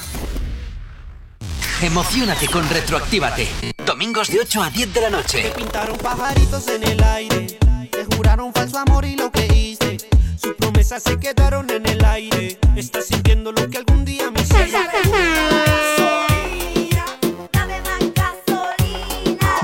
Emocionate 1.81 2.47
con 2.49 2.69
Retroactívate. 2.69 3.49
Domingos 3.87 4.29
de 4.29 4.41
8 4.41 4.63
a 4.63 4.71
10 4.71 4.93
de 4.93 5.01
la 5.01 5.09
noche. 5.09 5.53
Pintaron 5.57 5.97
pajaritos 5.97 6.69
en 6.69 6.83
el 6.83 7.03
aire, 7.03 7.47
te 7.91 8.05
juraron 8.17 8.53
falso 8.53 8.79
amor 8.79 9.07
y 9.07 9.17
lo 9.17 9.33
creíste. 9.33 9.97
Sus 10.37 10.55
promesas 10.55 11.03
se 11.03 11.19
quedaron 11.19 11.71
en 11.71 11.87
el 11.87 12.05
aire. 12.05 12.59
Estás 12.77 13.07
sintiendo 13.07 13.51
lo 13.53 13.67
que 13.71 13.79
algún 13.79 14.05
día 14.05 14.31
me 14.31 14.41
hiciste. 14.41 14.79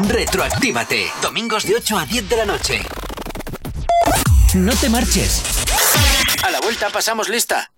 Retroactívate. 0.09 1.07
Domingos 1.21 1.65
de 1.65 1.77
8 1.77 1.99
a 1.99 2.07
10 2.07 2.29
de 2.31 2.37
la 2.37 2.47
noche. 2.47 2.81
No 4.55 4.73
te 4.75 4.89
marches. 4.89 5.43
A 6.45 6.51
la 6.51 6.61
vuelta 6.61 6.89
pasamos 6.91 7.29
lista. 7.29 7.73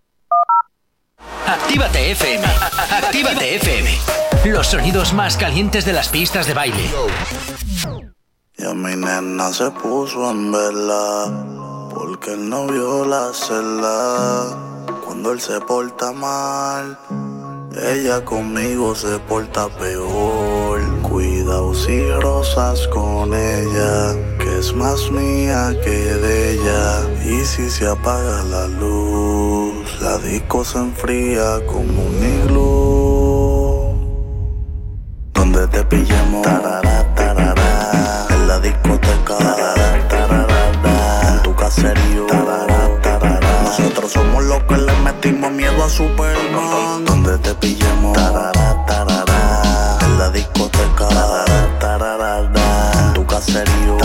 Actívate 1.46 2.10
FM. 2.10 2.44
Actívate 2.90 3.56
FM. 3.56 3.98
Los 4.44 4.66
sonidos 4.66 5.14
más 5.14 5.38
calientes 5.38 5.86
de 5.86 5.94
las 5.94 6.10
pistas 6.10 6.46
de 6.46 6.52
baile. 6.52 6.90
Ya 8.58 8.74
mi 8.74 8.94
nena 8.94 9.52
se 9.54 9.70
puso 9.70 10.30
en 10.30 10.52
vela 10.52 11.88
porque 11.94 12.34
él 12.34 12.50
no 12.50 12.66
vio 12.66 13.06
la 13.06 13.32
celda. 13.32 14.84
Cuando 15.06 15.32
él 15.32 15.40
se 15.40 15.58
porta 15.62 16.12
mal, 16.12 16.98
ella 17.90 18.22
conmigo 18.22 18.94
se 18.94 19.18
porta 19.20 19.68
peor. 19.70 21.00
Cuidado 21.00 21.74
si 21.74 22.10
rosas 22.20 22.86
con 22.88 23.32
ella, 23.32 24.14
es 24.58 24.74
más 24.74 25.10
mía 25.10 25.72
que 25.84 25.90
de 25.90 26.52
ella. 26.52 27.00
Y 27.24 27.44
si 27.44 27.68
se 27.68 27.86
apaga 27.86 28.42
la 28.44 28.66
luz, 28.66 30.00
la 30.00 30.18
disco 30.18 30.64
se 30.64 30.78
enfría 30.78 31.64
como 31.66 32.02
un 32.06 32.16
iglú. 32.42 32.66
Donde 35.32 35.66
te 35.68 35.84
pillemos, 35.84 36.42
tarara, 36.42 37.14
tarara, 37.14 38.26
en 38.30 38.48
la 38.48 38.58
discoteca, 38.60 39.36
tarara, 39.36 40.08
tarara, 40.08 41.32
en 41.32 41.42
tu 41.42 41.54
caserío, 41.54 42.26
tarara, 42.26 43.00
tarara. 43.02 43.62
Nosotros 43.64 44.12
somos 44.12 44.44
los 44.44 44.62
que 44.64 44.78
le 44.78 44.92
metimos 45.00 45.52
miedo 45.52 45.84
a 45.84 45.88
Superman. 45.88 47.04
Donde 47.04 47.36
te 47.38 47.54
pillemos, 47.54 48.14
tarara, 48.14 48.86
tarara, 48.86 49.98
en 50.00 50.18
la 50.18 50.30
discoteca, 50.30 51.08
tarara, 51.78 52.38
en 52.40 52.95
tu 53.26 53.34
caserío. 53.34 53.96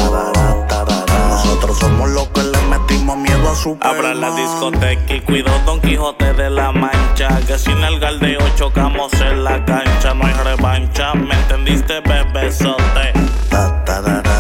Nosotros 1.30 1.77
somos 1.80 2.10
los 2.10 2.27
que 2.30 2.43
le 2.43 2.61
metimos 2.69 3.18
miedo 3.18 3.49
a 3.49 3.56
Superman. 3.56 3.95
Abra 3.95 4.14
la 4.14 4.35
discoteca 4.35 5.14
y 5.14 5.22
cuido 5.22 5.52
Don 5.65 5.80
Quijote 5.81 6.34
de 6.34 6.49
la 6.49 6.72
Mancha. 6.72 7.39
Que 7.48 7.57
sin 7.57 7.77
el 7.84 7.99
galdeo 7.99 8.39
chocamos 8.56 9.11
en 9.14 9.43
la 9.43 9.64
cancha. 9.65 10.14
No 10.14 10.26
hay 10.26 10.34
revancha, 10.34 11.14
¿me 11.14 11.34
entendiste, 11.35 12.02
bebesote? 12.02 13.14
Si 13.14 14.30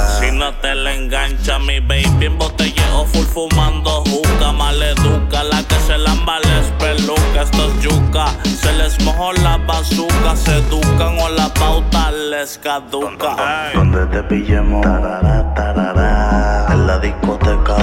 no 0.41 0.51
te 0.55 0.73
la 0.73 0.95
engancha, 0.95 1.59
mi 1.59 1.79
baby 1.79 2.25
en 2.25 2.35
botelleo 2.39 3.05
full 3.05 3.25
fumando 3.25 4.03
juca. 4.09 4.51
Maleduca, 4.51 5.43
la 5.43 5.61
que 5.67 5.75
se 5.85 5.95
lamba 5.99 6.39
les 6.39 6.65
peluca. 6.79 7.43
Esto 7.43 7.67
es 7.67 7.81
yuca, 7.83 8.25
se 8.43 8.73
les 8.73 8.99
mojó 9.05 9.33
la 9.33 9.57
bazuca. 9.57 10.35
Se 10.35 10.57
educan 10.57 11.19
o 11.19 11.29
la 11.29 11.47
pauta 11.53 12.09
les 12.11 12.57
caduca. 12.57 13.35
Donde 13.75 14.03
te 14.07 14.23
pillemos, 14.23 14.81
tarara, 14.81 15.53
tarara, 15.53 16.65
en 16.73 16.87
la 16.87 16.97
discoteca, 16.97 17.75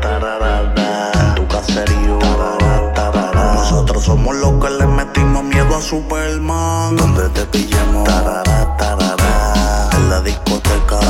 tarara, 0.00 1.12
en 1.14 1.34
tu 1.36 1.46
caserío. 1.46 2.18
Nosotros 3.54 4.02
somos 4.02 4.34
los 4.34 4.52
que 4.60 4.70
le 4.70 4.86
metimos 4.86 5.44
miedo 5.44 5.76
a 5.76 5.80
Superman. 5.80 6.96
Donde 6.96 7.28
te 7.28 7.46
pillemos, 7.46 8.08
en 8.08 9.03
la 10.14 10.20
discoteca, 10.20 11.00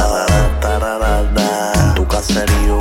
en 1.74 1.94
tu 1.94 2.06
caserío. 2.08 2.78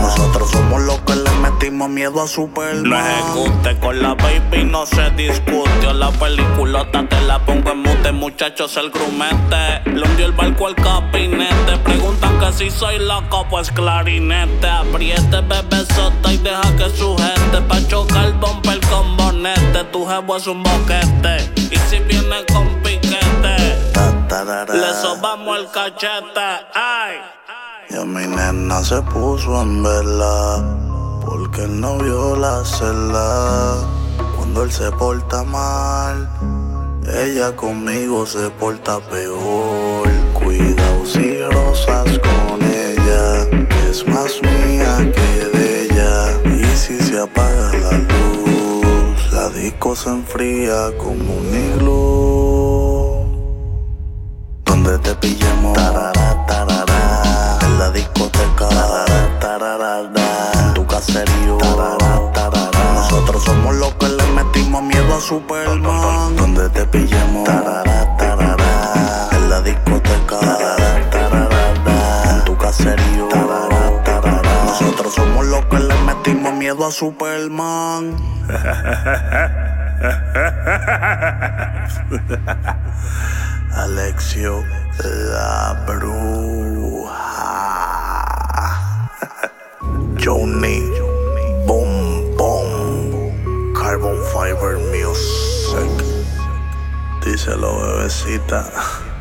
Nosotros 0.00 0.50
somos 0.50 0.82
los 0.82 0.98
que 1.02 1.14
le 1.14 1.30
metimos 1.42 1.88
miedo 1.88 2.20
a 2.20 2.26
Superman. 2.26 2.90
No 2.90 2.98
ejecute 2.98 3.78
con 3.78 4.02
la 4.02 4.14
baby, 4.14 4.64
no 4.64 4.86
se 4.86 5.10
discute. 5.10 5.94
La 5.94 6.10
peliculota 6.10 7.06
te 7.08 7.20
la 7.22 7.38
pongo 7.44 7.70
en 7.70 7.82
mute, 7.82 8.10
muchachos, 8.10 8.76
el 8.76 8.90
grumete. 8.90 9.82
Le 9.84 10.02
hundió 10.02 10.26
el 10.26 10.32
barco 10.32 10.66
al 10.66 10.74
capinete. 10.74 11.76
Preguntan 11.84 12.40
que 12.40 12.52
si 12.52 12.70
soy 12.70 12.98
loco, 12.98 13.46
pues 13.48 13.70
clarinete. 13.70 14.68
Apriete, 14.68 15.40
bebé 15.42 15.84
sota 15.94 16.32
y 16.32 16.38
deja 16.38 16.76
que 16.76 16.90
sujete. 16.90 17.60
Pa' 17.68 17.86
chocar 17.86 18.32
bumper 18.40 18.80
con 18.90 19.16
bonete. 19.16 19.84
Tu 19.92 20.04
jevo 20.04 20.36
es 20.36 20.46
un 20.48 20.64
boquete. 20.64 21.48
Y 21.70 21.78
si 21.88 22.00
viene 22.00 22.44
con 22.52 22.80
le 24.44 24.94
sobamos 24.94 25.58
el 25.58 25.70
cachete. 25.70 26.50
Ay. 26.74 27.16
Ya 27.90 28.04
mi 28.04 28.26
nena 28.26 28.82
se 28.82 29.02
puso 29.02 29.60
en 29.60 29.82
vela 29.82 30.64
porque 31.26 31.64
él 31.64 31.78
no 31.80 31.98
vio 31.98 32.36
la 32.36 32.64
celda. 32.64 33.76
Cuando 34.36 34.62
él 34.62 34.72
se 34.72 34.90
porta 34.92 35.42
mal, 35.42 36.28
ella 37.06 37.54
conmigo 37.54 38.24
se 38.24 38.48
porta 38.50 38.98
peor. 39.10 40.08
Cuidado 40.32 41.04
si 41.04 41.42
rosas 41.42 42.18
con 42.20 42.62
ella, 42.62 43.42
es 43.90 44.06
más 44.06 44.40
mía 44.40 45.12
que 45.12 45.58
de 45.58 45.84
ella. 45.84 46.32
Y 46.46 46.64
si 46.76 46.98
se 46.98 47.20
apaga 47.20 47.72
la 47.72 47.98
luz, 47.98 49.32
la 49.32 49.50
disco 49.50 49.94
se 49.94 50.08
enfría 50.08 50.96
como 50.96 51.34
un 51.36 51.54
iglú. 51.54 52.39
Donde 54.82 54.98
te 55.00 55.14
pillemos, 55.16 55.76
en 55.76 57.78
la 57.78 57.90
discoteca, 57.90 58.66
en 60.54 60.72
tu 60.72 60.86
caserío. 60.86 61.58
Nosotros 62.94 63.44
somos 63.44 63.74
los 63.74 63.92
que 63.96 64.08
le 64.08 64.24
metimos 64.32 64.82
miedo 64.82 65.14
a 65.14 65.20
Superman. 65.20 66.34
Donde 66.34 66.70
te 66.70 66.86
pillemos, 66.86 67.44
tarara, 67.44 68.16
tarara, 68.16 69.28
en 69.32 69.50
la 69.50 69.60
discoteca, 69.60 70.38
en 72.30 72.42
tu 72.44 72.56
caserío. 72.56 73.28
Nosotros 74.64 75.14
somos 75.14 75.44
los 75.44 75.62
que 75.66 75.78
le 75.78 75.94
metimos 76.04 76.54
miedo 76.54 76.86
a 76.86 76.90
Superman. 76.90 78.16
Alexio, 83.74 84.64
la 85.04 85.84
bruja. 85.86 87.20
Johnny, 90.18 90.80
Boom 91.66 92.20
Boom, 92.40 93.74
Carbon 93.74 94.16
Fiber 94.32 94.78
Music. 94.90 95.90
Díselo, 97.22 97.80
bebecita, 97.80 98.64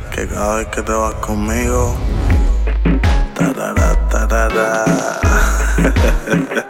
que 0.09 0.25
cada 0.25 0.55
vez 0.55 0.67
que 0.67 0.81
te 0.81 0.93
vas 0.93 1.15
conmigo, 1.15 1.95
tarara, 3.33 4.07
tarara. 4.07 4.85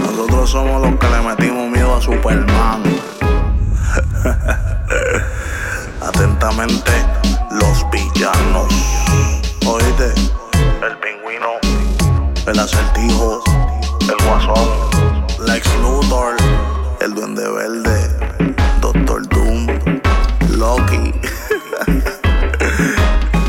Nosotros 0.00 0.50
somos 0.50 0.82
los 0.82 0.98
que 0.98 1.08
le 1.08 1.22
metimos 1.22 1.70
miedo 1.70 1.94
a 1.96 2.00
Superman. 2.02 2.82
Atentamente, 6.42 6.90
los 7.52 7.88
villanos. 7.92 8.66
Oíste, 9.64 10.12
el 10.84 10.98
pingüino, 10.98 11.52
el 12.48 12.58
acertijo, 12.58 13.44
el 14.00 14.26
guasón, 14.26 15.46
Lex 15.46 15.68
Luthor, 15.80 16.34
el 17.00 17.14
duende 17.14 17.48
verde, 17.48 18.56
Doctor 18.80 19.28
Doom, 19.28 19.68
Loki. 20.58 21.14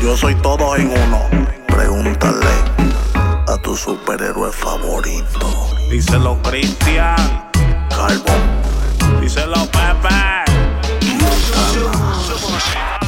Yo 0.00 0.16
soy 0.16 0.36
todo 0.36 0.76
en 0.76 0.86
uno. 0.86 1.20
Pregúntale 1.66 2.54
a 3.48 3.56
tu 3.64 3.76
superhéroe 3.76 4.52
favorito. 4.52 5.68
Díselo, 5.90 6.40
Cristian. 6.44 7.16
Carbon. 7.90 9.20
Díselo, 9.20 9.66
Pepe. 9.72 10.44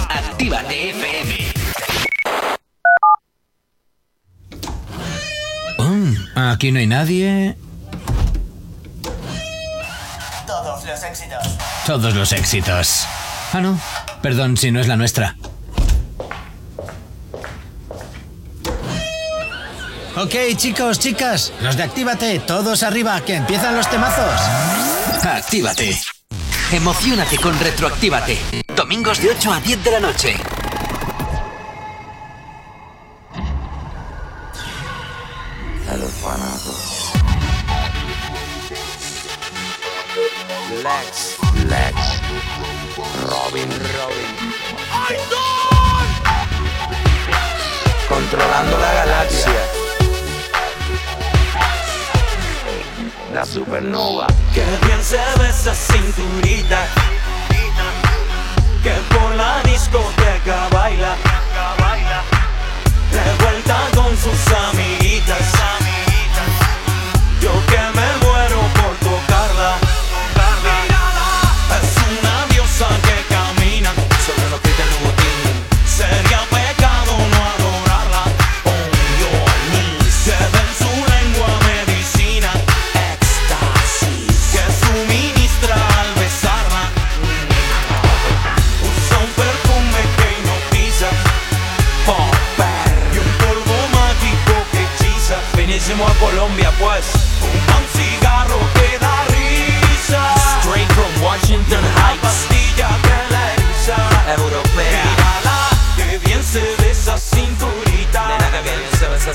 Actívate 0.08 0.90
FM. 0.90 1.52
Mm, 5.78 6.38
aquí 6.38 6.72
no 6.72 6.78
hay 6.78 6.86
nadie. 6.86 7.56
Todos 10.46 10.84
los 10.84 11.02
éxitos. 11.02 11.46
Todos 11.86 12.14
los 12.14 12.32
éxitos. 12.32 13.06
Ah, 13.52 13.60
no. 13.60 13.78
Perdón 14.22 14.56
si 14.56 14.70
no 14.70 14.80
es 14.80 14.88
la 14.88 14.96
nuestra. 14.96 15.36
Ok, 20.16 20.34
chicos, 20.56 20.98
chicas, 20.98 21.52
los 21.60 21.76
de 21.76 21.82
Actívate, 21.82 22.38
todos 22.38 22.82
arriba, 22.82 23.20
que 23.20 23.34
empiezan 23.34 23.76
los 23.76 23.88
temazos. 23.90 24.40
Actívate. 25.22 26.15
Emocionate 26.72 27.38
con 27.38 27.58
Retroactívate. 27.60 28.38
Domingos 28.74 29.22
de 29.22 29.30
8 29.30 29.52
a 29.52 29.60
10 29.60 29.84
de 29.84 29.90
la 29.92 30.00
noche. 30.00 30.36
Lex, 40.82 41.36
Lex, 41.68 41.94
Robin, 43.22 43.68
Robin. 43.70 44.36
Controlando 48.08 48.78
la 48.78 48.92
galaxia. 48.92 49.75
La 53.32 53.44
supernova. 53.44 54.26
Que 54.54 54.64
bien 54.86 55.02
se 55.02 55.16
ve 55.38 55.48
esa 55.48 55.74
cinturita 55.74 56.86
Que 58.82 58.92
por 59.14 59.34
la 59.34 59.62
discoteca 59.62 60.68
baila 60.70 61.16
Revuelta 63.12 63.78
con 63.94 64.16
sus 64.16 64.52
amiguitas 64.52 64.75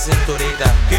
bien 0.07 0.90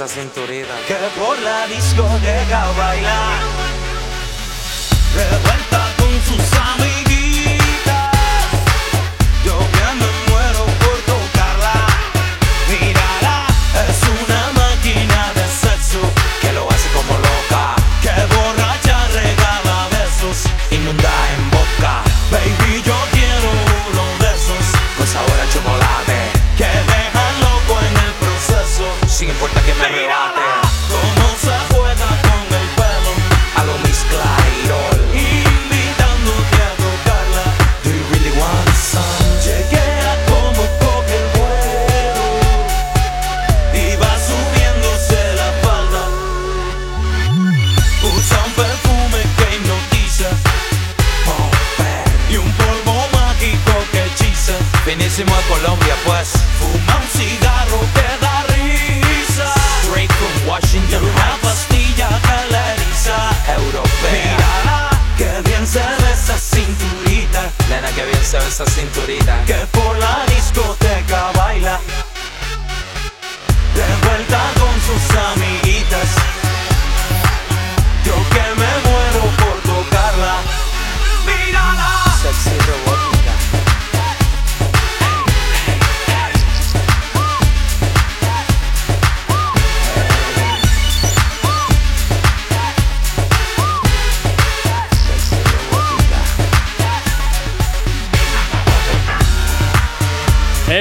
esa 0.00 0.08
cinturita. 0.08 0.74
que 0.86 0.94
por 1.20 1.38
la 1.40 1.66
discoteca 1.66 2.72
baila 2.72 3.59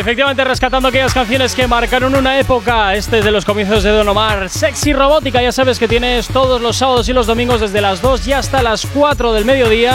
Efectivamente, 0.09 0.43
rescatando 0.43 0.87
aquellas 0.87 1.13
canciones 1.13 1.53
que 1.53 1.67
marcaron 1.67 2.15
una 2.15 2.39
época. 2.39 2.95
Este 2.95 3.19
es 3.19 3.25
de 3.25 3.29
los 3.29 3.45
comienzos 3.45 3.83
de 3.83 3.91
Don 3.91 4.09
Omar. 4.09 4.49
Sexy 4.49 4.91
Robótica, 4.91 5.39
ya 5.39 5.51
sabes 5.51 5.77
que 5.77 5.87
tienes 5.87 6.29
todos 6.29 6.59
los 6.63 6.77
sábados 6.77 7.07
y 7.09 7.13
los 7.13 7.27
domingos 7.27 7.61
desde 7.61 7.79
las 7.79 8.01
2 8.01 8.27
y 8.27 8.33
hasta 8.33 8.63
las 8.63 8.87
4 8.87 9.33
del 9.33 9.45
mediodía. 9.45 9.93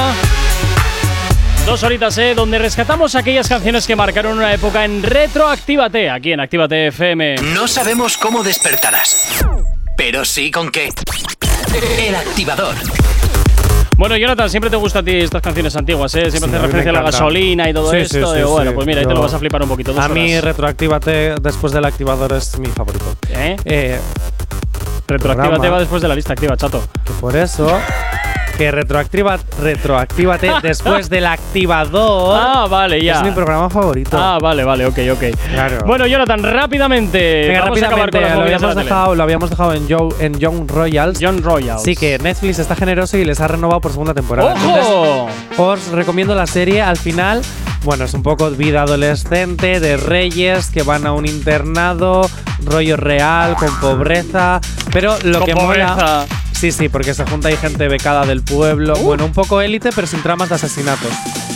Dos 1.67 1.83
horitas, 1.83 2.17
¿eh? 2.19 2.37
Donde 2.37 2.61
rescatamos 2.61 3.17
aquellas 3.17 3.49
canciones 3.49 3.89
que 3.89 3.97
marcaron 3.97 4.39
una 4.39 4.55
época 4.55 4.85
en 4.85 5.03
Retroactívate, 5.03 6.09
aquí 6.09 6.31
en 6.31 6.39
Actívate 6.39 6.87
FM. 6.87 7.35
No 7.53 7.67
sabemos 7.67 8.17
cómo 8.17 8.45
despertarás, 8.45 9.45
pero 9.97 10.25
sí 10.25 10.53
con 10.53 10.71
qué. 10.71 10.91
El 11.99 12.15
activador. 12.15 12.77
Bueno, 14.05 14.19
Jonathan, 14.19 14.51
siempre 14.51 14.69
te 14.69 14.77
gustan 14.77 15.01
a 15.01 15.05
ti 15.07 15.13
estas 15.17 15.41
canciones 15.41 15.75
antiguas, 15.77 16.15
¿eh? 16.15 16.31
Siempre 16.31 16.39
Sí, 16.41 16.45
hace 16.45 16.45
a 16.45 16.47
mí 16.49 16.53
me 16.53 16.59
referencia 16.67 16.91
a 16.91 16.93
la 16.93 17.03
gasolina 17.11 17.71
y 17.71 17.73
todo 17.73 17.91
Sí, 17.91 17.97
esto. 17.97 18.35
sí, 18.35 18.41
y 18.41 18.43
bueno, 18.43 18.73
pues 18.75 18.87
mira, 18.87 19.01
ahí 19.01 19.07
te 19.07 19.15
lo 19.15 19.23
vas 19.23 19.33
a 19.33 19.39
flipar 19.39 19.63
un 19.63 19.69
poquito. 19.71 19.99
A 19.99 20.09
mí, 20.11 20.33
horas. 20.33 20.45
retroactívate 20.45 21.35
después 21.41 21.73
del 21.73 21.87
activador 21.87 22.35
es 22.35 22.59
mi 22.59 22.67
favorito. 22.67 23.07
¿Eh? 23.31 23.57
Eh, 23.65 23.99
Retroactívate 25.09 25.71
va 25.71 25.79
después 25.81 26.03
de 26.03 26.09
la 26.09 26.15
lista 26.15 26.35
activa, 26.35 26.55
chato. 26.55 26.83
que 27.03 27.13
por 27.15 27.35
eso. 27.35 27.67
Que 28.57 28.71
retroactiva, 28.71 29.37
retroactívate 29.61 30.49
después 30.63 31.11
del 31.11 31.27
activador. 31.27 32.39
Ah, 32.41 32.67
vale, 32.71 33.03
ya. 33.03 33.15
Es 33.17 33.23
mi 33.25 33.33
programa 33.33 33.69
favorito. 33.69 34.17
Ah, 34.17 34.39
vale, 34.41 34.63
vale, 34.63 34.87
ok, 34.87 34.99
ok. 35.13 35.25
Claro. 35.53 35.79
Bueno, 35.85 36.07
Jonathan, 36.07 36.41
rápidamente. 36.43 37.49
Venga, 37.49 37.63
vamos 37.63 37.83
a 37.83 37.87
acabar 37.87 38.05
rápidamente, 38.07 38.13
con 38.13 38.23
las 38.23 38.37
lo 38.37 38.39
de 38.39 38.45
habíamos, 38.55 38.75
tele. 38.75 38.85
dejado, 38.85 39.15
lo 39.17 39.23
habíamos 39.25 39.51
dejado 39.51 39.73
en, 39.75 39.89
Joe, 39.89 40.09
en 40.21 40.39
Young 40.39 40.71
Royals. 40.71 41.19
John 41.21 41.43
Royals. 41.43 41.83
Sí, 41.83 41.97
que 41.97 42.17
Netflix 42.19 42.61
está 42.61 42.77
generoso 42.77 43.17
y 43.19 43.25
les 43.25 43.41
ha 43.41 43.49
renovado 43.49 43.81
por 43.81 43.91
segunda 43.91 44.15
temporada. 44.15 44.55
¡Ojo! 44.55 45.29
Entonces, 45.51 45.89
os 45.89 45.93
recomiendo 45.93 46.37
la 46.37 46.47
serie. 46.47 46.81
Al 46.81 46.97
final, 46.97 47.43
bueno, 47.83 48.05
es 48.05 48.15
un 48.15 48.23
poco 48.23 48.49
vida 48.53 48.83
adolescente 48.83 49.81
de 49.81 49.97
reyes 49.97 50.71
que 50.71 50.85
van 50.85 51.07
a 51.09 51.13
un 51.13 51.27
internado, 51.27 52.31
rollo 52.65 52.97
real, 52.97 53.57
con 53.57 53.75
pobreza. 53.81 54.61
Pero 54.93 55.17
lo 55.25 55.39
Con 55.41 55.47
que 55.47 55.55
pobreza. 55.57 55.95
mola. 55.97 56.27
Sí, 56.59 56.73
sí, 56.73 56.89
porque 56.89 57.13
se 57.15 57.25
junta 57.27 57.49
ahí 57.49 57.57
gente 57.57 57.89
becada 57.89 58.25
del 58.25 58.43
pueblo. 58.43 58.95
Bueno, 58.97 59.27
un 59.27 59.33
poco 59.33 59.61
élite, 59.61 59.91
pero 59.95 60.07
sin 60.07 60.23
tramas 60.23 60.49
de 60.49 60.55
asesinatos. 60.55 61.11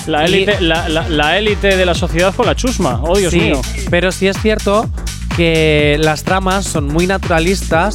La 0.07 0.25
élite, 0.25 0.61
la, 0.61 0.89
la- 0.89 1.09
la 1.09 1.39
élite 1.39 1.77
de 1.77 1.87
la 1.87 1.95
sociedad 1.95 2.35
con 2.35 2.47
la 2.47 2.55
chusma. 2.55 3.01
Oh, 3.03 3.16
Dios 3.16 3.31
sí, 3.33 3.41
mío. 3.41 3.61
pero 3.91 4.11
sí 4.12 4.27
es 4.27 4.37
cierto 4.41 4.89
que 5.39 5.97
las 6.01 6.24
tramas 6.24 6.65
son 6.66 6.89
muy 6.89 7.06
naturalistas, 7.06 7.94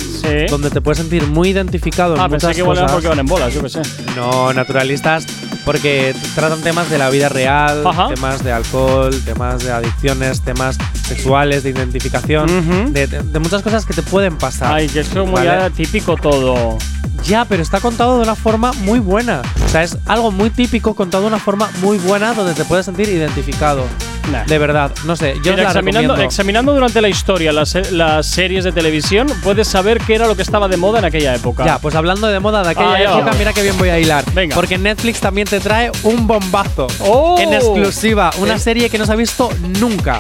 donde 0.50 0.70
te 0.70 0.80
puedes 0.80 0.98
sentir 1.00 1.28
muy 1.28 1.50
identificado 1.50 2.16
en 2.16 2.22
Ah, 2.22 2.30
muchas 2.30 2.44
pensé 2.46 2.62
que 2.62 2.66
cosas. 2.66 2.90
porque 2.90 3.10
van 3.10 3.20
en 3.20 3.26
bolas, 3.26 3.54
yo 3.54 3.62
qué 3.62 3.68
sé. 3.68 3.82
No, 4.16 4.54
naturalistas 4.54 5.26
porque 5.66 6.16
tratan 6.36 6.62
temas 6.62 6.90
de 6.90 6.98
la 6.98 7.10
vida 7.10 7.28
real, 7.28 7.86
Ajá. 7.86 8.08
temas 8.08 8.44
de 8.46 8.54
alcohol, 8.54 9.14
temas 9.26 9.62
de 9.62 9.72
adicciones, 9.74 10.40
temas 10.42 10.78
sexuales, 11.06 11.64
de 11.64 11.72
identificación, 11.72 12.46
Ujú. 12.50 12.92
de, 12.94 13.08
de- 13.08 13.24
de 13.24 13.40
muchas 13.40 13.62
cosas 13.62 13.86
que 13.86 13.94
te 13.94 14.04
pueden 14.04 14.38
pasar. 14.38 14.74
Ay, 14.74 14.88
que 14.88 15.02
es 15.02 15.10
como 15.10 15.34
¿vale? 15.34 15.70
típico 15.72 16.16
todo. 16.16 16.78
Ya, 17.26 17.44
pero 17.44 17.62
está 17.62 17.82
contado 17.82 18.18
de 18.18 18.24
una 18.24 18.36
forma 18.36 18.72
muy 18.72 19.00
buena. 19.00 19.42
O 19.66 19.70
sea, 19.70 19.84
es 19.84 19.98
algo 20.06 20.32
muy 20.32 20.50
típico 20.50 20.94
contado 20.96 21.24
de 21.24 21.28
una 21.28 21.40
forma 21.40 21.70
muy 21.82 21.98
buena 21.98 22.34
donde 22.34 22.54
te 22.54 22.64
puedes 22.64 22.86
sentir 22.86 23.10
identificado. 23.10 23.84
Nah. 24.32 24.44
De 24.46 24.58
verdad, 24.58 24.92
no 25.06 25.16
sé, 25.16 25.36
yo 25.44 25.52
Mira, 25.52 25.64
examinando, 25.68 26.16
examinando 26.18 26.74
durante 26.74 27.02
la 27.02 27.10
historia 27.10 27.52
las, 27.52 27.92
las 27.92 28.26
series 28.26 28.64
de 28.64 28.72
televisión, 28.72 29.28
puedes 29.44 29.68
saber 29.68 30.00
qué 30.00 30.16
era 30.16 30.28
lo 30.28 30.36
que 30.36 30.42
estaba 30.42 30.68
de 30.68 30.78
moda 30.78 31.00
en 31.00 31.06
aquella 31.06 31.36
época. 31.36 31.66
Ya, 31.66 31.78
pues 31.80 31.94
hablando 31.96 32.28
de 32.28 32.40
moda 32.40 32.64
de 32.64 32.70
aquella 32.70 32.94
Ahí 32.94 33.04
época, 33.04 33.32
mira 33.38 33.54
qué 33.54 33.62
bien 33.62 33.78
voy 33.78 33.90
a 33.90 34.00
hilar. 34.00 34.24
Venga. 34.34 34.56
Porque 34.56 34.78
Netflix 34.78 35.20
también 35.20 35.48
te 35.48 35.60
trae 35.60 35.92
un 36.04 36.26
bombazo. 36.26 36.88
¡Oh! 37.02 37.38
En 37.40 37.54
exclusiva. 37.54 38.32
Una 38.40 38.56
Eh. 38.56 38.60
serie 38.60 38.90
que 38.90 38.98
no 38.98 39.06
se 39.06 39.12
ha 39.12 39.16
visto 39.16 39.50
nunca. 39.80 40.20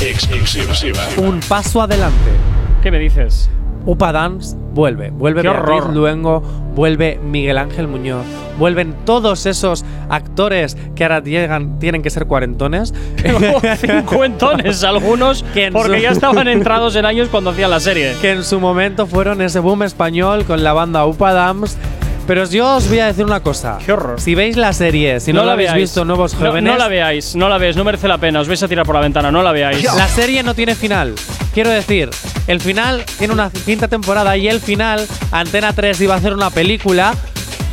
Exclusiva. 0.00 1.00
Un 1.18 1.40
paso 1.40 1.80
adelante. 1.82 2.30
¿Qué 2.82 2.90
me 2.90 2.98
dices? 2.98 3.48
Upa 3.86 4.12
Dance 4.12 4.56
vuelve. 4.74 5.10
Vuelve 5.10 5.42
¡Qué 5.42 5.48
Beatriz 5.48 5.80
horror! 5.82 5.94
Luengo, 5.94 6.40
vuelve 6.74 7.18
Miguel 7.22 7.58
Ángel 7.58 7.88
Muñoz, 7.88 8.24
vuelven 8.58 8.94
todos 9.04 9.44
esos 9.46 9.84
actores 10.08 10.76
que 10.94 11.04
ahora 11.04 11.22
llegan, 11.22 11.78
tienen 11.78 12.02
que 12.02 12.10
ser 12.10 12.26
cuarentones. 12.26 12.94
Cincuentones 13.76 14.84
algunos, 14.84 15.42
Que 15.54 15.70
porque 15.72 16.00
ya 16.00 16.10
estaban 16.10 16.48
entrados 16.48 16.96
en 16.96 17.04
años 17.04 17.28
cuando 17.28 17.50
hacían 17.50 17.70
la 17.70 17.80
serie. 17.80 18.14
que 18.20 18.30
en 18.30 18.44
su 18.44 18.60
momento 18.60 19.06
fueron 19.06 19.40
ese 19.42 19.58
boom 19.60 19.82
español 19.82 20.44
con 20.44 20.62
la 20.62 20.72
banda 20.72 21.04
Upa 21.06 21.32
Dams. 21.32 21.76
Pero 22.32 22.46
yo 22.46 22.76
os 22.76 22.88
voy 22.88 22.98
a 22.98 23.08
decir 23.08 23.26
una 23.26 23.40
cosa. 23.40 23.76
Qué 23.84 23.92
horror. 23.92 24.18
Si 24.18 24.34
veis 24.34 24.56
la 24.56 24.72
serie, 24.72 25.20
si 25.20 25.34
no, 25.34 25.44
la 25.44 25.52
habéis 25.52 25.74
visto, 25.74 26.02
nuevos 26.02 26.32
No- 26.32 26.46
jóvenes. 26.48 26.72
No, 26.72 26.78
la 26.78 26.88
veáis, 26.88 27.36
no 27.36 27.46
la 27.50 27.58
veáis, 27.58 27.76
no 27.76 27.84
merece 27.84 28.08
la 28.08 28.16
pena, 28.16 28.40
os 28.40 28.48
vais 28.48 28.62
a 28.62 28.68
tirar 28.68 28.86
por 28.86 28.94
la 28.94 29.02
ventana, 29.02 29.30
no 29.30 29.42
la 29.42 29.52
veáis. 29.52 29.84
La 29.84 30.08
serie 30.08 30.42
no 30.42 30.54
tiene 30.54 30.74
final. 30.74 31.14
Quiero 31.52 31.68
decir, 31.68 32.08
el 32.46 32.58
final 32.62 33.04
tiene 33.18 33.34
una 33.34 33.50
quinta 33.50 33.86
temporada 33.86 34.34
y 34.38 34.48
el 34.48 34.60
final, 34.60 35.06
Antena 35.30 35.74
3 35.74 36.00
iba 36.00 36.14
a 36.14 36.16
hacer 36.16 36.32
una 36.32 36.48
película 36.48 37.14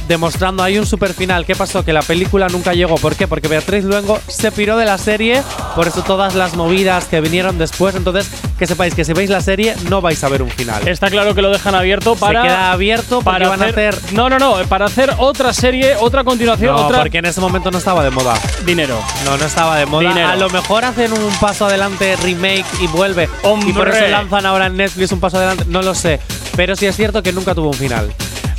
demostrando 0.10 0.64
ahí 0.64 0.77
un 0.77 0.86
super 0.88 1.14
final. 1.14 1.45
¿Qué 1.45 1.56
pasó? 1.56 1.86
Que 1.86 1.94
la 1.94 2.02
película 2.02 2.48
nunca 2.49 2.73
llegó. 2.73 2.95
¿Por 2.95 3.15
qué? 3.15 3.27
Porque 3.27 3.48
Beatriz 3.48 3.86
Luengo 3.86 4.19
se 4.27 4.52
piró 4.52 4.76
de 4.76 4.84
la 4.86 4.98
serie, 4.98 5.44
por 5.76 5.88
eso 5.88 6.02
todas 6.02 6.34
las 6.36 6.56
movidas 6.56 7.06
que 7.06 7.22
vinieron 7.22 7.57
después. 7.60 7.95
Entonces, 7.95 8.27
que 8.57 8.65
sepáis 8.65 8.95
que 8.95 9.06
si 9.06 9.14
veis 9.14 9.30
la 9.30 9.40
serie 9.40 9.76
no 9.88 10.02
vais 10.02 10.22
a 10.23 10.27
ver 10.30 10.41
un 10.41 10.49
final. 10.49 10.86
Está 10.88 11.10
claro 11.10 11.34
que 11.36 11.41
lo 11.44 11.52
dejan 11.52 11.76
abierto 11.76 12.15
para. 12.15 12.41
se 12.41 12.48
queda 12.48 12.72
abierto 12.72 13.22
para 13.22 13.48
van 13.49 13.61
a 13.61 13.68
hacer. 13.68 13.95
No, 14.11 14.30
no, 14.30 14.40
no, 14.40 14.56
para 14.68 14.86
hacer 14.86 15.14
otra 15.19 15.53
serie, 15.53 15.95
otra 15.99 16.23
continuación, 16.23 16.76
No, 16.76 16.88
otra. 16.88 16.99
porque 16.99 17.19
en 17.19 17.26
ese 17.26 17.40
momento 17.40 17.69
no 17.69 17.77
estaba 17.77 18.03
de 18.03 18.10
moda. 18.10 18.34
Dinero. 18.65 18.99
No, 19.26 19.38
no 19.38 19.45
estaba 19.45 19.77
de 19.77 19.86
moda. 19.86 20.10
Dinero. 20.10 20.27
A 20.27 20.36
lo 20.36 20.49
mejor 20.49 20.86
hacen 20.86 21.14
un 21.14 21.31
paso 21.40 21.68
adelante, 21.68 22.15
remake 22.23 22.65
y 22.81 22.88
vuelve. 22.88 23.26
Y 23.26 23.27
por 23.27 23.52
¡Hombre! 23.52 23.91
eso 23.99 24.07
lanzan 24.07 24.48
ahora 24.48 24.65
en 24.65 24.76
Netflix 24.77 25.11
un 25.11 25.19
paso 25.19 25.38
adelante. 25.38 25.65
No 25.68 25.84
lo 25.84 25.94
sé. 25.94 26.19
Pero 26.56 26.76
sí 26.76 26.88
es 26.88 26.95
cierto 26.95 27.22
que 27.22 27.31
nunca 27.31 27.53
tuvo 27.53 27.68
un 27.68 27.73
final. 27.76 28.11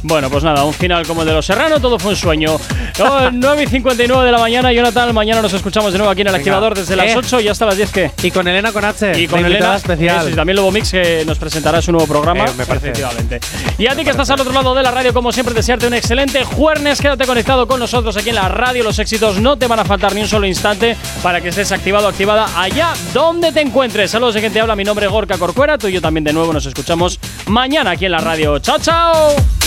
Bueno, 0.02 0.30
pues 0.30 0.42
nada, 0.42 0.64
un 0.64 0.72
final 0.72 1.06
como 1.06 1.22
el 1.22 1.28
de 1.28 1.34
los 1.34 1.44
Serrano, 1.44 1.78
todo 1.78 1.98
fue 1.98 2.12
un 2.12 2.16
sueño. 2.16 2.56
Oh, 3.00 3.28
9 3.32 3.62
y 3.62 3.66
59 3.66 4.24
de 4.26 4.32
la 4.32 4.38
mañana, 4.38 4.72
Jonathan. 4.72 5.14
Mañana 5.14 5.42
nos 5.42 5.52
escuchamos 5.52 5.92
de 5.92 5.98
nuevo 5.98 6.10
aquí 6.10 6.22
en 6.22 6.28
el 6.28 6.32
Venga. 6.32 6.40
activador 6.42 6.74
desde 6.74 6.96
las 6.96 7.06
Eh. 7.08 7.14
8 7.16 7.40
y 7.40 7.48
hasta 7.48 7.66
las 7.66 7.76
10 7.76 7.90
que. 7.92 8.10
Y 8.22 8.30
con 8.30 8.48
Elena 8.48 8.72
con 8.72 8.84
H. 8.84 9.20
Y 9.20 9.26
con 9.28 9.44
Elena 9.44 9.76
especial. 9.76 10.30
y 10.30 10.34
también 10.34 10.56
Lobo 10.56 10.70
Mix 10.70 10.90
que 10.92 11.24
nos 11.26 11.38
presentará 11.38 11.82
su 11.82 11.92
nuevo 11.92 12.06
programa. 12.06 12.44
Eh, 12.44 12.52
me 12.56 12.64
parece. 12.64 12.86
Efectivamente. 12.90 13.40
Y 13.78 13.86
a 13.88 13.94
ti 13.94 14.02
que 14.04 14.10
estás 14.10 14.30
al 14.30 14.40
otro 14.40 14.52
lado 14.54 14.74
de 14.74 14.82
la 14.82 14.90
radio, 14.90 15.12
como 15.12 15.32
siempre, 15.32 15.54
desearte 15.54 15.86
un 15.86 15.94
excelente 15.94 16.44
jueves. 16.44 17.00
Quédate 17.00 17.26
conectado 17.26 17.66
con 17.68 17.78
nosotros 17.78 18.16
aquí 18.16 18.30
en 18.30 18.36
la 18.36 18.48
radio. 18.48 18.82
Los 18.82 18.98
éxitos 18.98 19.38
no 19.38 19.58
te 19.58 19.66
van 19.66 19.80
a 19.80 19.84
faltar 19.84 20.14
ni 20.14 20.22
un 20.22 20.28
solo 20.28 20.46
instante 20.46 20.96
para 21.22 21.40
que 21.42 21.48
estés 21.50 21.72
activado 21.72 22.08
activada 22.08 22.48
allá 22.56 22.94
donde 23.12 23.52
te 23.52 23.60
encuentres. 23.60 24.10
Saludos 24.10 24.34
de 24.34 24.40
quien 24.40 24.52
te 24.52 24.60
habla. 24.60 24.74
Mi 24.76 24.84
nombre 24.84 25.04
es 25.06 25.12
Gorka 25.12 25.36
Corcuera. 25.36 25.76
Tú 25.76 25.88
y 25.88 25.92
yo 25.92 26.00
también 26.00 26.24
de 26.24 26.32
nuevo 26.32 26.52
nos 26.54 26.64
escuchamos 26.64 27.18
mañana 27.46 27.90
aquí 27.92 28.06
en 28.06 28.12
la 28.12 28.18
radio. 28.18 28.58
¡Chao, 28.60 28.78
chao! 28.78 29.59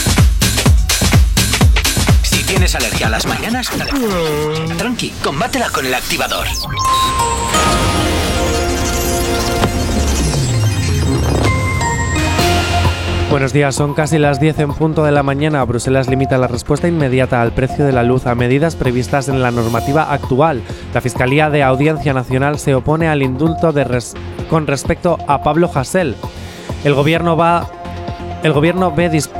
Si 2.43 2.47
tienes 2.47 2.75
alergia 2.75 3.07
a 3.07 3.09
las 3.09 3.25
mañanas, 3.25 3.69
tranqui, 4.77 5.11
combátela 5.23 5.69
con 5.69 5.85
el 5.85 5.93
activador. 5.93 6.45
Buenos 13.29 13.51
días, 13.51 13.73
son 13.73 13.95
casi 13.95 14.19
las 14.19 14.39
10 14.39 14.59
en 14.59 14.73
punto 14.73 15.03
de 15.03 15.11
la 15.11 15.23
mañana. 15.23 15.63
Bruselas 15.63 16.07
limita 16.07 16.37
la 16.37 16.47
respuesta 16.47 16.87
inmediata 16.87 17.41
al 17.41 17.51
precio 17.51 17.83
de 17.83 17.91
la 17.91 18.03
luz 18.03 18.27
a 18.27 18.35
medidas 18.35 18.75
previstas 18.75 19.27
en 19.27 19.41
la 19.41 19.49
normativa 19.49 20.03
actual. 20.13 20.61
La 20.93 21.01
Fiscalía 21.01 21.49
de 21.49 21.63
Audiencia 21.63 22.13
Nacional 22.13 22.59
se 22.59 22.75
opone 22.75 23.07
al 23.07 23.23
indulto 23.23 23.71
de 23.71 23.85
res- 23.85 24.13
con 24.51 24.67
respecto 24.67 25.17
a 25.27 25.41
Pablo 25.41 25.69
Hasél. 25.73 26.15
El 26.83 26.93
gobierno 26.93 27.35
va. 27.35 27.67
El 28.43 28.53
gobierno 28.53 28.91
ve 28.91 29.09
dis- 29.09 29.31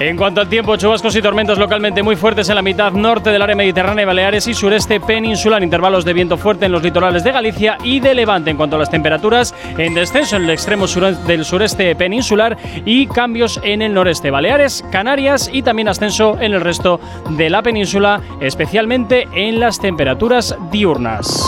En 0.00 0.16
cuanto 0.16 0.40
al 0.40 0.48
tiempo, 0.48 0.74
chubascos 0.76 1.14
y 1.14 1.20
tormentas 1.20 1.58
localmente 1.58 2.02
muy 2.02 2.16
fuertes 2.16 2.48
en 2.48 2.54
la 2.54 2.62
mitad 2.62 2.90
norte 2.92 3.28
del 3.28 3.42
área 3.42 3.54
mediterránea 3.54 4.06
Baleares 4.06 4.46
y 4.48 4.54
sureste 4.54 4.98
peninsular, 4.98 5.62
intervalos 5.62 6.06
de 6.06 6.14
viento 6.14 6.38
fuerte 6.38 6.64
en 6.64 6.72
los 6.72 6.82
litorales 6.82 7.22
de 7.22 7.32
Galicia 7.32 7.76
y 7.84 8.00
de 8.00 8.14
Levante. 8.14 8.50
En 8.50 8.56
cuanto 8.56 8.76
a 8.76 8.78
las 8.78 8.90
temperaturas, 8.90 9.54
en 9.76 9.92
descenso 9.92 10.36
en 10.36 10.44
el 10.44 10.50
extremo 10.50 10.86
sur- 10.86 11.14
del 11.18 11.44
sureste 11.44 11.94
peninsular 11.96 12.56
y 12.86 13.08
cambios 13.08 13.60
en 13.62 13.82
el 13.82 13.92
noreste, 13.92 14.30
Baleares, 14.30 14.82
Canarias 14.90 15.50
y 15.52 15.60
también 15.60 15.88
ascenso 15.88 16.38
en 16.40 16.54
el 16.54 16.62
resto 16.62 16.98
de 17.28 17.50
la 17.50 17.62
península, 17.62 18.22
especialmente 18.40 19.28
en 19.34 19.60
las 19.60 19.78
temperaturas 19.78 20.56
diurnas. 20.72 21.44